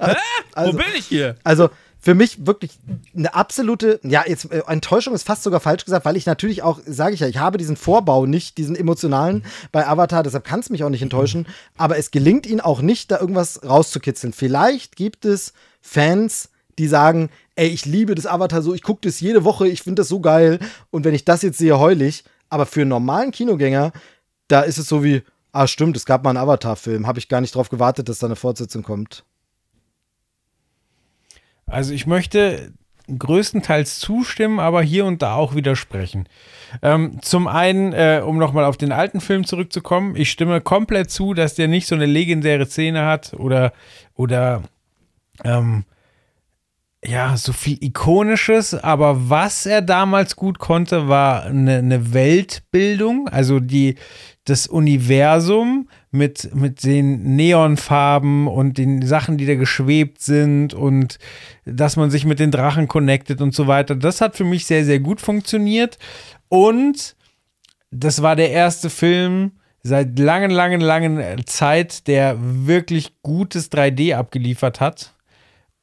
Hä? 0.00 0.16
Also, 0.52 0.72
Wo 0.72 0.76
bin 0.76 0.86
ich 0.94 1.06
hier? 1.06 1.36
Also, 1.42 1.70
für 2.06 2.14
mich 2.14 2.46
wirklich 2.46 2.70
eine 3.16 3.34
absolute, 3.34 3.98
ja, 4.04 4.22
jetzt 4.24 4.52
äh, 4.52 4.62
Enttäuschung 4.68 5.12
ist 5.12 5.26
fast 5.26 5.42
sogar 5.42 5.58
falsch 5.58 5.84
gesagt, 5.84 6.04
weil 6.04 6.16
ich 6.16 6.24
natürlich 6.24 6.62
auch, 6.62 6.78
sage 6.86 7.14
ich 7.14 7.18
ja, 7.18 7.26
ich 7.26 7.38
habe 7.38 7.58
diesen 7.58 7.74
Vorbau 7.76 8.26
nicht, 8.26 8.58
diesen 8.58 8.76
emotionalen 8.76 9.44
bei 9.72 9.88
Avatar, 9.88 10.22
deshalb 10.22 10.44
kann 10.44 10.60
es 10.60 10.70
mich 10.70 10.84
auch 10.84 10.88
nicht 10.88 11.02
enttäuschen, 11.02 11.48
aber 11.76 11.98
es 11.98 12.12
gelingt 12.12 12.46
ihnen 12.46 12.60
auch 12.60 12.80
nicht, 12.80 13.10
da 13.10 13.18
irgendwas 13.18 13.60
rauszukitzeln. 13.64 14.32
Vielleicht 14.32 14.94
gibt 14.94 15.24
es 15.24 15.52
Fans, 15.80 16.50
die 16.78 16.86
sagen, 16.86 17.28
ey, 17.56 17.66
ich 17.66 17.86
liebe 17.86 18.14
das 18.14 18.26
Avatar 18.26 18.62
so, 18.62 18.72
ich 18.72 18.84
gucke 18.84 19.00
das 19.02 19.18
jede 19.18 19.42
Woche, 19.42 19.66
ich 19.66 19.82
finde 19.82 20.02
das 20.02 20.08
so 20.08 20.20
geil 20.20 20.60
und 20.92 21.04
wenn 21.04 21.12
ich 21.12 21.24
das 21.24 21.42
jetzt 21.42 21.58
sehe, 21.58 21.76
heulig, 21.76 22.22
aber 22.50 22.66
für 22.66 22.82
einen 22.82 22.90
normalen 22.90 23.32
Kinogänger, 23.32 23.90
da 24.46 24.60
ist 24.60 24.78
es 24.78 24.88
so 24.88 25.02
wie, 25.02 25.22
ah, 25.50 25.66
stimmt, 25.66 25.96
es 25.96 26.06
gab 26.06 26.22
mal 26.22 26.30
einen 26.30 26.38
Avatar-Film, 26.38 27.08
habe 27.08 27.18
ich 27.18 27.28
gar 27.28 27.40
nicht 27.40 27.56
drauf 27.56 27.68
gewartet, 27.68 28.08
dass 28.08 28.20
da 28.20 28.28
eine 28.28 28.36
Fortsetzung 28.36 28.84
kommt. 28.84 29.24
Also 31.66 31.92
ich 31.92 32.06
möchte 32.06 32.72
größtenteils 33.08 33.98
zustimmen, 33.98 34.58
aber 34.58 34.82
hier 34.82 35.04
und 35.04 35.22
da 35.22 35.34
auch 35.34 35.54
widersprechen. 35.54 36.28
Ähm, 36.82 37.18
zum 37.22 37.46
einen, 37.46 37.92
äh, 37.92 38.22
um 38.24 38.38
nochmal 38.38 38.64
auf 38.64 38.76
den 38.76 38.92
alten 38.92 39.20
Film 39.20 39.44
zurückzukommen, 39.44 40.16
ich 40.16 40.30
stimme 40.30 40.60
komplett 40.60 41.10
zu, 41.10 41.34
dass 41.34 41.54
der 41.54 41.68
nicht 41.68 41.86
so 41.86 41.94
eine 41.94 42.06
legendäre 42.06 42.66
Szene 42.66 43.04
hat 43.04 43.34
oder, 43.34 43.72
oder 44.14 44.62
ähm, 45.44 45.84
ja, 47.06 47.36
so 47.36 47.52
viel 47.52 47.78
Ikonisches, 47.82 48.74
aber 48.74 49.30
was 49.30 49.64
er 49.64 49.80
damals 49.80 50.34
gut 50.36 50.58
konnte, 50.58 51.08
war 51.08 51.44
eine, 51.44 51.78
eine 51.78 52.12
Weltbildung, 52.12 53.28
also 53.28 53.60
die, 53.60 53.94
das 54.44 54.66
Universum 54.66 55.88
mit, 56.10 56.54
mit 56.54 56.84
den 56.84 57.36
Neonfarben 57.36 58.48
und 58.48 58.78
den 58.78 59.06
Sachen, 59.06 59.38
die 59.38 59.46
da 59.46 59.54
geschwebt 59.54 60.20
sind 60.20 60.74
und 60.74 61.18
dass 61.64 61.96
man 61.96 62.10
sich 62.10 62.24
mit 62.24 62.38
den 62.38 62.50
Drachen 62.50 62.88
connectet 62.88 63.40
und 63.40 63.54
so 63.54 63.66
weiter. 63.66 63.94
Das 63.94 64.20
hat 64.20 64.36
für 64.36 64.44
mich 64.44 64.66
sehr, 64.66 64.84
sehr 64.84 65.00
gut 65.00 65.20
funktioniert. 65.20 65.98
Und 66.48 67.16
das 67.90 68.22
war 68.22 68.36
der 68.36 68.50
erste 68.50 68.90
Film 68.90 69.52
seit 69.82 70.18
langen, 70.18 70.50
langen, 70.50 70.80
langen 70.80 71.46
Zeit, 71.46 72.06
der 72.08 72.36
wirklich 72.40 73.14
gutes 73.22 73.70
3D 73.70 74.14
abgeliefert 74.14 74.80
hat. 74.80 75.15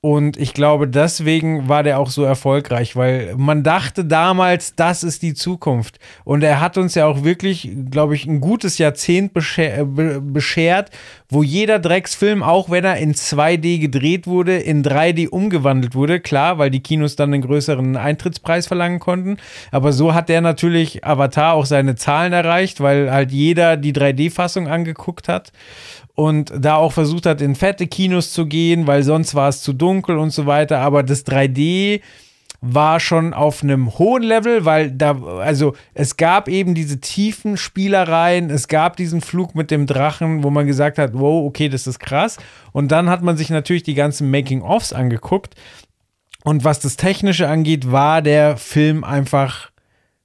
Und 0.05 0.35
ich 0.35 0.53
glaube, 0.53 0.89
deswegen 0.89 1.69
war 1.69 1.81
der 1.81 1.97
auch 1.97 2.09
so 2.09 2.25
erfolgreich, 2.25 2.97
weil 2.97 3.35
man 3.37 3.63
dachte 3.63 4.03
damals, 4.03 4.75
das 4.75 5.01
ist 5.01 5.21
die 5.21 5.33
Zukunft. 5.33 5.97
Und 6.25 6.43
er 6.43 6.59
hat 6.59 6.77
uns 6.77 6.95
ja 6.95 7.05
auch 7.05 7.23
wirklich, 7.23 7.71
glaube 7.89 8.13
ich, 8.13 8.25
ein 8.25 8.41
gutes 8.41 8.79
Jahrzehnt 8.79 9.31
äh, 9.55 9.85
beschert, 9.85 10.89
wo 11.29 11.41
jeder 11.41 11.79
Drecksfilm, 11.79 12.43
auch 12.43 12.69
wenn 12.69 12.83
er 12.83 12.97
in 12.97 13.13
2D 13.13 13.79
gedreht 13.79 14.27
wurde, 14.27 14.57
in 14.57 14.83
3D 14.83 15.29
umgewandelt 15.29 15.95
wurde. 15.95 16.19
Klar, 16.19 16.57
weil 16.57 16.69
die 16.69 16.83
Kinos 16.83 17.15
dann 17.15 17.33
einen 17.33 17.41
größeren 17.41 17.95
Eintrittspreis 17.95 18.67
verlangen 18.67 18.99
konnten. 18.99 19.37
Aber 19.71 19.93
so 19.93 20.13
hat 20.13 20.27
der 20.27 20.41
natürlich 20.41 21.05
Avatar 21.05 21.53
auch 21.53 21.65
seine 21.65 21.95
Zahlen 21.95 22.33
erreicht, 22.33 22.81
weil 22.81 23.09
halt 23.09 23.31
jeder 23.31 23.77
die 23.77 23.93
3D-Fassung 23.93 24.67
angeguckt 24.67 25.29
hat 25.29 25.53
und 26.15 26.53
da 26.57 26.75
auch 26.75 26.93
versucht 26.93 27.25
hat, 27.25 27.41
in 27.41 27.55
fette 27.55 27.87
Kinos 27.87 28.31
zu 28.33 28.45
gehen, 28.45 28.87
weil 28.87 29.03
sonst 29.03 29.35
war 29.35 29.49
es 29.49 29.61
zu 29.61 29.73
dunkel 29.73 30.17
und 30.17 30.29
so 30.29 30.45
weiter. 30.45 30.79
Aber 30.79 31.03
das 31.03 31.25
3D 31.25 32.01
war 32.65 33.01
schon 33.01 33.33
auf 33.33 33.61
einem 33.61 33.97
hohen 33.97 34.23
Level, 34.23 34.63
weil 34.63 34.91
da, 34.91 35.21
also 35.21 35.75
es 35.93 36.15
gab 36.15 36.47
eben 36.47 36.73
diese 36.75 37.01
tiefen 37.01 37.57
Spielereien, 37.57 38.49
es 38.49 38.69
gab 38.69 38.95
diesen 38.95 39.19
Flug 39.19 39.53
mit 39.53 39.69
dem 39.69 39.85
Drachen, 39.85 40.43
wo 40.43 40.49
man 40.49 40.65
gesagt 40.65 40.97
hat, 40.97 41.11
wow, 41.13 41.45
okay, 41.45 41.67
das 41.67 41.87
ist 41.87 41.99
krass. 41.99 42.37
Und 42.71 42.91
dann 42.93 43.09
hat 43.09 43.21
man 43.21 43.35
sich 43.35 43.49
natürlich 43.49 43.83
die 43.83 43.95
ganzen 43.95 44.31
Making-ofs 44.31 44.93
angeguckt. 44.93 45.55
Und 46.45 46.63
was 46.63 46.79
das 46.79 46.95
Technische 46.95 47.49
angeht, 47.49 47.91
war 47.91 48.21
der 48.21 48.55
Film 48.55 49.03
einfach 49.03 49.72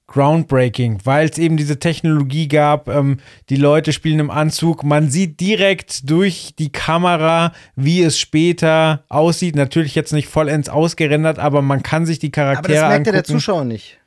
groundbreaking, 0.09 0.99
weil 1.03 1.29
es 1.29 1.37
eben 1.37 1.55
diese 1.55 1.79
Technologie 1.79 2.47
gab. 2.47 2.89
Ähm, 2.89 3.17
die 3.49 3.55
Leute 3.55 3.93
spielen 3.93 4.19
im 4.19 4.31
Anzug. 4.31 4.83
Man 4.83 5.09
sieht 5.09 5.39
direkt 5.39 6.09
durch 6.09 6.53
die 6.57 6.71
Kamera, 6.71 7.53
wie 7.75 8.01
es 8.01 8.19
später 8.19 9.03
aussieht. 9.07 9.55
Natürlich 9.55 9.95
jetzt 9.95 10.11
nicht 10.11 10.27
vollends 10.27 10.67
ausgerendert, 10.67 11.39
aber 11.39 11.61
man 11.61 11.83
kann 11.83 12.05
sich 12.05 12.19
die 12.19 12.31
Charaktere 12.31 12.79
Aber 12.79 12.81
das 12.81 12.89
merkt 12.89 13.07
ja 13.07 13.13
der 13.13 13.23
Zuschauer 13.23 13.63
nicht. 13.65 13.99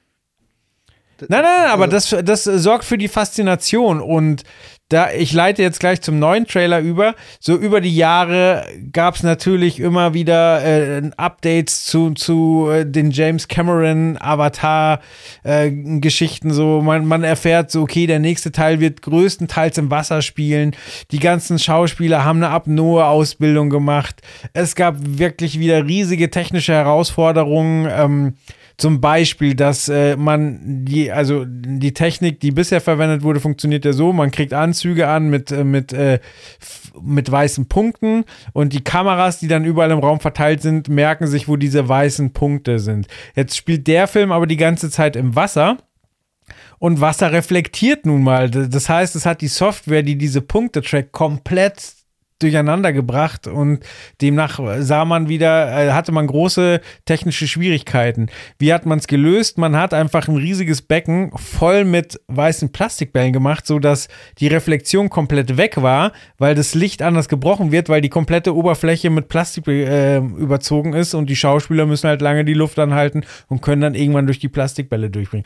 Nein, 1.28 1.42
nein, 1.42 1.62
nein, 1.62 1.70
aber 1.70 1.84
also 1.84 2.16
das, 2.20 2.44
das 2.44 2.62
sorgt 2.62 2.84
für 2.84 2.98
die 2.98 3.09
Faszination 3.09 4.00
und 4.00 4.42
da, 4.93 5.11
ich 5.11 5.32
leite 5.32 5.62
jetzt 5.62 5.80
gleich 5.80 6.03
zum 6.03 6.18
neuen 6.18 6.47
Trailer 6.47 6.80
über. 6.80 7.14
So 7.40 7.57
über 7.57 7.80
die 7.80 7.97
Jahre 7.97 8.66
gab 8.93 9.14
es 9.14 9.22
natürlich 9.22 9.80
immer 9.80 10.12
wieder 10.14 10.62
äh, 10.64 11.11
Updates 11.16 11.86
zu, 11.86 12.11
zu 12.11 12.68
äh, 12.70 12.84
den 12.84 13.11
James 13.11 13.49
Cameron 13.49 14.18
Avatar-Geschichten. 14.20 16.51
Äh, 16.51 16.53
so, 16.53 16.82
man, 16.82 17.07
man 17.07 17.24
erfährt 17.24 17.70
so, 17.70 17.80
okay, 17.82 18.07
der 18.07 18.18
nächste 18.18 18.53
Teil 18.53 18.80
wird 18.80 19.01
größtenteils 19.03 19.78
im 19.78 19.90
Wasser 19.90 20.20
spielen. 20.20 20.76
Die 21.11 21.18
ganzen 21.18 21.59
Schauspieler 21.59 22.22
haben 22.24 22.43
eine 22.43 22.53
Apnoe-Ausbildung 22.53 23.70
gemacht. 23.70 24.20
Es 24.53 24.74
gab 24.74 24.97
wirklich 24.99 25.59
wieder 25.59 25.86
riesige 25.86 26.28
technische 26.30 26.74
Herausforderungen. 26.74 27.88
Ähm, 27.90 28.34
zum 28.76 29.00
Beispiel, 29.00 29.54
dass 29.54 29.88
äh, 29.88 30.16
man 30.16 30.84
die, 30.84 31.12
also 31.12 31.44
die 31.46 31.92
Technik, 31.92 32.40
die 32.40 32.50
bisher 32.50 32.80
verwendet 32.80 33.22
wurde, 33.22 33.40
funktioniert 33.40 33.84
ja 33.84 33.92
so: 33.92 34.12
man 34.12 34.30
kriegt 34.30 34.52
Anzüge 34.52 35.08
an 35.08 35.30
mit, 35.30 35.50
äh, 35.52 35.64
mit, 35.64 35.92
äh, 35.92 36.20
mit 37.00 37.30
weißen 37.30 37.66
Punkten 37.66 38.24
und 38.52 38.72
die 38.72 38.84
Kameras, 38.84 39.38
die 39.38 39.48
dann 39.48 39.64
überall 39.64 39.90
im 39.90 39.98
Raum 39.98 40.20
verteilt 40.20 40.62
sind, 40.62 40.88
merken 40.88 41.26
sich, 41.26 41.48
wo 41.48 41.56
diese 41.56 41.88
weißen 41.88 42.32
Punkte 42.32 42.78
sind. 42.78 43.06
Jetzt 43.34 43.56
spielt 43.56 43.86
der 43.86 44.06
Film 44.08 44.32
aber 44.32 44.46
die 44.46 44.56
ganze 44.56 44.90
Zeit 44.90 45.16
im 45.16 45.36
Wasser. 45.36 45.78
Und 46.78 47.00
Wasser 47.00 47.30
reflektiert 47.30 48.06
nun 48.06 48.24
mal. 48.24 48.50
Das 48.50 48.88
heißt, 48.88 49.14
es 49.14 49.24
hat 49.24 49.40
die 49.40 49.46
Software, 49.48 50.02
die 50.02 50.18
diese 50.18 50.40
Punkte 50.40 50.82
trackt, 50.82 51.12
komplett 51.12 52.01
durcheinander 52.43 52.93
gebracht 52.93 53.47
und 53.47 53.80
demnach 54.20 54.61
sah 54.78 55.05
man 55.05 55.28
wieder, 55.28 55.86
äh, 55.86 55.93
hatte 55.93 56.12
man 56.12 56.26
große 56.26 56.80
technische 57.05 57.47
Schwierigkeiten. 57.47 58.28
Wie 58.59 58.72
hat 58.72 58.86
man 58.86 58.99
es 58.99 59.07
gelöst? 59.07 59.59
Man 59.59 59.76
hat 59.76 59.95
einfach 59.95 60.28
ein 60.28 60.36
riesiges 60.36 60.82
Becken 60.82 61.32
voll 61.36 61.84
mit 61.84 62.20
weißen 62.28 62.72
Plastikbällen 62.72 63.32
gemacht, 63.32 63.66
sodass 63.66 64.09
die 64.38 64.49
Reflexion 64.49 65.11
komplett 65.11 65.57
weg 65.57 65.80
war, 65.82 66.12
weil 66.38 66.55
das 66.55 66.74
Licht 66.74 67.03
anders 67.03 67.28
gebrochen 67.28 67.72
wird, 67.72 67.88
weil 67.88 68.01
die 68.01 68.09
komplette 68.09 68.55
Oberfläche 68.55 69.11
mit 69.11 69.28
Plastik 69.28 69.66
äh, 69.68 70.18
überzogen 70.18 70.93
ist 70.93 71.14
und 71.14 71.30
die 71.30 71.36
Schauspieler 71.36 71.86
müssen 71.86 72.09
halt 72.09 72.22
lange 72.22 72.45
die 72.45 72.55
Luft 72.55 72.78
anhalten 72.78 73.24
und 73.49 73.62
können 73.62 73.82
dann 73.82 73.95
irgendwann 73.95 74.26
durch 74.26 74.38
die 74.38 74.49
Plastikbälle 74.49 75.11
durchbringen. 75.11 75.45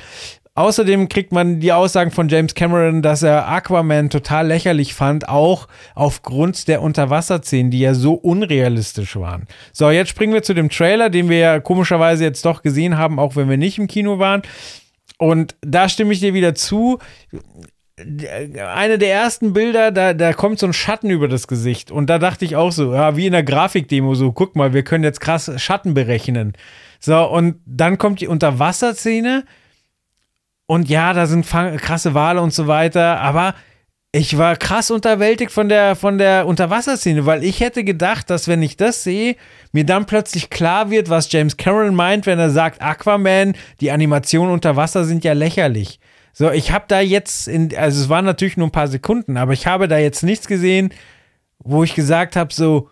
Außerdem 0.57 1.11
kriegt 1.11 1.33
man 1.33 1.61
die 1.61 1.75
Aussagen 1.75 2.11
von 2.11 2.31
James 2.31 2.55
Cameron, 2.55 3.03
dass 3.03 3.23
er 3.23 3.47
Aquaman 3.47 4.09
total 4.09 4.47
lächerlich 4.47 4.95
fand, 4.95 5.29
auch 5.29 5.69
aufgrund 5.95 6.67
der 6.67 6.81
Unterwasserszenen, 6.87 7.70
die 7.70 7.80
ja 7.80 7.93
so 7.93 8.14
unrealistisch 8.14 9.16
waren. 9.16 9.47
So, 9.72 9.91
jetzt 9.91 10.09
springen 10.09 10.32
wir 10.32 10.43
zu 10.43 10.55
dem 10.55 10.70
Trailer, 10.70 11.11
den 11.11 11.28
wir 11.28 11.39
ja 11.39 11.61
komischerweise 11.61 12.24
jetzt 12.24 12.45
doch 12.45 12.62
gesehen 12.62 12.97
haben, 12.97 13.18
auch 13.18 13.37
wenn 13.37 13.51
wir 13.51 13.59
nicht 13.59 13.78
im 13.78 13.89
Kino 13.89 14.18
waren. 14.18 14.43
Und 15.18 15.57
da 15.61 15.89
stimme 15.89 16.12
ich 16.12 16.20
dir 16.20 16.32
wieder 16.32 16.55
zu. 16.55 16.99
Eine 17.99 18.99
der 18.99 19.11
ersten 19.11 19.53
Bilder, 19.53 19.91
da, 19.91 20.14
da 20.14 20.32
kommt 20.32 20.59
so 20.59 20.66
ein 20.66 20.72
Schatten 20.72 21.11
über 21.11 21.28
das 21.28 21.49
Gesicht. 21.49 21.91
Und 21.91 22.09
da 22.09 22.18
dachte 22.18 22.45
ich 22.45 22.57
auch 22.57 22.72
so, 22.72 22.95
ja, 22.95 23.16
wie 23.16 23.26
in 23.26 23.32
der 23.32 23.43
Grafikdemo, 23.43 24.14
so, 24.14 24.32
guck 24.32 24.55
mal, 24.57 24.72
wir 24.72 24.82
können 24.82 25.05
jetzt 25.05 25.20
krass 25.20 25.51
Schatten 25.57 25.95
berechnen. 25.95 26.53
So, 27.01 27.24
und 27.24 27.57
dann 27.66 27.99
kommt 27.99 28.20
die 28.20 28.28
Unterwasserszene. 28.28 29.45
Und 30.66 30.89
ja, 30.89 31.12
da 31.12 31.26
sind 31.26 31.47
krasse 31.47 32.14
Wale 32.14 32.43
und 32.43 32.53
so 32.53 32.66
weiter, 32.66 33.20
aber 33.20 33.55
ich 34.13 34.39
war 34.39 34.57
krass 34.57 34.91
unterwältigt 34.91 35.53
von 35.53 35.69
der, 35.69 35.95
von 35.95 36.17
der 36.17 36.47
Unterwasserszene, 36.47 37.27
weil 37.27 37.45
ich 37.45 37.61
hätte 37.61 37.85
gedacht, 37.85 38.31
dass 38.31 38.49
wenn 38.49 38.63
ich 38.63 38.77
das 38.77 39.03
sehe, 39.03 39.37
mir 39.73 39.85
dann 39.85 40.07
plötzlich 40.07 40.49
klar 40.49 40.91
wird, 40.91 41.11
was 41.11 41.31
James 41.31 41.57
Cameron 41.57 41.95
meint, 41.95 42.25
wenn 42.25 42.39
er 42.39 42.51
sagt, 42.51 42.81
Aquaman, 42.81 43.55
die 43.81 43.91
Animationen 43.91 44.53
unter 44.53 44.77
Wasser 44.77 45.05
sind 45.05 45.25
ja 45.25 45.35
lächerlich. 45.35 46.01
So, 46.33 46.51
ich 46.51 46.71
habe 46.71 46.85
da 46.89 47.01
jetzt, 47.01 47.49
in, 47.49 47.77
also 47.77 48.01
es 48.01 48.09
waren 48.09 48.25
natürlich 48.25 48.57
nur 48.57 48.69
ein 48.69 48.73
paar 48.73 48.89
Sekunden, 48.89 49.37
aber 49.37 49.53
ich 49.53 49.67
habe 49.67 49.89
da 49.89 49.99
jetzt 49.99 50.23
nichts 50.23 50.47
gesehen, 50.47 50.93
wo 51.59 51.83
ich 51.83 51.95
gesagt 51.95 52.37
habe, 52.37 52.53
so, 52.53 52.91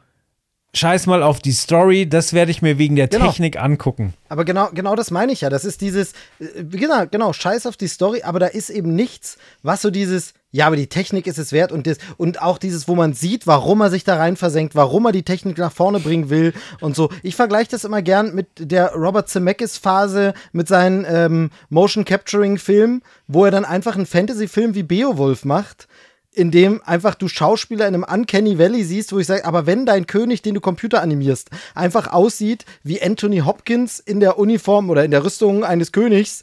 scheiß 0.75 1.07
mal 1.07 1.22
auf 1.22 1.41
die 1.41 1.53
Story, 1.53 2.09
das 2.09 2.33
werde 2.33 2.51
ich 2.51 2.62
mir 2.62 2.79
wegen 2.79 2.97
der 2.97 3.09
genau. 3.09 3.27
Technik 3.27 3.61
angucken. 3.61 4.14
Aber 4.29 4.45
genau, 4.45 4.70
genau 4.75 4.97
das 4.97 5.11
meine 5.11 5.33
ich 5.33 5.43
ja. 5.43 5.51
Das 5.51 5.64
ist 5.64 5.81
dieses, 5.81 6.12
äh, 6.41 6.64
genau, 6.64 7.05
genau, 7.11 7.33
scheiß 7.33 7.66
auf 7.66 7.77
die 7.77 7.89
Story, 7.89 8.22
aber 8.22 8.41
da 8.41 8.47
ist 8.47 8.70
eben 8.70 8.95
nichts, 8.95 9.39
was 9.62 9.83
so 9.83 9.91
dieses, 9.91 10.35
ja, 10.51 10.66
aber 10.66 10.77
die 10.77 10.89
Technik 10.89 11.27
ist 11.27 11.39
es 11.39 11.53
wert 11.53 11.72
und, 11.72 11.87
das, 11.87 11.99
und 12.16 12.43
auch 12.43 12.59
dieses, 12.59 12.89
wo 12.89 12.95
man 12.95 13.12
sieht, 13.12 13.47
warum 13.47 13.81
er 13.81 13.91
sich 13.91 14.05
da 14.05 14.16
rein 14.16 14.37
versenkt, 14.37 14.75
warum 14.75 15.07
er 15.07 15.12
die 15.12 15.22
Technik 15.22 15.59
nach 15.59 15.72
vorne 15.72 16.01
bringen 16.01 16.31
will 16.31 16.53
und 16.81 16.97
so. 16.97 17.11
Ich 17.22 17.37
vergleiche 17.37 17.70
das 17.70 17.85
immer 17.85 18.03
gern 18.03 18.35
mit 18.35 18.49
der 18.59 18.93
Robert 18.95 19.29
Zemeckis-Phase 19.29 20.35
mit 20.53 20.68
seinen 20.68 21.07
ähm, 21.09 21.51
Motion 21.70 22.05
Capturing-Filmen, 22.05 23.03
wo 23.27 23.45
er 23.45 23.51
dann 23.51 23.64
einfach 23.64 23.97
einen 23.97 24.07
Fantasy-Film 24.07 24.75
wie 24.75 24.83
Beowulf 24.83 25.45
macht 25.45 25.89
in 26.35 26.51
dem 26.51 26.82
einfach 26.85 27.14
du 27.14 27.28
Schauspieler 27.28 27.87
in 27.87 27.95
einem 27.95 28.05
Uncanny 28.05 28.59
Valley 28.59 28.85
siehst, 28.85 29.12
wo 29.12 29.18
ich 29.18 29.26
sage, 29.26 29.45
aber 29.45 29.66
wenn 29.66 29.87
dein 29.87 30.07
König, 30.07 30.43
den 30.43 30.55
du 30.55 30.61
Computer 30.61 31.01
animierst, 31.01 31.51
einfach 31.74 32.12
aussieht 32.12 32.64
wie 32.82 33.01
Anthony 33.01 33.39
Hopkins 33.39 34.01
in 34.01 34.20
der 34.20 34.39
Uniform 34.39 34.91
oder 34.91 35.05
in 35.05 35.11
der 35.11 35.24
Rüstung 35.24 35.64
eines 35.64 35.93
Königs, 35.93 36.43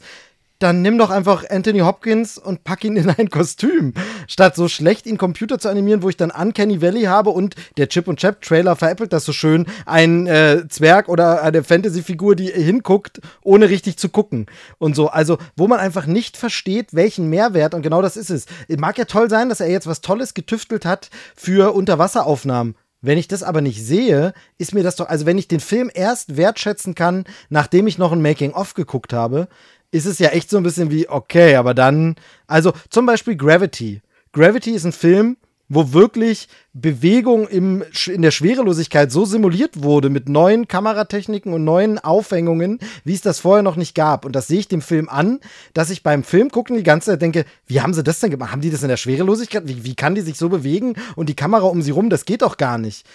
dann 0.62 0.82
nimm 0.82 0.98
doch 0.98 1.10
einfach 1.10 1.44
Anthony 1.50 1.80
Hopkins 1.80 2.38
und 2.38 2.64
pack 2.64 2.84
ihn 2.84 2.96
in 2.96 3.10
ein 3.10 3.30
Kostüm. 3.30 3.94
Statt 4.28 4.56
so 4.56 4.68
schlecht 4.68 5.06
ihn 5.06 5.18
Computer 5.18 5.58
zu 5.58 5.68
animieren, 5.68 6.02
wo 6.02 6.08
ich 6.08 6.16
dann 6.16 6.30
Uncanny 6.30 6.80
Valley 6.80 7.02
habe 7.04 7.30
und 7.30 7.54
der 7.76 7.88
Chip 7.88 8.08
und 8.08 8.20
Chap 8.20 8.42
Trailer 8.42 8.76
veräppelt 8.76 9.12
das 9.12 9.24
so 9.24 9.32
schön, 9.32 9.66
ein 9.86 10.26
äh, 10.26 10.68
Zwerg 10.68 11.08
oder 11.08 11.42
eine 11.42 11.64
Fantasy-Figur, 11.64 12.36
die 12.36 12.46
hinguckt, 12.46 13.20
ohne 13.42 13.68
richtig 13.68 13.96
zu 13.96 14.08
gucken. 14.08 14.46
Und 14.78 14.94
so, 14.94 15.08
also, 15.08 15.38
wo 15.56 15.66
man 15.66 15.80
einfach 15.80 16.06
nicht 16.06 16.36
versteht, 16.36 16.94
welchen 16.94 17.28
Mehrwert, 17.28 17.74
und 17.74 17.82
genau 17.82 18.02
das 18.02 18.16
ist 18.16 18.30
es. 18.30 18.46
Mag 18.68 18.98
ja 18.98 19.04
toll 19.04 19.28
sein, 19.28 19.48
dass 19.48 19.60
er 19.60 19.70
jetzt 19.70 19.86
was 19.86 20.00
Tolles 20.00 20.34
getüftelt 20.34 20.84
hat 20.84 21.10
für 21.34 21.74
Unterwasseraufnahmen. 21.74 22.76
Wenn 23.04 23.18
ich 23.18 23.26
das 23.26 23.42
aber 23.42 23.60
nicht 23.60 23.84
sehe, 23.84 24.32
ist 24.58 24.74
mir 24.74 24.84
das 24.84 24.94
doch, 24.94 25.08
also 25.08 25.26
wenn 25.26 25.36
ich 25.36 25.48
den 25.48 25.58
Film 25.58 25.90
erst 25.92 26.36
wertschätzen 26.36 26.94
kann, 26.94 27.24
nachdem 27.50 27.88
ich 27.88 27.98
noch 27.98 28.12
ein 28.12 28.22
Making-of 28.22 28.74
geguckt 28.74 29.12
habe, 29.12 29.48
ist 29.92 30.06
es 30.06 30.18
ja 30.18 30.30
echt 30.30 30.50
so 30.50 30.56
ein 30.56 30.64
bisschen 30.64 30.90
wie, 30.90 31.08
okay, 31.08 31.54
aber 31.54 31.74
dann, 31.74 32.16
also 32.48 32.72
zum 32.90 33.06
Beispiel 33.06 33.36
Gravity. 33.36 34.00
Gravity 34.32 34.72
ist 34.72 34.84
ein 34.84 34.92
Film, 34.92 35.36
wo 35.68 35.92
wirklich 35.92 36.48
Bewegung 36.74 37.48
im, 37.48 37.82
in 38.06 38.22
der 38.22 38.30
Schwerelosigkeit 38.30 39.10
so 39.10 39.24
simuliert 39.24 39.82
wurde 39.82 40.10
mit 40.10 40.28
neuen 40.28 40.68
Kameratechniken 40.68 41.52
und 41.52 41.64
neuen 41.64 41.98
Aufhängungen, 41.98 42.78
wie 43.04 43.14
es 43.14 43.22
das 43.22 43.40
vorher 43.40 43.62
noch 43.62 43.76
nicht 43.76 43.94
gab. 43.94 44.26
Und 44.26 44.36
das 44.36 44.48
sehe 44.48 44.58
ich 44.58 44.68
dem 44.68 44.82
Film 44.82 45.08
an, 45.08 45.40
dass 45.72 45.88
ich 45.90 46.02
beim 46.02 46.24
Film 46.24 46.50
gucken 46.50 46.76
die 46.76 46.82
ganze 46.82 47.12
Zeit 47.12 47.22
denke, 47.22 47.44
wie 47.66 47.80
haben 47.80 47.94
sie 47.94 48.02
das 48.02 48.20
denn 48.20 48.30
gemacht? 48.30 48.52
Haben 48.52 48.60
die 48.60 48.70
das 48.70 48.82
in 48.82 48.88
der 48.88 48.98
Schwerelosigkeit? 48.98 49.66
Wie, 49.66 49.84
wie 49.84 49.94
kann 49.94 50.14
die 50.14 50.20
sich 50.20 50.36
so 50.36 50.50
bewegen 50.50 50.94
und 51.16 51.28
die 51.28 51.36
Kamera 51.36 51.64
um 51.64 51.80
sie 51.80 51.90
rum? 51.90 52.10
Das 52.10 52.26
geht 52.26 52.42
doch 52.42 52.58
gar 52.58 52.76
nicht. 52.76 53.06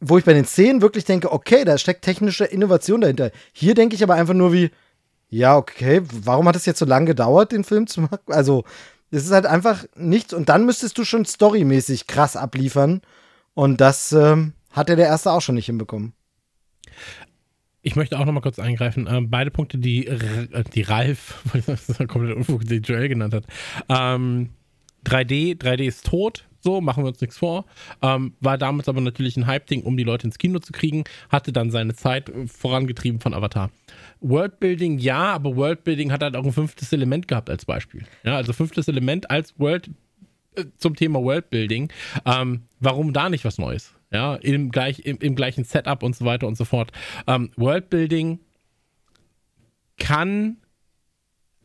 Wo 0.00 0.18
ich 0.18 0.24
bei 0.24 0.34
den 0.34 0.44
Szenen 0.44 0.82
wirklich 0.82 1.04
denke, 1.06 1.32
okay, 1.32 1.64
da 1.64 1.78
steckt 1.78 2.04
technische 2.04 2.44
Innovation 2.44 3.00
dahinter. 3.00 3.30
Hier 3.52 3.74
denke 3.74 3.94
ich 3.94 4.02
aber 4.02 4.14
einfach 4.14 4.34
nur 4.34 4.52
wie, 4.52 4.70
ja, 5.32 5.56
okay, 5.56 6.02
warum 6.24 6.46
hat 6.46 6.56
es 6.56 6.66
jetzt 6.66 6.78
so 6.78 6.84
lange 6.84 7.06
gedauert, 7.06 7.52
den 7.52 7.64
Film 7.64 7.86
zu 7.86 8.02
machen? 8.02 8.18
Also, 8.26 8.64
es 9.10 9.24
ist 9.24 9.32
halt 9.32 9.46
einfach 9.46 9.86
nichts. 9.96 10.34
Und 10.34 10.50
dann 10.50 10.66
müsstest 10.66 10.98
du 10.98 11.04
schon 11.04 11.24
storymäßig 11.24 12.06
krass 12.06 12.36
abliefern. 12.36 13.00
Und 13.54 13.80
das 13.80 14.12
ähm, 14.12 14.52
hat 14.70 14.90
ja 14.90 14.94
der 14.94 15.06
erste 15.06 15.32
auch 15.32 15.40
schon 15.40 15.54
nicht 15.54 15.66
hinbekommen. 15.66 16.12
Ich 17.80 17.96
möchte 17.96 18.18
auch 18.18 18.26
noch 18.26 18.32
mal 18.32 18.42
kurz 18.42 18.58
eingreifen. 18.58 19.08
Ähm, 19.10 19.30
beide 19.30 19.50
Punkte, 19.50 19.78
die, 19.78 20.06
äh, 20.06 20.64
die 20.74 20.82
Ralf, 20.82 21.42
komplett 22.08 22.36
Unfug, 22.36 22.66
die 22.66 22.76
Joel 22.76 23.08
genannt 23.08 23.32
hat. 23.32 23.46
Ähm, 23.88 24.50
3D, 25.06 25.58
3D 25.58 25.86
ist 25.86 26.04
tot. 26.04 26.46
So, 26.62 26.80
machen 26.80 27.02
wir 27.02 27.08
uns 27.08 27.20
nichts 27.20 27.38
vor. 27.38 27.64
Ähm, 28.02 28.34
war 28.40 28.56
damals 28.56 28.88
aber 28.88 29.00
natürlich 29.00 29.36
ein 29.36 29.48
Hype-Ding, 29.48 29.82
um 29.82 29.96
die 29.96 30.04
Leute 30.04 30.28
ins 30.28 30.38
Kino 30.38 30.60
zu 30.60 30.72
kriegen. 30.72 31.02
Hatte 31.28 31.52
dann 31.52 31.72
seine 31.72 31.94
Zeit 31.94 32.28
äh, 32.28 32.46
vorangetrieben 32.46 33.20
von 33.20 33.34
Avatar. 33.34 33.70
Worldbuilding 34.20 34.98
ja, 34.98 35.32
aber 35.32 35.56
Worldbuilding 35.56 36.12
hat 36.12 36.22
halt 36.22 36.36
auch 36.36 36.44
ein 36.44 36.52
fünftes 36.52 36.92
Element 36.92 37.26
gehabt 37.26 37.50
als 37.50 37.64
Beispiel. 37.64 38.04
Ja, 38.22 38.36
also 38.36 38.52
fünftes 38.52 38.86
Element 38.86 39.28
als 39.28 39.58
World 39.58 39.90
äh, 40.54 40.66
zum 40.78 40.94
Thema 40.94 41.20
Worldbuilding. 41.20 41.92
Ähm, 42.24 42.62
warum 42.78 43.12
da 43.12 43.28
nicht 43.28 43.44
was 43.44 43.58
Neues? 43.58 43.92
Ja, 44.12 44.36
im, 44.36 44.70
gleich, 44.70 45.00
im, 45.00 45.18
im 45.18 45.34
gleichen 45.34 45.64
Setup 45.64 46.04
und 46.04 46.14
so 46.14 46.24
weiter 46.24 46.46
und 46.46 46.56
so 46.56 46.64
fort. 46.64 46.92
Ähm, 47.26 47.50
Worldbuilding 47.56 48.38
kann 49.98 50.58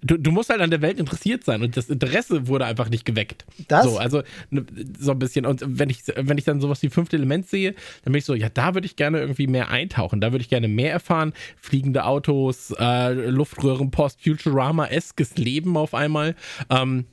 du, 0.08 0.18
du, 0.18 0.32
musst 0.32 0.49
halt 0.49 0.62
an 0.62 0.70
der 0.70 0.82
Welt 0.82 0.99
interessiert 0.99 1.43
sein 1.43 1.62
und 1.62 1.78
das 1.78 1.89
Interesse 1.89 2.47
wurde 2.47 2.66
einfach 2.66 2.89
nicht 2.89 3.05
geweckt. 3.05 3.45
Das? 3.68 3.86
So, 3.86 3.97
also 3.97 4.24
ne, 4.49 4.66
so 4.97 5.12
ein 5.12 5.20
bisschen. 5.20 5.45
Und 5.45 5.64
wenn 5.66 5.89
ich, 5.89 6.03
wenn 6.16 6.38
ich 6.38 6.45
dann 6.45 6.62
sowas 6.62 6.82
wie 6.82 6.89
fünfte 6.89 7.18
Element 7.18 7.47
sehe, 7.47 7.74
dann 8.03 8.14
bin 8.14 8.20
ich 8.20 8.26
so, 8.26 8.34
ja, 8.34 8.49
da 8.49 8.74
würde 8.74 8.86
ich 8.86 8.95
gerne 8.95 9.20
irgendwie 9.20 9.47
mehr 9.47 9.70
eintauchen. 9.70 10.22
Da 10.22 10.32
würde 10.32 10.41
ich 10.41 10.49
gerne 10.49 10.68
mehr 10.68 10.91
erfahren. 10.91 11.34
Fliegende 11.58 12.05
Autos, 12.05 12.74
äh, 12.80 13.14
Luftröhrenpost, 13.30 14.22
Futurama-eskes 14.24 15.38
Leben 15.38 15.78
auf 15.78 15.93
einmal. 15.93 16.36
Ähm, 16.70 17.05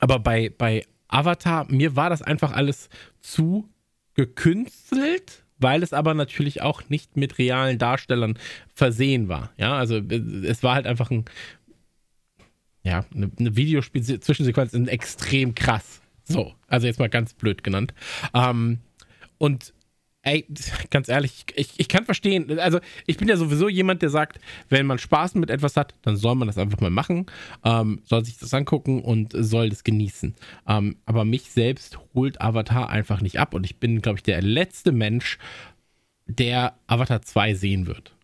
aber 0.00 0.18
bei, 0.18 0.52
bei 0.56 0.84
Avatar, 1.08 1.66
mir 1.70 1.96
war 1.96 2.10
das 2.10 2.22
einfach 2.22 2.52
alles 2.52 2.88
zu 3.20 3.68
gekünstelt 4.14 5.44
weil 5.58 5.82
es 5.82 5.92
aber 5.92 6.14
natürlich 6.14 6.62
auch 6.62 6.82
nicht 6.88 7.16
mit 7.16 7.38
realen 7.38 7.78
Darstellern 7.78 8.38
versehen 8.74 9.28
war. 9.28 9.50
Ja, 9.56 9.76
also 9.76 9.96
es 9.96 10.62
war 10.62 10.74
halt 10.74 10.86
einfach 10.86 11.10
ein, 11.10 11.24
ja, 12.84 13.04
eine, 13.14 13.30
eine 13.38 13.56
Videospiel-Zwischensequenz 13.56 14.74
extrem 14.74 15.54
krass. 15.54 16.00
So, 16.24 16.54
also 16.68 16.86
jetzt 16.86 16.98
mal 16.98 17.08
ganz 17.08 17.34
blöd 17.34 17.64
genannt. 17.64 17.92
Ähm, 18.32 18.78
und 19.38 19.74
ey, 20.22 20.46
ganz 20.90 21.08
ehrlich, 21.08 21.44
ich, 21.54 21.72
ich 21.76 21.88
kann 21.88 22.04
verstehen, 22.04 22.58
also 22.58 22.80
ich 23.06 23.16
bin 23.18 23.28
ja 23.28 23.36
sowieso 23.36 23.68
jemand, 23.68 24.02
der 24.02 24.10
sagt, 24.10 24.40
wenn 24.68 24.86
man 24.86 24.98
Spaß 24.98 25.34
mit 25.34 25.50
etwas 25.50 25.76
hat, 25.76 25.94
dann 26.02 26.16
soll 26.16 26.34
man 26.34 26.48
das 26.48 26.58
einfach 26.58 26.80
mal 26.80 26.90
machen, 26.90 27.26
ähm, 27.64 28.00
soll 28.04 28.24
sich 28.24 28.38
das 28.38 28.54
angucken 28.54 29.02
und 29.02 29.32
soll 29.34 29.68
das 29.68 29.84
genießen. 29.84 30.34
Ähm, 30.66 30.96
aber 31.04 31.24
mich 31.24 31.50
selbst 31.50 31.98
holt 32.14 32.40
Avatar 32.40 32.88
einfach 32.88 33.20
nicht 33.20 33.38
ab 33.38 33.54
und 33.54 33.64
ich 33.64 33.78
bin, 33.78 34.00
glaube 34.00 34.18
ich, 34.18 34.22
der 34.22 34.42
letzte 34.42 34.92
Mensch, 34.92 35.38
der 36.26 36.78
Avatar 36.86 37.20
2 37.20 37.54
sehen 37.54 37.86
wird. 37.86 38.14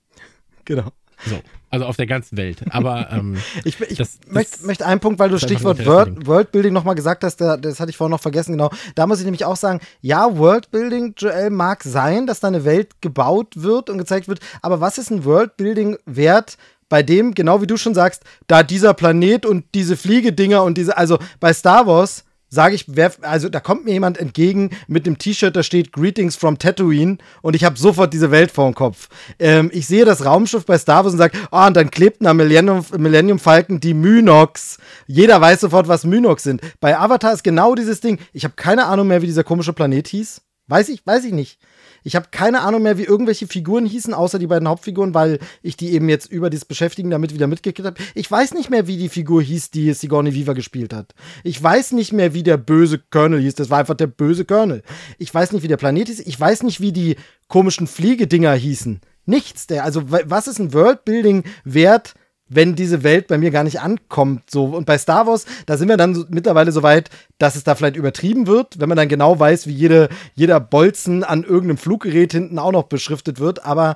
Genau. 0.65 0.93
So, 1.27 1.41
also 1.71 1.87
auf 1.87 1.97
der 1.97 2.07
ganzen 2.07 2.37
Welt. 2.37 2.63
Aber 2.71 3.09
ähm, 3.13 3.37
ich, 3.65 3.81
ich 3.81 3.99
das, 3.99 4.19
möchte, 4.27 4.57
das 4.57 4.63
möchte 4.67 4.87
einen 4.87 5.01
Punkt, 5.01 5.19
weil 5.19 5.31
du 5.31 5.39
Stichwort 5.39 5.85
World, 5.87 6.27
Worldbuilding 6.27 6.73
nochmal 6.73 6.95
gesagt 6.95 7.25
hast, 7.25 7.41
das 7.41 7.81
hatte 7.81 7.91
ich 7.91 7.97
vorhin 7.97 8.11
noch 8.11 8.21
vergessen, 8.21 8.53
genau. 8.53 8.71
Da 8.95 9.07
muss 9.07 9.21
ich 9.21 9.25
nämlich 9.25 9.45
auch 9.45 9.57
sagen, 9.57 9.81
ja, 10.01 10.37
Worldbuilding, 10.37 11.15
Joel, 11.17 11.51
mag 11.51 11.83
sein, 11.85 12.27
dass 12.27 12.41
da 12.41 12.49
eine 12.49 12.65
Welt 12.65 13.01
gebaut 13.01 13.55
wird 13.55 13.89
und 13.89 13.99
gezeigt 13.99 14.29
wird, 14.29 14.41
aber 14.63 14.81
was 14.81 14.99
ist 14.99 15.11
ein 15.11 15.25
Worldbuilding 15.25 15.99
wert, 16.07 16.57
bei 16.89 17.05
dem, 17.05 17.35
genau 17.35 17.63
wie 17.63 17.69
du 17.69 17.77
schon 17.77 17.95
sagst, 17.95 18.25
da 18.49 18.63
dieser 18.65 18.95
Planet 18.95 19.47
und 19.47 19.65
diese 19.75 19.97
Fliegedinger 19.97 20.65
und 20.65 20.77
diese, 20.77 20.99
also 20.99 21.19
bei 21.39 21.53
Star 21.55 21.87
Wars 21.87 22.25
sage 22.51 22.75
ich, 22.75 22.85
wer, 22.89 23.13
also 23.23 23.49
da 23.49 23.61
kommt 23.61 23.85
mir 23.85 23.93
jemand 23.93 24.19
entgegen 24.19 24.71
mit 24.89 25.07
einem 25.07 25.17
T-Shirt, 25.17 25.55
da 25.55 25.63
steht 25.63 25.93
Greetings 25.93 26.37
from 26.37 26.59
Tatooine 26.59 27.19
und 27.43 27.55
ich 27.57 27.65
habe 27.65 27.79
sofort 27.79 28.13
diese 28.13 28.31
Welt 28.31 28.51
vor 28.51 28.69
dem 28.69 28.75
Kopf. 28.75 29.09
Ähm, 29.39 29.71
ich 29.73 29.87
sehe 29.87 30.05
das 30.05 30.25
Raumschiff 30.25 30.67
bei 30.67 30.77
Star 30.77 31.05
Wars 31.05 31.15
und 31.15 31.19
sage, 31.19 31.39
ah, 31.51 31.65
oh, 31.65 31.67
und 31.69 31.77
dann 31.77 31.91
klebt 31.91 32.27
am 32.27 32.37
Millennium, 32.37 32.85
Millennium 32.99 33.39
Falcon 33.39 33.81
die 33.81 33.95
Mynox. 33.95 34.79
Jeder 35.07 35.41
weiß 35.41 35.61
sofort, 35.61 35.89
was 35.89 36.05
Mynox 36.05 36.43
sind. 36.43 36.61
Bei 36.81 36.99
Avatar 36.99 37.33
ist 37.33 37.45
genau 37.45 37.75
dieses 37.75 38.01
Ding. 38.01 38.19
Ich 38.33 38.45
habe 38.45 38.55
keine 38.57 38.87
Ahnung 38.87 39.07
mehr, 39.07 39.23
wie 39.23 39.27
dieser 39.27 39.45
komische 39.45 39.73
Planet 39.73 40.09
hieß. 40.09 40.43
Weiß 40.67 40.89
ich, 40.89 41.07
weiß 41.07 41.25
ich 41.25 41.33
nicht. 41.33 41.59
Ich 42.03 42.17
habe 42.17 42.29
keine 42.31 42.61
Ahnung 42.61 42.83
mehr, 42.83 42.99
wie 42.99 43.05
irgendwelche 43.05 43.47
Figuren 43.47 43.87
hießen, 43.87 44.15
außer 44.15 44.39
die 44.39 44.47
beiden 44.47 44.69
Hauptfiguren, 44.69 45.15
weil 45.15 45.39
ich 45.63 45.77
die 45.77 45.93
eben 45.93 46.09
jetzt 46.09 46.31
über 46.31 46.51
das 46.51 46.65
Beschäftigen 46.65 47.11
damit 47.11 47.35
wieder 47.35 47.47
mitgekriegt 47.47 47.87
habe. 47.87 48.01
Ich 48.15 48.31
weiß 48.31 48.55
nicht 48.55 48.71
mehr, 48.71 48.87
wie 48.87 48.97
die 48.97 49.09
Figur 49.09 49.43
hieß, 49.43 49.71
die 49.71 49.93
Sigourney 49.93 50.35
Weaver 50.35 50.55
gespielt 50.55 50.93
hat. 50.93 51.15
Ich 51.45 51.63
weiß 51.63 51.93
nicht 51.93 52.13
mehr, 52.13 52.35
wie 52.35 52.43
der 52.43 52.57
böse 52.57 52.99
Colonel 53.11 53.41
hieß. 53.41 53.55
Das 53.55 53.71
war 53.71 53.79
einfach 53.79 53.97
der 53.97 54.07
böse 54.07 54.45
Colonel. 54.45 54.83
Ich 55.19 55.33
weiß 55.33 55.53
nicht, 55.53 55.63
wie 55.63 55.69
der 55.69 55.77
Planet 55.77 56.09
hieß. 56.09 56.21
Ich 56.21 56.39
weiß 56.39 56.63
nicht, 56.63 56.81
wie 56.81 56.93
die 56.93 57.17
komischen 57.49 57.87
Fliegedinger 57.87 58.55
hießen. 58.55 59.01
Nichts. 59.27 59.67
Der, 59.67 59.85
also, 59.85 60.05
was 60.07 60.49
ist 60.49 60.59
ein 60.59 60.73
Worldbuilding 60.73 61.45
wert, 61.65 62.15
wenn 62.51 62.75
diese 62.75 63.03
Welt 63.03 63.29
bei 63.29 63.39
mir 63.39 63.51
gar 63.51 63.65
nicht 63.65 63.81
ankommt. 63.81 64.51
So. 64.51 64.65
Und 64.65 64.85
bei 64.85 64.99
Star 64.99 65.27
Wars, 65.27 65.47
da 65.67 65.79
sind 65.79 65.89
wir 65.89 65.97
dann 65.97 66.15
so, 66.15 66.25
mittlerweile 66.29 66.73
so 66.73 66.83
weit, 66.83 67.09
dass 67.39 67.57
es 67.57 67.65
da 67.65 67.77
vielleicht 67.77 67.97
übertrieben 67.97 68.47
wird, 68.47 68.81
wenn 68.81 68.89
man 68.89 68.99
dann 68.99 69.09
genau 69.09 69.39
weiß, 69.39 69.69
wie 69.69 69.73
jede, 69.73 70.09
jeder 70.35 70.61
Bolzen 70.61 71.25
an 71.25 71.45
irgendeinem 71.45 71.79
Fluggerät 71.79 72.33
hinten 72.33 72.59
auch 72.59 72.73
noch 72.73 72.85
beschriftet 72.85 73.39
wird. 73.39 73.65
Aber 73.65 73.95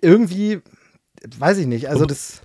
irgendwie, 0.00 0.60
weiß 1.38 1.58
ich 1.58 1.66
nicht. 1.66 1.90
Also 1.90 2.06
das. 2.06 2.40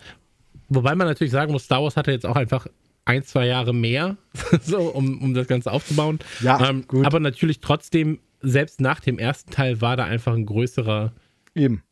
Wobei 0.70 0.96
man 0.96 1.08
natürlich 1.08 1.32
sagen 1.32 1.52
muss, 1.52 1.66
Star 1.66 1.84
Wars 1.84 1.96
hatte 1.96 2.12
jetzt 2.12 2.26
auch 2.26 2.36
einfach 2.36 2.66
ein, 3.06 3.24
zwei 3.24 3.46
Jahre 3.46 3.74
mehr, 3.74 4.18
so, 4.64 4.80
um, 4.80 5.22
um 5.22 5.34
das 5.36 5.48
Ganze 5.48 5.72
aufzubauen. 5.72 6.18
Ja, 6.42 6.68
ähm, 6.68 6.86
gut. 6.88 7.06
Aber 7.06 7.20
natürlich 7.20 7.60
trotzdem, 7.60 8.20
selbst 8.42 8.82
nach 8.82 9.02
dem 9.02 9.20
ersten 9.20 9.52
Teil 9.52 9.82
war 9.82 9.98
da 9.98 10.06
einfach 10.06 10.34
ein 10.34 10.48
größerer. 10.48 11.14
Eben 11.54 11.84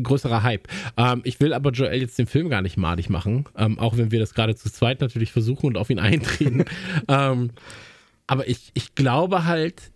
größerer 0.00 0.42
Hype. 0.42 0.68
Ähm, 0.96 1.20
ich 1.24 1.40
will 1.40 1.52
aber 1.52 1.70
Joel 1.70 2.00
jetzt 2.00 2.18
den 2.18 2.26
Film 2.26 2.48
gar 2.48 2.62
nicht 2.62 2.76
madig 2.76 3.10
machen, 3.10 3.46
ähm, 3.56 3.78
auch 3.78 3.96
wenn 3.96 4.10
wir 4.10 4.20
das 4.20 4.34
gerade 4.34 4.54
zu 4.54 4.70
zweit 4.70 5.00
natürlich 5.00 5.32
versuchen 5.32 5.66
und 5.66 5.76
auf 5.76 5.90
ihn 5.90 5.98
eintreten. 5.98 6.64
ähm, 7.08 7.50
aber 8.26 8.48
ich, 8.48 8.70
ich 8.74 8.94
glaube 8.94 9.44
halt, 9.44 9.92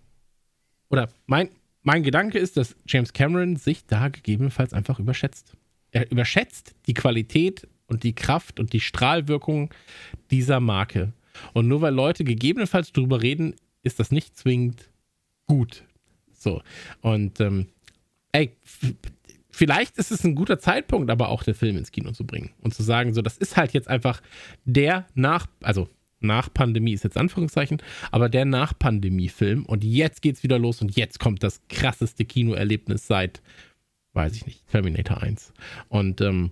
oder 0.90 1.08
mein, 1.26 1.50
mein 1.82 2.02
Gedanke 2.02 2.38
ist, 2.38 2.56
dass 2.56 2.76
James 2.86 3.12
Cameron 3.12 3.56
sich 3.56 3.86
da 3.86 4.08
gegebenenfalls 4.08 4.72
einfach 4.72 4.98
überschätzt. 4.98 5.54
Er 5.90 6.10
überschätzt 6.10 6.74
die 6.86 6.94
Qualität 6.94 7.66
und 7.86 8.02
die 8.02 8.14
Kraft 8.14 8.60
und 8.60 8.72
die 8.72 8.80
Strahlwirkung 8.80 9.72
dieser 10.30 10.60
Marke. 10.60 11.12
Und 11.52 11.68
nur 11.68 11.80
weil 11.80 11.94
Leute 11.94 12.24
gegebenenfalls 12.24 12.92
drüber 12.92 13.22
reden, 13.22 13.54
ist 13.82 14.00
das 14.00 14.10
nicht 14.10 14.36
zwingend 14.36 14.90
gut. 15.46 15.84
So. 16.32 16.62
Und 17.00 17.40
ähm, 17.40 17.68
ey, 18.32 18.56
vielleicht 19.56 19.96
ist 19.96 20.10
es 20.10 20.22
ein 20.22 20.34
guter 20.34 20.58
Zeitpunkt, 20.58 21.10
aber 21.10 21.30
auch 21.30 21.42
den 21.42 21.54
Film 21.54 21.78
ins 21.78 21.90
Kino 21.90 22.12
zu 22.12 22.26
bringen 22.26 22.50
und 22.60 22.74
zu 22.74 22.82
sagen, 22.82 23.14
so, 23.14 23.22
das 23.22 23.38
ist 23.38 23.56
halt 23.56 23.72
jetzt 23.72 23.88
einfach 23.88 24.20
der 24.66 25.06
nach, 25.14 25.46
also 25.62 25.88
nach 26.20 26.52
Pandemie 26.52 26.92
ist 26.92 27.04
jetzt 27.04 27.16
Anführungszeichen, 27.16 27.82
aber 28.10 28.28
der 28.28 28.44
nach 28.44 28.78
Pandemie-Film 28.78 29.64
und 29.64 29.82
jetzt 29.82 30.20
geht's 30.20 30.42
wieder 30.42 30.58
los 30.58 30.82
und 30.82 30.94
jetzt 30.96 31.20
kommt 31.20 31.42
das 31.42 31.62
krasseste 31.68 32.26
Kinoerlebnis 32.26 33.06
seit, 33.06 33.40
weiß 34.12 34.34
ich 34.36 34.44
nicht, 34.44 34.66
Terminator 34.68 35.22
1. 35.22 35.54
Und 35.88 36.20
ähm, 36.20 36.50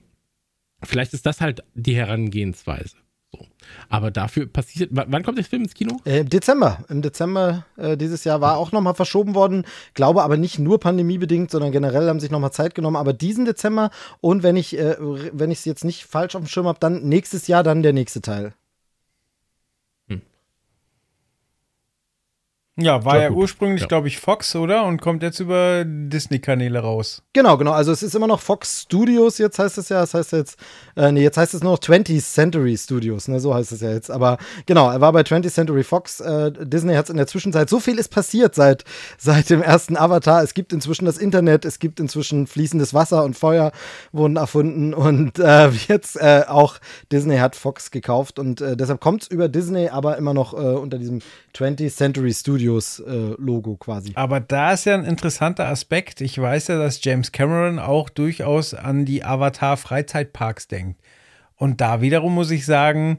vielleicht 0.82 1.12
ist 1.12 1.26
das 1.26 1.42
halt 1.42 1.62
die 1.74 1.96
Herangehensweise. 1.96 2.96
So. 3.38 3.46
Aber 3.88 4.10
dafür 4.10 4.46
passiert. 4.46 4.90
Wann 4.92 5.22
kommt 5.22 5.38
der 5.38 5.44
Film 5.44 5.62
ins 5.62 5.74
Kino? 5.74 5.96
Äh, 6.04 6.24
Dezember. 6.24 6.84
Im 6.88 7.02
Dezember 7.02 7.64
äh, 7.76 7.96
dieses 7.96 8.24
Jahr 8.24 8.40
war 8.40 8.56
auch 8.56 8.72
nochmal 8.72 8.94
verschoben 8.94 9.34
worden. 9.34 9.64
Glaube 9.94 10.22
aber 10.22 10.36
nicht 10.36 10.58
nur 10.58 10.78
pandemiebedingt, 10.78 11.50
sondern 11.50 11.72
generell 11.72 12.08
haben 12.08 12.20
sich 12.20 12.30
nochmal 12.30 12.52
Zeit 12.52 12.74
genommen. 12.74 12.96
Aber 12.96 13.12
diesen 13.12 13.44
Dezember 13.44 13.90
und 14.20 14.42
wenn 14.42 14.56
ich 14.56 14.78
äh, 14.78 14.96
wenn 14.98 15.50
ich 15.50 15.58
es 15.58 15.64
jetzt 15.64 15.84
nicht 15.84 16.04
falsch 16.04 16.34
auf 16.34 16.42
dem 16.42 16.48
Schirm 16.48 16.66
habe, 16.66 16.78
dann 16.78 17.02
nächstes 17.08 17.46
Jahr 17.46 17.62
dann 17.62 17.82
der 17.82 17.92
nächste 17.92 18.20
Teil. 18.20 18.54
Ja, 22.76 23.04
war 23.04 23.20
ja, 23.22 23.30
ursprünglich, 23.30 23.82
ja. 23.82 23.86
glaube 23.86 24.08
ich, 24.08 24.18
Fox, 24.18 24.56
oder? 24.56 24.84
Und 24.84 25.00
kommt 25.00 25.22
jetzt 25.22 25.38
über 25.38 25.84
Disney-Kanäle 25.86 26.80
raus. 26.80 27.22
Genau, 27.32 27.56
genau. 27.56 27.70
Also 27.70 27.92
es 27.92 28.02
ist 28.02 28.16
immer 28.16 28.26
noch 28.26 28.40
Fox 28.40 28.82
Studios, 28.82 29.38
jetzt 29.38 29.60
heißt 29.60 29.78
es 29.78 29.90
ja. 29.90 30.00
Das 30.00 30.12
heißt 30.12 30.32
jetzt, 30.32 30.58
äh, 30.96 31.12
nee, 31.12 31.22
jetzt 31.22 31.36
heißt 31.36 31.54
es 31.54 31.62
nur 31.62 31.70
noch 31.70 31.78
20th 31.78 32.20
Century 32.20 32.76
Studios, 32.76 33.28
ne? 33.28 33.38
So 33.38 33.54
heißt 33.54 33.70
es 33.70 33.80
ja 33.80 33.92
jetzt. 33.92 34.10
Aber 34.10 34.38
genau, 34.66 34.90
er 34.90 35.00
war 35.00 35.12
bei 35.12 35.20
20th 35.20 35.52
Century 35.52 35.84
Fox. 35.84 36.18
Äh, 36.18 36.50
Disney 36.50 36.94
hat 36.94 37.04
es 37.04 37.10
in 37.10 37.16
der 37.16 37.28
Zwischenzeit, 37.28 37.70
so 37.70 37.78
viel 37.78 37.96
ist 37.96 38.08
passiert 38.08 38.56
seit, 38.56 38.82
seit 39.18 39.50
dem 39.50 39.62
ersten 39.62 39.96
Avatar. 39.96 40.42
Es 40.42 40.52
gibt 40.52 40.72
inzwischen 40.72 41.04
das 41.04 41.16
Internet, 41.16 41.64
es 41.64 41.78
gibt 41.78 42.00
inzwischen 42.00 42.48
fließendes 42.48 42.92
Wasser 42.92 43.22
und 43.22 43.38
Feuer 43.38 43.70
wurden 44.10 44.34
erfunden. 44.34 44.94
Und 44.94 45.38
äh, 45.38 45.68
jetzt 45.68 46.16
äh, 46.16 46.42
auch 46.48 46.80
Disney 47.12 47.36
hat 47.36 47.54
Fox 47.54 47.92
gekauft 47.92 48.40
und 48.40 48.60
äh, 48.60 48.76
deshalb 48.76 48.98
kommt 49.00 49.22
es 49.22 49.28
über 49.28 49.48
Disney, 49.48 49.90
aber 49.90 50.18
immer 50.18 50.34
noch 50.34 50.54
äh, 50.54 50.56
unter 50.56 50.98
diesem 50.98 51.20
20th 51.54 51.96
Century 51.96 52.32
Studios 52.32 53.00
äh, 53.00 53.34
Logo 53.38 53.76
quasi. 53.76 54.12
Aber 54.14 54.40
da 54.40 54.72
ist 54.72 54.86
ja 54.86 54.94
ein 54.94 55.04
interessanter 55.04 55.68
Aspekt. 55.68 56.20
Ich 56.20 56.40
weiß 56.40 56.68
ja, 56.68 56.78
dass 56.78 57.02
James 57.04 57.32
Cameron 57.32 57.78
auch 57.78 58.08
durchaus 58.08 58.74
an 58.74 59.04
die 59.04 59.24
Avatar 59.24 59.76
Freizeitparks 59.76 60.68
denkt. 60.68 61.00
Und 61.56 61.80
da 61.80 62.00
wiederum 62.00 62.34
muss 62.34 62.50
ich 62.50 62.66
sagen, 62.66 63.18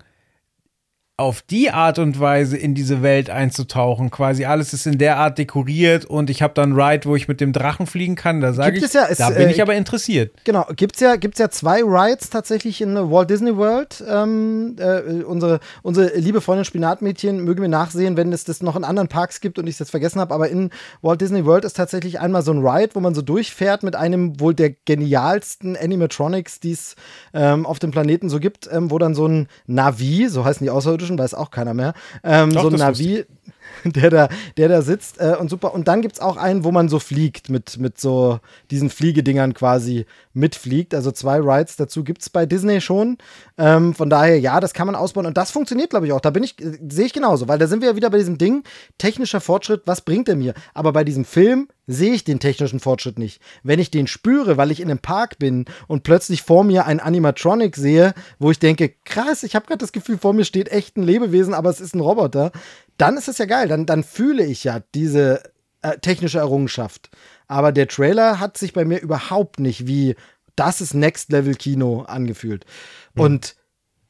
auf 1.18 1.41
die 1.41 1.72
Art 1.72 1.97
und 1.97 2.20
Weise 2.20 2.57
in 2.57 2.76
diese 2.76 3.01
Welt 3.01 3.30
einzutauchen. 3.30 4.11
Quasi 4.11 4.43
alles 4.43 4.74
ist 4.74 4.86
in 4.86 4.97
der 4.97 5.16
Art 5.16 5.38
dekoriert 5.38 6.03
und 6.03 6.30
ich 6.30 6.41
habe 6.41 6.53
dann 6.53 6.74
Ride, 6.74 7.07
wo 7.07 7.16
ich 7.16 7.30
mit 7.30 7.39
dem 7.39 7.53
Drachen 7.53 7.88
fliegen 7.88 8.16
kann. 8.16 8.41
Da 8.41 8.51
sage 8.51 8.78
ich, 8.78 8.93
ja, 8.93 9.05
es, 9.09 9.20
da 9.20 9.30
bin 9.30 9.47
äh, 9.47 9.51
ich 9.51 9.61
aber 9.61 9.76
interessiert. 9.76 10.34
Genau, 10.43 10.66
gibt 10.76 10.95
es 10.95 11.01
ja, 11.01 11.16
gibt's 11.16 11.39
ja 11.39 11.49
zwei 11.49 11.82
Rides 11.84 12.30
tatsächlich 12.30 12.82
in 12.82 12.95
Walt 12.95 13.30
Disney 13.30 13.55
World. 13.55 14.03
Ähm, 14.05 14.76
äh, 14.78 15.24
unsere, 15.24 15.61
unsere 15.84 16.18
liebe 16.18 16.41
Freundin 16.41 16.66
Spinatmädchen 16.66 17.45
mögen 17.45 17.61
wir 17.61 17.70
nachsehen, 17.70 18.18
wenn 18.18 18.34
es 18.34 18.43
das 18.43 18.61
noch 18.61 18.76
in 18.76 18.84
anderen 18.84 19.07
Parks 19.07 19.39
gibt 19.39 19.57
und 19.57 19.68
ich 19.68 19.76
es 19.76 19.80
jetzt 19.80 19.91
vergessen 19.91 20.20
habe. 20.20 20.34
Aber 20.34 20.49
in 20.49 20.70
Walt 21.01 21.22
Disney 21.22 21.45
World 21.45 21.63
ist 21.63 21.78
tatsächlich 21.78 22.20
einmal 22.20 22.41
so 22.41 22.51
ein 22.51 22.59
Ride, 22.59 22.93
wo 22.93 22.99
man 22.99 23.16
so 23.16 23.22
durchfährt 23.22 23.84
mit 23.84 23.95
einem 23.95 24.38
wohl 24.41 24.53
der 24.53 24.72
genialsten 24.84 25.78
Animatronics, 25.78 26.59
die 26.59 26.74
es 26.74 26.97
ähm, 27.34 27.66
auf 27.66 27.80
dem 27.80 27.91
Planeten 27.91 28.28
so 28.28 28.41
gibt, 28.41 28.68
ähm, 28.70 28.91
wo 28.91 28.99
dann 28.99 29.16
so 29.16 29.29
ein 29.29 29.47
Navi, 29.66 30.28
so 30.28 30.43
heißen 30.43 30.66
die 30.66 30.71
Außerirdischen, 30.71 31.04
Außerirdischen, 31.05 31.17
weiß 31.19 31.33
auch 31.33 31.51
keiner 31.51 31.73
mehr. 31.73 31.93
Ähm, 32.23 32.51
Doch, 32.51 32.63
so 32.63 32.69
ein 32.69 32.75
Navi. 32.75 33.25
der 33.86 34.09
da, 34.09 34.29
der 34.58 34.70
da 34.70 34.82
sitzt 34.82 35.20
äh, 35.20 35.36
und 35.39 35.50
super. 35.50 35.74
Und 35.74 35.87
dann 35.87 36.01
gibt 36.01 36.16
es 36.16 36.20
auch 36.21 36.37
einen, 36.37 36.63
wo 36.63 36.71
man 36.71 36.89
so 36.89 37.00
fliegt, 37.00 37.50
mit, 37.50 37.78
mit 37.78 38.00
so 38.00 38.39
diesen 38.71 38.89
Fliegedingern 38.89 39.54
quasi 39.54 40.05
mitfliegt. 40.33 40.93
Also 40.93 41.12
zwei 41.12 41.39
Rides 41.39 41.75
dazu 41.75 42.04
gibt 42.04 42.21
es 42.21 42.29
bei 42.29 42.46
Disney 42.46 42.82
schon. 42.82 43.17
Ähm, 43.58 43.93
von 43.93 44.09
daher, 44.09 44.39
ja, 44.39 44.59
das 44.59 44.74
kann 44.74 44.87
man 44.87 44.96
ausbauen. 44.96 45.25
Und 45.25 45.37
das 45.37 45.51
funktioniert, 45.51 45.89
glaube 45.89 46.08
ich, 46.08 46.13
auch. 46.13 46.21
Da 46.21 46.29
bin 46.29 46.43
ich, 46.43 46.62
äh, 46.62 46.78
sehe 46.89 47.05
ich 47.05 47.13
genauso, 47.13 47.47
weil 47.47 47.59
da 47.59 47.67
sind 47.67 47.82
wir 47.82 47.89
ja 47.89 47.96
wieder 47.96 48.09
bei 48.09 48.17
diesem 48.17 48.37
Ding, 48.37 48.63
technischer 48.97 49.42
Fortschritt, 49.42 49.83
was 49.86 50.01
bringt 50.01 50.29
er 50.29 50.36
mir? 50.36 50.54
Aber 50.74 50.93
bei 50.93 51.04
diesem 51.04 51.25
Film 51.25 51.67
sehe 51.87 52.13
ich 52.13 52.24
den 52.24 52.39
technischen 52.39 52.79
Fortschritt 52.79 53.20
nicht. 53.20 53.42
Wenn 53.63 53.79
ich 53.79 53.92
den 53.92 54.08
spüre, 54.08 54.58
weil 54.58 54.71
ich 54.71 54.79
in 54.79 54.89
einem 54.89 55.00
Park 55.00 55.37
bin 55.37 55.66
und 55.87 56.04
plötzlich 56.04 56.42
vor 56.42 56.63
mir 56.63 56.86
ein 56.86 57.00
Animatronic 57.00 57.75
sehe, 57.75 58.13
wo 58.39 58.51
ich 58.51 58.59
denke, 58.59 58.93
krass, 59.05 59.43
ich 59.43 59.55
habe 59.55 59.67
gerade 59.67 59.79
das 59.79 59.92
Gefühl, 59.92 60.17
vor 60.17 60.33
mir 60.33 60.46
steht 60.46 60.70
echt 60.70 60.97
ein 60.97 61.04
Lebewesen, 61.04 61.54
aber 61.54 61.70
es 61.70 61.79
ist 61.79 61.96
ein 61.96 62.00
Roboter, 62.00 62.51
dann 62.97 63.17
ist 63.17 63.28
es 63.28 63.38
ja 63.38 63.46
geil. 63.46 63.67
Dann, 63.67 63.86
dann 63.86 64.04
fühle 64.04 64.46
ich 64.46 64.63
ja 64.63 64.82
diese 64.93 65.42
äh, 65.82 65.97
technische 66.00 66.39
Errungenschaft. 66.39 67.09
Aber 67.47 67.72
der 67.72 67.88
Trailer 67.88 68.39
hat 68.39 68.58
sich 68.58 68.74
bei 68.74 68.86
mir 68.86 69.00
überhaupt 69.00 69.59
nicht 69.59 69.88
wie 69.88 70.16
das 70.55 70.82
ist 70.82 70.93
Next 70.93 71.32
Level 71.32 71.55
Kino 71.55 72.01
angefühlt. 72.04 72.66
Mhm. 73.13 73.22
Und 73.22 73.55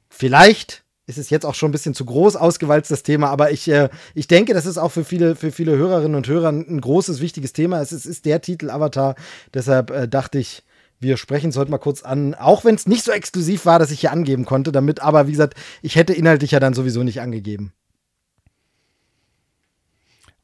vielleicht 0.09 0.83
ist 1.07 1.17
es 1.17 1.29
jetzt 1.29 1.45
auch 1.45 1.55
schon 1.55 1.69
ein 1.69 1.71
bisschen 1.71 1.93
zu 1.93 2.05
groß 2.05 2.35
ausgewalzt, 2.35 2.89
das 2.89 3.03
Thema, 3.03 3.29
aber 3.29 3.51
ich, 3.51 3.67
äh, 3.67 3.89
ich 4.15 4.27
denke, 4.27 4.53
das 4.53 4.65
ist 4.65 4.77
auch 4.77 4.91
für 4.91 5.03
viele, 5.03 5.35
für 5.35 5.51
viele 5.51 5.75
Hörerinnen 5.75 6.15
und 6.15 6.27
Hörer 6.27 6.49
ein 6.49 6.81
großes, 6.81 7.21
wichtiges 7.21 7.53
Thema. 7.53 7.79
Es 7.81 7.91
ist, 7.91 8.05
ist 8.05 8.25
der 8.25 8.41
Titel 8.41 8.71
Avatar. 8.71 9.15
Deshalb 9.53 9.91
äh, 9.91 10.07
dachte 10.07 10.39
ich, 10.39 10.63
wir 10.99 11.17
sprechen 11.17 11.49
es 11.49 11.57
heute 11.57 11.69
mal 11.69 11.77
kurz 11.77 12.03
an, 12.03 12.33
auch 12.33 12.65
wenn 12.65 12.75
es 12.75 12.87
nicht 12.87 13.03
so 13.03 13.11
exklusiv 13.11 13.65
war, 13.65 13.77
dass 13.79 13.91
ich 13.91 13.99
hier 13.99 14.11
angeben 14.11 14.45
konnte, 14.45 14.71
damit, 14.71 15.01
aber 15.01 15.27
wie 15.27 15.31
gesagt, 15.31 15.55
ich 15.81 15.95
hätte 15.95 16.13
inhaltlich 16.13 16.51
ja 16.51 16.59
dann 16.59 16.73
sowieso 16.73 17.03
nicht 17.03 17.21
angegeben. 17.21 17.73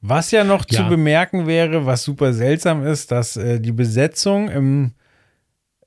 Was 0.01 0.31
ja 0.31 0.43
noch 0.43 0.65
ja. 0.69 0.79
zu 0.79 0.89
bemerken 0.89 1.45
wäre, 1.45 1.85
was 1.85 2.03
super 2.03 2.33
seltsam 2.33 2.85
ist, 2.85 3.11
dass 3.11 3.37
äh, 3.37 3.59
die 3.59 3.71
Besetzung 3.71 4.49
im 4.49 4.93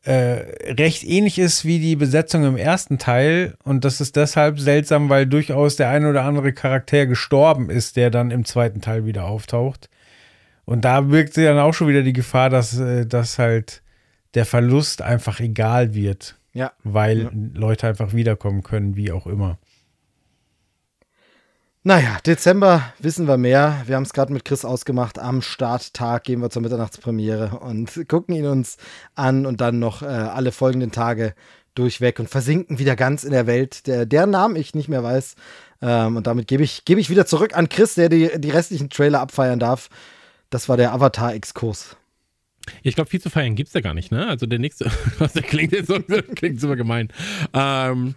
äh, 0.05 0.73
recht 0.73 1.03
ähnlich 1.03 1.39
ist 1.39 1.65
wie 1.65 1.79
die 1.79 1.97
Besetzung 1.97 2.45
im 2.45 2.57
ersten 2.57 2.99
Teil. 2.99 3.55
Und 3.65 3.85
das 3.85 4.01
ist 4.01 4.17
deshalb 4.17 4.61
seltsam, 4.61 5.09
weil 5.09 5.27
durchaus 5.27 5.77
der 5.77 5.89
ein 5.89 6.05
oder 6.05 6.25
andere 6.25 6.53
Charakter 6.53 7.07
gestorben 7.07 7.71
ist, 7.71 7.97
der 7.97 8.11
dann 8.11 8.31
im 8.31 8.45
zweiten 8.45 8.81
Teil 8.81 9.07
wieder 9.07 9.25
auftaucht. 9.25 9.89
Und 10.67 10.85
da 10.85 11.01
birgt 11.03 11.35
sich 11.35 11.45
dann 11.45 11.59
auch 11.59 11.75
schon 11.75 11.89
wieder 11.89 12.03
die 12.03 12.13
Gefahr, 12.13 12.51
dass, 12.51 12.79
äh, 12.79 13.07
dass 13.07 13.39
halt 13.39 13.83
der 14.35 14.45
Verlust 14.45 15.03
einfach 15.03 15.41
egal 15.41 15.95
wird. 15.95 16.39
Ja. 16.53 16.73
Weil 16.85 17.23
ja. 17.23 17.31
Leute 17.55 17.89
einfach 17.89 18.13
wiederkommen 18.13 18.63
können, 18.63 18.97
wie 18.97 19.11
auch 19.11 19.27
immer. 19.27 19.59
Naja, 21.87 22.17
Dezember 22.25 22.95
wissen 22.99 23.29
wir 23.29 23.37
mehr. 23.37 23.83
Wir 23.85 23.97
haben 23.97 24.05
es 24.05 24.15
gerade 24.15 24.33
mit 24.33 24.47
Chris 24.47 24.65
ausgemacht. 24.65 25.19
Am 25.19 25.43
Starttag 25.43 26.25
gehen 26.25 26.41
wir 26.41 26.49
zur 26.49 26.63
Mitternachtspremiere 26.63 27.59
und 27.59 28.05
gucken 28.09 28.35
ihn 28.35 28.47
uns 28.47 28.79
an 29.15 29.45
und 29.45 29.61
dann 29.61 29.81
noch 29.81 30.01
äh, 30.01 30.07
alle 30.07 30.51
folgenden 30.51 30.93
Tage 30.93 31.35
durchweg 31.75 32.21
und 32.21 32.31
versinken 32.31 32.79
wieder 32.79 32.97
ganz 32.97 33.23
in 33.23 33.33
der 33.33 33.47
Welt, 33.47 33.87
der, 33.87 34.07
deren 34.07 34.31
Namen 34.31 34.57
ich 34.57 34.75
nicht 34.75 34.89
mehr 34.89 35.03
weiß. 35.03 35.35
Ähm, 35.83 36.17
und 36.17 36.27
damit 36.27 36.49
gebe 36.49 36.63
ich, 36.63 36.87
gebe 36.87 37.03
ich 37.03 37.11
wieder 37.11 37.27
zurück 37.27 37.55
an 37.55 37.69
Chris, 37.69 37.97
der 37.97 38.09
die, 38.09 38.31
die 38.39 38.51
restlichen 38.51 38.89
Trailer 38.89 39.21
abfeiern 39.21 39.61
darf. 39.61 39.91
Das 40.49 40.71
war 40.71 40.79
der 40.79 40.95
Avatar-Exkurs. 40.95 41.99
Ich 42.83 42.95
glaube, 42.95 43.11
viel 43.11 43.21
zu 43.21 43.29
feiern 43.29 43.57
gibt 43.57 43.69
es 43.69 43.75
ja 43.75 43.83
gar 43.83 43.93
nicht, 43.93 44.11
ne? 44.11 44.27
Also 44.27 44.47
der 44.47 44.59
nächste, 44.59 44.91
was 45.19 45.35
der 45.35 45.43
klingt 45.43 45.73
jetzt 45.73 45.89
so, 45.89 46.01
klingt 46.35 46.63
super 46.63 46.77
gemein. 46.77 47.09
Ähm, 47.53 48.15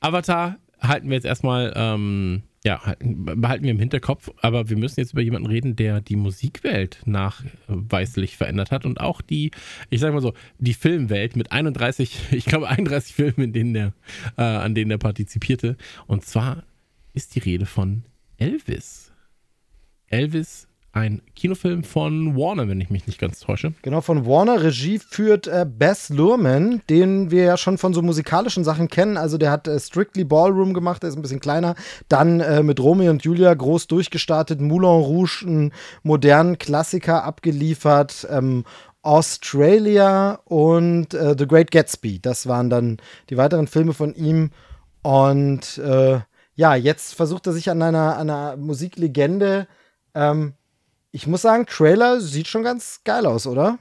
Avatar 0.00 0.58
halten 0.82 1.08
wir 1.08 1.14
jetzt 1.14 1.24
erstmal 1.24 1.72
ähm, 1.74 2.42
ja, 2.66 2.80
behalten 2.98 3.64
wir 3.64 3.70
im 3.70 3.78
Hinterkopf, 3.78 4.30
aber 4.40 4.70
wir 4.70 4.78
müssen 4.78 4.98
jetzt 4.98 5.12
über 5.12 5.20
jemanden 5.20 5.48
reden, 5.48 5.76
der 5.76 6.00
die 6.00 6.16
Musikwelt 6.16 7.02
nachweislich 7.04 8.38
verändert 8.38 8.70
hat 8.70 8.86
und 8.86 9.00
auch 9.00 9.20
die, 9.20 9.50
ich 9.90 10.00
sag 10.00 10.14
mal 10.14 10.22
so, 10.22 10.32
die 10.58 10.72
Filmwelt 10.72 11.36
mit 11.36 11.52
31, 11.52 12.18
ich 12.32 12.46
glaube 12.46 12.68
31 12.68 13.14
Filmen, 13.14 13.40
in 13.42 13.52
denen 13.52 13.74
der, 13.74 13.92
äh, 14.38 14.42
an 14.42 14.74
denen 14.74 14.90
er 14.90 14.98
partizipierte. 14.98 15.76
Und 16.06 16.24
zwar 16.24 16.64
ist 17.12 17.34
die 17.34 17.40
Rede 17.40 17.66
von 17.66 18.04
Elvis. 18.38 19.12
Elvis 20.06 20.66
ein 20.94 21.22
Kinofilm 21.34 21.82
von 21.82 22.36
Warner, 22.36 22.68
wenn 22.68 22.80
ich 22.80 22.88
mich 22.88 23.08
nicht 23.08 23.18
ganz 23.18 23.40
täusche. 23.40 23.74
Genau, 23.82 24.00
von 24.00 24.26
Warner. 24.26 24.62
Regie 24.62 25.00
führt 25.00 25.48
äh, 25.48 25.66
Bess 25.68 26.08
Luhrmann, 26.08 26.82
den 26.88 27.32
wir 27.32 27.42
ja 27.42 27.56
schon 27.56 27.78
von 27.78 27.92
so 27.92 28.00
musikalischen 28.00 28.62
Sachen 28.62 28.86
kennen. 28.86 29.16
Also 29.16 29.36
der 29.36 29.50
hat 29.50 29.66
äh, 29.66 29.80
Strictly 29.80 30.22
Ballroom 30.22 30.72
gemacht, 30.72 31.02
der 31.02 31.10
ist 31.10 31.16
ein 31.16 31.22
bisschen 31.22 31.40
kleiner. 31.40 31.74
Dann 32.08 32.38
äh, 32.38 32.62
mit 32.62 32.78
Romeo 32.78 33.10
und 33.10 33.24
Julia 33.24 33.52
groß 33.52 33.88
durchgestartet. 33.88 34.60
Moulin 34.60 35.02
Rouge, 35.02 35.44
einen 35.44 35.72
modernen 36.04 36.58
Klassiker 36.58 37.24
abgeliefert. 37.24 38.28
Ähm, 38.30 38.64
Australia 39.02 40.38
und 40.44 41.12
äh, 41.12 41.34
The 41.36 41.46
Great 41.46 41.72
Gatsby. 41.72 42.20
Das 42.20 42.46
waren 42.46 42.70
dann 42.70 42.98
die 43.30 43.36
weiteren 43.36 43.66
Filme 43.66 43.94
von 43.94 44.14
ihm. 44.14 44.50
Und 45.02 45.76
äh, 45.78 46.20
ja, 46.54 46.74
jetzt 46.76 47.14
versucht 47.14 47.48
er 47.48 47.52
sich 47.52 47.68
an 47.68 47.82
einer, 47.82 48.16
einer 48.16 48.56
Musiklegende 48.56 49.66
ähm, 50.14 50.54
ich 51.14 51.28
muss 51.28 51.42
sagen, 51.42 51.64
Trailer 51.66 52.20
sieht 52.20 52.48
schon 52.48 52.64
ganz 52.64 53.02
geil 53.04 53.24
aus, 53.24 53.46
oder? 53.46 53.78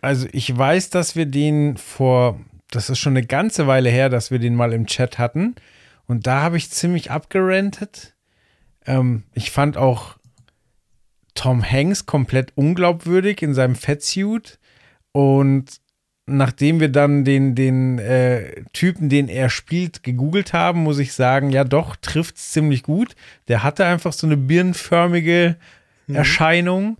Also 0.00 0.28
ich 0.30 0.56
weiß, 0.56 0.90
dass 0.90 1.16
wir 1.16 1.26
den 1.26 1.76
vor, 1.76 2.38
das 2.70 2.88
ist 2.88 3.00
schon 3.00 3.14
eine 3.14 3.26
ganze 3.26 3.66
Weile 3.66 3.90
her, 3.90 4.08
dass 4.08 4.30
wir 4.30 4.38
den 4.38 4.54
mal 4.54 4.72
im 4.72 4.86
Chat 4.86 5.18
hatten. 5.18 5.56
Und 6.06 6.28
da 6.28 6.40
habe 6.42 6.56
ich 6.56 6.70
ziemlich 6.70 7.10
abgerentet. 7.10 8.14
Ähm, 8.86 9.24
ich 9.34 9.50
fand 9.50 9.76
auch 9.76 10.18
Tom 11.34 11.68
Hanks 11.68 12.06
komplett 12.06 12.52
unglaubwürdig 12.54 13.42
in 13.42 13.52
seinem 13.52 13.74
Fettsuit. 13.74 14.60
Und 15.10 15.80
nachdem 16.26 16.80
wir 16.80 16.88
dann 16.88 17.24
den, 17.24 17.54
den 17.54 17.98
äh, 17.98 18.62
Typen, 18.72 19.08
den 19.08 19.28
er 19.28 19.50
spielt, 19.50 20.02
gegoogelt 20.02 20.52
haben, 20.52 20.82
muss 20.82 20.98
ich 20.98 21.12
sagen, 21.12 21.50
ja 21.50 21.64
doch, 21.64 21.96
trifft 21.96 22.36
es 22.36 22.52
ziemlich 22.52 22.82
gut. 22.82 23.14
Der 23.48 23.62
hatte 23.62 23.84
einfach 23.84 24.12
so 24.12 24.26
eine 24.26 24.36
birnenförmige 24.36 25.56
mhm. 26.06 26.14
Erscheinung. 26.14 26.98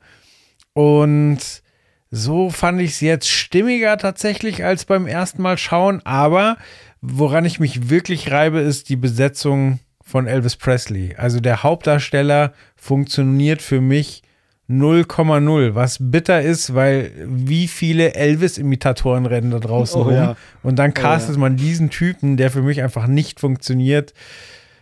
Und 0.72 1.62
so 2.10 2.50
fand 2.50 2.80
ich 2.80 2.92
es 2.92 3.00
jetzt 3.00 3.28
stimmiger 3.28 3.96
tatsächlich 3.96 4.64
als 4.64 4.84
beim 4.84 5.06
ersten 5.06 5.42
Mal 5.42 5.56
schauen. 5.56 6.00
Aber 6.04 6.56
woran 7.00 7.44
ich 7.44 7.60
mich 7.60 7.90
wirklich 7.90 8.30
reibe, 8.30 8.60
ist 8.60 8.88
die 8.88 8.96
Besetzung 8.96 9.78
von 10.04 10.26
Elvis 10.26 10.56
Presley. 10.56 11.14
Also 11.16 11.40
der 11.40 11.62
Hauptdarsteller 11.62 12.52
funktioniert 12.76 13.62
für 13.62 13.80
mich 13.80 14.22
0,0, 14.70 15.74
was 15.74 15.98
bitter 16.00 16.40
ist, 16.40 16.74
weil 16.74 17.12
wie 17.26 17.68
viele 17.68 18.14
Elvis-Imitatoren 18.14 19.26
rennen 19.26 19.50
da 19.50 19.58
draußen 19.58 20.00
oh, 20.00 20.04
rum. 20.04 20.14
Ja. 20.14 20.36
Und 20.62 20.76
dann 20.78 20.94
castet 20.94 21.32
oh, 21.32 21.38
ja. 21.38 21.40
man 21.40 21.56
diesen 21.56 21.90
Typen, 21.90 22.36
der 22.36 22.50
für 22.50 22.62
mich 22.62 22.82
einfach 22.82 23.06
nicht 23.06 23.40
funktioniert. 23.40 24.14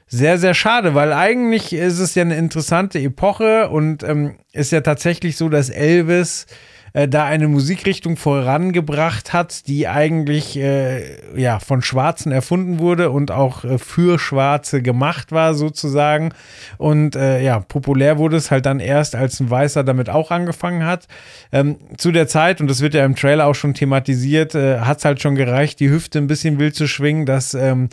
Sehr, 0.07 0.39
sehr 0.39 0.55
schade, 0.55 0.94
weil 0.94 1.12
eigentlich 1.12 1.73
ist 1.73 2.01
es 2.01 2.15
ja 2.15 2.23
eine 2.23 2.36
interessante 2.36 2.98
Epoche 2.98 3.69
und 3.69 4.02
ähm, 4.02 4.36
ist 4.52 4.73
ja 4.73 4.81
tatsächlich 4.81 5.36
so, 5.36 5.48
dass 5.48 5.70
Elvis 5.70 6.47
äh, 6.93 7.09
da 7.09 7.25
eine 7.25 7.49
Musikrichtung 7.49 8.17
vorangebracht 8.17 9.33
hat, 9.33 9.67
die 9.69 9.89
eigentlich 9.89 10.57
äh, 10.59 11.39
ja 11.39 11.59
von 11.59 11.83
Schwarzen 11.83 12.33
erfunden 12.33 12.79
wurde 12.79 13.11
und 13.11 13.31
auch 13.31 13.65
äh, 13.65 13.79
für 13.79 14.19
Schwarze 14.19 14.83
gemacht 14.83 15.33
war 15.33 15.55
sozusagen. 15.55 16.33
Und 16.79 17.17
äh, 17.17 17.43
ja, 17.43 17.61
populär 17.61 18.19
wurde 18.19 18.37
es 18.37 18.51
halt 18.51 18.67
dann 18.67 18.81
erst, 18.81 19.15
als 19.15 19.41
ein 19.41 19.51
Weißer 19.51 19.85
damit 19.85 20.09
auch 20.09 20.31
angefangen 20.31 20.85
hat. 20.85 21.07
Ähm, 21.53 21.77
zu 21.97 22.12
der 22.12 22.29
Zeit, 22.29 22.61
und 22.61 22.69
das 22.69 22.81
wird 22.81 22.95
ja 22.95 23.05
im 23.05 23.17
Trailer 23.17 23.47
auch 23.47 23.55
schon 23.55 23.75
thematisiert, 23.75 24.55
äh, 24.55 24.81
hat 24.81 24.99
es 24.99 25.05
halt 25.05 25.21
schon 25.21 25.35
gereicht, 25.35 25.81
die 25.81 25.91
Hüfte 25.91 26.19
ein 26.19 26.27
bisschen 26.27 26.59
wild 26.59 26.75
zu 26.75 26.87
schwingen, 26.87 27.27
dass 27.27 27.55
ähm, 27.55 27.89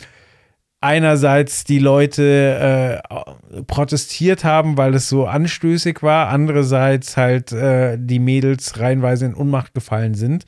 einerseits 0.80 1.64
die 1.64 1.78
Leute 1.78 3.02
äh, 3.10 3.62
protestiert 3.64 4.44
haben, 4.44 4.76
weil 4.76 4.94
es 4.94 5.08
so 5.08 5.26
anstößig 5.26 6.02
war, 6.02 6.28
andererseits 6.28 7.16
halt 7.16 7.52
äh, 7.52 7.96
die 7.98 8.20
Mädels 8.20 8.78
reihenweise 8.78 9.26
in 9.26 9.34
Unmacht 9.34 9.74
gefallen 9.74 10.14
sind. 10.14 10.44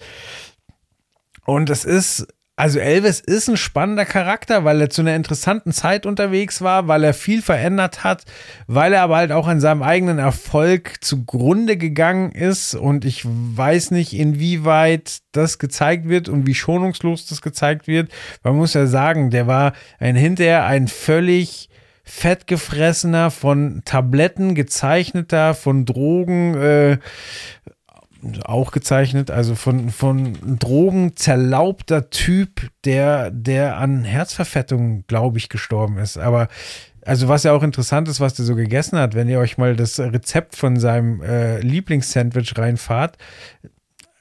Und 1.45 1.69
es 1.71 1.85
ist 1.85 2.29
also 2.61 2.79
Elvis 2.79 3.21
ist 3.21 3.49
ein 3.49 3.57
spannender 3.57 4.05
Charakter, 4.05 4.67
weil 4.67 4.83
er 4.83 4.91
zu 4.91 5.01
einer 5.01 5.17
interessanten 5.17 5.73
Zeit 5.73 6.05
unterwegs 6.05 6.61
war, 6.61 6.89
weil 6.89 7.03
er 7.05 7.15
viel 7.15 7.41
verändert 7.41 8.05
hat, 8.05 8.25
weil 8.67 8.93
er 8.93 9.01
aber 9.01 9.17
halt 9.17 9.33
auch 9.33 9.49
an 9.49 9.61
seinem 9.61 9.83
eigenen 9.83 10.19
Erfolg 10.19 11.03
zugrunde 11.03 11.79
gegangen 11.79 12.33
ist. 12.33 12.75
Und 12.75 13.07
ich 13.07 13.25
weiß 13.25 13.93
nicht, 13.93 14.13
inwieweit 14.13 15.21
das 15.33 15.59
gezeigt 15.59 16.07
wird 16.07 16.29
und 16.29 16.47
wie 16.47 16.55
schonungslos 16.55 17.25
das 17.25 17.41
gezeigt 17.41 17.87
wird. 17.87 18.13
Man 18.45 18.57
muss 18.57 18.75
ja 18.75 18.85
sagen, 18.85 19.31
der 19.31 19.47
war 19.47 19.73
ein 19.99 20.15
hinterher 20.15 20.67
ein 20.67 20.87
völlig 20.87 21.71
fettgefressener, 22.05 23.31
von 23.31 23.81
Tabletten 23.87 24.55
gezeichneter, 24.55 25.55
von 25.55 25.87
Drogen 25.87 26.55
äh, 26.57 26.99
auch 28.45 28.71
gezeichnet, 28.71 29.31
also 29.31 29.55
von, 29.55 29.91
von 29.91 30.59
Drogen 30.59 31.17
zerlaubter 31.17 32.11
Typ, 32.11 32.71
der, 32.85 33.31
der 33.31 33.79
an 33.79 34.05
Herzverfettung, 34.05 35.05
glaube 35.07 35.39
ich, 35.39 35.49
gestorben 35.49 35.99
ist. 35.99 36.19
Aber 36.19 36.49
also 37.05 37.29
was 37.29 37.45
ja 37.45 37.53
auch 37.53 37.63
interessant 37.63 38.09
ist, 38.09 38.21
was 38.21 38.35
der 38.35 38.45
so 38.45 38.55
gegessen 38.55 38.99
hat, 38.99 39.15
wenn 39.15 39.29
ihr 39.29 39.39
euch 39.39 39.59
mal 39.59 39.75
das 39.75 39.99
Rezept 39.99 40.57
von 40.57 40.79
seinem 40.79 41.23
äh, 41.23 41.61
Lieblingssandwich 41.61 42.57
reinfahrt, 42.59 43.17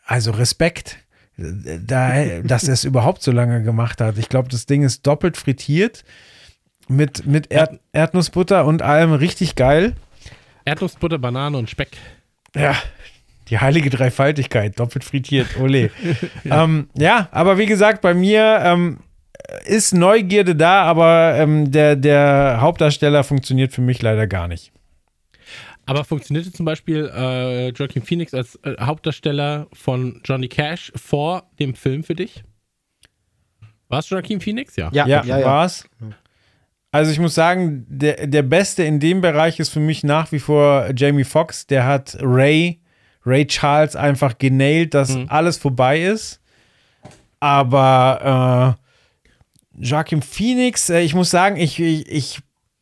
also 0.05 0.31
Respekt, 0.31 0.97
da, 1.37 2.41
dass 2.41 2.65
er 2.65 2.73
es 2.73 2.83
überhaupt 2.83 3.21
so 3.21 3.31
lange 3.31 3.63
gemacht 3.63 4.01
hat. 4.01 4.17
Ich 4.17 4.27
glaube, 4.27 4.49
das 4.49 4.65
Ding 4.65 4.83
ist 4.83 5.07
doppelt 5.07 5.37
frittiert 5.37 6.03
mit, 6.87 7.25
mit 7.25 7.51
Erd 7.51 7.79
Erdnussbutter 7.93 8.65
und 8.65 8.81
allem 8.81 9.13
richtig 9.13 9.55
geil. 9.55 9.95
Erdnussbutter, 10.65 11.17
Banane 11.17 11.57
und 11.57 11.69
Speck. 11.69 11.91
Ja, 12.55 12.75
die 13.49 13.59
heilige 13.59 13.89
Dreifaltigkeit, 13.89 14.79
doppelt 14.79 15.03
frittiert, 15.03 15.57
ole. 15.59 15.91
ähm, 16.45 16.89
ja, 16.97 17.29
aber 17.31 17.57
wie 17.57 17.65
gesagt, 17.65 18.01
bei 18.01 18.13
mir 18.13 18.59
ähm, 18.63 18.99
ist 19.65 19.93
Neugierde 19.93 20.55
da, 20.55 20.83
aber 20.83 21.35
ähm, 21.37 21.71
der, 21.71 21.95
der 21.95 22.57
Hauptdarsteller 22.61 23.23
funktioniert 23.23 23.73
für 23.73 23.81
mich 23.81 24.01
leider 24.01 24.27
gar 24.27 24.47
nicht. 24.47 24.71
Aber 25.85 26.03
funktionierte 26.03 26.51
zum 26.51 26.67
Beispiel 26.67 27.11
äh, 27.15 27.69
Joaquin 27.69 28.03
Phoenix 28.03 28.35
als 28.35 28.55
äh, 28.57 28.75
Hauptdarsteller 28.79 29.67
von 29.73 30.21
Johnny 30.23 30.47
Cash 30.47 30.91
vor 30.95 31.49
dem 31.59 31.73
Film 31.73 32.03
für 32.03 32.13
dich? 32.13 32.43
War 33.87 33.99
es 33.99 34.09
Joaquin 34.09 34.39
Phoenix? 34.39 34.75
Ja. 34.75 34.91
Ja, 34.93 35.07
ja, 35.07 35.23
ja, 35.23 35.39
ja. 35.39 35.45
war 35.45 35.65
es. 35.65 35.89
Also 36.91 37.11
ich 37.11 37.19
muss 37.19 37.33
sagen, 37.33 37.85
der, 37.87 38.27
der 38.27 38.43
Beste 38.43 38.83
in 38.83 38.99
dem 38.99 39.21
Bereich 39.21 39.59
ist 39.59 39.69
für 39.69 39.79
mich 39.79 40.03
nach 40.03 40.31
wie 40.31 40.39
vor 40.39 40.91
Jamie 40.95 41.23
Foxx. 41.23 41.65
Der 41.65 41.87
hat 41.87 42.17
Ray, 42.21 42.81
Ray 43.25 43.45
Charles 43.47 43.95
einfach 43.95 44.37
genailt, 44.37 44.93
dass 44.93 45.15
mhm. 45.15 45.25
alles 45.29 45.57
vorbei 45.57 46.01
ist. 46.01 46.39
Aber 47.39 48.77
äh, 49.77 49.85
Joaquin 49.85 50.21
Phoenix, 50.21 50.89
äh, 50.89 51.01
ich 51.01 51.15
muss 51.15 51.29
sagen, 51.29 51.57
ich, 51.57 51.79
ich, 51.79 52.07
ich 52.07 52.39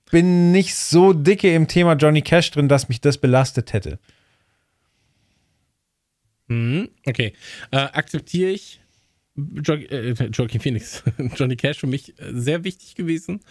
bin 0.09 0.51
nicht 0.51 0.76
so 0.76 1.14
dicke 1.14 1.53
im 1.53 1.68
Thema 1.68 1.93
Johnny 1.93 2.22
Cash 2.22 2.51
drin, 2.51 2.68
dass 2.68 2.89
mich 2.89 3.01
das 3.01 3.18
belastet 3.18 3.73
hätte. 3.73 3.99
Mhm, 6.47 6.89
okay. 7.05 7.34
Äh, 7.72 7.77
akzeptiere 7.77 8.51
ich. 8.51 8.80
Jo 9.35 9.76
äh, 9.76 10.14
Joaquin 10.34 10.59
Phoenix, 10.59 11.03
Johnny 11.35 11.55
Cash 11.55 11.77
für 11.77 11.88
mich 11.88 12.15
sehr 12.31 12.64
wichtig 12.64 12.95
gewesen. 12.95 13.41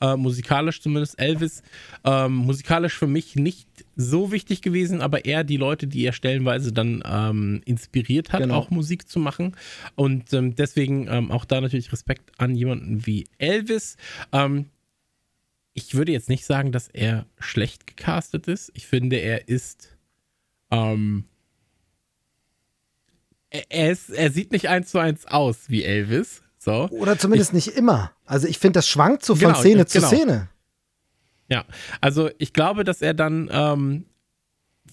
Äh, 0.00 0.16
musikalisch 0.16 0.82
zumindest. 0.82 1.20
Elvis, 1.20 1.62
ähm, 2.04 2.34
musikalisch 2.34 2.94
für 2.94 3.06
mich 3.06 3.36
nicht 3.36 3.68
so 3.96 4.30
wichtig 4.30 4.60
gewesen, 4.60 5.00
aber 5.00 5.24
eher 5.24 5.42
die 5.42 5.56
Leute, 5.56 5.86
die 5.86 6.04
er 6.04 6.12
stellenweise 6.12 6.72
dann 6.72 7.02
ähm, 7.06 7.62
inspiriert 7.64 8.32
hat, 8.32 8.42
genau. 8.42 8.56
auch 8.56 8.70
Musik 8.70 9.08
zu 9.08 9.18
machen. 9.18 9.56
Und 9.94 10.32
ähm, 10.34 10.54
deswegen 10.54 11.08
ähm, 11.08 11.30
auch 11.30 11.46
da 11.46 11.60
natürlich 11.60 11.90
Respekt 11.92 12.30
an 12.38 12.54
jemanden 12.54 13.06
wie 13.06 13.26
Elvis. 13.38 13.96
Ähm, 14.32 14.66
ich 15.72 15.94
würde 15.94 16.12
jetzt 16.12 16.28
nicht 16.28 16.44
sagen, 16.44 16.72
dass 16.72 16.88
er 16.88 17.26
schlecht 17.38 17.86
gecastet 17.86 18.48
ist. 18.48 18.70
Ich 18.74 18.86
finde, 18.86 19.16
er 19.16 19.48
ist. 19.48 19.96
Ähm, 20.70 21.24
er, 23.50 23.90
ist, 23.90 24.10
er 24.10 24.30
sieht 24.30 24.52
nicht 24.52 24.68
eins 24.68 24.90
zu 24.90 24.98
eins 24.98 25.26
aus 25.26 25.68
wie 25.70 25.84
Elvis. 25.84 26.42
So. 26.58 26.88
Oder 26.90 27.18
zumindest 27.18 27.50
ich, 27.50 27.66
nicht 27.66 27.68
immer. 27.76 28.12
Also 28.24 28.48
ich 28.48 28.58
finde, 28.58 28.78
das 28.78 28.88
schwankt 28.88 29.24
so 29.24 29.36
von 29.36 29.48
genau, 29.48 29.58
Szene 29.58 29.84
genau. 29.84 30.08
zu 30.08 30.16
Szene. 30.16 30.48
Ja, 31.48 31.64
also 32.00 32.30
ich 32.38 32.52
glaube, 32.52 32.84
dass 32.84 33.02
er 33.02 33.14
dann 33.14 33.48
ähm, 33.52 34.04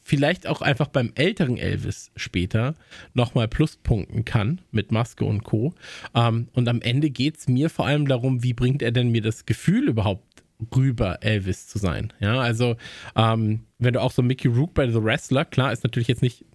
vielleicht 0.04 0.48
auch 0.48 0.62
einfach 0.62 0.88
beim 0.88 1.12
älteren 1.16 1.58
Elvis 1.58 2.12
später 2.16 2.76
nochmal 3.14 3.48
Pluspunkten 3.48 4.26
kann 4.26 4.62
mit 4.72 4.92
Maske 4.92 5.26
und 5.26 5.44
Co. 5.44 5.74
Ähm, 6.14 6.50
und 6.54 6.68
am 6.68 6.82
Ende 6.82 7.10
geht 7.10 7.38
es 7.38 7.48
mir 7.48 7.70
vor 7.70 7.88
allem 7.88 8.08
darum, 8.08 8.44
wie 8.44 8.54
bringt 8.54 8.82
er 8.82 8.92
denn 8.92 9.10
mir 9.10 9.22
das 9.22 9.46
Gefühl 9.46 9.88
überhaupt 9.88 10.44
rüber, 10.76 11.20
Elvis 11.22 11.68
zu 11.68 11.78
sein. 11.78 12.14
Ja, 12.20 12.40
also 12.40 12.76
ähm, 13.16 13.62
wenn 13.80 13.94
du 13.94 14.02
auch 14.02 14.12
so 14.12 14.22
Mickey 14.22 14.48
Rook 14.48 14.74
bei 14.74 14.90
The 14.90 15.04
Wrestler, 15.04 15.46
klar, 15.46 15.74
ist 15.74 15.84
natürlich 15.84 16.08
jetzt 16.08 16.22
nicht 16.22 16.46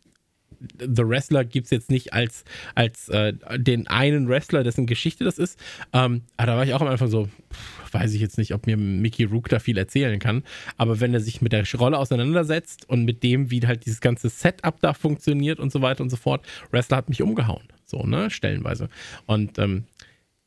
The 0.78 1.06
Wrestler 1.06 1.44
gibt 1.44 1.66
es 1.66 1.70
jetzt 1.70 1.90
nicht 1.90 2.12
als, 2.12 2.44
als 2.74 3.08
äh, 3.08 3.32
den 3.58 3.86
einen 3.86 4.28
Wrestler, 4.28 4.64
dessen 4.64 4.86
Geschichte 4.86 5.24
das 5.24 5.38
ist. 5.38 5.58
Ähm, 5.92 6.22
aber 6.36 6.46
da 6.46 6.56
war 6.56 6.64
ich 6.64 6.74
auch 6.74 6.80
am 6.80 6.88
Anfang 6.88 7.08
so, 7.08 7.28
pff, 7.52 7.94
weiß 7.94 8.14
ich 8.14 8.20
jetzt 8.20 8.38
nicht, 8.38 8.54
ob 8.54 8.66
mir 8.66 8.76
Mickey 8.76 9.24
Rook 9.24 9.48
da 9.48 9.58
viel 9.58 9.78
erzählen 9.78 10.18
kann. 10.18 10.42
Aber 10.76 11.00
wenn 11.00 11.14
er 11.14 11.20
sich 11.20 11.40
mit 11.42 11.52
der 11.52 11.64
Rolle 11.74 11.98
auseinandersetzt 11.98 12.88
und 12.88 13.04
mit 13.04 13.22
dem, 13.22 13.50
wie 13.50 13.66
halt 13.66 13.86
dieses 13.86 14.00
ganze 14.00 14.28
Setup 14.28 14.80
da 14.80 14.94
funktioniert 14.94 15.60
und 15.60 15.72
so 15.72 15.82
weiter 15.82 16.02
und 16.02 16.10
so 16.10 16.16
fort, 16.16 16.44
Wrestler 16.70 16.98
hat 16.98 17.08
mich 17.08 17.22
umgehauen. 17.22 17.68
So, 17.84 18.04
ne, 18.04 18.30
stellenweise. 18.30 18.88
Und 19.26 19.58
ähm, 19.58 19.84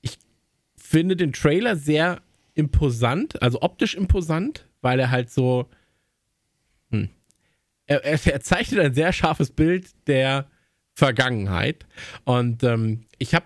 ich 0.02 0.18
finde 0.76 1.16
den 1.16 1.34
Trailer 1.34 1.76
sehr 1.76 2.22
imposant, 2.54 3.42
also 3.42 3.62
optisch 3.62 3.96
imposant, 3.96 4.66
weil 4.82 5.00
er 5.00 5.12
halt 5.12 5.30
so. 5.30 5.68
Hm, 6.92 7.10
er, 7.88 8.04
er, 8.04 8.42
zeichnet 8.42 8.80
ein 8.80 8.94
sehr 8.94 9.14
scharfes 9.14 9.52
Bild 9.52 9.90
der 10.08 10.48
Vergangenheit. 10.94 11.86
Und 12.26 12.64
ähm, 12.64 13.06
ich 13.18 13.34
habe 13.34 13.46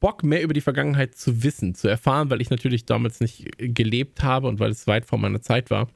Bock, 0.00 0.22
mehr 0.22 0.42
über 0.42 0.52
die 0.52 0.60
Vergangenheit 0.60 1.14
zu 1.14 1.42
wissen, 1.42 1.74
zu 1.74 1.88
erfahren, 1.88 2.28
weil 2.28 2.42
ich 2.42 2.50
natürlich 2.50 2.84
damals 2.84 3.20
nicht 3.20 3.48
gelebt 3.56 4.22
habe 4.22 4.48
und 4.48 4.60
weil 4.60 4.70
es 4.70 4.86
weit 4.86 5.06
vor 5.06 5.18
meiner 5.18 5.40
Zeit 5.40 5.70
war. 5.70 5.88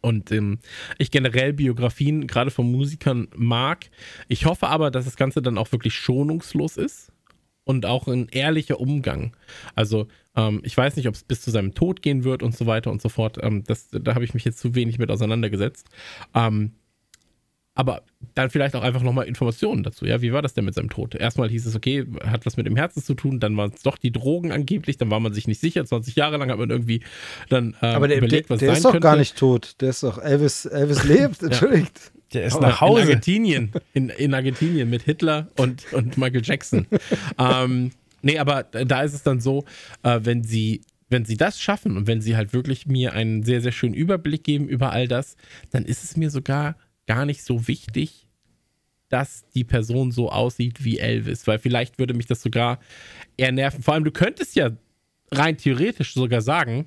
Und 0.00 0.32
ähm, 0.32 0.58
ich 0.98 1.10
generell 1.10 1.52
Biografien 1.52 2.26
gerade 2.26 2.50
von 2.50 2.70
Musikern 2.70 3.28
mag. 3.36 3.90
Ich 4.28 4.46
hoffe 4.46 4.66
aber, 4.66 4.90
dass 4.90 5.04
das 5.04 5.16
Ganze 5.16 5.42
dann 5.42 5.58
auch 5.58 5.70
wirklich 5.70 5.94
schonungslos 5.94 6.76
ist 6.76 7.12
und 7.64 7.86
auch 7.86 8.08
ein 8.08 8.28
ehrlicher 8.30 8.80
Umgang. 8.80 9.36
Also 9.76 10.08
ähm, 10.34 10.60
ich 10.64 10.76
weiß 10.76 10.96
nicht, 10.96 11.06
ob 11.06 11.14
es 11.14 11.22
bis 11.22 11.42
zu 11.42 11.50
seinem 11.50 11.74
Tod 11.74 12.02
gehen 12.02 12.24
wird 12.24 12.42
und 12.42 12.56
so 12.56 12.66
weiter 12.66 12.90
und 12.90 13.00
so 13.00 13.08
fort. 13.08 13.38
Ähm, 13.42 13.62
das, 13.64 13.88
da 13.90 14.14
habe 14.14 14.24
ich 14.24 14.34
mich 14.34 14.44
jetzt 14.44 14.58
zu 14.58 14.74
wenig 14.74 14.98
mit 14.98 15.10
auseinandergesetzt. 15.10 15.88
Ähm, 16.34 16.72
aber 17.80 18.02
dann 18.34 18.50
vielleicht 18.50 18.76
auch 18.76 18.82
einfach 18.82 19.00
nochmal 19.00 19.26
Informationen 19.26 19.82
dazu. 19.82 20.04
Ja, 20.04 20.20
wie 20.20 20.34
war 20.34 20.42
das 20.42 20.52
denn 20.52 20.66
mit 20.66 20.74
seinem 20.74 20.90
Tod? 20.90 21.14
Erstmal 21.14 21.48
hieß 21.48 21.64
es, 21.64 21.74
okay, 21.74 22.04
hat 22.26 22.44
was 22.44 22.58
mit 22.58 22.66
dem 22.66 22.76
Herzen 22.76 23.02
zu 23.02 23.14
tun, 23.14 23.40
dann 23.40 23.56
waren 23.56 23.72
es 23.74 23.82
doch 23.82 23.96
die 23.96 24.12
Drogen 24.12 24.52
angeblich, 24.52 24.98
dann 24.98 25.10
war 25.10 25.18
man 25.18 25.32
sich 25.32 25.48
nicht 25.48 25.62
sicher. 25.62 25.82
20 25.82 26.14
Jahre 26.14 26.36
lang 26.36 26.50
hat 26.50 26.58
man 26.58 26.68
irgendwie 26.68 27.00
dann 27.48 27.74
ähm, 27.80 27.94
Aber 27.96 28.06
der, 28.06 28.18
überlegt, 28.18 28.50
was 28.50 28.58
der, 28.58 28.68
der 28.68 28.76
ist 28.76 28.84
doch 28.84 28.90
könnte. 28.90 29.02
gar 29.02 29.16
nicht 29.16 29.36
tot. 29.36 29.76
Der 29.80 29.88
ist 29.88 30.02
doch 30.02 30.18
Elvis, 30.22 30.66
Elvis 30.66 31.04
lebt, 31.04 31.42
entschuldigt. 31.42 32.12
Der 32.34 32.44
ist 32.44 32.56
oh, 32.56 32.60
nach 32.60 32.82
Hause. 32.82 33.00
In 33.00 33.08
Argentinien. 33.08 33.72
In, 33.94 34.10
in 34.10 34.34
Argentinien 34.34 34.90
mit 34.90 35.02
Hitler 35.02 35.48
und, 35.56 35.90
und 35.94 36.18
Michael 36.18 36.42
Jackson. 36.44 36.86
ähm, 37.38 37.92
nee, 38.20 38.38
aber 38.38 38.64
da 38.64 39.00
ist 39.00 39.14
es 39.14 39.22
dann 39.22 39.40
so, 39.40 39.64
äh, 40.02 40.20
wenn 40.22 40.44
sie 40.44 40.82
wenn 41.08 41.24
sie 41.24 41.36
das 41.36 41.60
schaffen 41.60 41.96
und 41.96 42.06
wenn 42.06 42.20
sie 42.20 42.36
halt 42.36 42.52
wirklich 42.52 42.86
mir 42.86 43.14
einen 43.14 43.42
sehr, 43.42 43.60
sehr 43.60 43.72
schönen 43.72 43.94
Überblick 43.94 44.44
geben 44.44 44.68
über 44.68 44.92
all 44.92 45.08
das, 45.08 45.36
dann 45.72 45.84
ist 45.84 46.04
es 46.04 46.16
mir 46.16 46.30
sogar 46.30 46.76
gar 47.10 47.26
nicht 47.26 47.42
so 47.42 47.66
wichtig, 47.66 48.28
dass 49.08 49.44
die 49.52 49.64
Person 49.64 50.12
so 50.12 50.30
aussieht 50.30 50.84
wie 50.84 51.00
Elvis, 51.00 51.48
weil 51.48 51.58
vielleicht 51.58 51.98
würde 51.98 52.14
mich 52.14 52.26
das 52.26 52.40
sogar 52.40 52.78
eher 53.36 53.50
nerven. 53.50 53.82
Vor 53.82 53.94
allem, 53.94 54.04
du 54.04 54.12
könntest 54.12 54.54
ja 54.54 54.70
rein 55.32 55.56
theoretisch 55.56 56.14
sogar 56.14 56.40
sagen, 56.40 56.84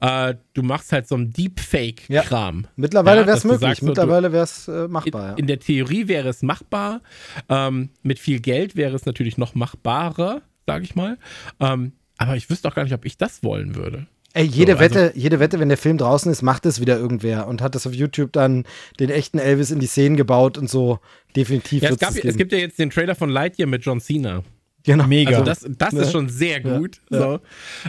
äh, 0.00 0.34
du 0.54 0.64
machst 0.64 0.90
halt 0.90 1.06
so 1.06 1.14
einen 1.14 1.32
Deepfake-Kram. 1.32 2.62
Ja. 2.62 2.70
Mittlerweile 2.74 3.20
ja, 3.20 3.26
wäre 3.28 3.36
es 3.36 3.44
möglich, 3.44 3.60
sagst, 3.60 3.82
mittlerweile 3.84 4.32
wäre 4.32 4.42
es 4.42 4.66
äh, 4.66 4.88
machbar. 4.88 5.34
In, 5.34 5.38
in, 5.38 5.46
der 5.46 5.60
Theorie 5.60 6.08
wäre 6.08 6.28
es 6.28 6.42
machbar. 6.42 7.00
Ähm, 7.48 7.90
mit 8.02 8.18
viel 8.18 8.40
Geld 8.40 8.74
wäre 8.74 8.96
es 8.96 9.06
natürlich 9.06 9.38
noch 9.38 9.54
machbarer, 9.54 10.42
sage 10.66 10.82
ich 10.82 10.96
mal. 10.96 11.16
Ähm, 11.60 11.92
aber 12.18 12.34
ich 12.34 12.50
wüsste 12.50 12.66
auch 12.66 12.74
gar 12.74 12.82
nicht, 12.82 12.94
ob 12.94 13.04
ich 13.04 13.18
das 13.18 13.44
wollen 13.44 13.76
würde. 13.76 14.08
Ey, 14.32 14.44
jede 14.44 14.72
so, 14.72 14.78
also 14.78 14.94
Wette, 14.94 15.12
jede 15.18 15.40
Wette, 15.40 15.58
wenn 15.58 15.68
der 15.68 15.78
Film 15.78 15.98
draußen 15.98 16.30
ist, 16.30 16.42
macht 16.42 16.64
es 16.64 16.80
wieder 16.80 16.96
irgendwer 16.96 17.48
und 17.48 17.62
hat 17.62 17.74
das 17.74 17.86
auf 17.86 17.94
YouTube 17.94 18.32
dann 18.32 18.64
den 19.00 19.10
echten 19.10 19.38
Elvis 19.38 19.70
in 19.70 19.80
die 19.80 19.86
Szenen 19.86 20.16
gebaut 20.16 20.56
und 20.56 20.70
so. 20.70 21.00
Definitiv. 21.34 21.82
Ja, 21.82 21.90
es, 21.90 21.98
gab, 21.98 22.14
es 22.14 22.36
gibt 22.36 22.52
ja 22.52 22.58
jetzt 22.58 22.78
den 22.78 22.90
Trailer 22.90 23.14
von 23.14 23.28
Lightyear 23.28 23.68
mit 23.68 23.84
John 23.84 24.00
Cena. 24.00 24.44
Genau. 24.84 25.06
Mega. 25.06 25.30
Also 25.32 25.44
das, 25.44 25.66
das 25.68 25.94
ja. 25.94 26.02
ist 26.02 26.12
schon 26.12 26.28
sehr 26.28 26.60
gut. 26.60 27.00
Ja. 27.10 27.18
So. 27.18 27.40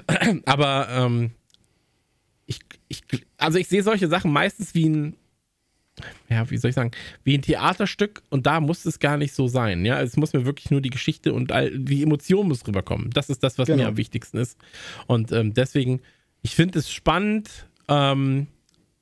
Aber 0.46 0.88
ähm, 0.90 1.32
ich, 2.46 2.60
ich, 2.88 3.04
also 3.38 3.58
ich 3.58 3.68
sehe 3.68 3.84
solche 3.84 4.08
Sachen 4.08 4.32
meistens 4.32 4.74
wie 4.74 4.90
ein, 4.90 5.16
ja, 6.30 6.50
wie 6.50 6.58
soll 6.58 6.70
ich 6.70 6.76
sagen, 6.76 6.92
wie 7.24 7.38
ein 7.38 7.42
Theaterstück 7.42 8.24
und 8.30 8.46
da 8.46 8.60
muss 8.60 8.86
es 8.86 9.00
gar 9.00 9.18
nicht 9.18 9.34
so 9.34 9.48
sein. 9.48 9.86
Ja, 9.86 10.02
es 10.02 10.18
muss 10.18 10.34
mir 10.34 10.46
wirklich 10.46 10.72
nur 10.72 10.82
die 10.82 10.90
Geschichte 10.90 11.34
und 11.34 11.52
all, 11.52 11.78
die 11.78 12.04
Emotion 12.04 12.48
muss 12.48 12.66
rüberkommen. 12.68 13.12
Das 13.12 13.30
ist 13.30 13.44
das, 13.44 13.58
was 13.58 13.68
genau. 13.68 13.84
mir 13.84 13.90
am 13.90 13.98
wichtigsten 13.98 14.38
ist. 14.38 14.58
Und 15.08 15.32
ähm, 15.32 15.54
deswegen, 15.54 16.02
ich 16.42 16.56
finde 16.56 16.80
es 16.80 16.92
spannend. 16.92 17.68
Ähm, 17.88 18.48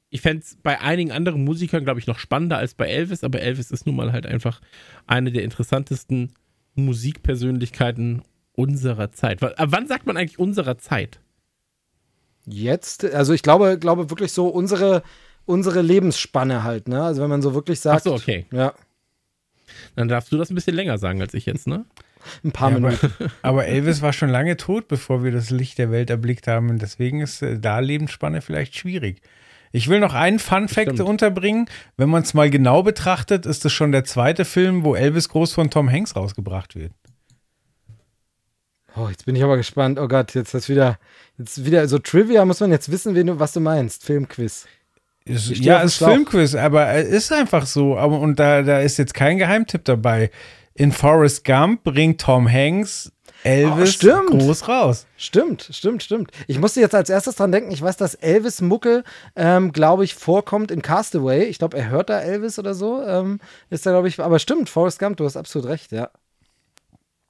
ich 0.09 0.21
fände 0.21 0.43
es 0.43 0.57
bei 0.61 0.81
einigen 0.81 1.11
anderen 1.11 1.43
Musikern, 1.43 1.83
glaube 1.83 1.99
ich, 1.99 2.07
noch 2.07 2.19
spannender 2.19 2.57
als 2.57 2.73
bei 2.73 2.87
Elvis, 2.87 3.23
aber 3.23 3.41
Elvis 3.41 3.71
ist 3.71 3.85
nun 3.85 3.95
mal 3.95 4.11
halt 4.11 4.25
einfach 4.25 4.59
eine 5.05 5.31
der 5.31 5.43
interessantesten 5.43 6.33
Musikpersönlichkeiten 6.75 8.23
unserer 8.53 9.11
Zeit. 9.11 9.41
W 9.41 9.49
wann 9.57 9.87
sagt 9.87 10.05
man 10.07 10.17
eigentlich 10.17 10.39
unserer 10.39 10.77
Zeit? 10.77 11.19
Jetzt, 12.45 13.05
also 13.05 13.33
ich 13.33 13.43
glaube, 13.43 13.77
glaube 13.77 14.09
wirklich 14.09 14.31
so 14.31 14.47
unsere, 14.47 15.03
unsere 15.45 15.81
Lebensspanne 15.81 16.63
halt, 16.63 16.87
ne? 16.87 17.03
Also 17.03 17.21
wenn 17.21 17.29
man 17.29 17.41
so 17.41 17.53
wirklich 17.53 17.79
sagt. 17.79 18.01
Ach 18.01 18.03
so, 18.03 18.13
okay. 18.15 18.47
Ja. 18.51 18.73
Dann 19.95 20.07
darfst 20.07 20.31
du 20.31 20.37
das 20.37 20.49
ein 20.49 20.55
bisschen 20.55 20.75
länger 20.75 20.97
sagen 20.97 21.21
als 21.21 21.33
ich 21.35 21.45
jetzt, 21.45 21.67
ne? 21.67 21.85
Ein 22.43 22.51
paar 22.51 22.71
ja, 22.71 22.79
Minuten. 22.79 23.13
Aber, 23.17 23.31
aber, 23.41 23.65
Elvis 23.65 24.01
war 24.01 24.13
schon 24.13 24.29
lange 24.29 24.57
tot, 24.57 24.87
bevor 24.87 25.23
wir 25.23 25.31
das 25.31 25.49
Licht 25.49 25.77
der 25.77 25.91
Welt 25.91 26.09
erblickt 26.09 26.47
haben. 26.47 26.69
Und 26.69 26.81
deswegen 26.81 27.21
ist 27.21 27.41
äh, 27.41 27.59
da 27.59 27.79
Lebensspanne 27.79 28.41
vielleicht 28.41 28.75
schwierig. 28.75 29.21
Ich 29.71 29.87
will 29.87 29.99
noch 29.99 30.13
einen 30.13 30.39
Fun 30.39 30.67
Fact 30.67 30.99
unterbringen. 30.99 31.69
Wenn 31.95 32.09
man 32.09 32.23
es 32.23 32.33
mal 32.33 32.49
genau 32.49 32.81
betrachtet, 32.81 33.45
ist 33.45 33.65
es 33.65 33.71
schon 33.71 33.91
der 33.91 34.03
zweite 34.03 34.45
Film, 34.45 34.83
wo 34.83 34.95
Elvis 34.95 35.29
groß 35.29 35.53
von 35.53 35.69
Tom 35.69 35.91
Hanks 35.91 36.15
rausgebracht 36.15 36.75
wird. 36.75 36.91
Oh, 38.95 39.07
jetzt 39.09 39.25
bin 39.25 39.35
ich 39.35 39.43
aber 39.43 39.57
gespannt. 39.57 39.99
Oh 39.99 40.07
Gott, 40.07 40.33
jetzt 40.33 40.53
ist 40.55 40.69
wieder, 40.69 40.97
jetzt 41.37 41.63
wieder 41.63 41.87
so 41.87 41.99
Trivia, 41.99 42.43
muss 42.45 42.59
man 42.59 42.71
jetzt 42.71 42.91
wissen, 42.91 43.13
du, 43.13 43.39
was 43.39 43.53
du 43.53 43.59
meinst. 43.59 44.03
Filmquiz. 44.03 44.65
Ist, 45.25 45.49
ja, 45.57 45.81
ist 45.81 45.97
Filmquiz, 45.97 46.55
aber 46.55 46.87
es 46.87 47.07
ist 47.07 47.31
einfach 47.31 47.67
so. 47.67 47.97
Aber, 47.97 48.19
und 48.19 48.39
da, 48.39 48.63
da 48.63 48.79
ist 48.79 48.97
jetzt 48.97 49.13
kein 49.13 49.37
Geheimtipp 49.37 49.85
dabei. 49.85 50.31
In 50.79 50.93
Forrest 50.93 51.43
Gump 51.43 51.83
bringt 51.83 52.21
Tom 52.21 52.49
Hanks 52.49 53.11
Elvis 53.43 53.99
oh, 54.05 54.25
groß 54.27 54.67
raus. 54.69 55.05
Stimmt, 55.17 55.69
stimmt, 55.71 56.03
stimmt. 56.03 56.31
Ich 56.47 56.57
musste 56.57 56.79
jetzt 56.79 56.95
als 56.95 57.09
erstes 57.09 57.35
dran 57.35 57.51
denken, 57.51 57.71
ich 57.71 57.81
weiß, 57.81 57.97
dass 57.97 58.15
Elvis 58.15 58.61
Mucke, 58.61 59.03
ähm, 59.35 59.73
glaube 59.73 60.05
ich, 60.05 60.15
vorkommt 60.15 60.71
in 60.71 60.81
Castaway. 60.81 61.43
Ich 61.43 61.59
glaube, 61.59 61.77
er 61.77 61.89
hört 61.89 62.09
da 62.09 62.21
Elvis 62.21 62.59
oder 62.59 62.73
so. 62.73 63.03
Ähm, 63.05 63.39
ist 63.69 63.85
da, 63.85 63.91
glaube 63.91 64.07
ich, 64.07 64.21
aber 64.21 64.39
stimmt, 64.39 64.69
Forrest 64.69 64.99
Gump, 64.99 65.17
du 65.17 65.25
hast 65.25 65.35
absolut 65.35 65.67
recht, 65.67 65.91
ja. 65.91 66.11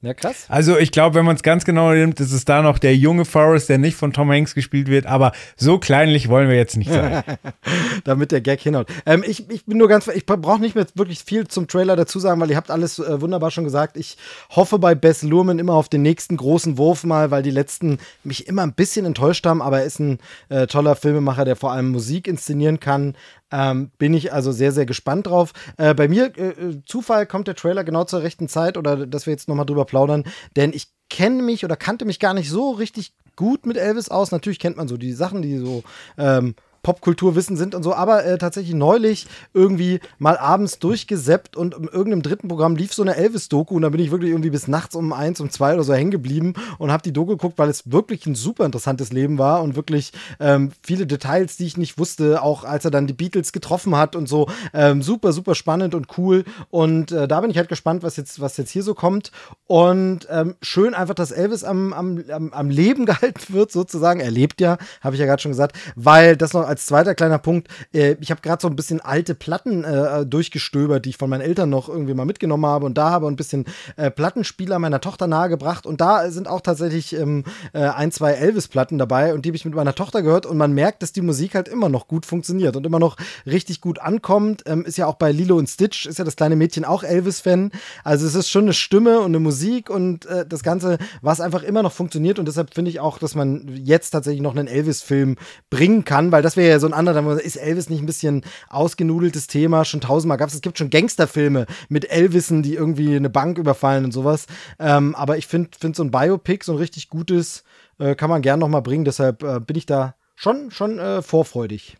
Ja, 0.01 0.13
krass. 0.13 0.45
Also 0.47 0.77
ich 0.77 0.93
glaube, 0.93 1.15
wenn 1.15 1.25
man 1.25 1.35
es 1.35 1.43
ganz 1.43 1.65
genau 1.65 1.91
nimmt, 1.91 2.21
ist 2.21 2.31
es 2.31 2.45
da 2.45 2.61
noch 2.61 2.79
der 2.79 2.95
junge 2.95 3.25
Forrest, 3.25 3.67
der 3.67 3.79
nicht 3.79 3.97
von 3.97 4.13
Tom 4.13 4.31
Hanks 4.31 4.55
gespielt 4.55 4.87
wird, 4.87 5.05
aber 5.05 5.33
so 5.57 5.77
kleinlich 5.77 6.29
wollen 6.29 6.47
wir 6.47 6.55
jetzt 6.55 6.77
nicht 6.77 6.89
sein. 6.89 7.21
Damit 8.05 8.31
der 8.31 8.39
Gag 8.39 8.61
hinhaut. 8.61 8.87
Ähm, 9.05 9.25
ich, 9.27 9.49
ich 9.49 9.65
bin 9.65 9.77
nur 9.77 9.89
ganz, 9.89 10.07
ich 10.07 10.25
brauche 10.25 10.61
nicht 10.61 10.75
mehr 10.75 10.87
wirklich 10.95 11.19
viel 11.25 11.49
zum 11.49 11.67
Trailer 11.67 11.97
dazu 11.97 12.17
sagen, 12.17 12.39
weil 12.39 12.49
ihr 12.49 12.55
habt 12.55 12.71
alles 12.71 12.99
äh, 12.99 13.19
wunderbar 13.19 13.51
schon 13.51 13.65
gesagt. 13.65 13.97
Ich 13.97 14.15
hoffe 14.51 14.79
bei 14.79 14.95
Bess 14.95 15.21
Luhrmann 15.21 15.59
immer 15.59 15.73
auf 15.73 15.89
den 15.89 16.01
nächsten 16.01 16.37
großen 16.37 16.77
Wurf 16.77 17.03
mal, 17.03 17.29
weil 17.29 17.43
die 17.43 17.51
letzten 17.51 17.97
mich 18.23 18.47
immer 18.47 18.63
ein 18.63 18.73
bisschen 18.73 19.05
enttäuscht 19.05 19.45
haben, 19.45 19.61
aber 19.61 19.79
er 19.79 19.85
ist 19.85 19.99
ein 19.99 20.19
äh, 20.47 20.65
toller 20.67 20.95
Filmemacher, 20.95 21.43
der 21.43 21.57
vor 21.57 21.73
allem 21.73 21.89
Musik 21.89 22.25
inszenieren 22.25 22.79
kann. 22.79 23.15
Ähm, 23.51 23.91
bin 23.97 24.13
ich 24.13 24.31
also 24.31 24.51
sehr, 24.51 24.71
sehr 24.71 24.85
gespannt 24.85 25.27
drauf. 25.27 25.53
Äh, 25.77 25.93
bei 25.93 26.07
mir, 26.07 26.37
äh, 26.37 26.49
äh, 26.49 26.81
Zufall, 26.85 27.25
kommt 27.25 27.47
der 27.47 27.55
Trailer 27.55 27.83
genau 27.83 28.03
zur 28.03 28.21
rechten 28.21 28.47
Zeit 28.47 28.77
oder 28.77 29.07
dass 29.07 29.25
wir 29.25 29.31
jetzt 29.31 29.47
nochmal 29.47 29.65
drüber 29.65 29.85
plaudern, 29.85 30.23
denn 30.55 30.71
ich 30.73 30.87
kenne 31.09 31.41
mich 31.41 31.65
oder 31.65 31.75
kannte 31.75 32.05
mich 32.05 32.19
gar 32.19 32.33
nicht 32.33 32.49
so 32.49 32.71
richtig 32.71 33.13
gut 33.35 33.65
mit 33.65 33.77
Elvis 33.77 34.09
aus. 34.09 34.31
Natürlich 34.31 34.59
kennt 34.59 34.77
man 34.77 34.87
so 34.87 34.97
die 34.97 35.13
Sachen, 35.13 35.41
die 35.41 35.57
so 35.57 35.83
ähm, 36.17 36.55
Popkulturwissen 36.89 37.55
sind 37.55 37.75
und 37.75 37.83
so, 37.83 37.93
aber 37.93 38.25
äh, 38.25 38.39
tatsächlich 38.39 38.73
neulich 38.73 39.27
irgendwie 39.53 39.99
mal 40.17 40.39
abends 40.39 40.79
durchgeseppt 40.79 41.55
und 41.55 41.75
in 41.75 41.83
irgendeinem 41.83 42.23
dritten 42.23 42.47
Programm 42.47 42.75
lief 42.75 42.95
so 42.95 43.03
eine 43.03 43.15
Elvis-Doku 43.15 43.75
und 43.75 43.83
da 43.83 43.89
bin 43.89 44.01
ich 44.01 44.09
wirklich 44.09 44.31
irgendwie 44.31 44.49
bis 44.49 44.67
nachts 44.67 44.95
um 44.95 45.13
eins, 45.13 45.39
um 45.39 45.51
zwei 45.51 45.75
oder 45.75 45.83
so 45.83 45.93
hängen 45.93 46.09
geblieben 46.09 46.55
und 46.79 46.91
habe 46.91 47.03
die 47.03 47.13
Doku 47.13 47.33
geguckt, 47.33 47.59
weil 47.59 47.69
es 47.69 47.91
wirklich 47.91 48.25
ein 48.25 48.33
super 48.33 48.65
interessantes 48.65 49.11
Leben 49.11 49.37
war 49.37 49.61
und 49.61 49.75
wirklich 49.75 50.13
ähm, 50.39 50.71
viele 50.81 51.05
Details, 51.05 51.57
die 51.57 51.67
ich 51.67 51.77
nicht 51.77 51.99
wusste, 51.99 52.41
auch 52.41 52.63
als 52.63 52.85
er 52.85 52.91
dann 52.91 53.05
die 53.05 53.13
Beatles 53.13 53.51
getroffen 53.51 53.95
hat 53.95 54.15
und 54.15 54.27
so, 54.27 54.47
ähm, 54.73 55.03
super, 55.03 55.31
super 55.31 55.53
spannend 55.53 55.93
und 55.93 56.17
cool 56.17 56.43
und 56.71 57.11
äh, 57.11 57.27
da 57.27 57.39
bin 57.41 57.51
ich 57.51 57.57
halt 57.57 57.69
gespannt, 57.69 58.01
was 58.01 58.17
jetzt, 58.17 58.41
was 58.41 58.57
jetzt 58.57 58.71
hier 58.71 58.81
so 58.81 58.95
kommt 58.95 59.31
und 59.67 60.27
ähm, 60.31 60.55
schön 60.63 60.95
einfach, 60.95 61.13
dass 61.13 61.29
Elvis 61.29 61.63
am, 61.63 61.93
am, 61.93 62.23
am, 62.31 62.51
am 62.51 62.69
Leben 62.71 63.05
gehalten 63.09 63.53
wird 63.53 63.71
sozusagen, 63.71 64.21
er 64.21 64.31
lebt 64.31 64.59
ja, 64.59 64.79
habe 65.01 65.15
ich 65.15 65.19
ja 65.19 65.27
gerade 65.27 65.39
schon 65.39 65.51
gesagt, 65.51 65.77
weil 65.95 66.35
das 66.35 66.53
noch 66.53 66.67
als 66.67 66.78
zweiter 66.85 67.15
kleiner 67.15 67.37
Punkt, 67.37 67.67
äh, 67.93 68.15
ich 68.19 68.31
habe 68.31 68.41
gerade 68.41 68.61
so 68.61 68.67
ein 68.67 68.75
bisschen 68.75 69.01
alte 69.01 69.35
Platten 69.35 69.83
äh, 69.83 70.25
durchgestöbert, 70.25 71.05
die 71.05 71.09
ich 71.09 71.17
von 71.17 71.29
meinen 71.29 71.41
Eltern 71.41 71.69
noch 71.69 71.89
irgendwie 71.89 72.13
mal 72.13 72.25
mitgenommen 72.25 72.65
habe. 72.65 72.85
Und 72.85 72.97
da 72.97 73.09
habe 73.09 73.27
ein 73.27 73.35
bisschen 73.35 73.65
äh, 73.95 74.11
Plattenspieler 74.11 74.79
meiner 74.79 75.01
Tochter 75.01 75.27
nahegebracht. 75.27 75.85
Und 75.85 76.01
da 76.01 76.29
sind 76.31 76.47
auch 76.47 76.61
tatsächlich 76.61 77.15
ähm, 77.15 77.43
äh, 77.73 77.79
ein, 77.79 78.11
zwei 78.11 78.33
Elvis-Platten 78.33 78.97
dabei. 78.97 79.33
Und 79.33 79.45
die 79.45 79.49
habe 79.49 79.57
ich 79.57 79.65
mit 79.65 79.75
meiner 79.75 79.95
Tochter 79.95 80.21
gehört. 80.21 80.45
Und 80.45 80.57
man 80.57 80.73
merkt, 80.73 81.01
dass 81.03 81.11
die 81.11 81.21
Musik 81.21 81.55
halt 81.55 81.67
immer 81.67 81.89
noch 81.89 82.07
gut 82.07 82.25
funktioniert 82.25 82.75
und 82.75 82.85
immer 82.85 82.99
noch 82.99 83.17
richtig 83.45 83.81
gut 83.81 83.99
ankommt. 83.99 84.63
Ähm, 84.65 84.85
ist 84.85 84.97
ja 84.97 85.07
auch 85.07 85.15
bei 85.15 85.31
Lilo 85.31 85.57
und 85.57 85.67
Stitch, 85.67 86.05
ist 86.05 86.19
ja 86.19 86.25
das 86.25 86.35
kleine 86.35 86.55
Mädchen 86.55 86.85
auch 86.85 87.03
Elvis-Fan. 87.03 87.71
Also 88.03 88.25
es 88.25 88.35
ist 88.35 88.49
schon 88.49 88.63
eine 88.63 88.73
Stimme 88.73 89.19
und 89.19 89.27
eine 89.27 89.39
Musik 89.39 89.89
und 89.89 90.25
äh, 90.25 90.45
das 90.47 90.63
Ganze, 90.63 90.97
was 91.21 91.41
einfach 91.41 91.63
immer 91.63 91.83
noch 91.83 91.91
funktioniert. 91.91 92.39
Und 92.39 92.47
deshalb 92.47 92.73
finde 92.73 92.91
ich 92.91 92.99
auch, 92.99 93.19
dass 93.19 93.35
man 93.35 93.69
jetzt 93.75 94.11
tatsächlich 94.11 94.41
noch 94.41 94.55
einen 94.55 94.67
Elvis-Film 94.67 95.35
bringen 95.69 96.05
kann, 96.05 96.31
weil 96.31 96.41
das 96.41 96.55
wäre 96.59 96.69
ja 96.69 96.79
so 96.79 96.85
ein 96.85 96.93
anderer, 96.93 97.41
ist 97.41 97.55
Elvis 97.55 97.89
nicht 97.89 98.01
ein 98.01 98.05
bisschen 98.05 98.43
ausgenudeltes 98.69 99.47
Thema? 99.47 99.85
Schon 99.85 100.01
tausendmal 100.01 100.37
gab 100.37 100.49
es. 100.49 100.55
Es 100.55 100.61
gibt 100.61 100.77
schon 100.77 100.91
Gangsterfilme 100.91 101.65
mit 101.87 102.11
Elvissen, 102.11 102.61
die 102.61 102.75
irgendwie 102.75 103.15
eine 103.15 103.29
Bank 103.29 103.57
überfallen 103.57 104.05
und 104.05 104.11
sowas. 104.11 104.45
Ähm, 104.77 105.15
aber 105.15 105.37
ich 105.37 105.47
finde 105.47 105.69
find 105.79 105.95
so 105.95 106.03
ein 106.03 106.11
Biopic, 106.11 106.63
so 106.63 106.73
ein 106.73 106.77
richtig 106.77 107.09
gutes, 107.09 107.63
äh, 107.97 108.13
kann 108.13 108.29
man 108.29 108.43
gern 108.43 108.59
noch 108.59 108.67
mal 108.67 108.81
bringen. 108.81 109.05
Deshalb 109.05 109.41
äh, 109.41 109.59
bin 109.59 109.77
ich 109.77 109.85
da 109.87 110.15
schon, 110.35 110.69
schon 110.69 110.99
äh, 110.99 111.21
vorfreudig. 111.21 111.97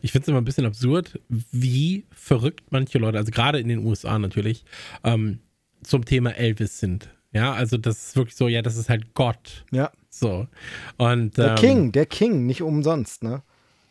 Ich 0.00 0.12
finde 0.12 0.22
es 0.22 0.28
immer 0.28 0.40
ein 0.40 0.44
bisschen 0.44 0.66
absurd, 0.66 1.20
wie 1.28 2.06
verrückt 2.12 2.66
manche 2.70 2.98
Leute, 2.98 3.18
also 3.18 3.32
gerade 3.32 3.58
in 3.58 3.68
den 3.68 3.84
USA 3.84 4.18
natürlich, 4.18 4.64
ähm, 5.02 5.40
zum 5.82 6.04
Thema 6.04 6.30
Elvis 6.30 6.78
sind. 6.78 7.10
Ja, 7.32 7.52
also 7.52 7.76
das 7.76 8.08
ist 8.08 8.16
wirklich 8.16 8.36
so, 8.36 8.48
ja, 8.48 8.62
das 8.62 8.76
ist 8.76 8.88
halt 8.88 9.12
Gott. 9.14 9.64
Ja. 9.70 9.90
So. 10.08 10.46
Und, 10.96 11.36
der 11.36 11.50
ähm, 11.50 11.56
King, 11.56 11.92
der 11.92 12.06
King, 12.06 12.46
nicht 12.46 12.62
umsonst, 12.62 13.22
ne? 13.22 13.42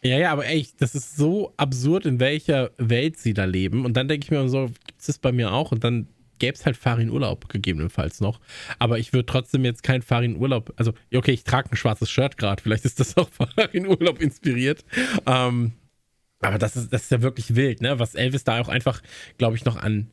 Ja, 0.05 0.19
ja, 0.19 0.31
aber 0.31 0.45
echt, 0.45 0.81
das 0.83 0.93
ist 0.93 1.17
so 1.17 1.51
absurd, 1.57 2.05
in 2.05 2.19
welcher 2.19 2.69
Welt 2.77 3.17
sie 3.17 3.33
da 3.33 3.45
leben. 3.45 3.85
Und 3.85 3.97
dann 3.97 4.07
denke 4.07 4.23
ich 4.23 4.29
mir 4.29 4.47
so, 4.47 4.67
gibt 4.85 4.99
es 4.99 5.07
das 5.07 5.17
bei 5.17 5.31
mir 5.31 5.51
auch? 5.51 5.71
Und 5.71 5.83
dann 5.83 6.07
gäbe 6.37 6.55
es 6.55 6.63
halt 6.63 6.77
Farin 6.77 7.09
Urlaub 7.09 7.49
gegebenenfalls 7.49 8.21
noch. 8.21 8.39
Aber 8.77 8.99
ich 8.99 9.13
würde 9.13 9.25
trotzdem 9.25 9.65
jetzt 9.65 9.81
kein 9.81 10.03
Farin 10.03 10.37
Urlaub, 10.37 10.73
also 10.75 10.93
okay, 11.11 11.31
ich 11.31 11.43
trage 11.43 11.71
ein 11.71 11.75
schwarzes 11.75 12.11
Shirt 12.11 12.37
gerade, 12.37 12.61
vielleicht 12.61 12.85
ist 12.85 12.99
das 12.99 13.17
auch 13.17 13.29
Farin 13.29 13.87
Urlaub 13.87 14.21
inspiriert. 14.21 14.85
Ähm, 15.25 15.71
aber 16.39 16.59
das 16.59 16.75
ist, 16.75 16.93
das 16.93 17.03
ist 17.03 17.11
ja 17.11 17.23
wirklich 17.23 17.55
wild, 17.55 17.81
ne? 17.81 17.97
Was 17.97 18.13
Elvis 18.13 18.43
da 18.43 18.61
auch 18.61 18.67
einfach, 18.67 19.01
glaube 19.39 19.55
ich, 19.55 19.65
noch 19.65 19.77
an, 19.77 20.11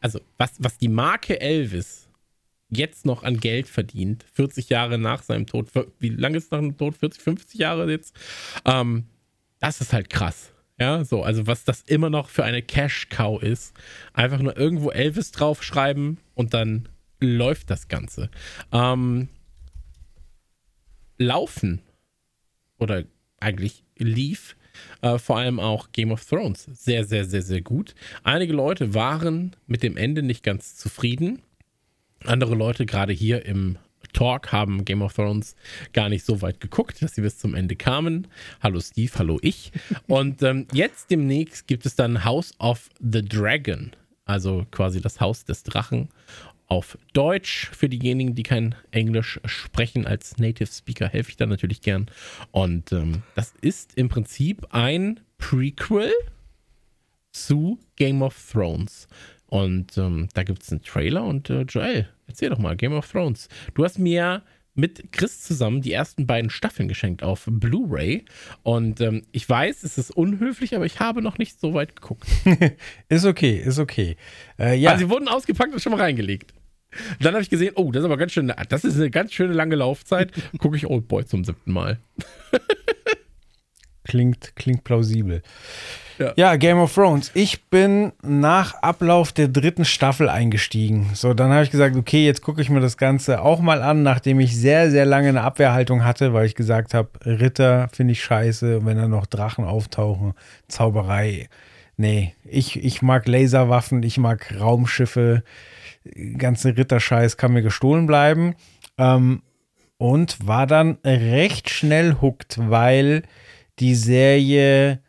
also 0.00 0.20
was, 0.36 0.56
was 0.58 0.76
die 0.76 0.88
Marke 0.88 1.40
Elvis 1.40 2.05
jetzt 2.68 3.06
noch 3.06 3.22
an 3.22 3.38
Geld 3.38 3.68
verdient, 3.68 4.24
40 4.34 4.68
Jahre 4.68 4.98
nach 4.98 5.22
seinem 5.22 5.46
Tod. 5.46 5.68
Wie 5.98 6.08
lange 6.08 6.38
ist 6.38 6.52
nach 6.52 6.58
dem 6.58 6.76
Tod? 6.76 6.96
40, 6.96 7.22
50 7.22 7.60
Jahre 7.60 7.90
jetzt? 7.90 8.16
Ähm, 8.64 9.04
das 9.60 9.80
ist 9.80 9.92
halt 9.92 10.10
krass. 10.10 10.52
Ja, 10.78 11.04
so, 11.04 11.22
also 11.22 11.46
was 11.46 11.64
das 11.64 11.82
immer 11.82 12.10
noch 12.10 12.28
für 12.28 12.44
eine 12.44 12.62
Cash-Cow 12.62 13.42
ist. 13.42 13.74
Einfach 14.12 14.40
nur 14.40 14.56
irgendwo 14.56 14.90
Elvis 14.90 15.32
draufschreiben 15.32 16.18
und 16.34 16.52
dann 16.52 16.88
läuft 17.20 17.70
das 17.70 17.88
Ganze. 17.88 18.30
Ähm, 18.72 19.28
laufen 21.18 21.80
oder 22.78 23.04
eigentlich 23.40 23.84
lief 23.96 24.56
äh, 25.00 25.18
vor 25.18 25.38
allem 25.38 25.60
auch 25.60 25.92
Game 25.92 26.10
of 26.10 26.24
Thrones 26.24 26.64
sehr, 26.64 27.04
sehr, 27.04 27.24
sehr, 27.24 27.42
sehr 27.42 27.62
gut. 27.62 27.94
Einige 28.22 28.52
Leute 28.52 28.94
waren 28.94 29.56
mit 29.66 29.82
dem 29.82 29.96
Ende 29.96 30.22
nicht 30.22 30.42
ganz 30.42 30.76
zufrieden. 30.76 31.42
Andere 32.26 32.54
Leute, 32.54 32.86
gerade 32.86 33.12
hier 33.12 33.46
im 33.46 33.78
Talk, 34.12 34.50
haben 34.50 34.84
Game 34.84 35.02
of 35.02 35.14
Thrones 35.14 35.54
gar 35.92 36.08
nicht 36.08 36.24
so 36.24 36.42
weit 36.42 36.60
geguckt, 36.60 37.02
dass 37.02 37.14
sie 37.14 37.22
bis 37.22 37.38
zum 37.38 37.54
Ende 37.54 37.76
kamen. 37.76 38.26
Hallo 38.60 38.80
Steve, 38.80 39.12
hallo 39.16 39.38
ich. 39.42 39.72
Und 40.08 40.42
ähm, 40.42 40.66
jetzt 40.72 41.10
demnächst 41.10 41.68
gibt 41.68 41.86
es 41.86 41.94
dann 41.94 42.24
House 42.24 42.52
of 42.58 42.88
the 43.00 43.22
Dragon, 43.22 43.92
also 44.24 44.66
quasi 44.70 45.00
das 45.00 45.20
Haus 45.20 45.44
des 45.44 45.62
Drachen 45.62 46.08
auf 46.66 46.98
Deutsch. 47.12 47.70
Für 47.72 47.88
diejenigen, 47.88 48.34
die 48.34 48.42
kein 48.42 48.74
Englisch 48.90 49.38
sprechen, 49.44 50.06
als 50.06 50.36
Native 50.38 50.70
Speaker 50.70 51.08
helfe 51.08 51.30
ich 51.30 51.36
da 51.36 51.46
natürlich 51.46 51.80
gern. 51.80 52.06
Und 52.50 52.90
ähm, 52.92 53.22
das 53.36 53.54
ist 53.60 53.96
im 53.96 54.08
Prinzip 54.08 54.66
ein 54.70 55.20
Prequel 55.38 56.12
zu 57.30 57.78
Game 57.96 58.22
of 58.22 58.34
Thrones. 58.50 59.06
Und 59.46 59.96
ähm, 59.96 60.28
da 60.34 60.42
gibt 60.42 60.62
es 60.62 60.72
einen 60.72 60.82
Trailer 60.82 61.24
und 61.24 61.50
äh, 61.50 61.62
Joel, 61.62 62.08
erzähl 62.26 62.50
doch 62.50 62.58
mal, 62.58 62.76
Game 62.76 62.92
of 62.92 63.10
Thrones. 63.10 63.48
Du 63.74 63.84
hast 63.84 63.98
mir 63.98 64.42
mit 64.76 65.10
Chris 65.10 65.40
zusammen 65.42 65.80
die 65.80 65.92
ersten 65.92 66.26
beiden 66.26 66.50
Staffeln 66.50 66.88
geschenkt 66.88 67.22
auf 67.22 67.48
Blu-ray. 67.50 68.24
Und 68.62 69.00
ähm, 69.00 69.22
ich 69.32 69.48
weiß, 69.48 69.82
es 69.82 69.98
ist 69.98 70.10
unhöflich, 70.10 70.76
aber 70.76 70.84
ich 70.84 71.00
habe 71.00 71.22
noch 71.22 71.38
nicht 71.38 71.58
so 71.58 71.74
weit 71.74 71.96
geguckt. 71.96 72.26
ist 73.08 73.24
okay, 73.24 73.56
ist 73.56 73.78
okay. 73.78 74.16
Äh, 74.58 74.76
ja. 74.76 74.90
Also 74.90 75.06
sie 75.06 75.10
wurden 75.10 75.28
ausgepackt 75.28 75.72
und 75.72 75.80
schon 75.80 75.92
mal 75.92 76.00
reingelegt. 76.00 76.52
Dann 77.20 77.34
habe 77.34 77.42
ich 77.42 77.50
gesehen, 77.50 77.72
oh, 77.76 77.90
das 77.90 78.00
ist 78.00 78.04
aber 78.04 78.16
ganz 78.16 78.32
schön, 78.32 78.52
das 78.68 78.84
ist 78.84 78.96
eine 78.96 79.10
ganz 79.10 79.32
schöne 79.32 79.52
lange 79.52 79.76
Laufzeit. 79.76 80.32
Gucke 80.58 80.76
ich 80.76 80.86
Old 80.86 81.08
Boy 81.08 81.24
zum 81.24 81.44
siebten 81.44 81.72
Mal. 81.72 81.98
klingt, 84.04 84.54
klingt 84.56 84.84
plausibel. 84.84 85.42
Ja. 86.36 86.56
Game 86.56 86.78
of 86.78 86.94
Thrones. 86.94 87.30
Ich 87.34 87.64
bin 87.64 88.12
nach 88.22 88.74
Ablauf 88.82 89.32
der 89.32 89.48
dritten 89.48 89.84
Staffel 89.84 90.28
eingestiegen. 90.28 91.10
So, 91.14 91.34
dann 91.34 91.50
habe 91.52 91.64
ich 91.64 91.70
gesagt, 91.70 91.96
okay, 91.96 92.24
jetzt 92.24 92.42
gucke 92.42 92.60
ich 92.60 92.70
mir 92.70 92.80
das 92.80 92.96
Ganze 92.96 93.42
auch 93.42 93.60
mal 93.60 93.82
an, 93.82 94.02
nachdem 94.02 94.40
ich 94.40 94.56
sehr, 94.56 94.90
sehr 94.90 95.04
lange 95.04 95.28
eine 95.28 95.42
Abwehrhaltung 95.42 96.04
hatte, 96.04 96.32
weil 96.32 96.46
ich 96.46 96.54
gesagt 96.54 96.94
habe, 96.94 97.10
Ritter 97.24 97.88
finde 97.92 98.12
ich 98.12 98.22
scheiße, 98.22 98.84
wenn 98.84 98.96
da 98.96 99.08
noch 99.08 99.26
Drachen 99.26 99.64
auftauchen, 99.64 100.34
Zauberei. 100.68 101.48
Nee, 101.96 102.34
ich, 102.44 102.82
ich 102.84 103.02
mag 103.02 103.26
Laserwaffen, 103.26 104.02
ich 104.02 104.18
mag 104.18 104.54
Raumschiffe. 104.58 105.42
ganze 106.36 106.76
Ritterscheiß 106.76 107.36
kann 107.36 107.52
mir 107.52 107.62
gestohlen 107.62 108.06
bleiben. 108.06 108.54
Ähm, 108.98 109.42
und 109.98 110.46
war 110.46 110.66
dann 110.66 110.98
recht 111.04 111.70
schnell 111.70 112.16
hooked, 112.20 112.58
weil 112.58 113.22
die 113.78 113.94
Serie 113.94 115.00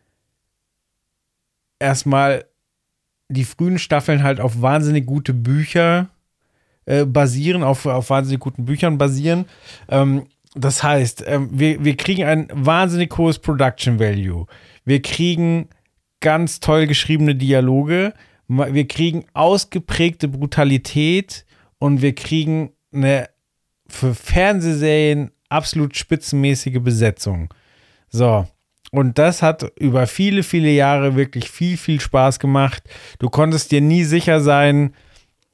erstmal 1.78 2.44
die 3.28 3.44
frühen 3.44 3.78
Staffeln 3.78 4.22
halt 4.22 4.40
auf 4.40 4.62
wahnsinnig 4.62 5.06
gute 5.06 5.34
Bücher 5.34 6.08
äh, 6.86 7.04
basieren, 7.04 7.62
auf, 7.62 7.86
auf 7.86 8.10
wahnsinnig 8.10 8.40
guten 8.40 8.64
Büchern 8.64 8.98
basieren. 8.98 9.44
Ähm, 9.88 10.26
das 10.54 10.82
heißt, 10.82 11.24
ähm, 11.26 11.50
wir, 11.52 11.84
wir 11.84 11.96
kriegen 11.96 12.24
ein 12.24 12.48
wahnsinnig 12.52 13.16
hohes 13.16 13.38
Production 13.38 14.00
Value. 14.00 14.46
Wir 14.84 15.02
kriegen 15.02 15.68
ganz 16.20 16.60
toll 16.60 16.86
geschriebene 16.86 17.34
Dialoge. 17.34 18.14
Wir 18.48 18.88
kriegen 18.88 19.26
ausgeprägte 19.34 20.26
Brutalität 20.26 21.44
und 21.78 22.00
wir 22.00 22.14
kriegen 22.14 22.72
eine 22.92 23.28
für 23.88 24.14
Fernsehserien 24.14 25.30
absolut 25.50 25.96
spitzenmäßige 25.96 26.80
Besetzung. 26.80 27.52
So. 28.08 28.46
Und 28.90 29.18
das 29.18 29.42
hat 29.42 29.70
über 29.78 30.06
viele, 30.06 30.42
viele 30.42 30.70
Jahre 30.70 31.14
wirklich 31.16 31.50
viel, 31.50 31.76
viel 31.76 32.00
Spaß 32.00 32.38
gemacht. 32.38 32.82
Du 33.18 33.28
konntest 33.28 33.70
dir 33.70 33.80
nie 33.80 34.04
sicher 34.04 34.40
sein, 34.40 34.94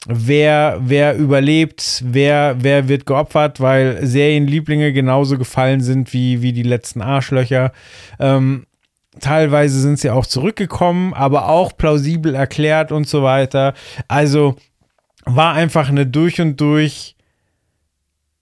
wer, 0.07 0.79
wer 0.81 1.17
überlebt, 1.17 2.03
wer, 2.07 2.57
wer 2.61 2.89
wird 2.89 3.07
geopfert, 3.07 3.61
weil 3.61 4.05
Serienlieblinge 4.07 4.93
genauso 4.93 5.39
gefallen 5.39 5.81
sind 5.81 6.13
wie, 6.13 6.43
wie 6.43 6.53
die 6.53 6.63
letzten 6.63 7.01
Arschlöcher. 7.03 7.73
Ähm, 8.21 8.67
teilweise 9.21 9.81
sind 9.81 9.99
sie 9.99 10.11
auch 10.11 10.27
zurückgekommen, 10.27 11.15
aber 11.15 11.49
auch 11.49 11.77
plausibel 11.77 12.35
erklärt 12.35 12.93
und 12.93 13.09
so 13.09 13.23
weiter. 13.23 13.75
Also 14.09 14.57
war 15.25 15.55
einfach 15.55 15.89
eine 15.89 16.07
durch 16.07 16.41
und 16.41 16.61
durch 16.61 17.14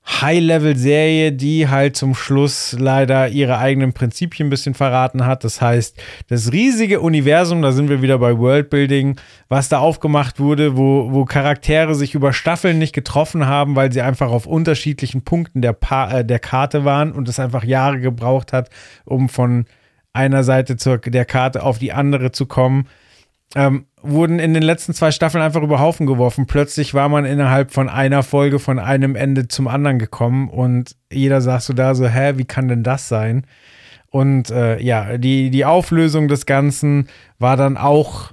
High-Level-Serie, 0.04 1.32
die 1.32 1.68
halt 1.68 1.96
zum 1.96 2.14
Schluss 2.14 2.76
leider 2.78 3.28
ihre 3.28 3.58
eigenen 3.58 3.92
Prinzipien 3.92 4.48
ein 4.48 4.50
bisschen 4.50 4.74
verraten 4.74 5.24
hat. 5.26 5.44
Das 5.44 5.60
heißt, 5.60 5.96
das 6.28 6.52
riesige 6.52 7.00
Universum, 7.00 7.62
da 7.62 7.70
sind 7.70 7.88
wir 7.88 8.02
wieder 8.02 8.18
bei 8.18 8.36
Worldbuilding, 8.36 9.16
was 9.48 9.68
da 9.68 9.78
aufgemacht 9.78 10.40
wurde, 10.40 10.76
wo, 10.76 11.12
wo 11.12 11.24
Charaktere 11.24 11.94
sich 11.94 12.14
über 12.14 12.32
Staffeln 12.32 12.78
nicht 12.78 12.94
getroffen 12.94 13.46
haben, 13.46 13.76
weil 13.76 13.92
sie 13.92 14.02
einfach 14.02 14.30
auf 14.30 14.46
unterschiedlichen 14.46 15.22
Punkten 15.22 15.62
der, 15.62 15.72
pa 15.72 16.10
äh, 16.10 16.24
der 16.24 16.40
Karte 16.40 16.84
waren 16.84 17.12
und 17.12 17.28
es 17.28 17.38
einfach 17.38 17.62
Jahre 17.62 18.00
gebraucht 18.00 18.52
hat, 18.52 18.70
um 19.04 19.28
von 19.28 19.66
einer 20.12 20.42
Seite 20.42 20.76
zur, 20.76 20.98
der 20.98 21.24
Karte 21.24 21.62
auf 21.62 21.78
die 21.78 21.92
andere 21.92 22.32
zu 22.32 22.46
kommen 22.46 22.88
ähm, 23.54 23.86
wurden 24.00 24.38
in 24.38 24.54
den 24.54 24.62
letzten 24.62 24.94
zwei 24.94 25.10
Staffeln 25.10 25.42
einfach 25.42 25.62
über 25.62 25.80
Haufen 25.80 26.06
geworfen. 26.06 26.46
Plötzlich 26.46 26.94
war 26.94 27.08
man 27.08 27.24
innerhalb 27.24 27.72
von 27.72 27.88
einer 27.88 28.22
Folge 28.22 28.58
von 28.58 28.78
einem 28.78 29.14
Ende 29.14 29.48
zum 29.48 29.68
anderen 29.68 29.98
gekommen 29.98 30.48
und 30.48 30.96
jeder 31.12 31.40
saß 31.40 31.66
so 31.66 31.72
da 31.72 31.94
so, 31.94 32.06
hä, 32.06 32.34
wie 32.36 32.44
kann 32.44 32.68
denn 32.68 32.82
das 32.82 33.08
sein? 33.08 33.46
Und 34.10 34.50
äh, 34.50 34.78
ja, 34.80 35.16
die, 35.16 35.50
die 35.50 35.64
Auflösung 35.64 36.28
des 36.28 36.44
Ganzen 36.44 37.08
war 37.38 37.56
dann 37.56 37.76
auch 37.76 38.32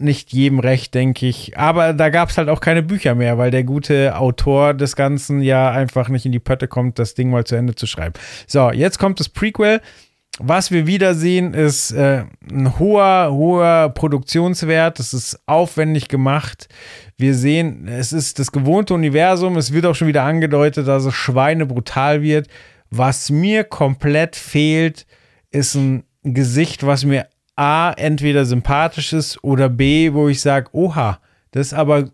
nicht 0.00 0.32
jedem 0.32 0.60
recht, 0.60 0.94
denke 0.94 1.26
ich. 1.26 1.58
Aber 1.58 1.92
da 1.92 2.08
gab 2.08 2.30
es 2.30 2.38
halt 2.38 2.48
auch 2.48 2.60
keine 2.60 2.82
Bücher 2.82 3.14
mehr, 3.14 3.36
weil 3.36 3.50
der 3.50 3.64
gute 3.64 4.16
Autor 4.16 4.74
des 4.74 4.96
Ganzen 4.96 5.42
ja 5.42 5.70
einfach 5.70 6.08
nicht 6.08 6.24
in 6.24 6.32
die 6.32 6.38
Pötte 6.38 6.68
kommt, 6.68 6.98
das 6.98 7.14
Ding 7.14 7.30
mal 7.30 7.44
zu 7.44 7.56
Ende 7.56 7.74
zu 7.74 7.86
schreiben. 7.86 8.14
So, 8.46 8.70
jetzt 8.70 8.98
kommt 8.98 9.20
das 9.20 9.28
Prequel. 9.28 9.80
Was 10.40 10.70
wir 10.70 10.86
wieder 10.86 11.14
sehen, 11.14 11.52
ist 11.52 11.90
äh, 11.90 12.24
ein 12.50 12.78
hoher, 12.78 13.30
hoher 13.32 13.88
Produktionswert. 13.90 15.00
Es 15.00 15.12
ist 15.12 15.40
aufwendig 15.46 16.08
gemacht. 16.08 16.68
Wir 17.16 17.34
sehen, 17.34 17.88
es 17.88 18.12
ist 18.12 18.38
das 18.38 18.52
gewohnte 18.52 18.94
Universum. 18.94 19.56
Es 19.56 19.72
wird 19.72 19.84
auch 19.86 19.94
schon 19.94 20.06
wieder 20.06 20.22
angedeutet, 20.22 20.86
dass 20.86 21.04
es 21.04 21.14
schweinebrutal 21.14 22.22
wird. 22.22 22.46
Was 22.90 23.30
mir 23.30 23.64
komplett 23.64 24.36
fehlt, 24.36 25.06
ist 25.50 25.74
ein 25.74 26.04
Gesicht, 26.22 26.86
was 26.86 27.04
mir 27.04 27.26
A, 27.56 27.90
entweder 27.90 28.44
sympathisch 28.44 29.12
ist 29.12 29.42
oder 29.42 29.68
B, 29.68 30.12
wo 30.12 30.28
ich 30.28 30.40
sage, 30.40 30.68
oha, 30.72 31.18
das 31.50 31.68
ist 31.68 31.74
aber 31.74 32.10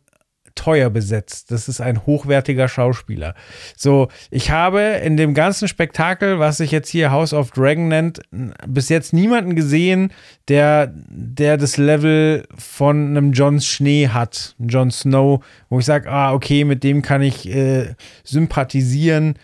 teuer 0.54 0.90
besetzt. 0.90 1.50
Das 1.50 1.68
ist 1.68 1.80
ein 1.80 2.06
hochwertiger 2.06 2.68
Schauspieler. 2.68 3.34
So, 3.76 4.08
ich 4.30 4.50
habe 4.50 4.80
in 4.80 5.16
dem 5.16 5.34
ganzen 5.34 5.68
Spektakel, 5.68 6.38
was 6.38 6.58
sich 6.58 6.70
jetzt 6.70 6.88
hier 6.88 7.10
House 7.10 7.32
of 7.32 7.50
Dragon 7.50 7.88
nennt, 7.88 8.20
bis 8.66 8.88
jetzt 8.88 9.12
niemanden 9.12 9.56
gesehen, 9.56 10.12
der, 10.48 10.92
der 10.94 11.56
das 11.56 11.76
Level 11.76 12.46
von 12.56 13.08
einem 13.08 13.32
Jon 13.32 13.60
Schnee 13.60 14.08
hat, 14.08 14.54
Jon 14.58 14.90
Snow, 14.90 15.44
wo 15.68 15.78
ich 15.78 15.84
sage, 15.84 16.10
ah, 16.10 16.32
okay, 16.32 16.64
mit 16.64 16.84
dem 16.84 17.02
kann 17.02 17.22
ich 17.22 17.48
äh, 17.48 17.94
sympathisieren. 18.22 19.34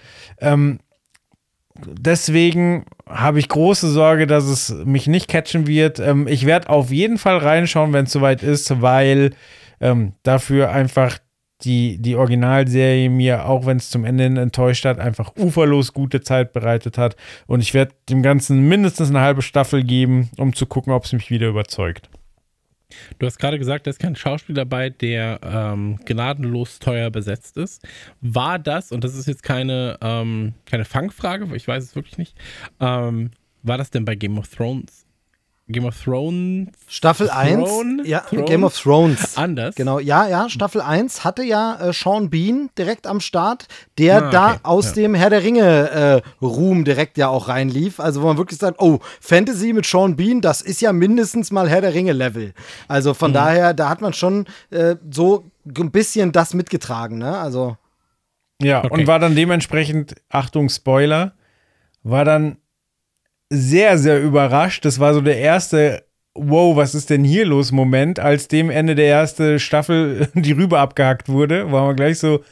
Ähm, 0.40 0.78
deswegen 1.86 2.84
habe 3.08 3.38
ich 3.38 3.48
große 3.48 3.90
Sorge, 3.90 4.26
dass 4.26 4.44
es 4.44 4.70
mich 4.84 5.06
nicht 5.06 5.28
catchen 5.28 5.66
wird. 5.66 5.98
Ähm, 5.98 6.28
ich 6.28 6.46
werde 6.46 6.68
auf 6.68 6.90
jeden 6.90 7.18
Fall 7.18 7.38
reinschauen, 7.38 7.92
wenn 7.92 8.04
es 8.04 8.12
soweit 8.12 8.42
ist, 8.42 8.80
weil 8.80 9.32
ähm, 9.80 10.14
dafür 10.22 10.70
einfach 10.70 11.18
die, 11.64 11.98
die 11.98 12.16
Originalserie 12.16 13.10
mir, 13.10 13.46
auch 13.46 13.66
wenn 13.66 13.76
es 13.76 13.90
zum 13.90 14.04
Ende 14.04 14.24
enttäuscht 14.24 14.84
hat, 14.84 14.98
einfach 14.98 15.36
uferlos 15.36 15.92
gute 15.92 16.20
Zeit 16.22 16.52
bereitet 16.52 16.98
hat. 16.98 17.16
Und 17.46 17.60
ich 17.60 17.74
werde 17.74 17.94
dem 18.08 18.22
Ganzen 18.22 18.68
mindestens 18.68 19.10
eine 19.10 19.20
halbe 19.20 19.42
Staffel 19.42 19.84
geben, 19.84 20.30
um 20.36 20.54
zu 20.54 20.66
gucken, 20.66 20.92
ob 20.92 21.04
es 21.04 21.12
mich 21.12 21.30
wieder 21.30 21.48
überzeugt. 21.48 22.08
Du 23.18 23.26
hast 23.26 23.38
gerade 23.38 23.58
gesagt, 23.58 23.86
da 23.86 23.90
ist 23.90 24.00
kein 24.00 24.16
Schauspieler 24.16 24.64
dabei, 24.64 24.90
der 24.90 25.40
ähm, 25.44 26.00
gnadenlos 26.04 26.80
teuer 26.80 27.10
besetzt 27.10 27.56
ist. 27.56 27.86
War 28.20 28.58
das, 28.58 28.90
und 28.90 29.04
das 29.04 29.14
ist 29.14 29.28
jetzt 29.28 29.44
keine, 29.44 29.96
ähm, 30.00 30.54
keine 30.66 30.84
Fangfrage, 30.84 31.54
ich 31.54 31.68
weiß 31.68 31.84
es 31.84 31.94
wirklich 31.94 32.18
nicht, 32.18 32.36
ähm, 32.80 33.30
war 33.62 33.78
das 33.78 33.90
denn 33.90 34.04
bei 34.04 34.16
Game 34.16 34.38
of 34.38 34.48
Thrones 34.48 35.06
Game 35.72 35.84
of 35.84 36.02
Thrones. 36.02 36.68
Staffel 36.88 37.30
1. 37.30 38.04
Ja, 38.04 38.20
Thrones? 38.20 38.48
Game 38.48 38.64
of 38.64 38.78
Thrones. 38.78 39.36
Anders. 39.36 39.74
Genau, 39.74 39.98
ja, 39.98 40.26
ja. 40.26 40.48
Staffel 40.48 40.80
1 40.80 41.24
hatte 41.24 41.42
ja 41.42 41.78
äh, 41.80 41.92
Sean 41.92 42.30
Bean 42.30 42.70
direkt 42.76 43.06
am 43.06 43.20
Start, 43.20 43.66
der 43.98 44.26
ah, 44.26 44.30
da 44.30 44.60
aus 44.62 44.88
ja. 44.88 45.02
dem 45.02 45.14
Herr 45.14 45.30
der 45.30 45.42
Ringe-Ruhm 45.42 46.80
äh, 46.80 46.84
direkt 46.84 47.18
ja 47.18 47.28
auch 47.28 47.48
reinlief. 47.48 48.00
Also, 48.00 48.22
wo 48.22 48.26
man 48.26 48.36
wirklich 48.36 48.58
sagt: 48.58 48.80
Oh, 48.80 48.98
Fantasy 49.20 49.72
mit 49.72 49.86
Sean 49.86 50.16
Bean, 50.16 50.40
das 50.40 50.60
ist 50.60 50.80
ja 50.80 50.92
mindestens 50.92 51.50
mal 51.50 51.68
Herr 51.68 51.80
der 51.80 51.94
Ringe-Level. 51.94 52.52
Also, 52.88 53.14
von 53.14 53.30
mhm. 53.30 53.34
daher, 53.34 53.74
da 53.74 53.88
hat 53.88 54.00
man 54.00 54.12
schon 54.12 54.46
äh, 54.70 54.96
so 55.10 55.44
ein 55.78 55.90
bisschen 55.90 56.32
das 56.32 56.54
mitgetragen, 56.54 57.18
ne? 57.18 57.38
Also. 57.38 57.76
Ja, 58.62 58.84
okay. 58.84 58.92
und 58.92 59.06
war 59.06 59.18
dann 59.18 59.34
dementsprechend, 59.34 60.16
Achtung, 60.28 60.68
Spoiler, 60.68 61.32
war 62.02 62.24
dann 62.24 62.56
sehr, 63.50 63.98
sehr 63.98 64.22
überrascht. 64.22 64.84
Das 64.84 64.98
war 65.00 65.12
so 65.12 65.20
der 65.20 65.38
erste 65.38 66.04
Wow, 66.34 66.76
was 66.76 66.94
ist 66.94 67.10
denn 67.10 67.24
hier 67.24 67.44
los 67.44 67.72
Moment, 67.72 68.20
als 68.20 68.46
dem 68.46 68.70
Ende 68.70 68.94
der 68.94 69.08
ersten 69.08 69.58
Staffel 69.58 70.28
die 70.34 70.52
Rübe 70.52 70.78
abgehackt 70.78 71.28
wurde, 71.28 71.72
war 71.72 71.84
man 71.84 71.96
gleich 71.96 72.18
so, 72.18 72.44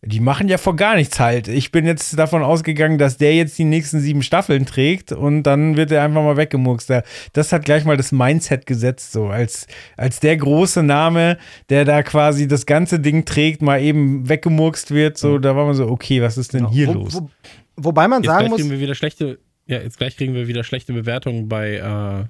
die 0.00 0.20
machen 0.20 0.48
ja 0.48 0.56
vor 0.56 0.76
gar 0.76 0.94
nichts 0.96 1.20
halt. 1.20 1.48
Ich 1.48 1.72
bin 1.72 1.84
jetzt 1.84 2.18
davon 2.18 2.42
ausgegangen, 2.42 2.96
dass 2.96 3.18
der 3.18 3.34
jetzt 3.34 3.58
die 3.58 3.64
nächsten 3.64 4.00
sieben 4.00 4.22
Staffeln 4.22 4.64
trägt 4.64 5.12
und 5.12 5.42
dann 5.42 5.76
wird 5.76 5.90
er 5.90 6.04
einfach 6.04 6.22
mal 6.22 6.36
weggemurkst. 6.38 6.90
Das 7.32 7.52
hat 7.52 7.64
gleich 7.64 7.84
mal 7.84 7.96
das 7.96 8.12
Mindset 8.12 8.66
gesetzt, 8.66 9.12
so 9.12 9.26
als, 9.26 9.66
als 9.96 10.20
der 10.20 10.36
große 10.36 10.82
Name, 10.82 11.38
der 11.68 11.84
da 11.84 12.02
quasi 12.02 12.48
das 12.48 12.64
ganze 12.64 12.98
Ding 12.98 13.24
trägt, 13.26 13.62
mal 13.62 13.82
eben 13.82 14.28
weggemurkst 14.28 14.92
wird. 14.92 15.18
So, 15.18 15.38
da 15.38 15.54
war 15.54 15.66
man 15.66 15.74
so, 15.74 15.88
okay, 15.88 16.22
was 16.22 16.38
ist 16.38 16.54
denn 16.54 16.60
genau. 16.60 16.72
hier 16.72 16.88
wo, 16.88 16.92
los? 16.92 17.14
Wo, 17.14 17.30
wobei 17.76 18.08
man 18.08 18.22
jetzt 18.22 18.32
sagen 18.32 18.48
muss. 18.48 18.70
wir 18.70 18.80
wieder 18.80 18.94
schlechte 18.94 19.38
ja, 19.66 19.80
jetzt 19.80 19.98
gleich 19.98 20.16
kriegen 20.16 20.34
wir 20.34 20.46
wieder 20.46 20.62
schlechte 20.62 20.92
Bewertungen 20.92 21.48
bei, 21.48 21.76
äh, 21.76 22.24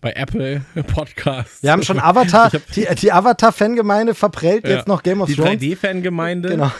bei 0.00 0.12
Apple 0.12 0.62
Podcasts. 0.94 1.62
Wir 1.62 1.70
haben 1.70 1.82
schon 1.82 2.00
Avatar, 2.00 2.50
die, 2.74 2.86
die 2.96 3.12
Avatar-Fangemeinde 3.12 4.14
verprellt 4.14 4.64
ja. 4.64 4.76
jetzt 4.76 4.88
noch 4.88 5.02
Game 5.02 5.20
of 5.20 5.32
Thrones. 5.32 5.60
Die 5.60 5.76
3D-Fangemeinde. 5.76 6.50
Genau. 6.50 6.72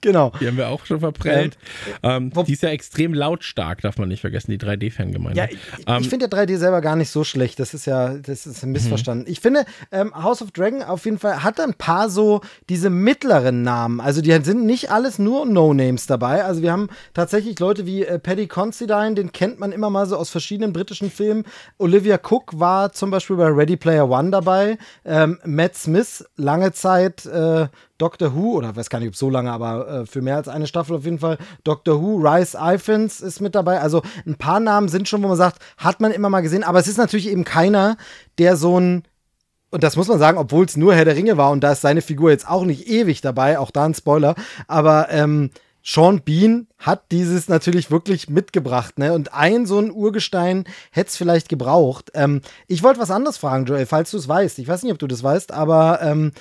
Genau. 0.00 0.32
Die 0.40 0.46
haben 0.46 0.56
wir 0.56 0.68
auch 0.68 0.86
schon 0.86 1.00
verprellt. 1.00 1.58
Ähm, 2.02 2.32
ähm, 2.34 2.44
die 2.44 2.52
ist 2.52 2.62
ja 2.62 2.70
extrem 2.70 3.14
lautstark, 3.14 3.82
darf 3.82 3.98
man 3.98 4.08
nicht 4.08 4.20
vergessen, 4.20 4.50
die 4.50 4.58
3D-Fangemeinde. 4.58 5.36
Ja, 5.36 5.46
ich, 5.50 5.58
ähm, 5.86 6.00
ich 6.00 6.08
finde 6.08 6.26
ja 6.26 6.42
3D 6.42 6.56
selber 6.56 6.80
gar 6.80 6.96
nicht 6.96 7.10
so 7.10 7.24
schlecht. 7.24 7.58
Das 7.60 7.74
ist 7.74 7.86
ja, 7.86 8.14
das 8.14 8.46
ist 8.46 8.62
ein 8.62 8.72
Missverstanden. 8.72 9.24
Mhm. 9.24 9.32
Ich 9.32 9.40
finde, 9.40 9.64
ähm, 9.92 10.14
House 10.14 10.42
of 10.42 10.52
Dragon 10.52 10.82
auf 10.82 11.04
jeden 11.04 11.18
Fall 11.18 11.42
hat 11.42 11.60
ein 11.60 11.74
paar 11.74 12.08
so 12.08 12.40
diese 12.68 12.90
mittleren 12.90 13.62
Namen. 13.62 14.00
Also 14.00 14.22
die 14.22 14.30
sind 14.42 14.64
nicht 14.64 14.90
alles 14.90 15.18
nur 15.18 15.46
No-Names 15.46 16.06
dabei. 16.06 16.44
Also 16.44 16.62
wir 16.62 16.72
haben 16.72 16.88
tatsächlich 17.14 17.58
Leute 17.58 17.86
wie 17.86 18.04
äh, 18.04 18.18
Paddy 18.18 18.46
Considine, 18.46 19.14
den 19.14 19.32
kennt 19.32 19.58
man 19.58 19.72
immer 19.72 19.90
mal 19.90 20.06
so 20.06 20.16
aus 20.16 20.30
verschiedenen 20.30 20.72
britischen 20.72 21.10
Filmen. 21.10 21.44
Olivia 21.78 22.18
Cook 22.22 22.58
war 22.58 22.92
zum 22.92 23.10
Beispiel 23.10 23.36
bei 23.36 23.48
Ready 23.48 23.76
Player 23.76 24.08
One 24.08 24.30
dabei. 24.30 24.78
Ähm, 25.04 25.38
Matt 25.44 25.76
Smith, 25.76 26.24
lange 26.36 26.72
Zeit 26.72 27.26
äh, 27.26 27.68
Doctor 28.00 28.34
Who, 28.34 28.56
oder 28.56 28.74
weiß 28.74 28.88
gar 28.88 28.98
nicht, 28.98 29.08
ob 29.08 29.16
so 29.16 29.30
lange, 29.30 29.52
aber 29.52 29.88
äh, 29.88 30.06
für 30.06 30.22
mehr 30.22 30.36
als 30.36 30.48
eine 30.48 30.66
Staffel 30.66 30.96
auf 30.96 31.04
jeden 31.04 31.18
Fall. 31.18 31.38
Doctor 31.64 32.00
Who, 32.00 32.16
Rice 32.16 32.56
Iphans 32.58 33.20
ist 33.20 33.40
mit 33.40 33.54
dabei. 33.54 33.80
Also 33.80 34.02
ein 34.26 34.36
paar 34.36 34.60
Namen 34.60 34.88
sind 34.88 35.08
schon, 35.08 35.22
wo 35.22 35.28
man 35.28 35.36
sagt, 35.36 35.62
hat 35.76 36.00
man 36.00 36.12
immer 36.12 36.30
mal 36.30 36.40
gesehen, 36.40 36.64
aber 36.64 36.78
es 36.78 36.88
ist 36.88 36.96
natürlich 36.96 37.28
eben 37.28 37.44
keiner, 37.44 37.96
der 38.38 38.56
so 38.56 38.78
ein 38.78 39.04
und 39.72 39.84
das 39.84 39.94
muss 39.94 40.08
man 40.08 40.18
sagen, 40.18 40.36
obwohl 40.36 40.64
es 40.64 40.76
nur 40.76 40.94
Herr 40.94 41.04
der 41.04 41.14
Ringe 41.14 41.36
war 41.36 41.52
und 41.52 41.60
da 41.62 41.72
ist 41.72 41.80
seine 41.80 42.02
Figur 42.02 42.30
jetzt 42.30 42.48
auch 42.48 42.64
nicht 42.64 42.88
ewig 42.88 43.20
dabei, 43.20 43.56
auch 43.56 43.70
da 43.70 43.84
ein 43.84 43.94
Spoiler, 43.94 44.34
aber 44.66 45.10
ähm, 45.10 45.50
Sean 45.82 46.20
Bean 46.22 46.66
hat 46.78 47.10
dieses 47.10 47.48
natürlich 47.48 47.90
wirklich 47.90 48.28
mitgebracht, 48.28 48.98
ne? 48.98 49.14
Und 49.14 49.32
ein 49.32 49.64
so 49.64 49.78
ein 49.78 49.90
Urgestein 49.90 50.64
hätte 50.90 51.08
es 51.08 51.16
vielleicht 51.16 51.48
gebraucht. 51.48 52.10
Ähm, 52.14 52.42
ich 52.66 52.82
wollte 52.82 53.00
was 53.00 53.10
anderes 53.10 53.38
fragen, 53.38 53.64
Joel, 53.64 53.86
falls 53.86 54.10
du 54.10 54.18
es 54.18 54.28
weißt. 54.28 54.58
Ich 54.58 54.68
weiß 54.68 54.82
nicht, 54.82 54.92
ob 54.92 54.98
du 54.98 55.06
das 55.06 55.22
weißt, 55.22 55.52
aber 55.52 56.02
ähm, 56.02 56.32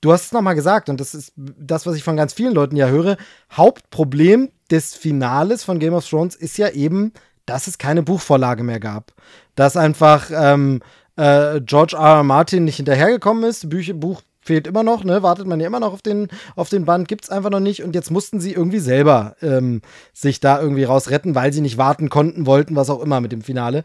du 0.00 0.12
hast 0.12 0.26
es 0.26 0.32
nochmal 0.32 0.54
gesagt 0.54 0.88
und 0.88 1.00
das 1.00 1.14
ist 1.14 1.32
das, 1.36 1.86
was 1.86 1.96
ich 1.96 2.04
von 2.04 2.16
ganz 2.16 2.32
vielen 2.32 2.54
Leuten 2.54 2.76
ja 2.76 2.88
höre. 2.88 3.16
Hauptproblem 3.52 4.50
des 4.70 4.94
Finales 4.94 5.64
von 5.64 5.78
Game 5.78 5.94
of 5.94 6.08
Thrones 6.08 6.36
ist 6.36 6.58
ja 6.58 6.68
eben, 6.70 7.12
dass 7.46 7.66
es 7.66 7.78
keine 7.78 8.02
Buchvorlage 8.02 8.62
mehr 8.62 8.80
gab. 8.80 9.12
Dass 9.54 9.76
einfach 9.76 10.30
ähm, 10.32 10.80
äh, 11.16 11.60
George 11.60 11.96
R. 11.96 12.18
R. 12.18 12.22
Martin 12.22 12.64
nicht 12.64 12.76
hinterhergekommen 12.76 13.44
ist. 13.44 13.68
Bücher, 13.70 13.94
Buch 13.94 14.22
fehlt 14.40 14.66
immer 14.66 14.82
noch, 14.82 15.04
ne? 15.04 15.22
Wartet 15.22 15.46
man 15.46 15.60
ja 15.60 15.66
immer 15.66 15.80
noch 15.80 15.92
auf 15.92 16.02
den, 16.02 16.28
auf 16.56 16.68
den 16.68 16.84
Band, 16.84 17.08
gibt's 17.08 17.30
einfach 17.30 17.50
noch 17.50 17.60
nicht. 17.60 17.82
Und 17.82 17.94
jetzt 17.94 18.10
mussten 18.10 18.40
sie 18.40 18.52
irgendwie 18.52 18.78
selber 18.78 19.36
ähm, 19.42 19.82
sich 20.12 20.40
da 20.40 20.60
irgendwie 20.60 20.84
rausretten, 20.84 21.34
weil 21.34 21.52
sie 21.52 21.60
nicht 21.60 21.78
warten 21.78 22.08
konnten, 22.08 22.46
wollten, 22.46 22.76
was 22.76 22.90
auch 22.90 23.02
immer 23.02 23.20
mit 23.20 23.32
dem 23.32 23.42
Finale. 23.42 23.84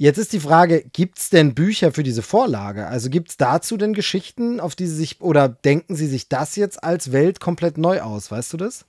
Jetzt 0.00 0.16
ist 0.16 0.32
die 0.32 0.40
Frage, 0.40 0.82
gibt's 0.94 1.28
denn 1.28 1.54
Bücher 1.54 1.92
für 1.92 2.02
diese 2.02 2.22
Vorlage? 2.22 2.86
Also 2.86 3.10
gibt's 3.10 3.36
dazu 3.36 3.76
denn 3.76 3.92
Geschichten, 3.92 4.58
auf 4.58 4.74
die 4.74 4.86
sie 4.86 4.96
sich, 4.96 5.20
oder 5.20 5.50
denken 5.50 5.94
sie 5.94 6.06
sich 6.06 6.30
das 6.30 6.56
jetzt 6.56 6.82
als 6.82 7.12
Welt 7.12 7.38
komplett 7.38 7.76
neu 7.76 8.00
aus? 8.00 8.30
Weißt 8.30 8.50
du 8.54 8.56
das? 8.56 8.86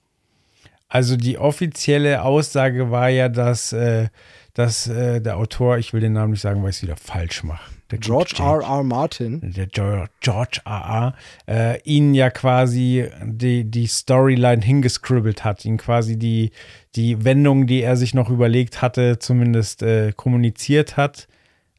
Also 0.88 1.18
die 1.18 1.38
offizielle 1.38 2.22
Aussage 2.24 2.92
war 2.92 3.10
ja, 3.10 3.28
dass, 3.28 3.74
äh, 3.74 4.08
dass 4.54 4.88
äh, 4.88 5.20
der 5.20 5.36
Autor, 5.36 5.80
ich 5.80 5.92
will 5.92 6.00
den 6.00 6.14
Namen 6.14 6.32
nicht 6.32 6.42
sagen, 6.42 6.64
weil 6.64 6.70
ich 6.70 6.78
es 6.78 6.84
wieder 6.84 6.96
falsch 6.96 7.44
mache. 7.44 7.70
George 7.98 8.36
R. 8.40 8.62
R. 8.62 8.84
Martin. 8.84 9.40
Der 9.42 9.68
George 9.68 10.62
R. 10.66 11.14
R. 11.48 11.74
Äh, 11.74 11.82
ihn 11.84 12.14
ja 12.14 12.30
quasi 12.30 13.08
die, 13.24 13.64
die 13.70 13.88
Storyline 13.88 14.62
hingescribbelt 14.62 15.44
hat, 15.44 15.66
ihn 15.66 15.78
quasi 15.78 16.18
die, 16.18 16.52
die 16.96 17.24
Wendung, 17.24 17.68
die 17.68 17.82
er 17.82 17.98
sich 17.98 18.14
noch 18.14 18.30
überlegt 18.30 18.82
hatte, 18.82 19.20
zumindest 19.20 19.84
äh, 19.84 20.14
kommuniziert 20.16 20.98
hat. 20.98 21.28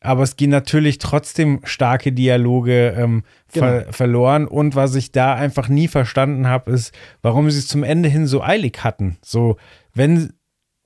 Aber 0.03 0.25
es 0.25 0.37
gehen 0.37 0.51
natürlich 0.51 0.99
trotzdem 0.99 1.61
starke 1.63 2.13
Dialoge 2.13 2.95
ähm, 2.97 3.23
genau. 3.53 3.67
ver 3.67 3.93
verloren. 3.93 4.49
Und 4.49 4.75
was 4.75 4.97
ich 4.97 5.13
da 5.13 5.35
einfach 5.35 5.69
nie 5.69 5.87
verstanden 5.87 6.49
habe, 6.49 6.73
ist, 6.73 6.93
warum 7.23 7.51
sie 7.51 7.61
es 7.61 7.69
zum 7.69 7.85
Ende 7.85 8.09
hin 8.09 8.27
so 8.27 8.43
eilig 8.43 8.83
hatten. 8.83 9.17
So, 9.23 9.57
wenn 9.95 10.33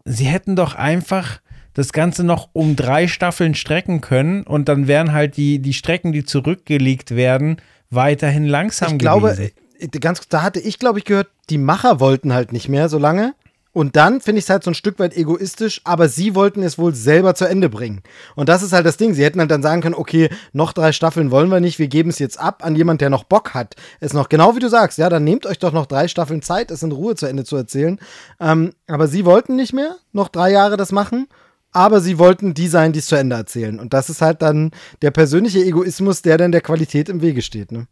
sie 0.05 0.27
hätten 0.27 0.55
doch 0.55 0.75
einfach 0.75 1.41
das 1.77 1.93
Ganze 1.93 2.25
noch 2.25 2.49
um 2.55 2.75
drei 2.75 3.07
Staffeln 3.07 3.55
strecken 3.55 4.01
können 4.01 4.45
und 4.45 4.67
dann 4.71 4.89
wären 4.89 5.13
halt 5.13 5.37
die, 5.37 5.59
die 5.59 5.75
Strecken, 5.75 6.11
die 6.11 6.25
zurückgelegt 6.25 7.15
werden, 7.15 7.59
weiterhin 7.91 8.47
langsam 8.47 8.95
ich 8.95 8.99
gewesen. 8.99 9.53
glaube, 9.79 10.01
ganz, 10.01 10.27
da 10.27 10.41
hatte 10.43 10.59
ich, 10.59 10.79
glaube 10.79 10.99
ich, 10.99 11.05
gehört, 11.05 11.29
die 11.51 11.59
Macher 11.59 12.01
wollten 12.01 12.33
halt 12.33 12.53
nicht 12.55 12.71
mehr 12.71 12.89
so 12.89 12.99
lange. 12.99 13.35
Und 13.75 13.95
dann 13.95 14.23
finde 14.23 14.39
ich 14.39 14.47
es 14.47 14.49
halt 14.49 14.65
so 14.65 14.71
ein 14.71 14.75
Stück 14.75 14.99
weit 14.99 15.15
egoistisch, 15.15 15.83
aber 15.85 16.09
sie 16.09 16.35
wollten 16.35 16.63
es 16.63 16.79
wohl 16.79 16.95
selber 16.95 17.35
zu 17.35 17.45
Ende 17.45 17.69
bringen. 17.69 18.01
Und 18.35 18.49
das 18.49 18.63
ist 18.63 18.73
halt 18.73 18.87
das 18.87 18.97
Ding. 18.97 19.13
Sie 19.13 19.23
hätten 19.23 19.39
halt 19.39 19.51
dann 19.51 19.61
sagen 19.61 19.83
können, 19.83 19.95
okay, 19.95 20.31
noch 20.55 20.73
drei 20.73 20.93
Staffeln 20.93 21.31
wollen 21.31 21.51
wir 21.51 21.61
nicht, 21.61 21.79
wir 21.79 21.89
geben 21.89 22.09
es 22.09 22.19
jetzt 22.19 22.41
ab 22.41 22.65
an 22.65 22.75
jemand, 22.75 23.03
der 23.03 23.11
noch 23.11 23.25
Bock 23.25 23.53
hat. 23.53 23.77
Es 24.01 24.15
noch, 24.15 24.31
genau 24.31 24.57
wie 24.57 24.61
du 24.61 24.71
sagst, 24.71 24.97
ja, 24.97 25.11
dann 25.11 25.25
nehmt 25.25 25.45
euch 25.45 25.59
doch 25.59 25.75
noch 25.75 25.85
drei 25.85 26.09
Staffeln 26.09 26.41
Zeit, 26.41 26.71
es 26.71 26.83
in 26.83 26.91
Ruhe 26.91 27.17
zu 27.17 27.27
Ende 27.27 27.45
zu 27.45 27.55
erzählen. 27.55 27.99
Ähm, 28.41 28.73
aber 28.87 29.09
sie 29.09 29.27
wollten 29.27 29.57
nicht 29.57 29.75
mehr 29.75 29.97
noch 30.15 30.29
drei 30.29 30.51
Jahre 30.51 30.79
das 30.79 30.91
machen 30.91 31.29
aber 31.77 32.01
sie 32.01 32.19
wollten 32.19 32.55
die 32.55 32.69
sein, 32.69 32.93
die 32.93 33.01
es 33.01 33.07
zu 33.07 33.17
Ende 33.17 33.37
erzählen. 33.37 33.79
Und 33.79 33.93
das 33.93 34.09
ist 34.09 34.23
halt 34.23 34.41
dann 34.41 34.71
der 35.03 35.11
persönliche 35.11 35.63
Egoismus, 35.63 36.23
der 36.23 36.39
dann 36.39 36.51
der 36.51 36.63
Qualität 36.63 37.11
im 37.11 37.21
Wege 37.21 37.43
steht. 37.43 37.71
Ne? 37.71 37.87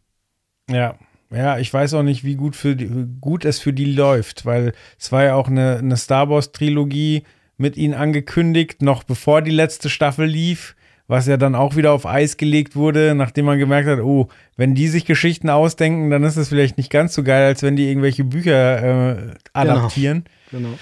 Ja. 0.69 0.95
Ja, 1.31 1.57
ich 1.57 1.73
weiß 1.73 1.95
auch 1.95 2.03
nicht, 2.03 2.23
wie 2.23 2.35
gut, 2.35 2.55
für 2.55 2.75
die, 2.75 2.89
gut 3.19 3.45
es 3.45 3.59
für 3.59 3.73
die 3.73 3.85
läuft, 3.85 4.45
weil 4.45 4.73
es 4.99 5.11
war 5.11 5.23
ja 5.23 5.35
auch 5.35 5.47
eine, 5.47 5.77
eine 5.77 5.97
Star 5.97 6.29
Wars-Trilogie 6.29 7.23
mit 7.57 7.77
ihnen 7.77 7.93
angekündigt, 7.93 8.81
noch 8.81 9.03
bevor 9.03 9.41
die 9.41 9.51
letzte 9.51 9.89
Staffel 9.89 10.27
lief, 10.27 10.75
was 11.07 11.27
ja 11.27 11.37
dann 11.37 11.55
auch 11.55 11.75
wieder 11.75 11.91
auf 11.91 12.05
Eis 12.05 12.37
gelegt 12.37 12.75
wurde, 12.75 13.15
nachdem 13.15 13.45
man 13.45 13.59
gemerkt 13.59 13.87
hat, 13.87 13.99
oh, 13.99 14.29
wenn 14.55 14.75
die 14.75 14.87
sich 14.87 15.05
Geschichten 15.05 15.49
ausdenken, 15.49 16.09
dann 16.09 16.23
ist 16.23 16.37
es 16.37 16.49
vielleicht 16.49 16.77
nicht 16.77 16.91
ganz 16.91 17.13
so 17.13 17.23
geil, 17.23 17.45
als 17.45 17.63
wenn 17.63 17.75
die 17.75 17.89
irgendwelche 17.89 18.23
Bücher 18.23 18.77
äh, 18.77 19.15
genau. 19.15 19.35
adaptieren. 19.53 20.25
Genau. 20.51 20.69
genau. 20.69 20.79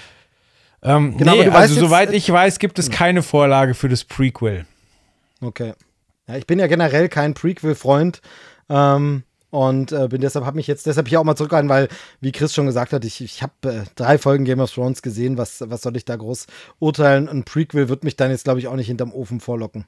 Ähm, 0.84 1.16
genau, 1.16 1.34
nee, 1.34 1.48
also 1.48 1.80
soweit 1.80 2.12
ich 2.12 2.30
weiß, 2.30 2.58
gibt 2.58 2.78
es 2.78 2.90
keine 2.90 3.22
Vorlage 3.22 3.74
für 3.74 3.88
das 3.88 4.04
Prequel. 4.04 4.66
Okay. 5.40 5.72
Ja, 6.28 6.36
ich 6.36 6.46
bin 6.46 6.58
ja 6.58 6.66
generell 6.66 7.08
kein 7.08 7.34
Prequel-Freund. 7.34 8.20
Ähm, 8.68 9.24
und 9.54 9.92
äh, 9.92 10.08
bin 10.08 10.20
deshalb 10.20 10.44
habe 10.44 10.56
mich 10.56 10.66
jetzt 10.66 10.84
deshalb 10.86 11.06
hier 11.06 11.20
auch 11.20 11.24
mal 11.24 11.36
zurückgehalten, 11.36 11.68
weil 11.68 11.88
wie 12.20 12.32
Chris 12.32 12.52
schon 12.52 12.66
gesagt 12.66 12.92
hat, 12.92 13.04
ich, 13.04 13.20
ich 13.20 13.40
habe 13.40 13.52
äh, 13.62 13.82
drei 13.94 14.18
Folgen 14.18 14.44
Game 14.44 14.58
of 14.58 14.72
Thrones 14.72 15.00
gesehen. 15.00 15.38
Was, 15.38 15.62
was 15.64 15.82
soll 15.82 15.96
ich 15.96 16.04
da 16.04 16.16
groß 16.16 16.48
urteilen? 16.80 17.28
Ein 17.28 17.44
Prequel 17.44 17.88
wird 17.88 18.02
mich 18.02 18.16
dann 18.16 18.32
jetzt 18.32 18.44
glaube 18.44 18.58
ich 18.58 18.66
auch 18.66 18.74
nicht 18.74 18.88
hinterm 18.88 19.12
Ofen 19.12 19.38
vorlocken. 19.38 19.86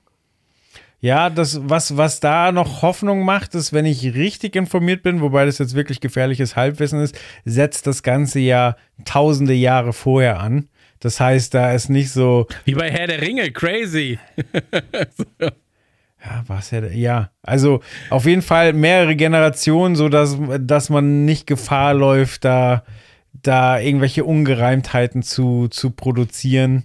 Ja, 1.01 1.31
das, 1.31 1.61
was, 1.69 1.97
was 1.97 2.21
da 2.21 2.53
noch 2.53 2.83
Hoffnung 2.83 3.25
macht, 3.25 3.55
ist, 3.57 3.73
wenn 3.73 3.85
ich 3.87 4.15
richtig 4.15 4.55
informiert 4.57 5.03
bin, 5.03 5.21
wobei 5.21 5.45
das 5.45 5.59
jetzt 5.59 5.75
wirklich 5.75 6.01
gefährliches 6.01 6.55
Halbwissen 6.55 7.01
ist, 7.01 7.19
setzt 7.45 7.89
das 7.89 8.05
Ganze 8.05 8.39
ja 8.39 8.77
tausende 9.05 9.53
Jahre 9.53 9.93
vorher 9.93 10.39
an. 10.39 10.69
Das 11.01 11.21
heißt, 11.21 11.55
da 11.55 11.73
ist 11.73 11.89
nicht 11.89 12.11
so. 12.11 12.47
Wie 12.65 12.75
bei 12.75 12.91
Herr 12.91 13.07
der 13.07 13.21
Ringe, 13.21 13.51
crazy. 13.53 14.19
ja, 15.41 16.45
was 16.47 16.71
ja, 16.71 16.87
ja. 16.87 17.31
Also 17.43 17.81
auf 18.11 18.25
jeden 18.27 18.43
Fall 18.43 18.73
mehrere 18.73 19.17
Generationen, 19.17 19.97
so 19.97 20.09
dass, 20.09 20.37
dass 20.61 20.89
man 20.89 21.25
nicht 21.25 21.47
Gefahr 21.47 21.95
läuft, 21.95 22.45
da, 22.45 22.85
da 23.33 23.79
irgendwelche 23.79 24.25
Ungereimtheiten 24.25 25.23
zu, 25.23 25.69
zu 25.69 25.91
produzieren. 25.91 26.85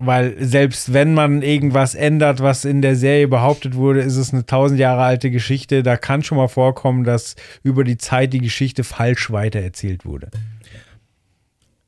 Weil 0.00 0.36
selbst 0.38 0.92
wenn 0.92 1.14
man 1.14 1.42
irgendwas 1.42 1.96
ändert, 1.96 2.40
was 2.40 2.64
in 2.64 2.82
der 2.82 2.94
Serie 2.94 3.26
behauptet 3.26 3.74
wurde, 3.74 4.00
ist 4.00 4.16
es 4.16 4.32
eine 4.32 4.46
tausend 4.46 4.78
Jahre 4.78 5.02
alte 5.02 5.30
Geschichte. 5.30 5.82
Da 5.82 5.96
kann 5.96 6.22
schon 6.22 6.38
mal 6.38 6.48
vorkommen, 6.48 7.02
dass 7.02 7.34
über 7.64 7.82
die 7.82 7.98
Zeit 7.98 8.32
die 8.32 8.38
Geschichte 8.38 8.84
falsch 8.84 9.32
weitererzählt 9.32 10.04
wurde. 10.04 10.30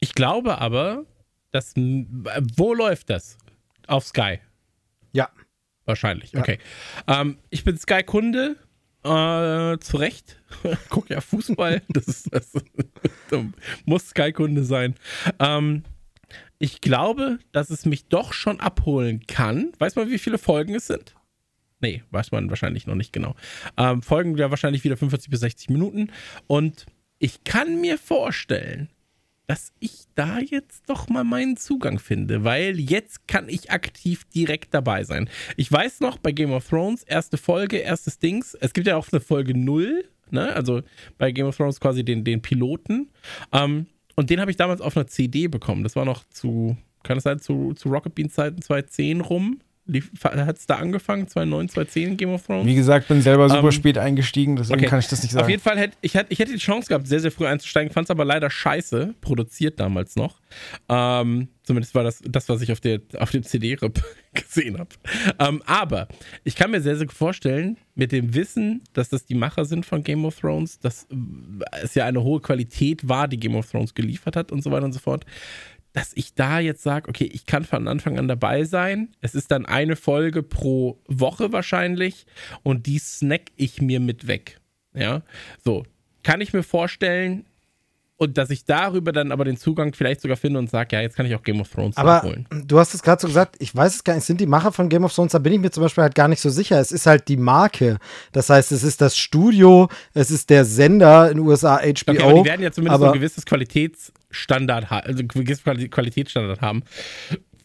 Ich 0.01 0.14
glaube 0.14 0.59
aber, 0.59 1.05
das, 1.52 1.74
wo 1.77 2.74
läuft 2.74 3.10
das? 3.10 3.39
Auf 3.86 4.06
Sky. 4.06 4.40
Ja. 5.12 5.28
Wahrscheinlich, 5.85 6.32
ja. 6.32 6.40
okay. 6.40 6.59
Ähm, 7.06 7.39
ich 7.51 7.64
bin 7.64 7.77
Sky-Kunde, 7.77 8.56
äh, 9.02 9.78
zu 9.78 9.97
Recht. 9.97 10.40
Guck 10.89 11.10
ja 11.10 11.20
Fußball, 11.20 11.82
das, 11.89 12.09
ist, 12.09 12.32
das, 12.32 12.52
das 13.31 13.44
muss 13.85 14.09
Sky-Kunde 14.09 14.64
sein. 14.64 14.94
Ähm, 15.39 15.85
ich 16.59 16.81
glaube, 16.81 17.39
dass 17.52 17.70
es 17.70 17.86
mich 17.86 18.09
doch 18.09 18.32
schon 18.32 18.60
abholen 18.60 19.27
kann. 19.27 19.72
Weiß 19.78 19.97
man, 19.97 20.10
wie 20.10 20.18
viele 20.18 20.39
Folgen 20.39 20.74
es 20.74 20.86
sind? 20.86 21.14
Nee, 21.81 22.02
weiß 22.10 22.31
man 22.32 22.51
wahrscheinlich 22.51 22.86
noch 22.86 22.94
nicht 22.94 23.12
genau. 23.12 23.35
Ähm, 23.78 24.02
Folgen 24.02 24.36
ja 24.36 24.51
wahrscheinlich 24.51 24.85
wieder 24.85 24.98
45 24.98 25.31
bis 25.31 25.40
60 25.40 25.70
Minuten. 25.70 26.12
Und 26.47 26.85
ich 27.18 27.43
kann 27.44 27.81
mir 27.81 27.97
vorstellen, 27.97 28.90
dass 29.51 29.72
ich 29.81 30.05
da 30.14 30.39
jetzt 30.39 30.89
doch 30.89 31.09
mal 31.09 31.24
meinen 31.24 31.56
Zugang 31.56 31.98
finde, 31.98 32.44
weil 32.44 32.78
jetzt 32.78 33.27
kann 33.27 33.48
ich 33.48 33.72
aktiv 33.72 34.22
direkt 34.32 34.72
dabei 34.72 35.02
sein. 35.02 35.28
Ich 35.56 35.72
weiß 35.72 35.98
noch, 35.98 36.18
bei 36.18 36.31
Game 36.31 36.52
of 36.52 36.68
Thrones, 36.68 37.02
erste 37.02 37.36
Folge, 37.36 37.78
erstes 37.78 38.20
Dings, 38.20 38.55
es 38.55 38.72
gibt 38.72 38.86
ja 38.86 38.94
auch 38.94 39.09
eine 39.10 39.20
Folge 39.20 39.59
0, 39.59 40.05
ne? 40.31 40.55
also 40.55 40.82
bei 41.18 41.32
Game 41.32 41.48
of 41.48 41.56
Thrones 41.56 41.81
quasi 41.81 42.05
den, 42.05 42.22
den 42.22 42.40
Piloten. 42.43 43.10
Ähm, 43.51 43.86
und 44.14 44.31
den 44.31 44.40
habe 44.40 44.52
ich 44.52 44.56
damals 44.56 44.81
auf 44.81 44.97
einer 44.97 45.09
CD 45.09 45.48
bekommen. 45.48 45.82
Das 45.82 45.97
war 45.97 46.05
noch 46.05 46.22
zu, 46.28 46.77
kann 47.02 47.18
es 47.18 47.24
sein, 47.24 47.40
zu, 47.40 47.74
zu 47.74 47.89
Rocket 47.89 48.14
Beans 48.14 48.35
Zeiten 48.35 48.62
2010 48.62 49.20
rum 49.20 49.59
hat 50.24 50.58
es 50.58 50.66
da 50.66 50.76
angefangen, 50.76 51.28
2009, 51.28 51.68
2010 51.68 52.16
Game 52.16 52.30
of 52.30 52.46
Thrones? 52.46 52.66
Wie 52.66 52.74
gesagt, 52.74 53.08
bin 53.08 53.22
selber 53.22 53.48
super 53.48 53.64
ähm, 53.64 53.72
spät 53.72 53.98
eingestiegen, 53.98 54.56
deswegen 54.56 54.80
okay. 54.80 54.88
kann 54.88 54.98
ich 54.98 55.08
das 55.08 55.22
nicht 55.22 55.32
sagen. 55.32 55.44
Auf 55.44 55.50
jeden 55.50 55.62
Fall 55.62 55.78
hätte 55.78 55.96
ich, 56.00 56.14
hätte, 56.14 56.32
ich 56.32 56.38
hätte 56.38 56.52
die 56.52 56.58
Chance 56.58 56.88
gehabt, 56.88 57.06
sehr, 57.06 57.20
sehr 57.20 57.30
früh 57.30 57.46
einzusteigen, 57.46 57.92
fand 57.92 58.06
es 58.06 58.10
aber 58.10 58.24
leider 58.24 58.50
scheiße, 58.50 59.14
produziert 59.20 59.80
damals 59.80 60.16
noch. 60.16 60.40
Ähm, 60.88 61.48
zumindest 61.62 61.94
war 61.94 62.04
das 62.04 62.20
das, 62.24 62.48
was 62.48 62.62
ich 62.62 62.72
auf, 62.72 62.80
der, 62.80 63.00
auf 63.18 63.30
dem 63.30 63.42
CD-Rip 63.42 64.02
gesehen 64.34 64.78
habe. 64.78 64.90
Ähm, 65.38 65.62
aber 65.66 66.08
ich 66.44 66.56
kann 66.56 66.70
mir 66.70 66.80
sehr, 66.80 66.96
sehr 66.96 67.08
vorstellen, 67.08 67.76
mit 67.94 68.12
dem 68.12 68.34
Wissen, 68.34 68.82
dass 68.92 69.08
das 69.08 69.24
die 69.24 69.34
Macher 69.34 69.64
sind 69.64 69.84
von 69.84 70.02
Game 70.02 70.24
of 70.24 70.40
Thrones, 70.40 70.78
dass 70.78 71.06
es 71.82 71.94
ja 71.94 72.06
eine 72.06 72.22
hohe 72.22 72.40
Qualität 72.40 73.08
war, 73.08 73.28
die 73.28 73.38
Game 73.38 73.54
of 73.56 73.70
Thrones 73.70 73.94
geliefert 73.94 74.36
hat 74.36 74.52
und 74.52 74.62
so 74.62 74.70
weiter 74.70 74.86
und 74.86 74.92
so 74.92 75.00
fort, 75.00 75.26
dass 75.92 76.12
ich 76.14 76.34
da 76.34 76.60
jetzt 76.60 76.82
sage, 76.82 77.08
okay, 77.08 77.28
ich 77.32 77.46
kann 77.46 77.64
von 77.64 77.88
Anfang 77.88 78.18
an 78.18 78.28
dabei 78.28 78.64
sein. 78.64 79.08
Es 79.20 79.34
ist 79.34 79.50
dann 79.50 79.66
eine 79.66 79.96
Folge 79.96 80.42
pro 80.42 81.02
Woche 81.06 81.52
wahrscheinlich 81.52 82.26
und 82.62 82.86
die 82.86 82.98
snack 82.98 83.50
ich 83.56 83.80
mir 83.82 84.00
mit 84.00 84.26
weg. 84.26 84.60
Ja, 84.94 85.22
so 85.64 85.84
kann 86.22 86.40
ich 86.40 86.52
mir 86.52 86.62
vorstellen. 86.62 87.46
Und 88.20 88.36
dass 88.36 88.51
ich 88.51 88.66
darüber 88.66 89.12
dann 89.12 89.32
aber 89.32 89.47
den 89.47 89.56
Zugang 89.56 89.94
vielleicht 89.94 90.20
sogar 90.20 90.36
finde 90.36 90.59
und 90.59 90.68
sage, 90.68 90.94
ja, 90.94 91.01
jetzt 91.01 91.16
kann 91.16 91.24
ich 91.24 91.34
auch 91.34 91.42
Game 91.42 91.59
of 91.59 91.70
Thrones 91.70 91.97
aber 91.97 92.22
holen. 92.22 92.47
Du 92.66 92.78
hast 92.78 92.92
es 92.92 93.02
gerade 93.02 93.18
so 93.18 93.28
gesagt, 93.28 93.56
ich 93.60 93.74
weiß 93.74 93.94
es 93.94 94.05
gar 94.05 94.14
nicht, 94.14 94.24
sind 94.24 94.42
die 94.42 94.47
Macher 94.47 94.72
von 94.72 94.90
Game 94.90 95.05
of 95.05 95.14
Thrones, 95.14 95.32
da 95.32 95.38
bin 95.38 95.55
ich 95.55 95.59
mir 95.59 95.70
zum 95.70 95.82
Beispiel 95.82 96.02
halt 96.02 96.14
gar 96.14 96.28
nicht 96.28 96.40
so 96.40 96.51
sicher. 96.51 96.78
Es 96.78 96.92
ist 96.92 97.06
halt 97.06 97.28
die 97.28 97.38
Marke. 97.38 97.97
Das 98.32 98.51
heißt, 98.51 98.72
es 98.72 98.82
ist 98.82 99.01
das 99.01 99.16
Studio, 99.16 99.88
es 100.12 100.30
ist 100.30 100.51
der 100.51 100.66
Sender 100.66 101.30
in 101.30 101.38
den 101.38 101.47
USA, 101.47 101.78
HBO. 101.78 102.10
Okay, 102.10 102.22
aber 102.22 102.34
die 102.34 102.44
werden 102.44 102.62
ja 102.62 102.70
zumindest 102.70 103.02
ein 103.02 103.12
gewisses 103.14 103.47
Qualitätsstandard, 103.47 104.92
also 104.92 105.20
ein 105.20 105.28
gewisses 105.28 105.64
Qualitätsstandard 105.64 106.60
haben 106.60 106.82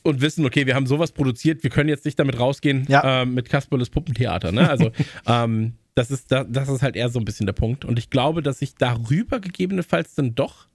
und 0.05 0.21
wissen, 0.21 0.45
okay, 0.45 0.65
wir 0.65 0.75
haben 0.75 0.87
sowas 0.87 1.11
produziert, 1.11 1.63
wir 1.63 1.69
können 1.69 1.89
jetzt 1.89 2.05
nicht 2.05 2.19
damit 2.19 2.39
rausgehen 2.39 2.85
ja. 2.87 3.21
äh, 3.21 3.25
mit 3.25 3.49
Kasperles 3.49 3.89
Puppentheater. 3.89 4.51
Ne? 4.51 4.69
Also 4.69 4.91
ähm, 5.27 5.73
das 5.95 6.11
ist, 6.11 6.31
das 6.31 6.69
ist 6.69 6.81
halt 6.81 6.95
eher 6.95 7.09
so 7.09 7.19
ein 7.19 7.25
bisschen 7.25 7.45
der 7.45 7.53
Punkt. 7.53 7.85
Und 7.85 7.97
ich 7.97 8.09
glaube, 8.09 8.43
dass 8.43 8.61
ich 8.61 8.75
darüber 8.75 9.39
gegebenenfalls 9.39 10.13
dann 10.13 10.35
doch 10.35 10.67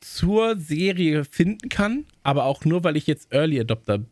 zur 0.00 0.56
Serie 0.56 1.24
finden 1.24 1.68
kann, 1.68 2.06
aber 2.22 2.44
auch 2.44 2.64
nur, 2.64 2.84
weil 2.84 2.96
ich 2.96 3.06
jetzt 3.06 3.32
Early 3.32 3.60
Adopter 3.60 4.04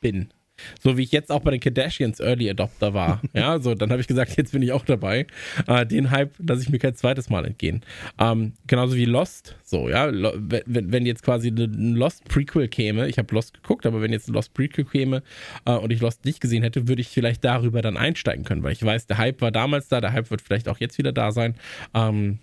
bin. 0.00 0.32
So 0.80 0.96
wie 0.96 1.02
ich 1.02 1.12
jetzt 1.12 1.30
auch 1.30 1.40
bei 1.40 1.50
den 1.50 1.60
Kardashians 1.60 2.20
Early 2.20 2.50
Adopter 2.50 2.94
war. 2.94 3.20
ja, 3.32 3.60
so, 3.60 3.74
dann 3.74 3.90
habe 3.90 4.00
ich 4.00 4.06
gesagt, 4.06 4.36
jetzt 4.36 4.52
bin 4.52 4.62
ich 4.62 4.72
auch 4.72 4.84
dabei. 4.84 5.26
Äh, 5.66 5.86
den 5.86 6.10
Hype 6.10 6.34
lasse 6.38 6.62
ich 6.62 6.70
mir 6.70 6.78
kein 6.78 6.94
zweites 6.94 7.30
Mal 7.30 7.44
entgehen. 7.44 7.82
Ähm, 8.18 8.52
genauso 8.66 8.96
wie 8.96 9.04
Lost. 9.04 9.56
So, 9.62 9.88
ja, 9.88 10.10
wenn, 10.12 10.92
wenn 10.92 11.06
jetzt 11.06 11.22
quasi 11.22 11.48
ein 11.48 11.94
Lost 11.94 12.24
Prequel 12.24 12.68
käme, 12.68 13.08
ich 13.08 13.18
habe 13.18 13.34
Lost 13.34 13.54
geguckt, 13.54 13.86
aber 13.86 14.00
wenn 14.00 14.12
jetzt 14.12 14.28
ein 14.28 14.34
Lost 14.34 14.54
Prequel 14.54 14.84
käme 14.84 15.22
äh, 15.64 15.72
und 15.72 15.92
ich 15.92 16.00
Lost 16.00 16.24
nicht 16.24 16.40
gesehen 16.40 16.62
hätte, 16.62 16.88
würde 16.88 17.00
ich 17.00 17.08
vielleicht 17.08 17.44
darüber 17.44 17.82
dann 17.82 17.96
einsteigen 17.96 18.44
können, 18.44 18.62
weil 18.62 18.72
ich 18.72 18.82
weiß, 18.82 19.06
der 19.06 19.18
Hype 19.18 19.40
war 19.40 19.50
damals 19.50 19.88
da, 19.88 20.00
der 20.00 20.12
Hype 20.12 20.30
wird 20.30 20.42
vielleicht 20.42 20.68
auch 20.68 20.78
jetzt 20.78 20.98
wieder 20.98 21.12
da 21.12 21.32
sein. 21.32 21.54
Ähm, 21.94 22.38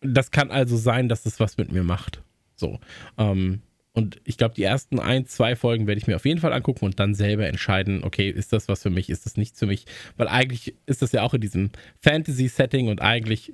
das 0.00 0.30
kann 0.30 0.50
also 0.50 0.76
sein, 0.76 1.08
dass 1.08 1.26
es 1.26 1.40
was 1.40 1.56
mit 1.56 1.72
mir 1.72 1.84
macht. 1.84 2.22
So. 2.56 2.80
Ähm, 3.18 3.62
und 3.94 4.20
ich 4.24 4.38
glaube, 4.38 4.54
die 4.54 4.62
ersten 4.62 4.98
ein, 4.98 5.26
zwei 5.26 5.54
Folgen 5.54 5.86
werde 5.86 5.98
ich 5.98 6.06
mir 6.06 6.16
auf 6.16 6.24
jeden 6.24 6.40
Fall 6.40 6.52
angucken 6.52 6.86
und 6.86 6.98
dann 6.98 7.14
selber 7.14 7.46
entscheiden, 7.46 8.04
okay, 8.04 8.30
ist 8.30 8.52
das 8.52 8.68
was 8.68 8.82
für 8.82 8.90
mich, 8.90 9.10
ist 9.10 9.26
das 9.26 9.36
nichts 9.36 9.58
für 9.58 9.66
mich? 9.66 9.84
Weil 10.16 10.28
eigentlich 10.28 10.74
ist 10.86 11.02
das 11.02 11.12
ja 11.12 11.22
auch 11.22 11.34
in 11.34 11.42
diesem 11.42 11.70
Fantasy-Setting 12.00 12.88
und 12.88 13.02
eigentlich 13.02 13.52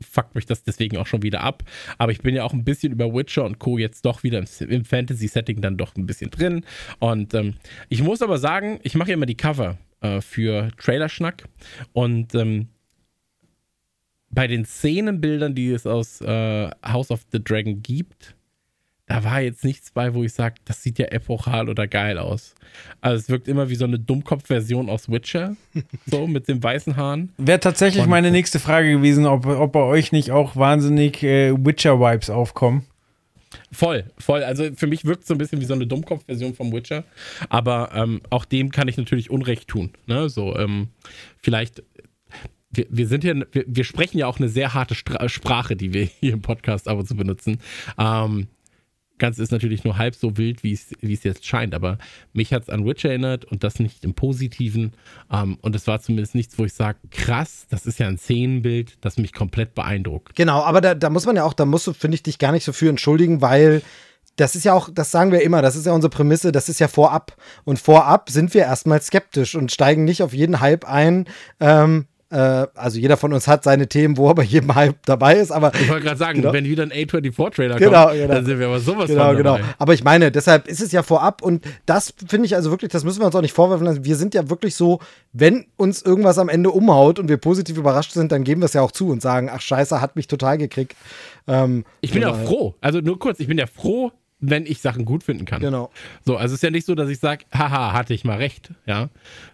fuckt 0.00 0.34
mich 0.34 0.46
das 0.46 0.62
deswegen 0.62 0.96
auch 0.96 1.06
schon 1.06 1.22
wieder 1.22 1.40
ab. 1.40 1.64
Aber 1.98 2.12
ich 2.12 2.20
bin 2.20 2.34
ja 2.34 2.44
auch 2.44 2.52
ein 2.52 2.64
bisschen 2.64 2.92
über 2.92 3.12
Witcher 3.12 3.44
und 3.44 3.58
Co. 3.58 3.78
jetzt 3.78 4.04
doch 4.04 4.22
wieder 4.22 4.42
im, 4.60 4.84
Fantasy-Setting 4.84 5.60
dann 5.60 5.76
doch 5.76 5.96
ein 5.96 6.06
bisschen 6.06 6.30
drin. 6.30 6.64
Und 7.00 7.34
ähm, 7.34 7.54
ich 7.88 8.02
muss 8.02 8.22
aber 8.22 8.38
sagen, 8.38 8.78
ich 8.82 8.94
mache 8.94 9.10
ja 9.10 9.14
immer 9.14 9.26
die 9.26 9.36
Cover 9.36 9.78
äh, 10.00 10.20
für 10.20 10.70
Trailerschnack 10.78 11.44
und 11.92 12.34
ähm, 12.34 12.68
bei 14.30 14.46
den 14.48 14.64
Szenenbildern, 14.64 15.54
die 15.54 15.70
es 15.70 15.86
aus 15.86 16.20
äh, 16.20 16.70
House 16.84 17.10
of 17.10 17.22
the 17.30 17.42
Dragon 17.42 17.82
gibt, 17.82 18.33
da 19.14 19.22
war 19.22 19.40
jetzt 19.40 19.62
nichts 19.62 19.92
bei, 19.92 20.12
wo 20.12 20.24
ich 20.24 20.32
sage, 20.32 20.56
das 20.64 20.82
sieht 20.82 20.98
ja 20.98 21.06
epochal 21.06 21.68
oder 21.68 21.86
geil 21.86 22.18
aus. 22.18 22.56
Also 23.00 23.20
es 23.20 23.28
wirkt 23.28 23.46
immer 23.46 23.68
wie 23.68 23.76
so 23.76 23.84
eine 23.84 23.96
Dummkopf-Version 23.96 24.90
aus 24.90 25.08
Witcher, 25.08 25.54
so 26.06 26.26
mit 26.26 26.48
den 26.48 26.60
weißen 26.60 26.96
Haaren. 26.96 27.32
Wäre 27.36 27.60
tatsächlich 27.60 28.02
Und, 28.02 28.10
meine 28.10 28.32
nächste 28.32 28.58
Frage 28.58 28.90
gewesen, 28.90 29.26
ob, 29.26 29.46
ob 29.46 29.70
bei 29.70 29.82
euch 29.82 30.10
nicht 30.10 30.32
auch 30.32 30.56
wahnsinnig 30.56 31.22
äh, 31.22 31.52
Witcher-Vibes 31.52 32.28
aufkommen. 32.28 32.86
Voll, 33.70 34.04
voll. 34.18 34.42
Also 34.42 34.74
für 34.74 34.88
mich 34.88 35.04
wirkt 35.04 35.22
es 35.22 35.28
so 35.28 35.34
ein 35.34 35.38
bisschen 35.38 35.60
wie 35.60 35.64
so 35.64 35.74
eine 35.74 35.86
Dummkopf-Version 35.86 36.54
vom 36.54 36.72
Witcher. 36.72 37.04
Aber 37.48 37.92
ähm, 37.94 38.20
auch 38.30 38.44
dem 38.44 38.72
kann 38.72 38.88
ich 38.88 38.96
natürlich 38.96 39.30
Unrecht 39.30 39.68
tun. 39.68 39.92
Ne? 40.06 40.28
So, 40.28 40.56
ähm, 40.56 40.88
vielleicht 41.40 41.84
wir, 42.72 42.86
wir, 42.90 43.06
sind 43.06 43.22
hier, 43.22 43.46
wir, 43.52 43.64
wir, 43.68 43.84
sprechen 43.84 44.18
ja 44.18 44.26
auch 44.26 44.38
eine 44.38 44.48
sehr 44.48 44.74
harte 44.74 44.96
Stra 44.96 45.28
Sprache, 45.28 45.76
die 45.76 45.92
wir 45.92 46.02
hier 46.04 46.32
im 46.32 46.42
Podcast 46.42 46.88
ab 46.88 46.98
und 46.98 47.06
zu 47.06 47.14
benutzen. 47.14 47.58
Ähm, 47.96 48.48
Ganze 49.18 49.42
ist 49.42 49.52
natürlich 49.52 49.84
nur 49.84 49.96
halb 49.96 50.14
so 50.14 50.36
wild, 50.36 50.62
wie 50.64 50.72
es, 50.72 51.22
jetzt 51.22 51.46
scheint, 51.46 51.74
aber 51.74 51.98
mich 52.32 52.52
hat 52.52 52.64
es 52.64 52.68
an 52.68 52.84
Witch 52.84 53.04
erinnert 53.04 53.44
und 53.44 53.62
das 53.62 53.78
nicht 53.78 54.04
im 54.04 54.14
Positiven. 54.14 54.92
Ähm, 55.30 55.58
und 55.60 55.76
es 55.76 55.86
war 55.86 56.00
zumindest 56.00 56.34
nichts, 56.34 56.58
wo 56.58 56.64
ich 56.64 56.74
sage, 56.74 56.98
krass, 57.10 57.66
das 57.70 57.86
ist 57.86 57.98
ja 57.98 58.08
ein 58.08 58.18
Szenenbild, 58.18 58.98
das 59.00 59.16
mich 59.16 59.32
komplett 59.32 59.74
beeindruckt. 59.74 60.34
Genau, 60.34 60.62
aber 60.62 60.80
da, 60.80 60.94
da 60.94 61.10
muss 61.10 61.26
man 61.26 61.36
ja 61.36 61.44
auch, 61.44 61.54
da 61.54 61.64
musst 61.64 61.86
du, 61.86 61.92
finde 61.92 62.16
ich, 62.16 62.22
dich 62.22 62.38
gar 62.38 62.52
nicht 62.52 62.64
so 62.64 62.72
für 62.72 62.88
entschuldigen, 62.88 63.40
weil 63.40 63.82
das 64.36 64.56
ist 64.56 64.64
ja 64.64 64.72
auch, 64.72 64.88
das 64.92 65.10
sagen 65.10 65.30
wir 65.30 65.42
immer, 65.42 65.62
das 65.62 65.76
ist 65.76 65.86
ja 65.86 65.92
unsere 65.92 66.10
Prämisse, 66.10 66.50
das 66.50 66.68
ist 66.68 66.80
ja 66.80 66.88
vorab. 66.88 67.36
Und 67.64 67.78
vorab 67.78 68.30
sind 68.30 68.52
wir 68.52 68.62
erstmal 68.62 69.00
skeptisch 69.00 69.54
und 69.54 69.70
steigen 69.70 70.04
nicht 70.04 70.22
auf 70.22 70.34
jeden 70.34 70.60
Hype 70.60 70.84
ein, 70.84 71.26
ähm, 71.60 72.06
äh, 72.08 72.13
also 72.36 72.98
jeder 72.98 73.16
von 73.16 73.32
uns 73.32 73.46
hat 73.46 73.64
seine 73.64 73.88
Themen, 73.88 74.16
wo 74.16 74.28
er 74.28 74.34
bei 74.34 74.42
jedem 74.42 74.74
Hype 74.74 74.96
dabei 75.06 75.36
ist. 75.36 75.52
Aber 75.52 75.72
ich 75.74 75.88
wollte 75.88 76.04
gerade 76.04 76.18
sagen, 76.18 76.40
genau. 76.40 76.52
wenn 76.52 76.64
wieder 76.64 76.82
ein 76.82 76.92
A24-Trailer 76.92 77.76
genau, 77.76 78.06
kommt, 78.06 78.14
genau. 78.14 78.34
dann 78.34 78.44
sind 78.46 78.58
wir 78.58 78.66
aber 78.66 78.80
sowas 78.80 79.08
genau, 79.08 79.26
von 79.26 79.42
dabei. 79.42 79.58
Genau. 79.58 79.74
Aber 79.78 79.94
ich 79.94 80.04
meine, 80.04 80.30
deshalb 80.30 80.68
ist 80.68 80.80
es 80.80 80.92
ja 80.92 81.02
vorab 81.02 81.42
und 81.42 81.64
das 81.86 82.14
finde 82.28 82.46
ich 82.46 82.54
also 82.54 82.70
wirklich, 82.70 82.90
das 82.90 83.04
müssen 83.04 83.20
wir 83.20 83.26
uns 83.26 83.34
auch 83.34 83.40
nicht 83.42 83.54
vorwerfen 83.54 83.86
lassen. 83.86 84.04
Wir 84.04 84.16
sind 84.16 84.34
ja 84.34 84.50
wirklich 84.50 84.74
so, 84.74 85.00
wenn 85.32 85.66
uns 85.76 86.02
irgendwas 86.02 86.38
am 86.38 86.48
Ende 86.48 86.70
umhaut 86.70 87.18
und 87.18 87.28
wir 87.28 87.36
positiv 87.36 87.76
überrascht 87.76 88.12
sind, 88.12 88.32
dann 88.32 88.44
geben 88.44 88.60
wir 88.60 88.66
es 88.66 88.72
ja 88.72 88.82
auch 88.82 88.92
zu 88.92 89.08
und 89.08 89.22
sagen, 89.22 89.50
ach 89.52 89.60
scheiße, 89.60 90.00
hat 90.00 90.16
mich 90.16 90.26
total 90.26 90.58
gekriegt. 90.58 90.96
Ähm, 91.46 91.84
ich 92.00 92.12
bin 92.12 92.22
ja 92.22 92.30
auch 92.30 92.40
froh. 92.44 92.74
Also 92.80 93.00
nur 93.00 93.18
kurz, 93.18 93.40
ich 93.40 93.46
bin 93.46 93.58
ja 93.58 93.66
froh, 93.66 94.12
wenn 94.40 94.66
ich 94.66 94.80
Sachen 94.80 95.04
gut 95.04 95.22
finden 95.22 95.44
kann. 95.44 95.60
Genau. 95.60 95.90
So, 96.24 96.36
also 96.36 96.52
es 96.52 96.58
ist 96.58 96.62
ja 96.62 96.70
nicht 96.70 96.86
so, 96.86 96.94
dass 96.94 97.08
ich 97.08 97.18
sage, 97.18 97.44
haha, 97.52 97.92
hatte 97.92 98.14
ich 98.14 98.24
mal 98.24 98.36
recht, 98.36 98.70
ja. 98.86 99.10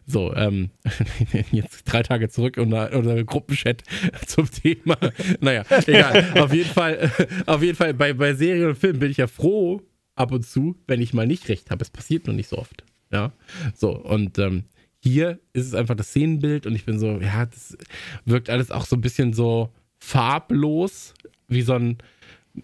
So, 0.07 0.35
ähm, 0.35 0.71
jetzt 1.53 1.85
drei 1.85 2.03
Tage 2.03 2.29
zurück 2.29 2.57
und 2.57 2.73
unser 2.73 3.23
Gruppenchat 3.25 3.83
zum 4.27 4.51
Thema. 4.51 4.97
naja, 5.41 5.65
egal. 5.87 6.33
auf 6.41 6.53
jeden 6.53 6.71
Fall, 6.71 7.11
auf 7.47 7.63
jeden 7.63 7.77
Fall, 7.77 7.95
bei, 7.95 8.13
bei 8.13 8.35
Serien 8.35 8.69
und 8.69 8.79
Filmen 8.79 8.99
bin 8.99 9.11
ich 9.11 9.19
ja 9.19 9.27
froh 9.27 9.83
ab 10.17 10.33
und 10.33 10.47
zu, 10.47 10.77
wenn 10.87 11.01
ich 11.01 11.15
mal 11.15 11.27
nicht 11.27 11.49
recht 11.49 11.71
habe. 11.71 11.83
Es 11.83 11.91
passiert 11.91 12.27
nur 12.27 12.35
nicht 12.35 12.49
so 12.49 12.59
oft. 12.59 12.85
Ja. 13.13 13.33
So, 13.75 13.97
und 13.97 14.39
ähm, 14.39 14.65
hier 14.99 15.41
ist 15.53 15.67
es 15.67 15.75
einfach 15.75 15.97
das 15.97 16.09
Szenenbild 16.09 16.67
und 16.67 16.75
ich 16.75 16.85
bin 16.85 16.99
so, 16.99 17.21
ja, 17.21 17.47
das 17.47 17.77
wirkt 18.25 18.51
alles 18.51 18.71
auch 18.71 18.87
so 18.87 18.97
ein 18.97 19.01
bisschen 19.01 19.33
so 19.33 19.73
farblos, 19.99 21.15
wie 21.49 21.63
so 21.63 21.75
ein 21.75 21.99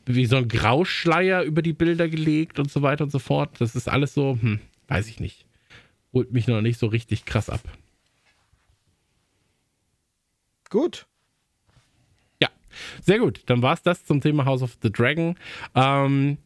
wie 0.04 0.26
so 0.26 0.36
ein 0.36 0.48
Grauschleier 0.48 1.42
über 1.42 1.62
die 1.62 1.72
Bilder 1.72 2.08
gelegt 2.08 2.58
und 2.58 2.70
so 2.70 2.82
weiter 2.82 3.04
und 3.04 3.10
so 3.10 3.18
fort. 3.18 3.60
Das 3.60 3.74
ist 3.74 3.88
alles 3.88 4.14
so, 4.14 4.38
hm, 4.40 4.60
weiß 4.88 5.08
ich 5.08 5.20
nicht. 5.20 5.46
Holt 6.12 6.32
mich 6.32 6.46
noch 6.46 6.60
nicht 6.60 6.78
so 6.78 6.86
richtig 6.86 7.24
krass 7.24 7.50
ab. 7.50 7.60
Gut. 10.70 11.06
Ja, 12.40 12.48
sehr 13.02 13.18
gut. 13.18 13.42
Dann 13.46 13.62
war 13.62 13.74
es 13.74 13.82
das 13.82 14.04
zum 14.04 14.20
Thema 14.20 14.44
House 14.44 14.62
of 14.62 14.76
the 14.82 14.90
Dragon. 14.90 15.36
Ähm, 15.74 16.38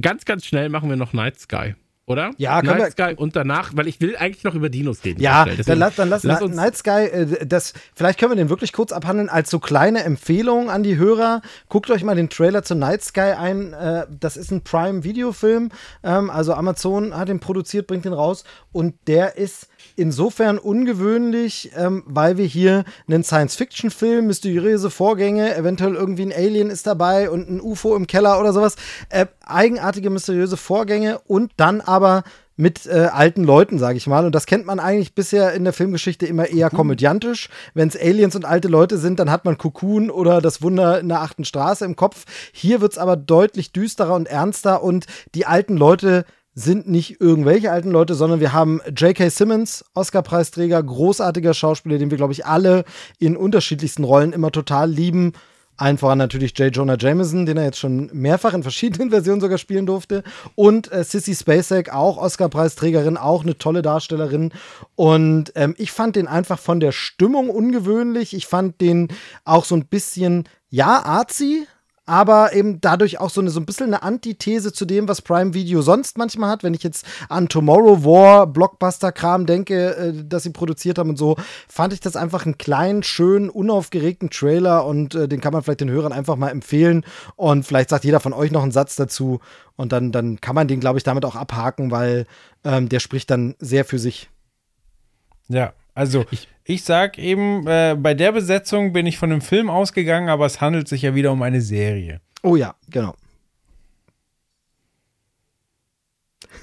ganz, 0.00 0.24
ganz 0.24 0.46
schnell 0.46 0.68
machen 0.68 0.88
wir 0.88 0.96
noch 0.96 1.12
Night 1.12 1.38
Sky 1.38 1.74
oder? 2.08 2.32
Ja, 2.36 2.62
Night 2.62 2.92
Sky 2.92 3.14
und 3.16 3.36
danach, 3.36 3.72
weil 3.74 3.86
ich 3.86 4.00
will 4.00 4.16
eigentlich 4.16 4.44
noch 4.44 4.54
über 4.54 4.68
Dinos 4.68 5.04
reden. 5.04 5.20
Ja, 5.20 5.44
dann, 5.44 5.78
lass, 5.78 5.96
dann 5.96 6.08
lass, 6.08 6.22
lass 6.22 6.42
uns 6.42 6.56
Night 6.56 6.76
Sky, 6.76 6.90
äh, 6.90 7.46
das, 7.46 7.74
vielleicht 7.94 8.18
können 8.18 8.32
wir 8.32 8.36
den 8.36 8.48
wirklich 8.48 8.72
kurz 8.72 8.92
abhandeln 8.92 9.28
als 9.28 9.50
so 9.50 9.58
kleine 9.58 10.02
Empfehlung 10.04 10.70
an 10.70 10.82
die 10.82 10.96
Hörer. 10.96 11.42
Guckt 11.68 11.90
euch 11.90 12.02
mal 12.02 12.16
den 12.16 12.28
Trailer 12.28 12.62
zu 12.62 12.74
Night 12.74 13.02
Sky 13.02 13.20
ein. 13.20 13.72
Äh, 13.72 14.06
das 14.18 14.36
ist 14.36 14.50
ein 14.50 14.62
Prime-Videofilm. 14.62 15.70
Ähm, 16.02 16.30
also 16.30 16.54
Amazon 16.54 17.16
hat 17.16 17.28
den 17.28 17.40
produziert, 17.40 17.86
bringt 17.86 18.04
den 18.04 18.12
raus 18.12 18.44
und 18.72 18.94
der 19.06 19.36
ist 19.36 19.68
insofern 19.98 20.58
ungewöhnlich, 20.58 21.72
ähm, 21.76 22.04
weil 22.06 22.36
wir 22.36 22.46
hier 22.46 22.84
einen 23.08 23.24
Science-Fiction-Film, 23.24 24.26
mysteriöse 24.26 24.90
Vorgänge, 24.90 25.54
eventuell 25.56 25.94
irgendwie 25.94 26.22
ein 26.22 26.32
Alien 26.32 26.70
ist 26.70 26.86
dabei 26.86 27.30
und 27.30 27.50
ein 27.50 27.60
UFO 27.60 27.96
im 27.96 28.06
Keller 28.06 28.40
oder 28.40 28.52
sowas. 28.52 28.76
Äh, 29.08 29.26
eigenartige, 29.44 30.10
mysteriöse 30.10 30.56
Vorgänge 30.56 31.20
und 31.26 31.52
dann 31.56 31.80
aber 31.80 32.24
mit 32.58 32.86
äh, 32.86 33.08
alten 33.12 33.44
Leuten, 33.44 33.78
sage 33.78 33.96
ich 33.96 34.06
mal. 34.08 34.26
Und 34.26 34.34
das 34.34 34.44
kennt 34.44 34.66
man 34.66 34.80
eigentlich 34.80 35.14
bisher 35.14 35.52
in 35.52 35.62
der 35.62 35.72
Filmgeschichte 35.72 36.26
immer 36.26 36.48
eher 36.48 36.70
komödiantisch. 36.70 37.48
Wenn 37.72 37.88
es 37.88 37.96
Aliens 37.96 38.34
und 38.34 38.44
alte 38.44 38.66
Leute 38.66 38.98
sind, 38.98 39.20
dann 39.20 39.30
hat 39.30 39.44
man 39.44 39.58
Cocoon 39.58 40.10
oder 40.10 40.40
das 40.40 40.60
Wunder 40.60 40.98
in 40.98 41.08
der 41.08 41.22
achten 41.22 41.44
Straße 41.44 41.84
im 41.84 41.94
Kopf. 41.94 42.24
Hier 42.52 42.80
wird 42.80 42.92
es 42.92 42.98
aber 42.98 43.16
deutlich 43.16 43.72
düsterer 43.72 44.14
und 44.14 44.26
ernster 44.26 44.82
und 44.82 45.06
die 45.36 45.46
alten 45.46 45.76
Leute 45.76 46.24
sind 46.58 46.88
nicht 46.88 47.20
irgendwelche 47.20 47.70
alten 47.70 47.90
Leute, 47.90 48.14
sondern 48.14 48.40
wir 48.40 48.52
haben 48.52 48.80
J.K. 48.94 49.28
Simmons, 49.30 49.84
Oscar-Preisträger, 49.94 50.82
großartiger 50.82 51.54
Schauspieler, 51.54 51.98
den 51.98 52.10
wir, 52.10 52.16
glaube 52.16 52.32
ich, 52.32 52.46
alle 52.46 52.84
in 53.18 53.36
unterschiedlichsten 53.36 54.02
Rollen 54.02 54.32
immer 54.32 54.50
total 54.50 54.90
lieben. 54.90 55.34
Allen 55.76 55.98
voran 55.98 56.18
natürlich 56.18 56.58
J. 56.58 56.74
Jonah 56.74 56.96
Jameson, 56.98 57.46
den 57.46 57.56
er 57.56 57.64
jetzt 57.64 57.78
schon 57.78 58.10
mehrfach 58.12 58.52
in 58.52 58.64
verschiedenen 58.64 59.10
Versionen 59.12 59.40
sogar 59.40 59.58
spielen 59.58 59.86
durfte. 59.86 60.24
Und 60.56 60.90
äh, 60.90 61.04
Sissy 61.04 61.36
Spacek, 61.36 61.94
auch 61.94 62.18
Oscar-Preisträgerin, 62.18 63.16
auch 63.16 63.44
eine 63.44 63.56
tolle 63.56 63.82
Darstellerin. 63.82 64.52
Und 64.96 65.52
ähm, 65.54 65.76
ich 65.78 65.92
fand 65.92 66.16
den 66.16 66.26
einfach 66.26 66.58
von 66.58 66.80
der 66.80 66.90
Stimmung 66.90 67.50
ungewöhnlich. 67.50 68.34
Ich 68.34 68.48
fand 68.48 68.80
den 68.80 69.08
auch 69.44 69.64
so 69.64 69.76
ein 69.76 69.86
bisschen, 69.86 70.48
ja, 70.70 71.04
arzi, 71.04 71.68
aber 72.08 72.54
eben 72.54 72.80
dadurch 72.80 73.20
auch 73.20 73.28
so, 73.28 73.42
eine, 73.42 73.50
so 73.50 73.60
ein 73.60 73.66
bisschen 73.66 73.88
eine 73.88 74.02
Antithese 74.02 74.72
zu 74.72 74.86
dem, 74.86 75.08
was 75.08 75.20
Prime 75.20 75.52
Video 75.52 75.82
sonst 75.82 76.16
manchmal 76.16 76.48
hat. 76.48 76.62
Wenn 76.62 76.72
ich 76.72 76.82
jetzt 76.82 77.04
an 77.28 77.50
Tomorrow 77.50 78.02
War, 78.02 78.46
Blockbuster-Kram 78.46 79.44
denke, 79.44 79.94
äh, 79.94 80.24
dass 80.24 80.44
sie 80.44 80.50
produziert 80.50 80.98
haben 80.98 81.10
und 81.10 81.18
so, 81.18 81.36
fand 81.68 81.92
ich 81.92 82.00
das 82.00 82.16
einfach 82.16 82.46
einen 82.46 82.56
kleinen, 82.56 83.02
schönen, 83.02 83.50
unaufgeregten 83.50 84.30
Trailer 84.30 84.86
und 84.86 85.14
äh, 85.14 85.28
den 85.28 85.42
kann 85.42 85.52
man 85.52 85.62
vielleicht 85.62 85.82
den 85.82 85.90
Hörern 85.90 86.12
einfach 86.12 86.36
mal 86.36 86.48
empfehlen. 86.48 87.04
Und 87.36 87.64
vielleicht 87.64 87.90
sagt 87.90 88.04
jeder 88.04 88.20
von 88.20 88.32
euch 88.32 88.52
noch 88.52 88.62
einen 88.62 88.72
Satz 88.72 88.96
dazu 88.96 89.40
und 89.76 89.92
dann, 89.92 90.10
dann 90.10 90.40
kann 90.40 90.54
man 90.54 90.66
den, 90.66 90.80
glaube 90.80 90.96
ich, 90.96 91.04
damit 91.04 91.26
auch 91.26 91.36
abhaken, 91.36 91.90
weil 91.90 92.24
ähm, 92.64 92.88
der 92.88 93.00
spricht 93.00 93.30
dann 93.30 93.54
sehr 93.58 93.84
für 93.84 93.98
sich. 93.98 94.30
Ja, 95.48 95.74
also 95.98 96.24
ich, 96.30 96.46
ich 96.62 96.84
sag 96.84 97.18
eben, 97.18 97.66
äh, 97.66 97.96
bei 97.98 98.14
der 98.14 98.30
Besetzung 98.30 98.92
bin 98.92 99.04
ich 99.04 99.18
von 99.18 99.32
einem 99.32 99.40
Film 99.40 99.68
ausgegangen, 99.68 100.28
aber 100.28 100.46
es 100.46 100.60
handelt 100.60 100.86
sich 100.86 101.02
ja 101.02 101.16
wieder 101.16 101.32
um 101.32 101.42
eine 101.42 101.60
Serie. 101.60 102.20
Oh 102.44 102.54
ja, 102.54 102.76
genau. 102.88 103.16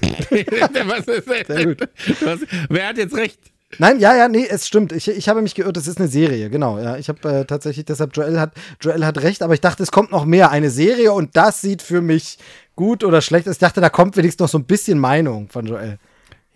Was 0.00 1.06
ist, 1.06 1.26
Sehr 1.46 1.66
gut. 1.66 1.86
Was, 2.22 2.40
wer 2.70 2.88
hat 2.88 2.96
jetzt 2.96 3.14
recht? 3.14 3.38
Nein, 3.78 4.00
ja, 4.00 4.16
ja, 4.16 4.28
nee, 4.28 4.46
es 4.48 4.66
stimmt. 4.66 4.92
Ich, 4.92 5.06
ich 5.06 5.28
habe 5.28 5.42
mich 5.42 5.54
geirrt, 5.54 5.76
es 5.76 5.86
ist 5.86 5.98
eine 5.98 6.08
Serie, 6.08 6.48
genau. 6.48 6.78
Ja, 6.78 6.96
ich 6.96 7.10
habe 7.10 7.28
äh, 7.28 7.44
tatsächlich, 7.44 7.84
deshalb 7.84 8.16
Joel 8.16 8.40
hat, 8.40 8.52
Joel 8.80 9.04
hat 9.04 9.18
recht, 9.18 9.42
aber 9.42 9.52
ich 9.52 9.60
dachte, 9.60 9.82
es 9.82 9.92
kommt 9.92 10.12
noch 10.12 10.24
mehr. 10.24 10.50
Eine 10.50 10.70
Serie 10.70 11.12
und 11.12 11.36
das 11.36 11.60
sieht 11.60 11.82
für 11.82 12.00
mich 12.00 12.38
gut 12.74 13.04
oder 13.04 13.20
schlecht 13.20 13.46
aus. 13.48 13.56
Ich 13.56 13.60
dachte, 13.60 13.82
da 13.82 13.90
kommt 13.90 14.16
wenigstens 14.16 14.40
noch 14.40 14.48
so 14.48 14.58
ein 14.58 14.64
bisschen 14.64 14.98
Meinung 14.98 15.50
von 15.50 15.66
Joel. 15.66 15.98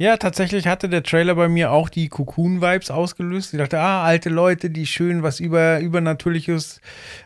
Ja, 0.01 0.16
tatsächlich 0.16 0.66
hatte 0.66 0.89
der 0.89 1.02
Trailer 1.02 1.35
bei 1.35 1.51
mir 1.51 1.72
auch 1.72 1.90
die 1.90 2.09
Cocoon-Vibes 2.09 2.90
ausgelöst. 2.90 3.52
Ich 3.52 3.59
dachte, 3.59 3.78
ah, 3.81 4.02
alte 4.02 4.31
Leute, 4.31 4.70
die 4.70 4.86
schön 4.86 5.22
was 5.22 5.40
über, 5.40 5.78
Übernatürliches 5.81 6.81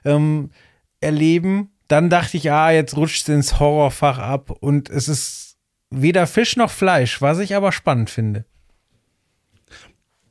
ähm, 0.05 0.51
erleben. 1.01 1.71
Dann 1.87 2.11
dachte 2.11 2.37
ich, 2.37 2.51
ah, 2.51 2.73
jetzt 2.73 2.97
rutscht 2.97 3.23
es 3.23 3.29
ins 3.29 3.61
Horrorfach 3.61 4.19
ab 4.19 4.51
und 4.51 4.91
es 4.91 5.07
ist 5.07 5.57
weder 5.91 6.27
Fisch 6.27 6.57
noch 6.57 6.71
Fleisch, 6.73 7.23
was 7.23 7.39
ich 7.39 7.55
aber 7.55 7.71
spannend 7.71 8.11
finde. 8.11 8.45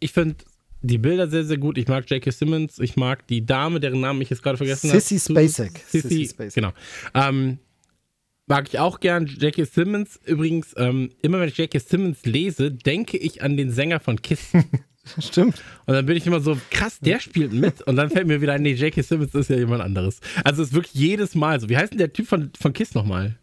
Ich 0.01 0.11
finde 0.11 0.35
die 0.81 0.97
Bilder 0.97 1.29
sehr, 1.29 1.45
sehr 1.45 1.57
gut. 1.57 1.77
Ich 1.77 1.87
mag 1.87 2.09
J.K. 2.09 2.29
Simmons. 2.29 2.77
Ich 2.79 2.97
mag 2.97 3.25
die 3.27 3.45
Dame, 3.45 3.79
deren 3.79 4.01
Namen 4.01 4.19
ich 4.19 4.29
jetzt 4.29 4.43
gerade 4.43 4.57
vergessen 4.57 4.89
habe. 4.89 4.99
Sissy 4.99 5.17
Spacek. 5.17 5.79
Sissy, 5.87 6.09
Sissy 6.09 6.25
Spacek. 6.25 6.55
Genau. 6.55 6.73
Ähm, 7.13 7.59
Mag 8.45 8.67
ich 8.67 8.79
auch 8.79 8.99
gern. 8.99 9.25
J.K. 9.25 9.63
Simmons, 9.65 10.19
übrigens, 10.25 10.73
ähm, 10.77 11.11
immer 11.21 11.39
wenn 11.39 11.47
ich 11.47 11.57
J.K. 11.57 11.79
Simmons 11.79 12.25
lese, 12.25 12.71
denke 12.71 13.17
ich 13.17 13.41
an 13.41 13.55
den 13.55 13.71
Sänger 13.71 13.99
von 13.99 14.21
Kiss. 14.21 14.51
Stimmt. 15.19 15.61
Und 15.85 15.93
dann 15.93 16.05
bin 16.05 16.15
ich 16.15 16.25
immer 16.27 16.39
so, 16.39 16.57
krass, 16.69 16.99
der 16.99 17.19
spielt 17.19 17.53
mit. 17.53 17.81
Und 17.81 17.95
dann 17.95 18.09
fällt 18.09 18.27
mir 18.27 18.41
wieder 18.41 18.53
ein, 18.53 18.61
nee, 18.61 18.73
J.K. 18.73 19.01
Simmons 19.01 19.33
ist 19.33 19.49
ja 19.49 19.57
jemand 19.57 19.81
anderes. 19.81 20.19
Also 20.43 20.61
es 20.61 20.69
ist 20.69 20.73
wirklich 20.73 20.93
jedes 20.93 21.35
Mal 21.35 21.59
so. 21.59 21.69
Wie 21.69 21.77
heißt 21.77 21.91
denn 21.91 21.99
der 21.99 22.11
Typ 22.11 22.27
von, 22.27 22.51
von 22.59 22.73
Kiss 22.73 22.93
nochmal? 22.93 23.37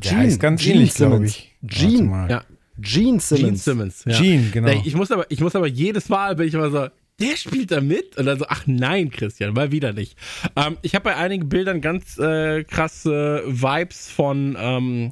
Gene, 0.00 0.26
ist 0.26 0.40
ganz 0.40 0.62
Gene 0.62 0.76
ähnlich, 0.76 0.94
glaube 0.94 1.26
ich. 1.26 1.54
Gene. 1.62 2.26
Ja. 2.30 2.44
Gene 2.78 3.20
Simmons. 3.20 3.42
Gene 3.42 3.56
Simmons. 3.56 4.04
Ja. 4.06 4.20
Gene, 4.20 4.50
genau. 4.50 4.82
Ich 4.84 4.94
muss, 4.94 5.10
aber, 5.10 5.30
ich 5.30 5.40
muss 5.40 5.54
aber 5.54 5.66
jedes 5.66 6.08
Mal, 6.08 6.34
bin 6.36 6.48
ich 6.48 6.54
immer 6.54 6.70
so, 6.70 6.88
der 7.22 7.36
spielt 7.36 7.70
da 7.70 7.80
mit? 7.80 8.16
Und 8.16 8.26
dann 8.26 8.38
so, 8.38 8.46
ach 8.48 8.64
nein, 8.66 9.10
Christian, 9.10 9.54
mal 9.54 9.72
wieder 9.72 9.92
nicht. 9.92 10.16
Ähm, 10.56 10.76
ich 10.82 10.94
habe 10.94 11.04
bei 11.04 11.16
einigen 11.16 11.48
Bildern 11.48 11.80
ganz 11.80 12.18
äh, 12.18 12.64
krasse 12.64 13.42
Vibes 13.46 14.10
von 14.10 14.56
ähm, 14.58 15.10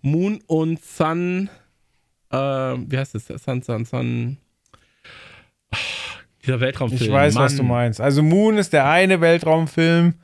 Moon 0.00 0.42
und 0.46 0.84
Sun. 0.84 1.48
Äh, 2.30 2.36
wie 2.36 2.98
heißt 2.98 3.14
das? 3.14 3.26
Sun, 3.26 3.62
Sun, 3.62 3.84
Sun. 3.84 4.36
Oh, 5.72 5.76
dieser 6.44 6.60
Weltraumfilm. 6.60 7.02
Ich 7.02 7.10
weiß, 7.10 7.34
Mann. 7.34 7.44
was 7.44 7.56
du 7.56 7.62
meinst. 7.62 8.00
Also 8.00 8.22
Moon 8.22 8.58
ist 8.58 8.72
der 8.72 8.88
eine 8.88 9.20
Weltraumfilm. 9.20 10.14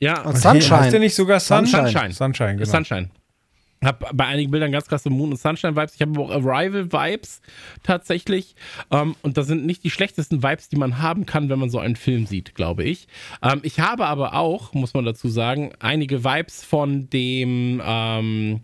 Ja. 0.00 0.22
Und 0.22 0.38
Sunshine. 0.38 0.80
Heißt 0.80 0.92
der 0.92 1.00
nicht 1.00 1.14
sogar 1.14 1.40
Sun? 1.40 1.66
Sunshine? 1.66 2.12
Sunshine, 2.12 2.56
genau. 2.56 2.70
Sunshine. 2.70 3.10
Hab 3.82 4.16
bei 4.16 4.26
einigen 4.26 4.50
Bildern 4.50 4.72
ganz 4.72 4.86
krasse 4.86 5.08
Moon- 5.08 5.30
und 5.30 5.36
Sunshine-Vibes. 5.36 5.94
Ich 5.94 6.02
habe 6.02 6.18
auch 6.18 6.30
Arrival-Vibes 6.30 7.40
tatsächlich. 7.84 8.56
Ähm, 8.90 9.14
und 9.22 9.36
das 9.36 9.46
sind 9.46 9.66
nicht 9.66 9.84
die 9.84 9.90
schlechtesten 9.90 10.42
Vibes, 10.42 10.68
die 10.68 10.76
man 10.76 10.98
haben 10.98 11.26
kann, 11.26 11.48
wenn 11.48 11.60
man 11.60 11.70
so 11.70 11.78
einen 11.78 11.96
Film 11.96 12.26
sieht, 12.26 12.54
glaube 12.56 12.82
ich. 12.82 13.06
Ähm, 13.42 13.60
ich 13.62 13.78
habe 13.78 14.06
aber 14.06 14.34
auch, 14.34 14.74
muss 14.74 14.94
man 14.94 15.04
dazu 15.04 15.28
sagen, 15.28 15.72
einige 15.78 16.24
Vibes 16.24 16.64
von 16.64 17.08
dem 17.10 17.80
ähm, 17.84 18.60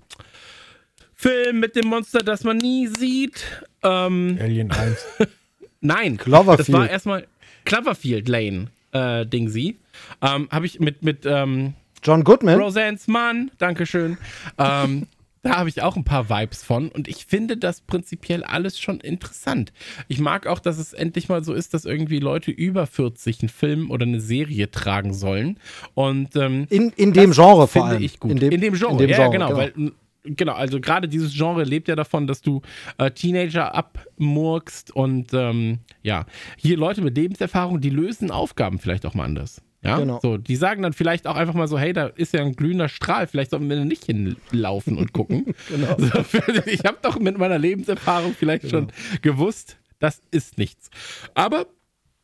Film 1.15 1.61
mit 1.61 1.77
dem 1.77 1.87
Monster, 1.87 2.19
das 2.19 2.43
man 2.43 2.57
nie 2.57 2.89
sieht. 2.89 3.65
Ähm, 3.83 4.37
Alien 4.41 4.71
1. 4.73 5.07
Nein, 5.81 6.17
Cloverfield. 6.17 6.69
das 6.69 6.73
war 6.73 6.91
erstmal 6.91 7.27
Cloverfield 7.65 8.29
Lane, 8.29 8.67
äh, 8.93 9.25
Ding 9.25 9.49
sie. 9.49 9.79
Ähm, 10.21 10.49
habe 10.51 10.67
ich 10.67 10.81
mit, 10.81 11.03
mit, 11.03 11.25
ähm, 11.25 11.75
John 12.05 12.23
Goodman. 12.23 12.61
Roseanne's 12.61 13.09
Mann, 13.09 13.51
Dankeschön. 13.59 14.19
ähm, 14.59 15.07
da 15.45 15.59
habe 15.59 15.69
ich 15.69 15.83
auch 15.83 15.97
ein 15.97 16.05
paar 16.05 16.31
Vibes 16.31 16.65
von 16.65 16.89
und 16.89 17.07
ich 17.07 17.27
finde 17.27 17.57
das 17.59 17.83
prinzipiell 17.83 18.43
alles 18.45 18.81
schon 18.81 19.01
interessant. 19.01 19.73
Ich 20.09 20.19
mag 20.19 20.47
auch, 20.47 20.59
dass 20.59 20.79
es 20.79 20.95
endlich 20.95 21.29
mal 21.29 21.45
so 21.45 21.53
ist, 21.53 21.75
dass 21.75 21.85
irgendwie 21.85 22.19
Leute 22.19 22.51
über 22.51 22.87
40 22.87 23.43
einen 23.43 23.49
Film 23.51 23.91
oder 23.91 24.07
eine 24.07 24.21
Serie 24.21 24.71
tragen 24.71 25.13
sollen. 25.13 25.59
Und 25.93 26.35
ähm, 26.37 26.67
in, 26.71 26.91
in 26.97 27.13
dem 27.13 27.33
Genre 27.33 27.69
vor 27.69 27.85
allem. 27.87 28.03
Ich 28.03 28.21
gut. 28.21 28.31
In 28.31 28.39
dem, 28.39 28.53
in 28.53 28.61
dem 28.63 28.75
Genre, 28.75 28.93
in 28.93 28.99
dem 28.99 29.11
ja, 29.11 29.17
Genre, 29.17 29.33
genau, 29.33 29.49
genau. 29.49 29.59
Weil, 29.59 29.93
genau, 30.25 30.55
also 30.55 30.81
gerade 30.81 31.09
dieses 31.09 31.35
Genre 31.35 31.65
lebt 31.65 31.89
ja 31.89 31.97
davon, 31.97 32.27
dass 32.27 32.41
du 32.41 32.63
äh, 32.97 33.11
Teenager 33.11 33.75
abmurkst 33.75 34.97
und 34.97 35.35
ähm, 35.35 35.81
ja, 36.03 36.25
hier 36.57 36.79
Leute 36.79 37.03
mit 37.03 37.17
Lebenserfahrung, 37.17 37.83
die 37.83 37.91
lösen 37.91 38.31
Aufgaben 38.31 38.79
vielleicht 38.79 39.05
auch 39.05 39.13
mal 39.13 39.25
anders. 39.25 39.61
Ja, 39.85 39.99
genau. 39.99 40.19
so, 40.23 40.39
die 40.39 40.57
sagen 40.57 40.83
dann 40.83 40.95
vielleicht 40.95 41.27
auch 41.27 41.37
einfach 41.37 41.55
mal 41.55 41.69
so, 41.69 41.79
hey, 41.79 41.93
da 41.93 42.07
ist 42.07 42.33
ja 42.33 42.41
ein 42.41 42.57
glühender 42.57 42.89
Strahl, 42.89 43.27
vielleicht 43.27 43.51
sollten 43.51 43.69
wir 43.69 43.85
nicht 43.85 44.05
hinlaufen 44.05 44.97
und 44.97 45.13
gucken. 45.13 45.55
genau. 45.69 45.97
so, 45.99 46.25
ich 46.67 46.85
habe 46.85 46.99
doch 47.03 47.19
mit 47.19 47.37
meiner 47.37 47.59
Lebenserfahrung 47.59 48.35
vielleicht 48.35 48.63
genau. 48.63 48.73
schon 48.73 48.93
gewusst, 49.21 49.77
das 49.99 50.23
ist 50.31 50.57
nichts. 50.57 50.91
Aber 51.35 51.67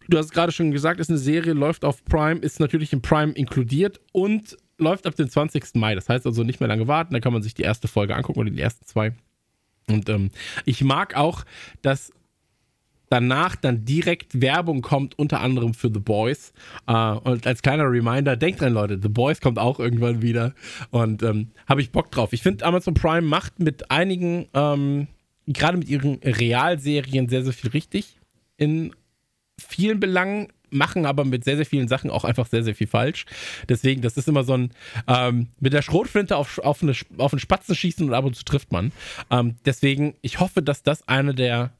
du 0.09 0.17
hast 0.17 0.33
gerade 0.33 0.53
schon 0.53 0.71
gesagt, 0.71 1.01
ist 1.01 1.11
eine 1.11 1.19
Serie, 1.19 1.53
läuft 1.53 1.85
auf 1.85 2.05
Prime, 2.05 2.41
ist 2.41 2.61
natürlich 2.61 2.93
in 2.93 3.03
Prime 3.03 3.33
inkludiert 3.33 4.01
und 4.13 4.57
läuft 4.79 5.07
ab 5.07 5.15
dem 5.15 5.29
20. 5.29 5.75
Mai. 5.75 5.95
Das 5.95 6.09
heißt 6.09 6.27
also 6.27 6.43
nicht 6.43 6.61
mehr 6.61 6.69
lange 6.69 6.89
warten, 6.89 7.13
da 7.13 7.21
kann 7.21 7.33
man 7.33 7.43
sich 7.43 7.55
die 7.55 7.63
erste 7.63 7.89
Folge 7.89 8.17
angucken 8.17 8.41
oder 8.41 8.51
die 8.51 8.61
ersten 8.61 8.87
zwei. 8.87 9.13
Und 9.87 10.09
ähm, 10.09 10.31
ich 10.65 10.83
mag 10.83 11.17
auch, 11.17 11.45
dass 11.83 12.13
danach 13.11 13.57
dann 13.57 13.85
direkt 13.85 14.41
Werbung 14.41 14.81
kommt, 14.81 15.19
unter 15.19 15.41
anderem 15.41 15.75
für 15.75 15.91
The 15.93 16.01
Boys. 16.01 16.55
Uh, 16.89 17.19
und 17.25 17.47
als 17.47 17.61
kleiner 17.61 17.91
Reminder, 17.91 18.37
denkt 18.37 18.63
dran, 18.63 18.73
Leute, 18.73 18.99
The 19.03 19.09
Boys 19.09 19.41
kommt 19.41 19.59
auch 19.59 19.79
irgendwann 19.79 20.23
wieder. 20.23 20.55
Und 20.91 21.23
ähm, 21.23 21.49
habe 21.69 21.83
ich 21.83 21.91
Bock 21.91 22.11
drauf. 22.11 22.33
Ich 22.33 22.43
finde, 22.43 22.65
Amazon 22.65 22.95
Prime 22.95 23.23
macht 23.27 23.59
mit 23.59 23.91
einigen, 23.91 24.47
ähm, 24.55 25.09
gerade 25.47 25.77
mit 25.77 25.89
ihren 25.89 26.21
Realserien, 26.25 27.29
sehr, 27.29 27.43
sehr 27.43 27.53
viel 27.53 27.71
richtig. 27.71 28.17
In 28.57 28.95
vielen 29.59 30.01
Belangen 30.01 30.49
machen 30.71 31.05
aber 31.05 31.25
mit 31.25 31.43
sehr, 31.43 31.57
sehr 31.57 31.67
vielen 31.67 31.89
Sachen 31.89 32.11
auch 32.11 32.25
einfach 32.25 32.47
sehr, 32.47 32.63
sehr 32.63 32.77
viel 32.77 32.87
falsch. 32.87 33.27
Deswegen, 33.69 34.03
das 34.03 34.17
ist 34.17 34.29
immer 34.29 34.45
so 34.45 34.55
ein 34.55 34.71
ähm, 35.09 35.49
mit 35.59 35.73
der 35.73 35.83
Schrotflinte 35.83 36.37
auf, 36.37 36.59
auf, 36.59 36.83
eine, 36.83 36.95
auf 37.19 37.33
einen 37.33 37.41
Spatzen 37.41 37.75
schießen 37.75 38.07
und 38.07 38.15
ab 38.15 38.25
und 38.25 38.37
zu 38.37 38.45
trifft 38.45 38.71
man. 38.71 38.93
Ähm, 39.31 39.57
deswegen, 39.65 40.15
ich 40.23 40.39
hoffe, 40.39 40.63
dass 40.63 40.85
das 40.85 41.09
eine 41.09 41.35
der 41.35 41.73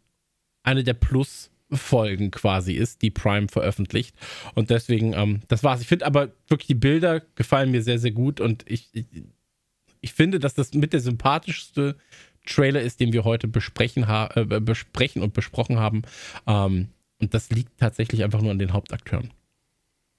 eine 0.63 0.85
der 0.85 0.95
Plus-Folgen 0.95 2.31
quasi 2.31 2.75
ist, 2.75 3.03
die 3.03 3.11
Prime 3.11 3.49
veröffentlicht. 3.49 4.15
Und 4.55 4.71
deswegen, 4.71 5.13
ähm, 5.15 5.41
das 5.49 5.63
war's. 5.63 5.81
Ich 5.81 5.87
finde 5.87 6.07
aber 6.07 6.33
wirklich, 6.49 6.69
die 6.69 6.75
Bilder 6.75 7.21
gefallen 7.35 7.71
mir 7.71 7.83
sehr, 7.83 7.99
sehr 7.99 8.13
gut 8.13 8.41
und 8.41 8.65
ich, 8.67 8.89
ich, 8.93 9.07
ich 10.01 10.13
finde, 10.13 10.39
dass 10.39 10.55
das 10.55 10.75
mit 10.75 10.93
der 10.93 11.01
sympathischste 11.01 11.97
Trailer 12.47 12.81
ist, 12.81 13.01
den 13.01 13.13
wir 13.13 13.25
heute 13.25 13.49
besprechen, 13.49 14.05
äh, 14.05 14.45
besprechen 14.61 15.23
und 15.23 15.35
besprochen 15.35 15.79
haben. 15.79 16.03
Ähm, 16.47 16.89
und 17.21 17.35
das 17.35 17.51
liegt 17.51 17.79
tatsächlich 17.79 18.25
einfach 18.25 18.41
nur 18.41 18.51
an 18.51 18.59
den 18.59 18.73
Hauptakteuren. 18.73 19.31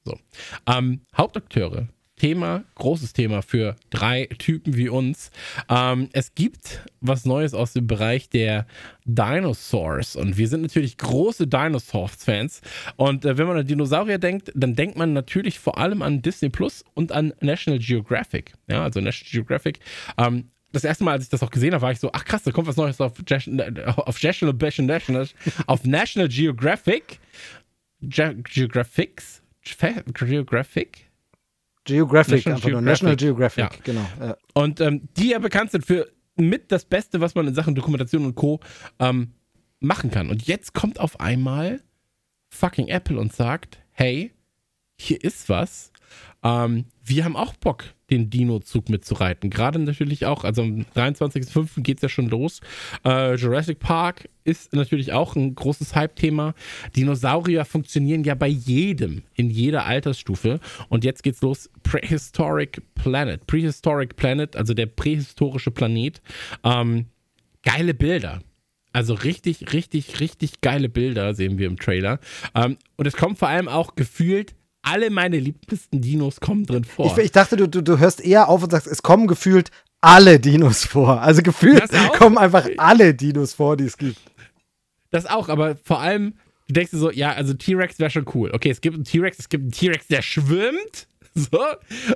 So. 0.04 0.20
Ähm, 0.68 1.02
Hauptakteure 1.16 1.88
Thema, 2.22 2.66
großes 2.76 3.14
Thema 3.14 3.42
für 3.42 3.76
drei 3.90 4.28
Typen 4.38 4.78
wie 4.78 4.90
uns. 4.90 5.32
Ähm, 5.68 6.08
es 6.14 6.36
gibt 6.36 6.82
was 7.00 7.26
Neues 7.26 7.56
aus 7.56 7.74
dem 7.74 7.88
Bereich 7.88 8.30
der 8.30 8.68
Dinosaurs 9.06 10.16
und 10.16 10.38
wir 10.38 10.48
sind 10.48 10.62
natürlich 10.62 11.00
große 11.00 11.48
Dinosaurs-Fans. 11.48 12.62
Und 12.96 13.26
äh, 13.26 13.40
wenn 13.40 13.48
man 13.48 13.58
an 13.58 13.66
Dinosaurier 13.66 14.20
denkt, 14.20 14.52
dann 14.54 14.76
denkt 14.76 15.00
man 15.00 15.14
natürlich 15.14 15.58
vor 15.58 15.80
allem 15.80 16.04
an 16.04 16.22
Disney 16.22 16.50
Plus 16.50 16.86
und 16.94 17.12
an 17.12 17.34
National 17.42 17.80
Geographic. 17.80 18.54
Ja, 18.68 18.84
also 18.84 19.02
National 19.02 19.32
Geographic. 19.32 19.80
Ähm, 20.20 20.52
das 20.74 20.84
erste 20.84 21.04
Mal, 21.04 21.14
als 21.14 21.24
ich 21.24 21.30
das 21.30 21.42
auch 21.42 21.50
gesehen 21.50 21.74
habe, 21.74 21.82
war 21.82 21.92
ich 21.92 22.00
so, 22.00 22.12
ach 22.14 22.24
krass, 22.24 22.44
da 22.44 22.52
kommt 22.52 22.68
was 22.68 22.78
Neues 22.78 23.02
auf, 23.02 23.14
auf 23.18 24.22
National, 24.22 24.54
National, 24.86 25.28
auf 25.66 25.84
National 25.86 26.30
Geographic. 26.30 27.18
Ge 28.02 28.36
Geographics? 28.44 29.42
Geographic? 29.64 31.11
Geographic, 31.84 32.46
National 32.46 32.56
einfach 32.56 32.68
Geographic. 32.68 32.72
nur 32.72 32.82
National 32.82 33.16
Geographic, 33.16 33.64
ja. 33.64 33.70
genau. 33.84 34.08
Ja. 34.20 34.38
Und 34.54 34.82
ähm, 34.82 35.10
die 35.18 35.30
ja 35.30 35.40
bekannt 35.40 35.72
sind 35.72 35.86
für 35.86 36.12
mit 36.36 36.72
das 36.72 36.86
Beste, 36.86 37.22
was 37.22 37.36
man 37.36 37.48
in 37.48 37.54
Sachen 37.54 37.76
Dokumentation 37.76 38.26
und 38.26 38.36
Co. 38.36 38.60
Ähm, 39.00 39.34
machen 39.82 40.12
kann. 40.12 40.30
Und 40.30 40.48
jetzt 40.48 40.74
kommt 40.74 41.00
auf 41.00 41.20
einmal 41.20 41.82
fucking 42.50 42.88
Apple 42.88 43.20
und 43.20 43.34
sagt, 43.34 43.80
hey, 43.92 44.32
hier 44.98 45.22
ist 45.24 45.50
was. 45.50 45.91
Ähm, 46.44 46.86
wir 47.04 47.26
haben 47.26 47.36
auch 47.36 47.54
Bock, 47.56 47.86
den 48.10 48.30
Dino-Zug 48.30 48.90
mitzureiten. 48.90 49.50
Gerade 49.50 49.80
natürlich 49.80 50.26
auch, 50.26 50.44
also 50.44 50.62
am 50.62 50.86
23.05. 50.96 51.82
geht 51.82 51.98
es 51.98 52.02
ja 52.04 52.10
schon 52.10 52.30
los. 52.30 52.62
Äh, 53.06 53.36
Jurassic 53.36 53.80
Park 53.80 54.30
ist 54.44 54.74
natürlich 54.74 55.14
auch 55.14 55.36
ein 55.36 55.56
großes 55.56 55.96
Hype-Thema. 55.96 56.54
Dinosaurier 56.96 57.66
funktionieren 57.66 58.24
ja 58.24 58.36
bei 58.36 58.48
jedem, 58.48 59.24
in 59.36 59.50
jeder 59.50 59.86
Altersstufe. 59.86 60.60
Und 60.90 61.04
jetzt 61.04 61.24
geht's 61.24 61.42
los. 61.42 61.70
Prehistoric 61.84 62.82
Planet. 62.96 63.46
Prehistoric 63.48 64.16
Planet, 64.16 64.56
also 64.56 64.74
der 64.74 64.88
prähistorische 64.88 65.72
Planet. 65.72 66.22
Ähm, 66.64 67.06
geile 67.64 67.94
Bilder. 67.94 68.42
Also 68.94 69.14
richtig, 69.14 69.72
richtig, 69.74 70.20
richtig 70.20 70.60
geile 70.60 70.90
Bilder 70.90 71.34
sehen 71.34 71.58
wir 71.58 71.68
im 71.68 71.78
Trailer. 71.78 72.20
Ähm, 72.54 72.78
und 72.98 73.08
es 73.08 73.16
kommt 73.16 73.40
vor 73.40 73.48
allem 73.48 73.70
auch 73.70 73.96
gefühlt 73.96 74.54
alle 74.84 75.10
meine 75.10 75.40
liebsten 75.40 76.02
Dinos 76.02 76.40
kommen 76.40 76.66
drin 76.66 76.84
vor. 76.84 77.06
Ich, 77.06 77.26
ich 77.26 77.32
dachte, 77.32 77.56
du, 77.56 77.68
du, 77.68 77.82
du 77.82 78.00
hörst 78.00 78.22
eher 78.22 78.50
auf 78.50 78.64
und 78.64 78.72
sagst, 78.72 78.88
es 78.88 79.04
kommen 79.04 79.28
gefühlt 79.28 79.70
alle 80.02 80.40
Dinos 80.40 80.86
vor. 80.86 81.22
Also 81.22 81.42
gefühlt 81.42 81.84
kommen 82.18 82.38
einfach 82.38 82.68
alle 82.78 83.14
Dinos 83.14 83.54
vor, 83.54 83.78
die 83.78 83.86
es 83.86 83.98
gibt. 83.98 84.20
Das 85.12 85.26
auch, 85.26 85.50
aber 85.50 85.76
vor 85.84 86.00
allem, 86.00 86.34
du 86.68 86.74
denkst 86.74 86.92
dir 86.92 86.98
so, 86.98 87.12
ja, 87.12 87.34
also 87.34 87.54
T-Rex 87.54 88.00
wäre 88.00 88.10
schon 88.10 88.26
cool. 88.34 88.52
Okay, 88.54 88.70
es 88.70 88.82
gibt 88.82 88.96
einen 88.96 89.04
T-Rex, 89.04 89.40
es 89.40 89.50
gibt 89.50 89.64
einen 89.64 89.72
T-Rex, 89.72 90.08
der 90.08 90.22
schwimmt. 90.22 91.08
So. 91.34 91.64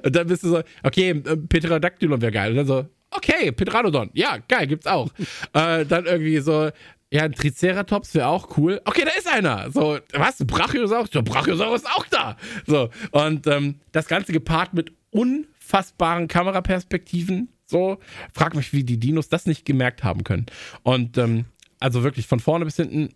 Und 0.03 0.13
dann 0.13 0.27
bist 0.27 0.43
du 0.43 0.49
so, 0.49 0.61
okay, 0.83 1.11
äh, 1.11 1.37
Pterodactylon 1.37 2.21
wäre 2.21 2.33
geil. 2.33 2.51
Und 2.51 2.57
dann 2.57 2.67
so, 2.67 2.85
okay, 3.11 3.49
Pteranodon, 3.53 4.09
ja, 4.13 4.39
geil, 4.45 4.67
gibt's 4.67 4.87
auch. 4.87 5.09
äh, 5.53 5.85
dann 5.85 6.05
irgendwie 6.05 6.39
so, 6.39 6.69
ja, 7.15 7.23
ein 7.23 7.31
Triceratops 7.31 8.13
wäre 8.13 8.27
auch 8.27 8.57
cool. 8.57 8.81
Okay, 8.83 9.03
da 9.05 9.11
ist 9.17 9.31
einer. 9.31 9.71
So, 9.71 9.99
was? 10.11 10.35
Brachiosaurus? 10.45 11.11
Der 11.11 11.21
Brachiosaurus 11.21 11.83
ist 11.83 11.89
auch 11.89 12.05
da. 12.07 12.35
So, 12.67 12.89
und 13.11 13.47
ähm, 13.47 13.79
das 13.93 14.07
Ganze 14.07 14.33
gepaart 14.33 14.73
mit 14.73 14.91
unfassbaren 15.11 16.27
Kameraperspektiven. 16.27 17.47
So, 17.67 17.99
frag 18.33 18.53
mich, 18.53 18.73
wie 18.73 18.83
die 18.83 18.99
Dinos 18.99 19.29
das 19.29 19.45
nicht 19.45 19.63
gemerkt 19.63 20.03
haben 20.03 20.25
können. 20.25 20.47
Und 20.83 21.17
ähm, 21.17 21.45
also 21.79 22.03
wirklich 22.03 22.27
von 22.27 22.41
vorne 22.41 22.65
bis 22.65 22.75
hinten 22.75 23.13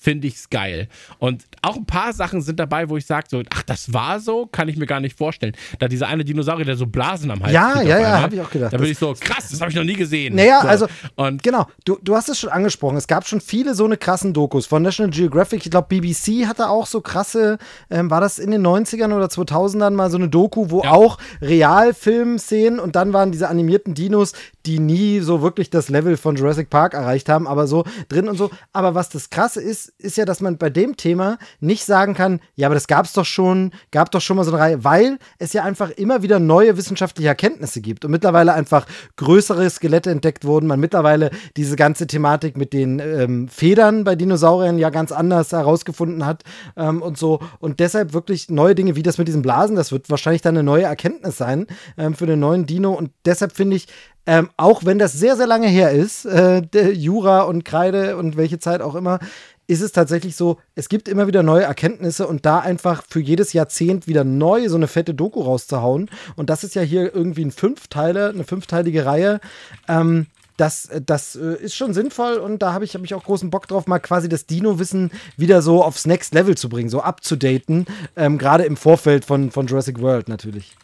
finde 0.00 0.28
ich 0.28 0.36
es 0.36 0.50
geil. 0.50 0.88
Und 1.18 1.44
auch 1.60 1.76
ein 1.76 1.84
paar 1.84 2.14
Sachen 2.14 2.40
sind 2.40 2.58
dabei, 2.58 2.88
wo 2.88 2.96
ich 2.96 3.04
sage 3.04 3.26
so, 3.30 3.42
ach, 3.50 3.62
das 3.64 3.92
war 3.92 4.18
so, 4.18 4.46
kann 4.46 4.66
ich 4.68 4.78
mir 4.78 4.86
gar 4.86 5.00
nicht 5.00 5.16
vorstellen. 5.16 5.54
Da 5.78 5.88
dieser 5.88 6.08
eine 6.08 6.24
Dinosaurier, 6.24 6.64
der 6.64 6.76
so 6.76 6.86
Blasen 6.86 7.30
am 7.30 7.42
Hals 7.42 7.52
Ja, 7.52 7.82
ja, 7.82 8.00
ja, 8.00 8.22
habe 8.22 8.34
ich 8.34 8.40
auch 8.40 8.50
gedacht. 8.50 8.72
Da 8.72 8.78
bin 8.78 8.90
ich 8.90 8.96
so, 8.96 9.14
krass, 9.20 9.50
das 9.50 9.60
habe 9.60 9.70
ich 9.70 9.76
noch 9.76 9.84
nie 9.84 9.96
gesehen. 9.96 10.36
Naja, 10.36 10.62
so. 10.62 10.68
also, 10.68 10.86
und 11.16 11.42
genau, 11.42 11.66
du, 11.84 11.98
du 12.02 12.16
hast 12.16 12.30
es 12.30 12.38
schon 12.38 12.48
angesprochen, 12.48 12.96
es 12.96 13.08
gab 13.08 13.26
schon 13.26 13.42
viele 13.42 13.74
so 13.74 13.84
eine 13.84 13.98
krassen 13.98 14.32
Dokus 14.32 14.64
von 14.64 14.82
National 14.82 15.10
Geographic, 15.10 15.66
ich 15.66 15.70
glaube 15.70 15.88
BBC 15.88 16.46
hatte 16.46 16.70
auch 16.70 16.86
so 16.86 17.02
krasse, 17.02 17.58
ähm, 17.90 18.10
war 18.10 18.22
das 18.22 18.38
in 18.38 18.50
den 18.50 18.66
90ern 18.66 19.14
oder 19.14 19.26
2000ern 19.26 19.90
mal 19.90 20.10
so 20.10 20.16
eine 20.16 20.30
Doku, 20.30 20.70
wo 20.70 20.82
ja. 20.82 20.92
auch 20.92 21.18
Realfilm-Szenen 21.42 22.80
und 22.80 22.96
dann 22.96 23.12
waren 23.12 23.32
diese 23.32 23.48
animierten 23.48 23.94
Dinos, 23.94 24.32
die 24.66 24.78
nie 24.78 25.20
so 25.20 25.42
wirklich 25.42 25.70
das 25.70 25.88
Level 25.88 26.16
von 26.16 26.36
Jurassic 26.36 26.70
Park 26.70 26.94
erreicht 26.94 27.28
haben, 27.28 27.46
aber 27.46 27.66
so 27.66 27.84
drin 28.08 28.28
und 28.28 28.36
so. 28.36 28.50
Aber 28.72 28.94
was 28.94 29.08
das 29.08 29.30
Krasse 29.30 29.60
ist, 29.60 29.88
ist 29.98 30.16
ja, 30.16 30.24
dass 30.24 30.40
man 30.40 30.58
bei 30.58 30.70
dem 30.70 30.96
Thema 30.96 31.38
nicht 31.60 31.84
sagen 31.84 32.14
kann, 32.14 32.40
ja, 32.56 32.68
aber 32.68 32.74
das 32.74 32.86
gab 32.86 33.06
es 33.06 33.12
doch 33.12 33.24
schon, 33.24 33.72
gab 33.90 34.10
doch 34.10 34.20
schon 34.20 34.36
mal 34.36 34.44
so 34.44 34.52
eine 34.52 34.60
Reihe, 34.60 34.84
weil 34.84 35.18
es 35.38 35.52
ja 35.52 35.64
einfach 35.64 35.90
immer 35.90 36.22
wieder 36.22 36.38
neue 36.38 36.76
wissenschaftliche 36.76 37.28
Erkenntnisse 37.28 37.80
gibt 37.80 38.04
und 38.04 38.10
mittlerweile 38.10 38.52
einfach 38.52 38.86
größere 39.16 39.68
Skelette 39.70 40.10
entdeckt 40.10 40.44
wurden, 40.44 40.66
man 40.66 40.80
mittlerweile 40.80 41.30
diese 41.56 41.76
ganze 41.76 42.06
Thematik 42.06 42.56
mit 42.56 42.72
den 42.72 42.98
ähm, 42.98 43.48
Federn 43.48 44.04
bei 44.04 44.14
Dinosauriern 44.14 44.78
ja 44.78 44.90
ganz 44.90 45.12
anders 45.12 45.52
herausgefunden 45.52 46.26
hat 46.26 46.44
ähm, 46.76 47.02
und 47.02 47.16
so 47.16 47.40
und 47.60 47.80
deshalb 47.80 48.12
wirklich 48.12 48.50
neue 48.50 48.74
Dinge 48.74 48.96
wie 48.96 49.02
das 49.02 49.18
mit 49.18 49.28
diesen 49.28 49.42
Blasen, 49.42 49.76
das 49.76 49.92
wird 49.92 50.10
wahrscheinlich 50.10 50.42
dann 50.42 50.56
eine 50.56 50.62
neue 50.62 50.84
Erkenntnis 50.84 51.38
sein 51.38 51.66
ähm, 51.96 52.14
für 52.14 52.26
den 52.26 52.40
neuen 52.40 52.66
Dino 52.66 52.92
und 52.92 53.10
deshalb 53.24 53.52
finde 53.52 53.76
ich, 53.76 53.86
ähm, 54.26 54.50
auch 54.56 54.84
wenn 54.84 54.98
das 54.98 55.12
sehr, 55.12 55.36
sehr 55.36 55.46
lange 55.46 55.68
her 55.68 55.92
ist, 55.92 56.24
äh, 56.24 56.60
Jura 56.90 57.42
und 57.42 57.64
Kreide 57.64 58.16
und 58.16 58.36
welche 58.36 58.58
Zeit 58.58 58.80
auch 58.80 58.94
immer, 58.94 59.18
ist 59.66 59.82
es 59.82 59.92
tatsächlich 59.92 60.34
so, 60.34 60.58
es 60.74 60.88
gibt 60.88 61.08
immer 61.08 61.28
wieder 61.28 61.44
neue 61.44 61.62
Erkenntnisse 61.62 62.26
und 62.26 62.44
da 62.44 62.58
einfach 62.58 63.04
für 63.08 63.20
jedes 63.20 63.52
Jahrzehnt 63.52 64.08
wieder 64.08 64.24
neu 64.24 64.68
so 64.68 64.74
eine 64.74 64.88
fette 64.88 65.14
Doku 65.14 65.42
rauszuhauen. 65.42 66.10
Und 66.34 66.50
das 66.50 66.64
ist 66.64 66.74
ja 66.74 66.82
hier 66.82 67.14
irgendwie 67.14 67.44
ein 67.44 67.52
Fünfteiler, 67.52 68.30
eine 68.30 68.42
fünfteilige 68.42 69.06
Reihe. 69.06 69.40
Ähm, 69.86 70.26
das, 70.56 70.90
das 71.06 71.36
äh, 71.36 71.54
ist 71.62 71.76
schon 71.76 71.94
sinnvoll 71.94 72.34
und 72.34 72.60
da 72.62 72.72
habe 72.72 72.84
ich, 72.84 72.94
hab 72.94 73.04
ich 73.04 73.14
auch 73.14 73.24
großen 73.24 73.50
Bock 73.50 73.68
drauf, 73.68 73.86
mal 73.86 74.00
quasi 74.00 74.28
das 74.28 74.46
Dino-Wissen 74.46 75.10
wieder 75.36 75.62
so 75.62 75.82
aufs 75.82 76.06
Next 76.06 76.34
Level 76.34 76.56
zu 76.56 76.68
bringen, 76.68 76.90
so 76.90 77.00
abzudaten, 77.00 77.86
ähm, 78.16 78.38
gerade 78.38 78.64
im 78.64 78.76
Vorfeld 78.76 79.24
von, 79.24 79.52
von 79.52 79.68
Jurassic 79.68 80.00
World 80.00 80.28
natürlich. 80.28 80.74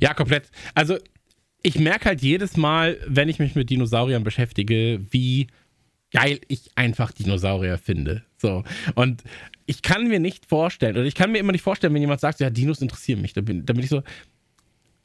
Ja, 0.00 0.14
komplett. 0.14 0.44
Also 0.74 0.98
ich 1.62 1.78
merke 1.78 2.06
halt 2.06 2.22
jedes 2.22 2.56
Mal, 2.56 2.98
wenn 3.06 3.28
ich 3.28 3.38
mich 3.38 3.54
mit 3.54 3.70
Dinosauriern 3.70 4.24
beschäftige, 4.24 5.00
wie 5.10 5.46
geil 6.10 6.40
ich 6.48 6.70
einfach 6.74 7.12
Dinosaurier 7.12 7.78
finde. 7.78 8.22
So. 8.36 8.64
Und 8.94 9.22
ich 9.66 9.82
kann 9.82 10.08
mir 10.08 10.20
nicht 10.20 10.46
vorstellen, 10.46 10.96
oder 10.96 11.06
ich 11.06 11.14
kann 11.14 11.32
mir 11.32 11.38
immer 11.38 11.52
nicht 11.52 11.62
vorstellen, 11.62 11.94
wenn 11.94 12.02
jemand 12.02 12.20
sagt, 12.20 12.40
ja, 12.40 12.50
Dinos 12.50 12.82
interessieren 12.82 13.22
mich, 13.22 13.32
dann 13.32 13.44
bin, 13.44 13.64
dann 13.64 13.76
bin 13.76 13.84
ich 13.84 13.90
so, 13.90 14.02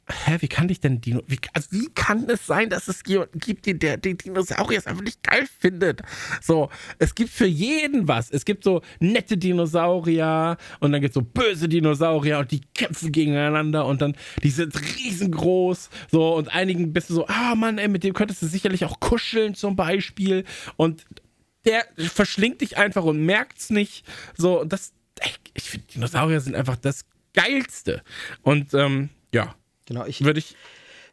hä, 0.08 0.38
wie 0.40 0.48
kann 0.48 0.68
ich 0.68 0.80
denn 0.80 1.00
Dino, 1.00 1.22
wie, 1.26 1.38
also 1.52 1.68
wie 1.70 1.88
kann 1.94 2.28
es 2.28 2.46
sein, 2.46 2.70
dass 2.70 2.88
es 2.88 3.02
jemanden 3.06 3.38
gibt, 3.38 3.66
den 3.66 3.78
der 3.78 3.96
den 3.96 4.18
Dinosaurier 4.18 4.82
einfach 4.86 5.02
nicht 5.02 5.22
geil 5.22 5.46
findet? 5.58 6.02
So, 6.42 6.70
es 6.98 7.14
gibt 7.14 7.30
für 7.30 7.46
jeden 7.46 8.08
was. 8.08 8.30
Es 8.30 8.44
gibt 8.44 8.64
so 8.64 8.82
nette 9.00 9.36
Dinosaurier 9.36 10.56
und 10.80 10.92
dann 10.92 11.00
gibt 11.00 11.10
es 11.10 11.14
so 11.14 11.22
böse 11.22 11.68
Dinosaurier 11.68 12.38
und 12.38 12.50
die 12.50 12.60
kämpfen 12.74 13.12
gegeneinander 13.12 13.86
und 13.86 14.00
dann 14.00 14.16
die 14.42 14.50
sind 14.50 14.74
riesengroß. 14.78 15.90
So, 16.10 16.34
und 16.34 16.48
einigen 16.54 16.92
bist 16.92 17.10
du 17.10 17.14
so, 17.14 17.26
ah 17.26 17.54
Mann, 17.54 17.78
ey, 17.78 17.88
mit 17.88 18.04
dem 18.04 18.14
könntest 18.14 18.42
du 18.42 18.46
sicherlich 18.46 18.84
auch 18.84 19.00
kuscheln 19.00 19.54
zum 19.54 19.76
Beispiel. 19.76 20.44
Und 20.76 21.04
der 21.64 21.84
verschlingt 21.96 22.60
dich 22.60 22.78
einfach 22.78 23.04
und 23.04 23.24
merkt's 23.24 23.70
nicht. 23.70 24.06
So, 24.36 24.64
das, 24.64 24.92
ey, 25.20 25.30
ich 25.54 25.64
finde, 25.64 25.86
Dinosaurier 25.88 26.40
sind 26.40 26.54
einfach 26.54 26.76
das 26.76 27.04
Geilste. 27.34 28.02
Und 28.42 28.74
ähm, 28.74 29.10
ja, 29.32 29.54
Genau, 29.88 30.04
ich. 30.04 30.22
Würde 30.22 30.38
ich 30.38 30.54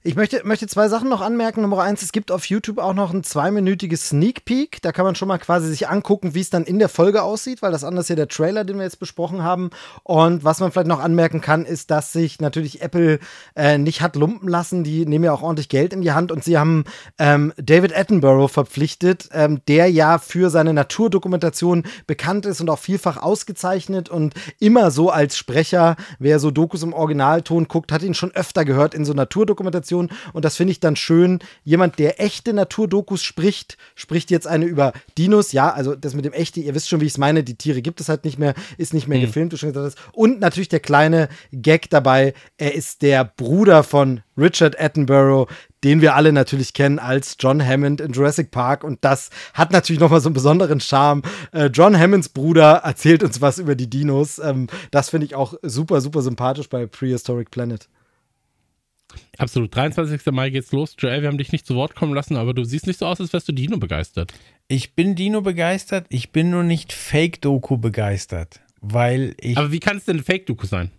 ich 0.05 0.15
möchte, 0.15 0.41
möchte 0.45 0.67
zwei 0.67 0.87
Sachen 0.87 1.09
noch 1.09 1.21
anmerken. 1.21 1.63
Nummer 1.63 1.81
eins, 1.81 2.03
es 2.03 2.11
gibt 2.11 2.31
auf 2.31 2.45
YouTube 2.45 2.77
auch 2.77 2.93
noch 2.93 3.11
ein 3.11 3.23
zweiminütiges 3.23 4.09
Sneak 4.09 4.45
Peek. 4.45 4.79
Da 4.83 4.91
kann 4.91 5.03
man 5.03 5.15
schon 5.15 5.27
mal 5.27 5.39
quasi 5.39 5.67
sich 5.67 5.89
angucken, 5.89 6.35
wie 6.35 6.41
es 6.41 6.51
dann 6.51 6.63
in 6.63 6.77
der 6.77 6.89
Folge 6.89 7.23
aussieht, 7.23 7.63
weil 7.63 7.71
das 7.71 7.81
ist 7.81 8.09
ja 8.09 8.15
der 8.15 8.27
Trailer, 8.27 8.65
den 8.65 8.77
wir 8.77 8.83
jetzt 8.83 8.99
besprochen 8.99 9.41
haben. 9.41 9.71
Und 10.03 10.43
was 10.43 10.59
man 10.59 10.71
vielleicht 10.71 10.85
noch 10.85 10.99
anmerken 10.99 11.41
kann, 11.41 11.65
ist, 11.65 11.89
dass 11.89 12.13
sich 12.13 12.39
natürlich 12.39 12.83
Apple 12.83 13.17
äh, 13.55 13.79
nicht 13.79 14.01
hat 14.01 14.15
lumpen 14.15 14.47
lassen. 14.47 14.83
Die 14.83 15.07
nehmen 15.07 15.25
ja 15.25 15.33
auch 15.33 15.41
ordentlich 15.41 15.69
Geld 15.69 15.91
in 15.91 16.03
die 16.03 16.11
Hand 16.11 16.31
und 16.31 16.43
sie 16.43 16.59
haben 16.59 16.83
ähm, 17.17 17.51
David 17.57 17.97
Attenborough 17.97 18.51
verpflichtet, 18.51 19.29
ähm, 19.31 19.61
der 19.67 19.89
ja 19.89 20.19
für 20.19 20.51
seine 20.51 20.73
Naturdokumentation 20.75 21.81
bekannt 22.05 22.45
ist 22.45 22.61
und 22.61 22.69
auch 22.69 22.77
vielfach 22.77 23.17
ausgezeichnet 23.17 24.09
und 24.09 24.35
immer 24.59 24.91
so 24.91 25.09
als 25.09 25.35
Sprecher, 25.35 25.95
wer 26.19 26.37
so 26.37 26.51
Dokus 26.51 26.83
im 26.83 26.93
Originalton 26.93 27.67
guckt, 27.67 27.91
hat 27.91 28.03
ihn 28.03 28.13
schon 28.13 28.35
öfter 28.35 28.65
gehört 28.65 28.93
in 28.93 29.03
so 29.03 29.13
Naturdokumentationen 29.13 29.94
Dokumentation. 29.95 30.09
Und 30.33 30.45
das 30.45 30.57
finde 30.57 30.71
ich 30.71 30.79
dann 30.79 30.95
schön. 30.95 31.39
Jemand, 31.63 31.99
der 31.99 32.21
echte 32.21 32.53
Naturdokus 32.53 33.23
spricht, 33.23 33.77
spricht 33.95 34.31
jetzt 34.31 34.47
eine 34.47 34.65
über 34.65 34.93
Dinos. 35.17 35.51
Ja, 35.51 35.71
also 35.71 35.95
das 35.95 36.13
mit 36.13 36.25
dem 36.25 36.33
echten, 36.33 36.61
ihr 36.61 36.75
wisst 36.75 36.89
schon, 36.89 37.01
wie 37.01 37.05
ich 37.05 37.13
es 37.13 37.17
meine. 37.17 37.43
Die 37.43 37.55
Tiere 37.55 37.81
gibt 37.81 38.01
es 38.01 38.09
halt 38.09 38.25
nicht 38.25 38.39
mehr, 38.39 38.53
ist 38.77 38.93
nicht 38.93 39.07
mehr 39.07 39.17
mhm. 39.17 39.23
gefilmt, 39.23 39.53
du 39.53 39.57
schon 39.57 39.69
gesagt 39.69 39.97
hast. 39.97 40.15
Und 40.15 40.39
natürlich 40.39 40.69
der 40.69 40.79
kleine 40.79 41.29
Gag 41.51 41.89
dabei. 41.89 42.33
Er 42.57 42.75
ist 42.75 43.01
der 43.01 43.23
Bruder 43.23 43.83
von 43.83 44.21
Richard 44.37 44.79
Attenborough, 44.79 45.47
den 45.83 46.01
wir 46.01 46.15
alle 46.15 46.33
natürlich 46.33 46.73
kennen 46.73 46.99
als 46.99 47.37
John 47.39 47.65
Hammond 47.65 48.01
in 48.01 48.11
Jurassic 48.11 48.51
Park. 48.51 48.83
Und 48.83 48.99
das 49.05 49.29
hat 49.53 49.71
natürlich 49.71 49.99
nochmal 49.99 50.19
so 50.19 50.27
einen 50.27 50.33
besonderen 50.33 50.79
Charme. 50.79 51.21
Äh, 51.51 51.67
John 51.67 51.97
Hammonds 51.97 52.29
Bruder 52.29 52.81
erzählt 52.83 53.23
uns 53.23 53.39
was 53.39 53.59
über 53.59 53.75
die 53.75 53.89
Dinos. 53.89 54.39
Ähm, 54.39 54.67
das 54.91 55.09
finde 55.09 55.25
ich 55.25 55.35
auch 55.35 55.53
super, 55.61 56.01
super 56.01 56.21
sympathisch 56.21 56.69
bei 56.69 56.85
Prehistoric 56.85 57.51
Planet. 57.51 57.87
Absolut. 59.37 59.75
23. 59.75 60.25
Mai 60.31 60.49
geht's 60.49 60.71
los. 60.71 60.95
Joel, 60.97 61.21
wir 61.21 61.27
haben 61.27 61.37
dich 61.37 61.51
nicht 61.51 61.65
zu 61.65 61.75
Wort 61.75 61.95
kommen 61.95 62.13
lassen, 62.13 62.35
aber 62.35 62.53
du 62.53 62.63
siehst 62.63 62.87
nicht 62.87 62.99
so 62.99 63.05
aus, 63.05 63.19
als 63.19 63.33
wärst 63.33 63.47
du 63.47 63.53
Dino 63.53 63.77
begeistert. 63.77 64.33
Ich 64.67 64.95
bin 64.95 65.15
Dino 65.15 65.41
begeistert, 65.41 66.05
ich 66.09 66.31
bin 66.31 66.49
nur 66.49 66.63
nicht 66.63 66.93
Fake-Doku 66.93 67.77
begeistert, 67.77 68.61
weil 68.81 69.35
ich. 69.39 69.57
Aber 69.57 69.71
wie 69.71 69.79
kann 69.79 69.97
es 69.97 70.05
denn 70.05 70.23
Fake-Doku 70.23 70.65
sein? 70.65 70.91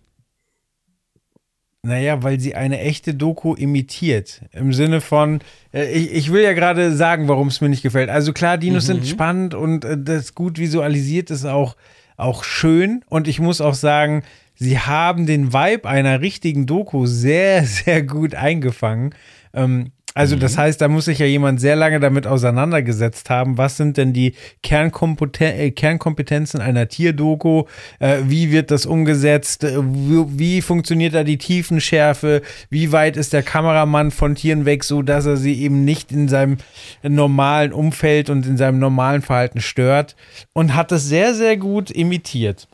Naja, 1.83 2.21
weil 2.21 2.39
sie 2.39 2.53
eine 2.53 2.79
echte 2.79 3.13
Doku 3.13 3.53
imitiert. 3.53 4.41
Im 4.51 4.73
Sinne 4.73 4.99
von, 4.99 5.39
äh, 5.73 5.89
ich, 5.89 6.11
ich 6.11 6.31
will 6.33 6.43
ja 6.43 6.51
gerade 6.53 6.91
sagen, 6.91 7.29
warum 7.29 7.47
es 7.47 7.61
mir 7.61 7.69
nicht 7.69 7.83
gefällt. 7.83 8.09
Also 8.09 8.33
klar, 8.33 8.57
Dinos 8.57 8.83
mhm. 8.83 8.93
sind 8.93 9.07
spannend 9.07 9.53
und 9.53 9.85
äh, 9.85 9.97
das 9.97 10.35
gut 10.35 10.57
visualisiert 10.59 11.31
ist 11.31 11.45
auch, 11.45 11.77
auch 12.17 12.43
schön. 12.43 13.05
Und 13.07 13.29
ich 13.29 13.39
muss 13.39 13.61
auch 13.61 13.75
sagen, 13.75 14.23
sie 14.57 14.79
haben 14.79 15.25
den 15.25 15.53
Vibe 15.53 15.87
einer 15.87 16.21
richtigen 16.21 16.65
Doku 16.65 17.05
sehr, 17.05 17.63
sehr 17.65 18.03
gut 18.03 18.35
eingefangen. 18.35 19.15
Ähm, 19.53 19.91
Also 20.17 20.35
das 20.35 20.55
mhm. 20.55 20.61
heißt, 20.61 20.81
da 20.81 20.87
muss 20.87 21.05
sich 21.05 21.19
ja 21.19 21.27
jemand 21.27 21.61
sehr 21.61 21.75
lange 21.75 21.99
damit 21.99 22.25
auseinandergesetzt 22.25 23.29
haben, 23.29 23.59
was 23.59 23.77
sind 23.77 23.97
denn 23.97 24.13
die 24.13 24.33
Kernkompeten 24.63 25.45
äh, 25.45 25.69
Kernkompetenzen 25.69 26.59
einer 26.59 26.87
Tierdoku, 26.87 27.65
äh, 27.99 28.21
wie 28.23 28.51
wird 28.51 28.71
das 28.71 28.87
umgesetzt, 28.87 29.63
äh, 29.63 29.77
wie, 29.79 30.39
wie, 30.39 30.61
funktioniert 30.63 31.13
da 31.13 31.23
die 31.23 31.37
Tiefenschärfe, 31.37 32.41
wie 32.71 32.91
weit 32.91 33.15
ist 33.15 33.31
der 33.31 33.43
Kameramann 33.43 34.09
von 34.09 34.33
Tieren 34.33 34.65
weg, 34.65 34.83
so 34.83 35.03
dass 35.03 35.27
er 35.27 35.37
sie 35.37 35.61
eben 35.61 35.85
nicht 35.85 36.11
in 36.11 36.27
seinem 36.27 36.57
normalen 37.03 37.71
Umfeld 37.71 38.31
und 38.31 38.47
in 38.47 38.57
seinem 38.57 38.79
normalen 38.79 39.21
Verhalten 39.21 39.61
stört 39.61 40.15
und 40.51 40.73
hat 40.73 40.91
das 40.91 41.05
sehr, 41.05 41.35
sehr 41.35 41.57
gut 41.57 41.91
imitiert. 41.91 42.67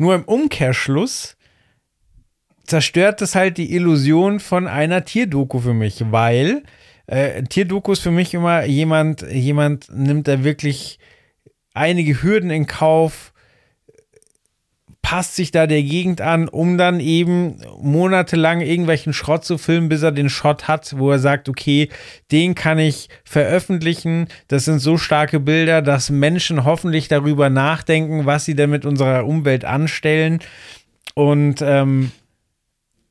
Nur 0.00 0.14
im 0.14 0.24
Umkehrschluss 0.24 1.36
zerstört 2.64 3.20
das 3.20 3.34
halt 3.34 3.58
die 3.58 3.74
Illusion 3.74 4.40
von 4.40 4.66
einer 4.66 5.04
Tierdoku 5.04 5.58
für 5.58 5.74
mich, 5.74 6.02
weil 6.10 6.62
äh, 7.06 7.42
Tierdoku 7.42 7.92
ist 7.92 8.00
für 8.00 8.10
mich 8.10 8.32
immer 8.32 8.64
jemand, 8.64 9.20
jemand 9.30 9.90
nimmt 9.92 10.26
da 10.26 10.42
wirklich 10.42 10.98
einige 11.74 12.22
Hürden 12.22 12.48
in 12.48 12.66
Kauf, 12.66 13.34
passt 15.02 15.34
sich 15.34 15.50
da 15.50 15.66
der 15.66 15.82
Gegend 15.82 16.20
an, 16.20 16.48
um 16.48 16.78
dann 16.78 17.00
eben 17.00 17.56
monatelang 17.80 18.60
irgendwelchen 18.60 19.12
Schrott 19.12 19.44
zu 19.44 19.58
filmen, 19.58 19.88
bis 19.88 20.02
er 20.02 20.12
den 20.12 20.28
Shot 20.28 20.68
hat, 20.68 20.96
wo 20.98 21.10
er 21.10 21.18
sagt, 21.18 21.48
okay, 21.48 21.88
den 22.30 22.54
kann 22.54 22.78
ich 22.78 23.08
veröffentlichen. 23.24 24.28
Das 24.48 24.66
sind 24.66 24.78
so 24.78 24.98
starke 24.98 25.40
Bilder, 25.40 25.82
dass 25.82 26.10
Menschen 26.10 26.64
hoffentlich 26.64 27.08
darüber 27.08 27.50
nachdenken, 27.50 28.26
was 28.26 28.44
sie 28.44 28.54
denn 28.54 28.70
mit 28.70 28.84
unserer 28.84 29.26
Umwelt 29.26 29.64
anstellen. 29.64 30.40
Und 31.14 31.62
ähm, 31.62 32.12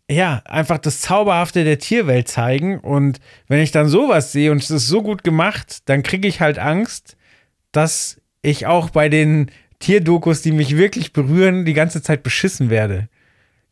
ja, 0.09 0.41
einfach 0.45 0.77
das 0.79 1.01
Zauberhafte 1.01 1.63
der 1.63 1.79
Tierwelt 1.79 2.27
zeigen. 2.27 2.79
Und 2.79 3.19
wenn 3.47 3.61
ich 3.61 3.71
dann 3.71 3.87
sowas 3.87 4.31
sehe 4.31 4.51
und 4.51 4.63
es 4.63 4.71
ist 4.71 4.87
so 4.87 5.01
gut 5.01 5.23
gemacht, 5.23 5.79
dann 5.85 6.03
kriege 6.03 6.27
ich 6.27 6.41
halt 6.41 6.59
Angst, 6.59 7.17
dass 7.71 8.19
ich 8.41 8.65
auch 8.65 8.89
bei 8.89 9.09
den 9.09 9.51
Tierdokus, 9.79 10.41
die 10.41 10.51
mich 10.51 10.77
wirklich 10.77 11.13
berühren, 11.13 11.65
die 11.65 11.73
ganze 11.73 12.01
Zeit 12.01 12.23
beschissen 12.23 12.69
werde. 12.69 13.07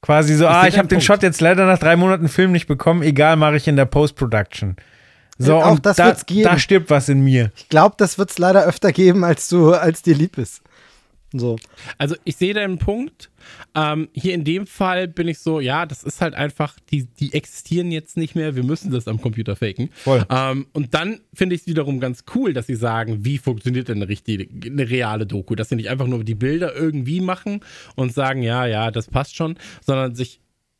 Quasi 0.01 0.35
so, 0.35 0.47
ah, 0.47 0.67
ich 0.67 0.77
habe 0.77 0.87
den 0.87 1.01
Shot 1.01 1.23
jetzt 1.23 1.41
leider 1.41 1.65
nach 1.65 1.79
drei 1.79 1.95
Monaten 1.95 2.29
Film 2.29 2.51
nicht 2.51 2.67
bekommen, 2.67 3.01
egal, 3.01 3.35
mache 3.35 3.57
ich 3.57 3.67
in 3.67 3.75
der 3.75 3.85
Post-Production. 3.85 4.77
So, 5.39 5.57
auch 5.57 5.79
das 5.79 5.97
da, 5.97 6.05
wird's 6.07 6.25
geben. 6.25 6.43
da 6.43 6.57
stirbt 6.57 6.89
was 6.89 7.09
in 7.09 7.23
mir. 7.23 7.51
Ich 7.55 7.69
glaube, 7.69 7.95
das 7.97 8.17
wird 8.17 8.31
es 8.31 8.37
leider 8.37 8.65
öfter 8.65 8.91
geben, 8.91 9.23
als 9.23 9.49
du, 9.49 9.73
als 9.73 10.01
dir 10.01 10.15
lieb 10.15 10.37
ist. 10.37 10.61
So. 11.33 11.57
Also 11.97 12.15
ich 12.23 12.37
sehe 12.37 12.53
deinen 12.53 12.77
Punkt. 12.77 13.29
Ähm, 13.75 14.09
hier 14.13 14.33
in 14.33 14.43
dem 14.43 14.65
Fall 14.65 15.07
bin 15.07 15.27
ich 15.27 15.39
so, 15.39 15.59
ja, 15.59 15.85
das 15.85 16.03
ist 16.03 16.21
halt 16.21 16.33
einfach, 16.33 16.79
die, 16.91 17.05
die 17.05 17.33
existieren 17.33 17.91
jetzt 17.91 18.17
nicht 18.17 18.35
mehr, 18.35 18.55
wir 18.55 18.63
müssen 18.63 18.91
das 18.91 19.07
am 19.07 19.21
Computer 19.21 19.55
faken. 19.55 19.89
Voll. 19.93 20.25
Ähm, 20.29 20.67
und 20.73 20.93
dann 20.93 21.19
finde 21.33 21.55
ich 21.55 21.61
es 21.61 21.67
wiederum 21.67 21.99
ganz 21.99 22.23
cool, 22.33 22.53
dass 22.53 22.67
sie 22.67 22.75
sagen, 22.75 23.25
wie 23.25 23.37
funktioniert 23.37 23.89
denn 23.89 23.97
eine 23.97 24.07
richtige, 24.07 24.47
eine 24.65 24.89
reale 24.89 25.25
Doku, 25.25 25.55
dass 25.55 25.69
sie 25.69 25.75
nicht 25.75 25.89
einfach 25.89 26.07
nur 26.07 26.23
die 26.23 26.35
Bilder 26.35 26.75
irgendwie 26.75 27.19
machen 27.19 27.61
und 27.95 28.13
sagen, 28.13 28.41
ja, 28.41 28.65
ja, 28.65 28.91
das 28.91 29.07
passt 29.07 29.35
schon, 29.35 29.57
sondern 29.81 30.15
sich 30.15 30.39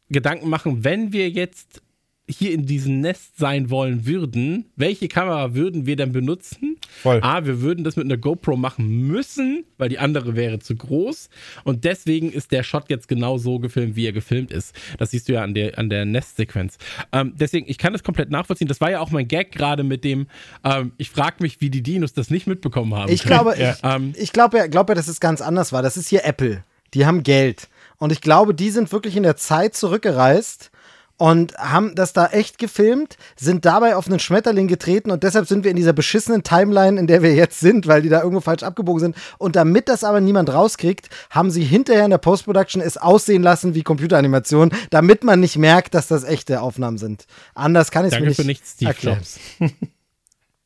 Gedanken 0.10 0.50
machen, 0.50 0.86
wenn 0.86 1.12
wir 1.12 1.30
jetzt 1.30 1.82
hier 2.30 2.52
in 2.52 2.66
diesem 2.66 3.00
Nest 3.00 3.38
sein 3.38 3.70
wollen 3.70 4.06
würden, 4.06 4.66
welche 4.76 5.08
Kamera 5.08 5.54
würden 5.56 5.86
wir 5.86 5.96
denn 5.96 6.12
benutzen? 6.12 6.78
Voll. 7.02 7.20
A, 7.22 7.46
wir 7.46 7.62
würden 7.62 7.84
das 7.84 7.96
mit 7.96 8.06
einer 8.06 8.18
GoPro 8.18 8.58
machen 8.58 9.08
müssen, 9.08 9.64
weil 9.78 9.90
die 9.90 10.00
andere 10.00 10.36
wäre 10.36 10.60
zu 10.60 10.76
groß. 10.76 11.30
Und 11.64 11.86
deswegen 11.86 12.32
ist 12.32 12.52
der 12.52 12.64
Shot 12.64 12.90
jetzt 12.90 13.08
genau 13.08 13.38
so 13.38 13.60
gefilmt, 13.60 13.96
wie 13.96 14.06
er 14.06 14.12
gefilmt 14.12 14.52
ist. 14.52 14.76
Das 14.98 15.12
siehst 15.12 15.30
du 15.30 15.34
ja 15.34 15.44
an 15.44 15.54
der, 15.54 15.78
an 15.78 15.90
der 15.90 16.06
Nestsequenz. 16.06 16.78
Ähm, 17.14 17.34
deswegen, 17.38 17.70
ich 17.70 17.78
kann 17.78 17.94
das 17.94 18.04
komplett 18.04 18.30
nachvollziehen. 18.30 18.68
Das 18.68 18.82
war 18.82 18.92
ja 18.92 19.00
auch 19.00 19.12
mein 19.12 19.28
Gag 19.28 19.54
gerade 19.54 19.84
mit 19.84 20.04
dem, 20.04 20.28
ähm, 20.66 20.92
ich 20.98 21.10
frage 21.10 21.38
mich, 21.40 21.62
wie 21.62 21.70
die 21.70 21.82
Dinos 21.82 22.14
das 22.14 22.30
nicht 22.30 22.46
mitbekommen 22.46 22.94
haben. 22.94 23.12
Ich 23.12 23.24
glaube, 23.24 23.56
ja. 23.60 23.72
ich, 23.72 23.80
ähm, 23.84 24.14
ich 24.18 24.34
glaube 24.34 24.58
ja, 24.58 24.68
glaub 24.68 24.90
ja, 24.90 24.96
dass 24.96 25.08
es 25.08 25.22
ganz 25.22 25.42
anders 25.42 25.72
war. 25.72 25.82
Das 25.82 25.96
ist 25.96 26.10
hier 26.10 26.26
Apple. 26.26 26.64
Die 26.94 27.06
haben 27.06 27.24
Geld. 27.24 27.70
Und 28.00 28.12
ich 28.12 28.22
glaube, 28.22 28.54
die 28.54 28.70
sind 28.70 28.92
wirklich 28.92 29.16
in 29.16 29.24
der 29.24 29.38
Zeit 29.38 29.76
zurückgereist 29.76 30.72
und 31.18 31.56
haben 31.58 31.96
das 31.96 32.14
da 32.14 32.28
echt 32.28 32.60
gefilmt, 32.60 33.18
sind 33.36 33.66
dabei 33.66 33.96
auf 33.96 34.08
einen 34.08 34.20
Schmetterling 34.20 34.68
getreten 34.68 35.12
und 35.12 35.24
deshalb 35.24 35.48
sind 35.48 35.64
wir 35.64 35.72
in 35.72 35.78
dieser 35.78 35.94
beschissenen 35.94 36.44
Timeline, 36.44 37.00
in 37.00 37.08
der 37.08 37.24
wir 37.24 37.34
jetzt 37.34 37.60
sind, 37.60 37.88
weil 37.88 38.04
die 38.04 38.10
da 38.10 38.22
irgendwo 38.22 38.42
falsch 38.42 38.64
abgebogen 38.64 39.00
sind. 39.00 39.16
Und 39.38 39.56
damit 39.56 39.90
das 39.90 40.04
aber 40.04 40.22
niemand 40.22 40.50
rauskriegt, 40.50 41.10
haben 41.30 41.50
sie 41.52 41.64
hinterher 41.64 42.06
in 42.06 42.12
der 42.12 42.20
Post-Production 42.20 42.82
es 42.82 42.98
aussehen 42.98 43.42
lassen 43.42 43.74
wie 43.74 43.84
Computeranimation, 43.84 44.72
damit 44.92 45.24
man 45.24 45.40
nicht 45.40 45.58
merkt, 45.58 45.96
dass 45.96 46.08
das 46.08 46.24
echte 46.24 46.62
Aufnahmen 46.62 46.98
sind. 46.98 47.26
Anders 47.56 47.92
kann 47.92 48.06
ich 48.06 48.14
es 48.14 48.20
mir 48.20 48.28
nicht 48.28 48.36
für 48.36 48.46
nichts, 48.46 48.74
Steve 48.74 48.90
erklären. 48.90 49.18
Jobs. 49.18 49.40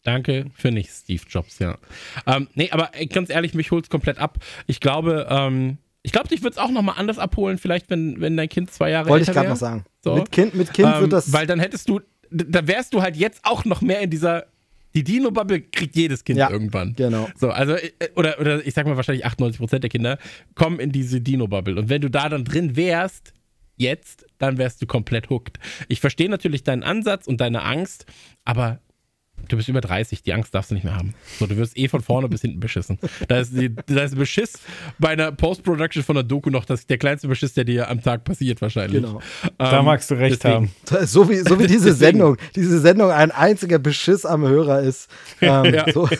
Danke 0.03 0.47
für 0.55 0.71
nichts, 0.71 1.01
Steve 1.01 1.21
Jobs, 1.29 1.59
ja. 1.59 1.77
Ähm, 2.25 2.47
nee, 2.55 2.71
aber 2.71 2.89
ganz 3.09 3.29
ehrlich, 3.29 3.53
mich 3.53 3.71
holt 3.71 3.85
es 3.85 3.89
komplett 3.89 4.17
ab. 4.17 4.39
Ich 4.65 4.79
glaube, 4.79 5.27
ähm, 5.29 5.77
ich 6.01 6.11
glaube, 6.11 6.27
dich 6.27 6.41
würde 6.41 6.53
es 6.53 6.57
auch 6.57 6.71
nochmal 6.71 6.95
anders 6.97 7.19
abholen, 7.19 7.57
vielleicht, 7.59 7.89
wenn, 7.89 8.19
wenn 8.19 8.35
dein 8.35 8.49
Kind 8.49 8.71
zwei 8.71 8.89
Jahre 8.89 9.09
Wollte 9.09 9.29
älter 9.29 9.35
Wollte 9.35 9.53
ich 9.53 9.59
gerade 9.59 9.69
noch 9.69 9.83
sagen. 9.83 9.85
So. 10.03 10.15
Mit 10.15 10.31
Kind, 10.31 10.55
mit 10.55 10.73
kind 10.73 10.89
ähm, 10.93 11.01
wird 11.01 11.13
das. 11.13 11.31
Weil 11.31 11.47
dann 11.47 11.59
hättest 11.59 11.89
du, 11.89 12.01
da 12.31 12.67
wärst 12.67 12.93
du 12.93 13.01
halt 13.01 13.15
jetzt 13.15 13.41
auch 13.43 13.65
noch 13.65 13.81
mehr 13.81 14.01
in 14.01 14.09
dieser. 14.09 14.45
Die 14.93 15.05
Dino-Bubble 15.05 15.61
kriegt 15.61 15.95
jedes 15.95 16.25
Kind 16.25 16.37
ja, 16.37 16.49
irgendwann. 16.49 16.95
Genau. 16.97 17.29
So, 17.37 17.49
also, 17.49 17.75
äh, 17.75 17.91
oder, 18.17 18.41
oder 18.41 18.65
ich 18.65 18.73
sag 18.73 18.85
mal 18.85 18.97
wahrscheinlich 18.97 19.25
98% 19.25 19.79
der 19.79 19.89
Kinder 19.89 20.17
kommen 20.53 20.81
in 20.81 20.91
diese 20.91 21.21
Dino-Bubble. 21.21 21.79
Und 21.79 21.87
wenn 21.87 22.01
du 22.01 22.09
da 22.09 22.27
dann 22.27 22.43
drin 22.43 22.75
wärst, 22.75 23.31
jetzt, 23.77 24.25
dann 24.37 24.57
wärst 24.57 24.81
du 24.81 24.87
komplett 24.87 25.29
hooked. 25.29 25.59
Ich 25.87 26.01
verstehe 26.01 26.29
natürlich 26.29 26.63
deinen 26.63 26.83
Ansatz 26.83 27.25
und 27.25 27.39
deine 27.39 27.61
Angst, 27.61 28.05
aber 28.43 28.81
Du 29.47 29.57
bist 29.57 29.69
über 29.69 29.81
30, 29.81 30.23
die 30.23 30.33
Angst 30.33 30.53
darfst 30.53 30.71
du 30.71 30.75
nicht 30.75 30.83
mehr 30.83 30.95
haben. 30.95 31.13
So, 31.39 31.45
du 31.45 31.57
wirst 31.57 31.77
eh 31.77 31.87
von 31.87 32.01
vorne 32.01 32.29
bis 32.29 32.41
hinten 32.41 32.59
beschissen. 32.59 32.99
Da 33.27 33.39
ist, 33.39 33.53
die, 33.53 33.73
da 33.73 34.03
ist 34.03 34.15
Beschiss 34.15 34.59
bei 34.99 35.09
einer 35.09 35.31
Post-Production 35.31 36.03
von 36.03 36.15
der 36.15 36.23
Doku 36.23 36.49
noch 36.49 36.65
das, 36.65 36.87
der 36.87 36.97
kleinste 36.97 37.27
Beschiss, 37.27 37.53
der 37.53 37.63
dir 37.63 37.89
am 37.89 38.01
Tag 38.01 38.23
passiert, 38.23 38.61
wahrscheinlich. 38.61 39.01
Genau. 39.01 39.21
Ähm, 39.43 39.49
da 39.57 39.81
magst 39.81 40.11
du 40.11 40.15
recht 40.15 40.43
deswegen. 40.43 40.71
haben. 40.89 41.07
So 41.07 41.29
wie, 41.29 41.37
so 41.37 41.59
wie 41.59 41.67
diese 41.67 41.93
Sendung, 41.93 42.37
diese 42.55 42.79
Sendung 42.79 43.11
ein 43.11 43.31
einziger 43.31 43.79
Beschiss 43.79 44.25
am 44.25 44.47
Hörer 44.47 44.81
ist. 44.81 45.09
Ähm, 45.41 45.73
ja. 45.73 45.91
so. 45.91 46.07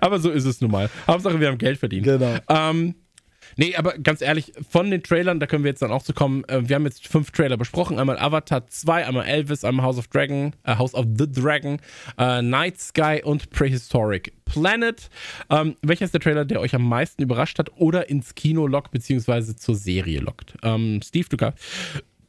Aber 0.00 0.18
so 0.18 0.30
ist 0.30 0.44
es 0.44 0.60
nun 0.60 0.70
mal. 0.70 0.90
Hauptsache, 1.06 1.40
wir 1.40 1.48
haben 1.48 1.58
Geld 1.58 1.78
verdient. 1.78 2.04
Genau. 2.04 2.36
Ähm, 2.48 2.94
Nee, 3.56 3.74
aber 3.76 3.96
ganz 3.98 4.20
ehrlich, 4.20 4.52
von 4.68 4.90
den 4.90 5.02
Trailern, 5.02 5.40
da 5.40 5.46
können 5.46 5.64
wir 5.64 5.70
jetzt 5.70 5.80
dann 5.82 5.90
auch 5.90 6.02
zu 6.02 6.12
kommen. 6.12 6.44
Äh, 6.44 6.68
wir 6.68 6.76
haben 6.76 6.84
jetzt 6.84 7.08
fünf 7.08 7.30
Trailer 7.30 7.56
besprochen: 7.56 7.98
einmal 7.98 8.18
Avatar 8.18 8.66
2, 8.66 9.06
einmal 9.06 9.26
Elvis, 9.26 9.64
einmal 9.64 9.86
House 9.86 9.98
of 9.98 10.08
Dragon, 10.08 10.54
äh, 10.64 10.76
House 10.76 10.94
of 10.94 11.06
the 11.16 11.30
Dragon, 11.30 11.78
äh, 12.18 12.42
Night 12.42 12.78
Sky 12.78 13.22
und 13.24 13.50
Prehistoric 13.50 14.32
Planet. 14.44 15.08
Ähm, 15.50 15.76
welcher 15.82 16.04
ist 16.04 16.14
der 16.14 16.20
Trailer, 16.20 16.44
der 16.44 16.60
euch 16.60 16.74
am 16.74 16.86
meisten 16.86 17.22
überrascht 17.22 17.58
hat 17.58 17.70
oder 17.76 18.08
ins 18.10 18.34
Kino 18.34 18.66
lockt, 18.66 18.90
beziehungsweise 18.90 19.56
zur 19.56 19.74
Serie 19.74 20.20
lockt? 20.20 20.54
Ähm, 20.62 21.00
Steve, 21.02 21.28
du 21.28 21.36
kannst. 21.36 21.58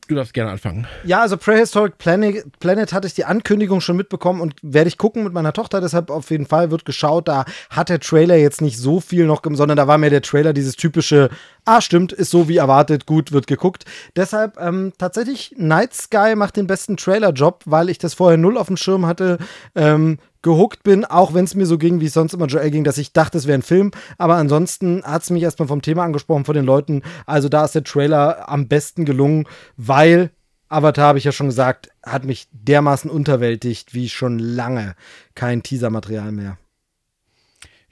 Du 0.07 0.15
darfst 0.15 0.33
gerne 0.33 0.51
anfangen. 0.51 0.87
Ja, 1.03 1.21
also 1.21 1.35
Prehistoric 1.35 1.97
Planet, 1.97 2.45
Planet 2.59 2.93
hatte 2.93 3.07
ich 3.07 3.13
die 3.13 3.25
Ankündigung 3.25 3.81
schon 3.81 3.97
mitbekommen 3.97 4.39
und 4.39 4.55
werde 4.61 4.87
ich 4.87 4.97
gucken 4.97 5.25
mit 5.25 5.33
meiner 5.33 5.51
Tochter. 5.51 5.81
Deshalb 5.81 6.09
auf 6.09 6.29
jeden 6.29 6.45
Fall 6.45 6.71
wird 6.71 6.85
geschaut. 6.85 7.27
Da 7.27 7.43
hat 7.69 7.89
der 7.89 7.99
Trailer 7.99 8.37
jetzt 8.37 8.61
nicht 8.61 8.77
so 8.77 9.01
viel 9.01 9.25
noch, 9.25 9.41
sondern 9.43 9.75
da 9.75 9.87
war 9.87 9.97
mir 9.97 10.09
der 10.09 10.21
Trailer 10.21 10.53
dieses 10.53 10.77
typische, 10.77 11.29
ah, 11.65 11.81
stimmt, 11.81 12.13
ist 12.13 12.31
so 12.31 12.47
wie 12.47 12.55
erwartet, 12.55 13.05
gut, 13.05 13.33
wird 13.33 13.47
geguckt. 13.47 13.83
Deshalb 14.15 14.57
ähm, 14.61 14.93
tatsächlich 14.97 15.53
Night 15.57 15.93
Sky 15.93 16.35
macht 16.37 16.55
den 16.55 16.67
besten 16.67 16.95
Trailer-Job, 16.95 17.63
weil 17.65 17.89
ich 17.89 17.97
das 17.97 18.13
vorher 18.13 18.37
null 18.37 18.57
auf 18.57 18.67
dem 18.67 18.77
Schirm 18.77 19.05
hatte. 19.05 19.39
Ähm, 19.75 20.19
gehuckt 20.47 20.83
bin, 20.83 21.05
auch 21.05 21.33
wenn 21.33 21.45
es 21.45 21.55
mir 21.55 21.65
so 21.65 21.77
ging, 21.77 21.99
wie 21.99 22.05
es 22.05 22.13
sonst 22.13 22.33
immer 22.33 22.47
Joel 22.47 22.71
ging, 22.71 22.83
dass 22.83 22.97
ich 22.97 23.13
dachte, 23.13 23.37
es 23.37 23.47
wäre 23.47 23.57
ein 23.57 23.63
Film. 23.63 23.91
Aber 24.17 24.35
ansonsten 24.35 25.03
hat 25.03 25.23
es 25.23 25.29
mich 25.29 25.43
erstmal 25.43 25.67
vom 25.67 25.81
Thema 25.81 26.03
angesprochen, 26.03 26.45
von 26.45 26.55
den 26.55 26.65
Leuten. 26.65 27.03
Also 27.25 27.49
da 27.49 27.65
ist 27.65 27.75
der 27.75 27.83
Trailer 27.83 28.49
am 28.49 28.67
besten 28.67 29.05
gelungen, 29.05 29.45
weil 29.75 30.31
Avatar, 30.69 31.09
habe 31.09 31.17
ich 31.17 31.25
ja 31.25 31.31
schon 31.31 31.47
gesagt, 31.47 31.89
hat 32.03 32.25
mich 32.25 32.47
dermaßen 32.51 33.09
unterwältigt 33.11 33.93
wie 33.93 34.09
schon 34.09 34.39
lange 34.39 34.95
kein 35.35 35.63
Teasermaterial 35.63 36.31
mehr 36.31 36.57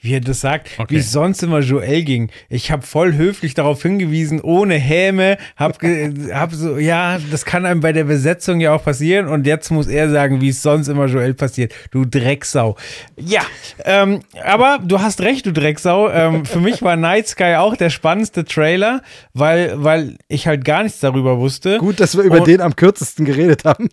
wie 0.06 0.14
er 0.14 0.22
das 0.22 0.42
sagt, 0.42 0.70
okay. 0.78 0.96
wie 0.96 1.00
es 1.00 1.12
sonst 1.12 1.44
immer 1.44 1.60
Joel 1.60 2.04
ging. 2.04 2.30
Ich 2.48 2.72
habe 2.72 2.84
voll 2.84 3.14
höflich 3.14 3.54
darauf 3.56 3.82
hingewiesen, 3.82 4.40
ohne 4.40 4.76
Häme, 4.76 5.38
hab, 5.58 5.82
hab 6.34 6.54
so, 6.54 6.78
ja, 6.78 7.18
das 7.32 7.44
kann 7.44 7.66
einem 7.66 7.82
bei 7.82 7.92
der 7.92 8.06
Besetzung 8.06 8.60
ja 8.60 8.74
auch 8.74 8.84
passieren 8.84 9.28
und 9.28 9.46
jetzt 9.48 9.72
muss 9.72 9.88
er 9.88 10.10
sagen, 10.10 10.42
wie 10.42 10.50
es 10.50 10.62
sonst 10.62 10.88
immer 10.88 11.08
Joel 11.08 11.34
passiert. 11.34 11.74
Du 11.92 12.06
Drecksau. 12.06 12.78
Ja, 13.18 13.42
ähm, 13.84 14.22
aber 14.44 14.80
du 14.84 15.02
hast 15.02 15.22
recht, 15.22 15.46
du 15.46 15.52
Drecksau. 15.52 16.10
Ähm, 16.10 16.46
für 16.46 16.60
mich 16.60 16.82
war 16.82 16.96
Night 16.96 17.28
Sky 17.28 17.56
auch 17.56 17.76
der 17.76 17.90
spannendste 17.90 18.46
Trailer, 18.46 19.02
weil, 19.34 19.84
weil 19.84 20.18
ich 20.28 20.48
halt 20.48 20.64
gar 20.64 20.84
nichts 20.84 21.00
darüber 21.00 21.40
wusste. 21.40 21.80
Gut, 21.80 22.00
dass 22.00 22.16
wir 22.16 22.24
über 22.24 22.40
und, 22.40 22.48
den 22.48 22.62
am 22.62 22.76
kürzesten 22.76 23.26
geredet 23.26 23.66
haben. 23.66 23.90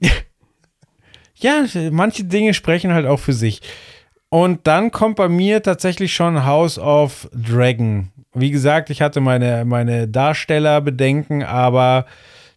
ja, 1.36 1.64
manche 1.90 2.24
Dinge 2.24 2.54
sprechen 2.54 2.92
halt 2.92 3.06
auch 3.06 3.18
für 3.18 3.32
sich. 3.32 3.60
Und 4.32 4.66
dann 4.66 4.92
kommt 4.92 5.16
bei 5.16 5.28
mir 5.28 5.62
tatsächlich 5.62 6.14
schon 6.14 6.46
House 6.46 6.78
of 6.78 7.28
Dragon. 7.34 8.10
Wie 8.32 8.50
gesagt, 8.50 8.88
ich 8.88 9.02
hatte 9.02 9.20
meine, 9.20 9.66
meine 9.66 10.08
Darstellerbedenken, 10.08 11.42
aber 11.42 12.06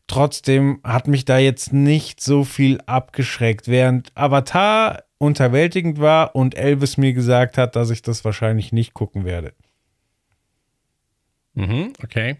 trotzdem 0.07 0.79
hat 0.85 1.09
mich 1.09 1.25
da 1.25 1.37
jetzt 1.37 1.73
nicht 1.73 2.21
so 2.21 2.45
viel 2.45 2.79
abgeschreckt, 2.85 3.67
während 3.67 4.13
Avatar 4.15 5.03
unterwältigend 5.17 5.99
war 5.99 6.33
und 6.33 6.55
Elvis 6.55 6.95
mir 6.95 7.11
gesagt 7.11 7.57
hat, 7.57 7.75
dass 7.75 7.89
ich 7.89 8.01
das 8.01 8.23
wahrscheinlich 8.23 8.71
nicht 8.71 8.93
gucken 8.93 9.25
werde. 9.25 9.51
Mhm, 11.55 11.91
okay. 12.01 12.37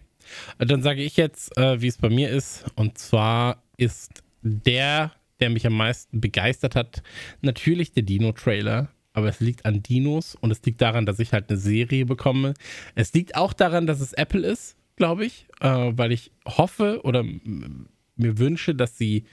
Dann 0.60 0.82
sage 0.82 1.04
ich 1.04 1.18
jetzt, 1.18 1.58
äh, 1.58 1.82
wie 1.82 1.88
es 1.88 1.98
bei 1.98 2.08
mir 2.08 2.30
ist. 2.30 2.64
Und 2.76 2.98
zwar 2.98 3.62
ist 3.76 4.24
der, 4.44 5.12
der 5.42 5.50
mich 5.50 5.68
am 5.68 5.76
meisten 5.76 6.22
begeistert 6.22 6.78
hat, 6.78 7.04
natürlich 7.42 7.92
der 7.92 8.04
Dino-Trailer. 8.04 8.95
Aber 9.16 9.30
es 9.30 9.40
liegt 9.40 9.66
an 9.66 9.82
Dinos 9.82 10.36
und 10.36 10.52
es 10.52 10.62
liegt 10.64 10.82
daran, 10.82 11.06
dass 11.06 11.20
ich 11.20 11.32
halt 11.32 11.50
eine 11.50 11.58
Serie 11.58 12.06
bekomme. 12.06 12.54
Es 12.94 13.14
liegt 13.14 13.36
auch 13.36 13.54
daran, 13.54 13.88
dass 13.88 14.02
es 14.02 14.14
Apple 14.14 14.46
ist, 14.46 14.76
glaube 14.98 15.26
ich, 15.26 15.48
äh, 15.62 15.92
weil 15.96 16.12
ich 16.12 16.32
hoffe 16.46 17.00
oder 17.04 17.24
mir 17.24 18.38
wünsche, 18.38 18.76
dass 18.76 18.98
sie 18.98 19.24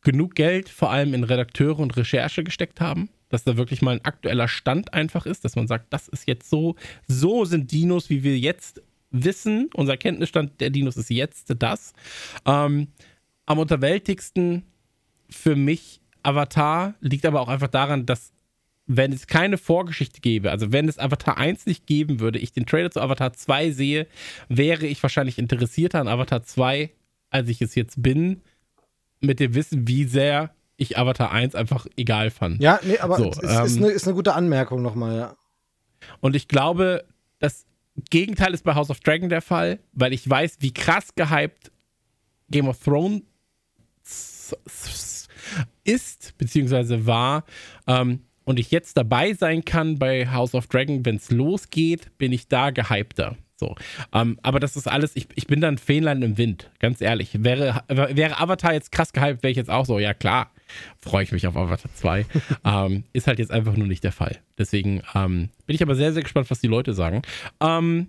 genug 0.00 0.34
Geld 0.34 0.70
vor 0.70 0.90
allem 0.90 1.12
in 1.12 1.24
Redakteure 1.24 1.78
und 1.78 1.96
Recherche 1.98 2.42
gesteckt 2.42 2.80
haben, 2.80 3.10
dass 3.28 3.44
da 3.44 3.58
wirklich 3.58 3.82
mal 3.82 3.96
ein 3.96 4.04
aktueller 4.04 4.48
Stand 4.48 4.94
einfach 4.94 5.26
ist, 5.26 5.44
dass 5.44 5.54
man 5.54 5.68
sagt, 5.68 5.92
das 5.92 6.08
ist 6.08 6.26
jetzt 6.26 6.48
so, 6.48 6.76
so 7.06 7.44
sind 7.44 7.70
Dinos, 7.70 8.08
wie 8.08 8.22
wir 8.22 8.38
jetzt 8.38 8.82
wissen, 9.10 9.68
unser 9.74 9.98
Kenntnisstand 9.98 10.60
der 10.60 10.70
Dinos 10.70 10.96
ist 10.96 11.10
jetzt 11.10 11.54
das. 11.58 11.92
Ähm, 12.46 12.88
am 13.44 13.58
unterwältigsten 13.58 14.62
für 15.28 15.56
mich 15.56 16.00
Avatar 16.22 16.94
liegt 17.00 17.26
aber 17.26 17.40
auch 17.40 17.48
einfach 17.48 17.68
daran, 17.68 18.06
dass 18.06 18.32
wenn 18.96 19.12
es 19.12 19.28
keine 19.28 19.56
Vorgeschichte 19.56 20.20
gäbe, 20.20 20.50
also 20.50 20.72
wenn 20.72 20.88
es 20.88 20.98
Avatar 20.98 21.38
1 21.38 21.66
nicht 21.66 21.86
geben 21.86 22.18
würde, 22.18 22.40
ich 22.40 22.52
den 22.52 22.66
Trailer 22.66 22.90
zu 22.90 23.00
Avatar 23.00 23.32
2 23.32 23.70
sehe, 23.70 24.08
wäre 24.48 24.86
ich 24.86 25.00
wahrscheinlich 25.00 25.38
interessierter 25.38 26.00
an 26.00 26.08
Avatar 26.08 26.42
2, 26.42 26.90
als 27.30 27.48
ich 27.48 27.62
es 27.62 27.76
jetzt 27.76 28.02
bin, 28.02 28.42
mit 29.20 29.38
dem 29.38 29.54
Wissen, 29.54 29.86
wie 29.86 30.04
sehr 30.04 30.54
ich 30.76 30.98
Avatar 30.98 31.30
1 31.30 31.54
einfach 31.54 31.86
egal 31.96 32.30
fand. 32.30 32.60
Ja, 32.60 32.80
nee, 32.82 32.98
aber 32.98 33.16
so, 33.16 33.30
es 33.30 33.38
ähm, 33.42 33.64
ist, 33.64 33.76
eine, 33.76 33.88
ist 33.90 34.06
eine 34.08 34.14
gute 34.14 34.34
Anmerkung 34.34 34.82
nochmal, 34.82 35.16
ja. 35.16 35.36
Und 36.18 36.34
ich 36.34 36.48
glaube, 36.48 37.04
das 37.38 37.66
Gegenteil 38.10 38.54
ist 38.54 38.64
bei 38.64 38.74
House 38.74 38.90
of 38.90 38.98
Dragon 39.00 39.28
der 39.28 39.42
Fall, 39.42 39.78
weil 39.92 40.12
ich 40.12 40.28
weiß, 40.28 40.56
wie 40.60 40.72
krass 40.72 41.14
gehypt 41.14 41.70
Game 42.50 42.66
of 42.66 42.82
Thrones 42.82 43.22
ist, 45.84 46.36
beziehungsweise 46.38 47.06
war. 47.06 47.44
Ähm, 47.86 48.24
und 48.50 48.58
ich 48.58 48.72
jetzt 48.72 48.96
dabei 48.96 49.32
sein 49.32 49.64
kann 49.64 49.98
bei 49.98 50.28
House 50.28 50.54
of 50.54 50.66
Dragon, 50.66 51.06
wenn 51.06 51.16
es 51.16 51.30
losgeht, 51.30 52.18
bin 52.18 52.32
ich 52.32 52.48
da 52.48 52.70
gehypter. 52.70 53.36
So. 53.56 53.76
Ähm, 54.12 54.38
aber 54.42 54.58
das 54.58 54.76
ist 54.76 54.88
alles, 54.88 55.14
ich, 55.14 55.28
ich 55.36 55.46
bin 55.46 55.60
dann 55.60 55.78
Fähnlein 55.78 56.20
im 56.22 56.36
Wind, 56.36 56.68
ganz 56.80 57.00
ehrlich. 57.00 57.44
Wäre, 57.44 57.84
wäre 57.88 58.40
Avatar 58.40 58.72
jetzt 58.72 58.90
krass 58.90 59.12
gehypt, 59.12 59.44
wäre 59.44 59.52
ich 59.52 59.56
jetzt 59.56 59.70
auch 59.70 59.86
so, 59.86 60.00
ja 60.00 60.14
klar, 60.14 60.50
freue 60.98 61.22
ich 61.22 61.30
mich 61.30 61.46
auf 61.46 61.56
Avatar 61.56 61.94
2. 61.94 62.26
ähm, 62.64 63.04
ist 63.12 63.28
halt 63.28 63.38
jetzt 63.38 63.52
einfach 63.52 63.76
nur 63.76 63.86
nicht 63.86 64.02
der 64.02 64.12
Fall. 64.12 64.38
Deswegen 64.58 65.02
ähm, 65.14 65.50
bin 65.66 65.76
ich 65.76 65.82
aber 65.82 65.94
sehr, 65.94 66.12
sehr 66.12 66.22
gespannt, 66.22 66.50
was 66.50 66.60
die 66.60 66.66
Leute 66.66 66.92
sagen. 66.92 67.22
Ähm, 67.60 68.08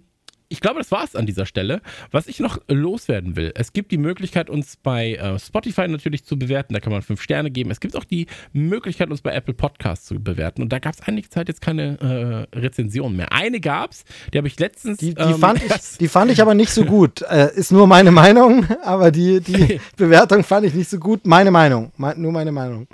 ich 0.52 0.60
glaube, 0.60 0.80
das 0.80 0.92
war 0.92 1.06
es 1.06 1.16
an 1.16 1.26
dieser 1.26 1.46
Stelle. 1.46 1.82
Was 2.12 2.28
ich 2.28 2.42
noch 2.42 2.60
loswerden 2.68 3.38
will, 3.38 3.54
es 3.56 3.72
gibt 3.72 3.90
die 3.92 3.98
Möglichkeit, 3.98 4.50
uns 4.50 4.76
bei 4.76 5.14
äh, 5.16 5.40
Spotify 5.40 5.88
natürlich 5.88 6.26
zu 6.26 6.38
bewerten. 6.38 6.74
Da 6.74 6.82
kann 6.82 6.92
man 6.92 7.02
fünf 7.02 7.22
Sterne 7.22 7.50
geben. 7.50 7.72
Es 7.72 7.80
gibt 7.80 7.96
auch 7.96 8.04
die 8.04 8.28
Möglichkeit, 8.52 9.10
uns 9.10 9.22
bei 9.22 9.32
Apple 9.32 9.54
Podcasts 9.54 10.08
zu 10.08 10.22
bewerten. 10.22 10.62
Und 10.62 10.74
da 10.74 10.80
gab 10.80 10.94
es 10.94 11.02
einige 11.08 11.30
Zeit 11.30 11.48
jetzt 11.48 11.62
keine 11.62 12.48
äh, 12.54 12.58
Rezension 12.58 13.16
mehr. 13.16 13.32
Eine 13.32 13.62
gab 13.62 13.92
es, 13.92 14.04
die 14.34 14.38
habe 14.38 14.48
ich 14.50 14.60
letztens. 14.60 14.98
Die, 14.98 15.14
die, 15.14 15.22
ähm, 15.22 15.40
fand 15.40 15.64
ich, 15.64 15.98
die 15.98 16.10
fand 16.10 16.32
ich 16.32 16.42
aber 16.42 16.54
nicht 16.54 16.72
so 16.72 16.86
gut. 16.86 17.22
Äh, 17.32 17.56
ist 17.56 17.72
nur 17.72 17.88
meine 17.88 18.12
Meinung, 18.12 18.66
aber 18.84 19.10
die, 19.10 19.40
die 19.40 19.80
Bewertung 19.96 20.44
fand 20.44 20.66
ich 20.66 20.74
nicht 20.74 20.90
so 20.90 20.98
gut. 20.98 21.26
Meine 21.26 21.50
Meinung. 21.50 21.94
Me 21.96 22.14
nur 22.18 22.34
meine 22.34 22.52
Meinung. 22.52 22.88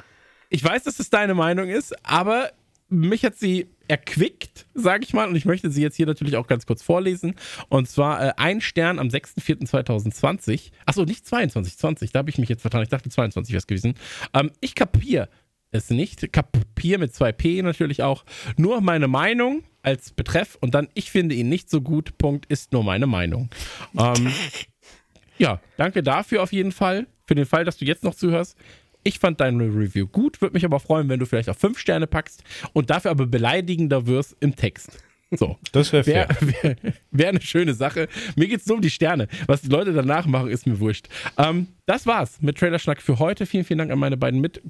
Ich 0.50 0.64
weiß, 0.64 0.84
dass 0.84 1.00
es 1.00 1.10
deine 1.10 1.34
Meinung 1.34 1.68
ist, 1.70 1.96
aber 2.06 2.52
mich 2.90 3.26
hat 3.26 3.36
sie 3.36 3.68
erquickt, 3.88 4.66
sage 4.74 5.04
ich 5.04 5.14
mal, 5.14 5.28
und 5.28 5.36
ich 5.36 5.46
möchte 5.46 5.72
sie 5.72 5.82
jetzt 5.82 5.96
hier 5.96 6.06
natürlich 6.06 6.36
auch 6.36 6.48
ganz 6.48 6.66
kurz 6.66 6.84
vorlesen. 6.84 7.36
Und 7.70 7.90
zwar 7.90 8.24
äh, 8.24 8.34
ein 8.38 8.62
Stern 8.62 9.00
am 9.00 9.08
6.4.2020. 9.08 10.72
Achso, 10.86 11.04
nicht 11.06 11.26
22, 11.26 11.78
20, 11.78 12.12
da 12.12 12.20
habe 12.20 12.30
ich 12.30 12.38
mich 12.38 12.50
jetzt 12.50 12.62
vertan. 12.62 12.84
Ich 12.84 12.90
dachte 12.90 13.10
22 13.10 13.54
wäre 13.54 13.60
es 13.60 13.68
gewesen. 13.68 13.96
Ähm, 14.34 14.52
ich 14.62 14.76
kapiere 14.76 15.30
es 15.72 15.90
nicht. 15.90 16.32
Kapier 16.32 17.00
mit 17.00 17.14
2P 17.14 17.64
natürlich 17.64 18.04
auch. 18.04 18.26
Nur 18.58 18.82
meine 18.82 19.08
Meinung 19.08 19.64
als 19.82 20.12
Betreff 20.12 20.58
und 20.60 20.76
dann, 20.76 20.90
ich 20.94 21.12
finde 21.12 21.36
ihn 21.36 21.50
nicht 21.50 21.70
so 21.70 21.82
gut. 21.82 22.18
Punkt 22.18 22.46
ist 22.48 22.74
nur 22.74 22.84
meine 22.84 23.08
Meinung. 23.08 23.50
Ähm, 23.98 24.32
ja, 25.38 25.62
danke 25.78 26.04
dafür 26.04 26.44
auf 26.44 26.52
jeden 26.52 26.72
Fall. 26.72 27.08
Für 27.26 27.36
den 27.36 27.46
Fall, 27.46 27.66
dass 27.66 27.78
du 27.78 27.86
jetzt 27.86 28.04
noch 28.04 28.16
zuhörst. 28.16 28.58
Ich 29.08 29.20
fand 29.20 29.40
deine 29.40 29.64
Review 29.64 30.06
gut, 30.06 30.42
würde 30.42 30.54
mich 30.54 30.66
aber 30.66 30.82
freuen, 30.82 31.08
wenn 31.08 31.18
du 31.18 31.26
vielleicht 31.26 31.48
auf 31.48 31.58
fünf 31.58 31.80
Sterne 31.80 32.08
packst 32.08 32.44
und 32.74 32.90
dafür 32.90 33.12
aber 33.12 33.26
beleidigender 33.26 34.06
wirst 34.06 34.36
im 34.42 34.54
Text. 34.54 35.02
So. 35.32 35.58
Das 35.72 35.94
wäre 35.94 36.04
fair. 36.04 36.28
Wäre 36.42 36.76
wär, 36.82 36.94
wär 37.12 37.30
eine 37.30 37.40
schöne 37.40 37.74
Sache. 37.74 38.10
Mir 38.36 38.50
geht 38.50 38.60
es 38.60 38.68
nur 38.68 38.76
um 38.76 38.82
die 38.82 38.90
Sterne. 38.90 39.30
Was 39.46 39.62
die 39.62 39.70
Leute 39.70 39.94
danach 39.94 40.26
machen, 40.26 40.50
ist 40.50 40.68
mir 40.68 40.82
wurscht. 40.82 41.08
Ähm, 41.38 41.68
das 41.86 42.06
war's 42.06 42.42
mit 42.42 42.58
Trailerschnack 42.58 43.02
für 43.02 43.18
heute. 43.18 43.46
Vielen, 43.46 43.64
vielen 43.64 43.78
Dank 43.78 43.92
an 43.92 44.00
meine 44.00 44.18
beiden 44.18 44.42
Mit 44.42 44.62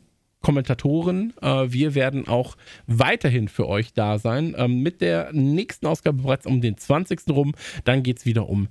Kommentatoren. 0.42 1.34
Äh, 1.42 1.66
wir 1.70 1.96
werden 1.96 2.28
auch 2.28 2.56
weiterhin 2.86 3.48
für 3.48 3.68
euch 3.68 3.94
da 3.94 4.20
sein. 4.20 4.56
Ähm, 4.58 4.82
mit 4.82 5.02
der 5.02 5.34
nächsten 5.34 5.88
Ausgabe 5.88 6.22
bereits 6.22 6.46
um 6.46 6.62
den 6.62 6.78
20. 6.78 7.28
rum. 7.30 7.54
Dann 7.84 8.04
geht 8.04 8.20
es 8.20 8.26
wieder 8.26 8.48
um 8.48 8.68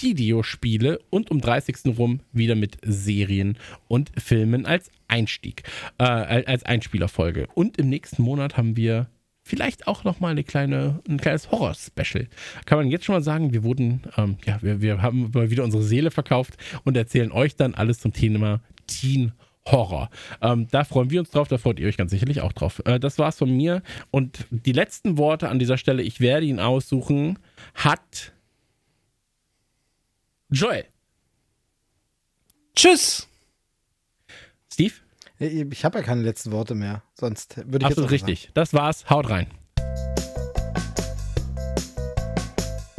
Videospiele 0.00 0.98
und 1.10 1.30
um 1.30 1.40
30. 1.40 1.98
rum 1.98 2.20
wieder 2.32 2.54
mit 2.54 2.78
Serien 2.82 3.58
und 3.88 4.10
Filmen 4.18 4.66
als 4.66 4.90
Einstieg, 5.08 5.62
äh, 5.98 6.04
als 6.04 6.64
Einspielerfolge. 6.64 7.48
Und 7.54 7.78
im 7.78 7.88
nächsten 7.88 8.22
Monat 8.22 8.56
haben 8.56 8.76
wir 8.76 9.08
vielleicht 9.42 9.86
auch 9.88 10.04
noch 10.04 10.20
mal 10.20 10.28
eine 10.28 10.44
kleine, 10.44 11.00
ein 11.08 11.18
kleines 11.18 11.50
Horror-Special. 11.50 12.28
Kann 12.66 12.78
man 12.78 12.88
jetzt 12.88 13.04
schon 13.04 13.14
mal 13.14 13.22
sagen, 13.22 13.52
wir 13.52 13.64
wurden, 13.64 14.02
ähm, 14.16 14.36
ja, 14.46 14.58
wir, 14.62 14.80
wir 14.80 15.02
haben 15.02 15.30
mal 15.34 15.50
wieder 15.50 15.64
unsere 15.64 15.82
Seele 15.82 16.10
verkauft 16.10 16.56
und 16.84 16.96
erzählen 16.96 17.32
euch 17.32 17.56
dann 17.56 17.74
alles 17.74 17.98
zum 17.98 18.12
Thema 18.12 18.60
Teen 18.86 19.32
Horror. 19.32 19.49
Horror. 19.66 20.10
Ähm, 20.40 20.68
da 20.70 20.84
freuen 20.84 21.10
wir 21.10 21.20
uns 21.20 21.30
drauf, 21.30 21.48
da 21.48 21.58
freut 21.58 21.78
ihr 21.78 21.88
euch 21.88 21.96
ganz 21.96 22.10
sicherlich 22.10 22.40
auch 22.40 22.52
drauf. 22.52 22.82
Äh, 22.86 22.98
das 22.98 23.18
war's 23.18 23.38
von 23.38 23.50
mir. 23.50 23.82
Und 24.10 24.46
die 24.50 24.72
letzten 24.72 25.18
Worte 25.18 25.48
an 25.48 25.58
dieser 25.58 25.76
Stelle, 25.76 26.02
ich 26.02 26.20
werde 26.20 26.46
ihn 26.46 26.60
aussuchen, 26.60 27.38
hat 27.74 28.32
Joel. 30.50 30.86
Tschüss. 32.74 33.28
Steve? 34.72 34.94
Ich 35.38 35.84
habe 35.84 35.98
ja 35.98 36.04
keine 36.04 36.22
letzten 36.22 36.52
Worte 36.52 36.74
mehr. 36.74 37.02
Sonst 37.14 37.56
würde 37.56 37.78
ich 37.78 37.86
Absolut 37.86 38.10
jetzt 38.10 38.22
richtig. 38.22 38.42
Sagen. 38.42 38.52
Das 38.54 38.74
war's. 38.74 39.08
Haut 39.08 39.30
rein. 39.30 39.46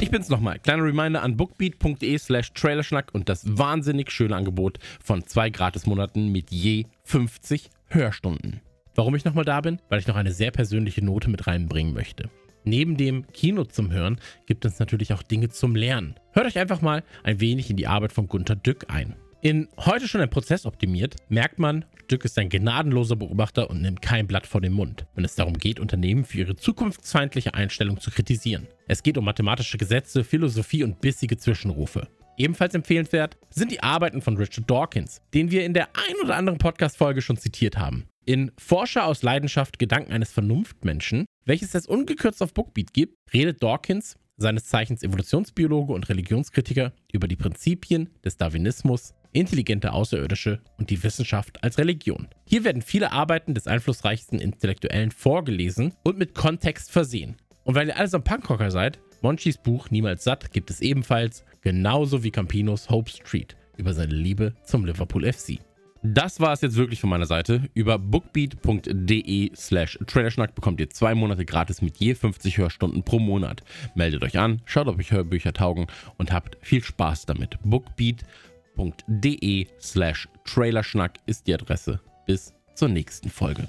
Ich 0.02 0.10
bin's 0.10 0.28
nochmal. 0.28 0.58
Kleiner 0.58 0.82
Reminder 0.82 1.22
an 1.22 1.36
bookbeat.de 1.36 2.18
slash 2.18 2.52
trailerschnack 2.54 3.14
und 3.14 3.28
das 3.28 3.56
wahnsinnig 3.56 4.10
schöne 4.10 4.34
Angebot 4.34 4.80
von 5.00 5.24
zwei 5.28 5.48
Gratismonaten 5.48 6.32
mit 6.32 6.50
je 6.50 6.86
50 7.04 7.70
Hörstunden. 7.86 8.62
Warum 8.96 9.14
ich 9.14 9.24
nochmal 9.24 9.44
da 9.44 9.60
bin? 9.60 9.80
Weil 9.90 10.00
ich 10.00 10.08
noch 10.08 10.16
eine 10.16 10.32
sehr 10.32 10.50
persönliche 10.50 11.04
Note 11.04 11.30
mit 11.30 11.46
reinbringen 11.46 11.94
möchte. 11.94 12.30
Neben 12.64 12.96
dem 12.96 13.28
Kino 13.28 13.62
zum 13.62 13.92
Hören 13.92 14.18
gibt 14.46 14.64
es 14.64 14.80
natürlich 14.80 15.12
auch 15.12 15.22
Dinge 15.22 15.50
zum 15.50 15.76
Lernen. 15.76 16.16
Hört 16.32 16.46
euch 16.46 16.58
einfach 16.58 16.80
mal 16.80 17.04
ein 17.22 17.38
wenig 17.38 17.70
in 17.70 17.76
die 17.76 17.86
Arbeit 17.86 18.10
von 18.10 18.26
Gunter 18.26 18.56
Dück 18.56 18.86
ein. 18.88 19.14
In 19.40 19.68
heute 19.76 20.08
schon 20.08 20.20
ein 20.20 20.30
Prozess 20.30 20.66
optimiert, 20.66 21.14
merkt 21.28 21.60
man, 21.60 21.84
Dück 22.10 22.24
ist 22.24 22.38
ein 22.38 22.48
gnadenloser 22.48 23.16
Beobachter 23.16 23.70
und 23.70 23.82
nimmt 23.82 24.02
kein 24.02 24.26
Blatt 24.26 24.46
vor 24.46 24.60
den 24.60 24.72
Mund, 24.72 25.06
wenn 25.14 25.24
es 25.24 25.34
darum 25.34 25.58
geht, 25.58 25.80
Unternehmen 25.80 26.24
für 26.24 26.38
ihre 26.38 26.56
zukunftsfeindliche 26.56 27.54
Einstellung 27.54 28.00
zu 28.00 28.10
kritisieren. 28.10 28.66
Es 28.88 29.02
geht 29.02 29.18
um 29.18 29.24
mathematische 29.24 29.78
Gesetze, 29.78 30.24
Philosophie 30.24 30.84
und 30.84 31.00
bissige 31.00 31.36
Zwischenrufe. 31.36 32.08
Ebenfalls 32.36 32.74
empfehlenswert 32.74 33.36
sind 33.50 33.70
die 33.70 33.82
Arbeiten 33.82 34.22
von 34.22 34.36
Richard 34.36 34.70
Dawkins, 34.70 35.20
den 35.34 35.50
wir 35.50 35.64
in 35.64 35.74
der 35.74 35.88
ein 35.94 36.16
oder 36.22 36.36
anderen 36.36 36.58
Podcast-Folge 36.58 37.22
schon 37.22 37.36
zitiert 37.36 37.78
haben. 37.78 38.06
In 38.24 38.52
Forscher 38.56 39.06
aus 39.06 39.22
Leidenschaft 39.22 39.78
Gedanken 39.78 40.12
eines 40.12 40.32
Vernunftmenschen, 40.32 41.26
welches 41.44 41.74
es 41.74 41.86
ungekürzt 41.86 42.42
auf 42.42 42.54
Bookbeat 42.54 42.92
gibt, 42.92 43.16
redet 43.32 43.62
Dawkins 43.62 44.16
seines 44.36 44.66
Zeichens 44.66 45.02
Evolutionsbiologe 45.02 45.92
und 45.92 46.08
Religionskritiker, 46.08 46.92
über 47.12 47.28
die 47.28 47.36
Prinzipien 47.36 48.10
des 48.24 48.36
Darwinismus, 48.36 49.14
intelligente 49.32 49.92
Außerirdische 49.92 50.60
und 50.78 50.90
die 50.90 51.02
Wissenschaft 51.02 51.62
als 51.62 51.78
Religion. 51.78 52.28
Hier 52.44 52.64
werden 52.64 52.82
viele 52.82 53.12
Arbeiten 53.12 53.54
des 53.54 53.66
einflussreichsten 53.66 54.38
Intellektuellen 54.38 55.10
vorgelesen 55.10 55.94
und 56.02 56.18
mit 56.18 56.34
Kontext 56.34 56.90
versehen. 56.90 57.36
Und 57.64 57.74
weil 57.74 57.88
ihr 57.88 57.96
alle 57.96 58.08
so 58.08 58.18
ein 58.18 58.24
Punkrocker 58.24 58.70
seid, 58.70 58.98
Monchis 59.22 59.56
Buch 59.56 59.90
Niemals 59.90 60.24
satt 60.24 60.52
gibt 60.52 60.70
es 60.70 60.80
ebenfalls, 60.80 61.44
genauso 61.60 62.24
wie 62.24 62.30
Campinos 62.30 62.90
Hope 62.90 63.10
Street 63.10 63.56
über 63.76 63.94
seine 63.94 64.14
Liebe 64.14 64.54
zum 64.64 64.84
Liverpool 64.84 65.30
FC. 65.32 65.60
Das 66.04 66.40
war 66.40 66.52
es 66.52 66.60
jetzt 66.60 66.74
wirklich 66.74 67.00
von 67.00 67.10
meiner 67.10 67.26
Seite. 67.26 67.70
Über 67.74 67.96
bookbeat.de 67.96 69.52
slash 69.54 70.00
trailerschnack 70.04 70.56
bekommt 70.56 70.80
ihr 70.80 70.90
zwei 70.90 71.14
Monate 71.14 71.44
gratis 71.44 71.80
mit 71.80 71.98
je 71.98 72.16
50 72.16 72.58
Hörstunden 72.58 73.04
pro 73.04 73.20
Monat. 73.20 73.62
Meldet 73.94 74.24
euch 74.24 74.36
an, 74.36 74.60
schaut, 74.64 74.88
ob 74.88 74.98
euch 74.98 75.12
Hörbücher 75.12 75.52
taugen 75.52 75.86
und 76.16 76.32
habt 76.32 76.58
viel 76.60 76.82
Spaß 76.82 77.26
damit. 77.26 77.56
bookbeat.de 77.62 78.51
www.de 78.76 79.66
slash 79.80 80.28
Trailerschnack 80.44 81.18
ist 81.26 81.46
die 81.46 81.54
Adresse. 81.54 82.00
Bis 82.26 82.54
zur 82.74 82.88
nächsten 82.88 83.28
Folge. 83.28 83.68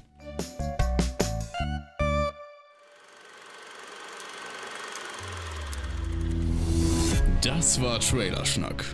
Das 7.42 7.82
war 7.82 8.00
Trailerschnack. 8.00 8.86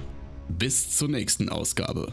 Bis 0.47 0.97
zur 0.97 1.09
nächsten 1.09 1.49
Ausgabe. 1.49 2.11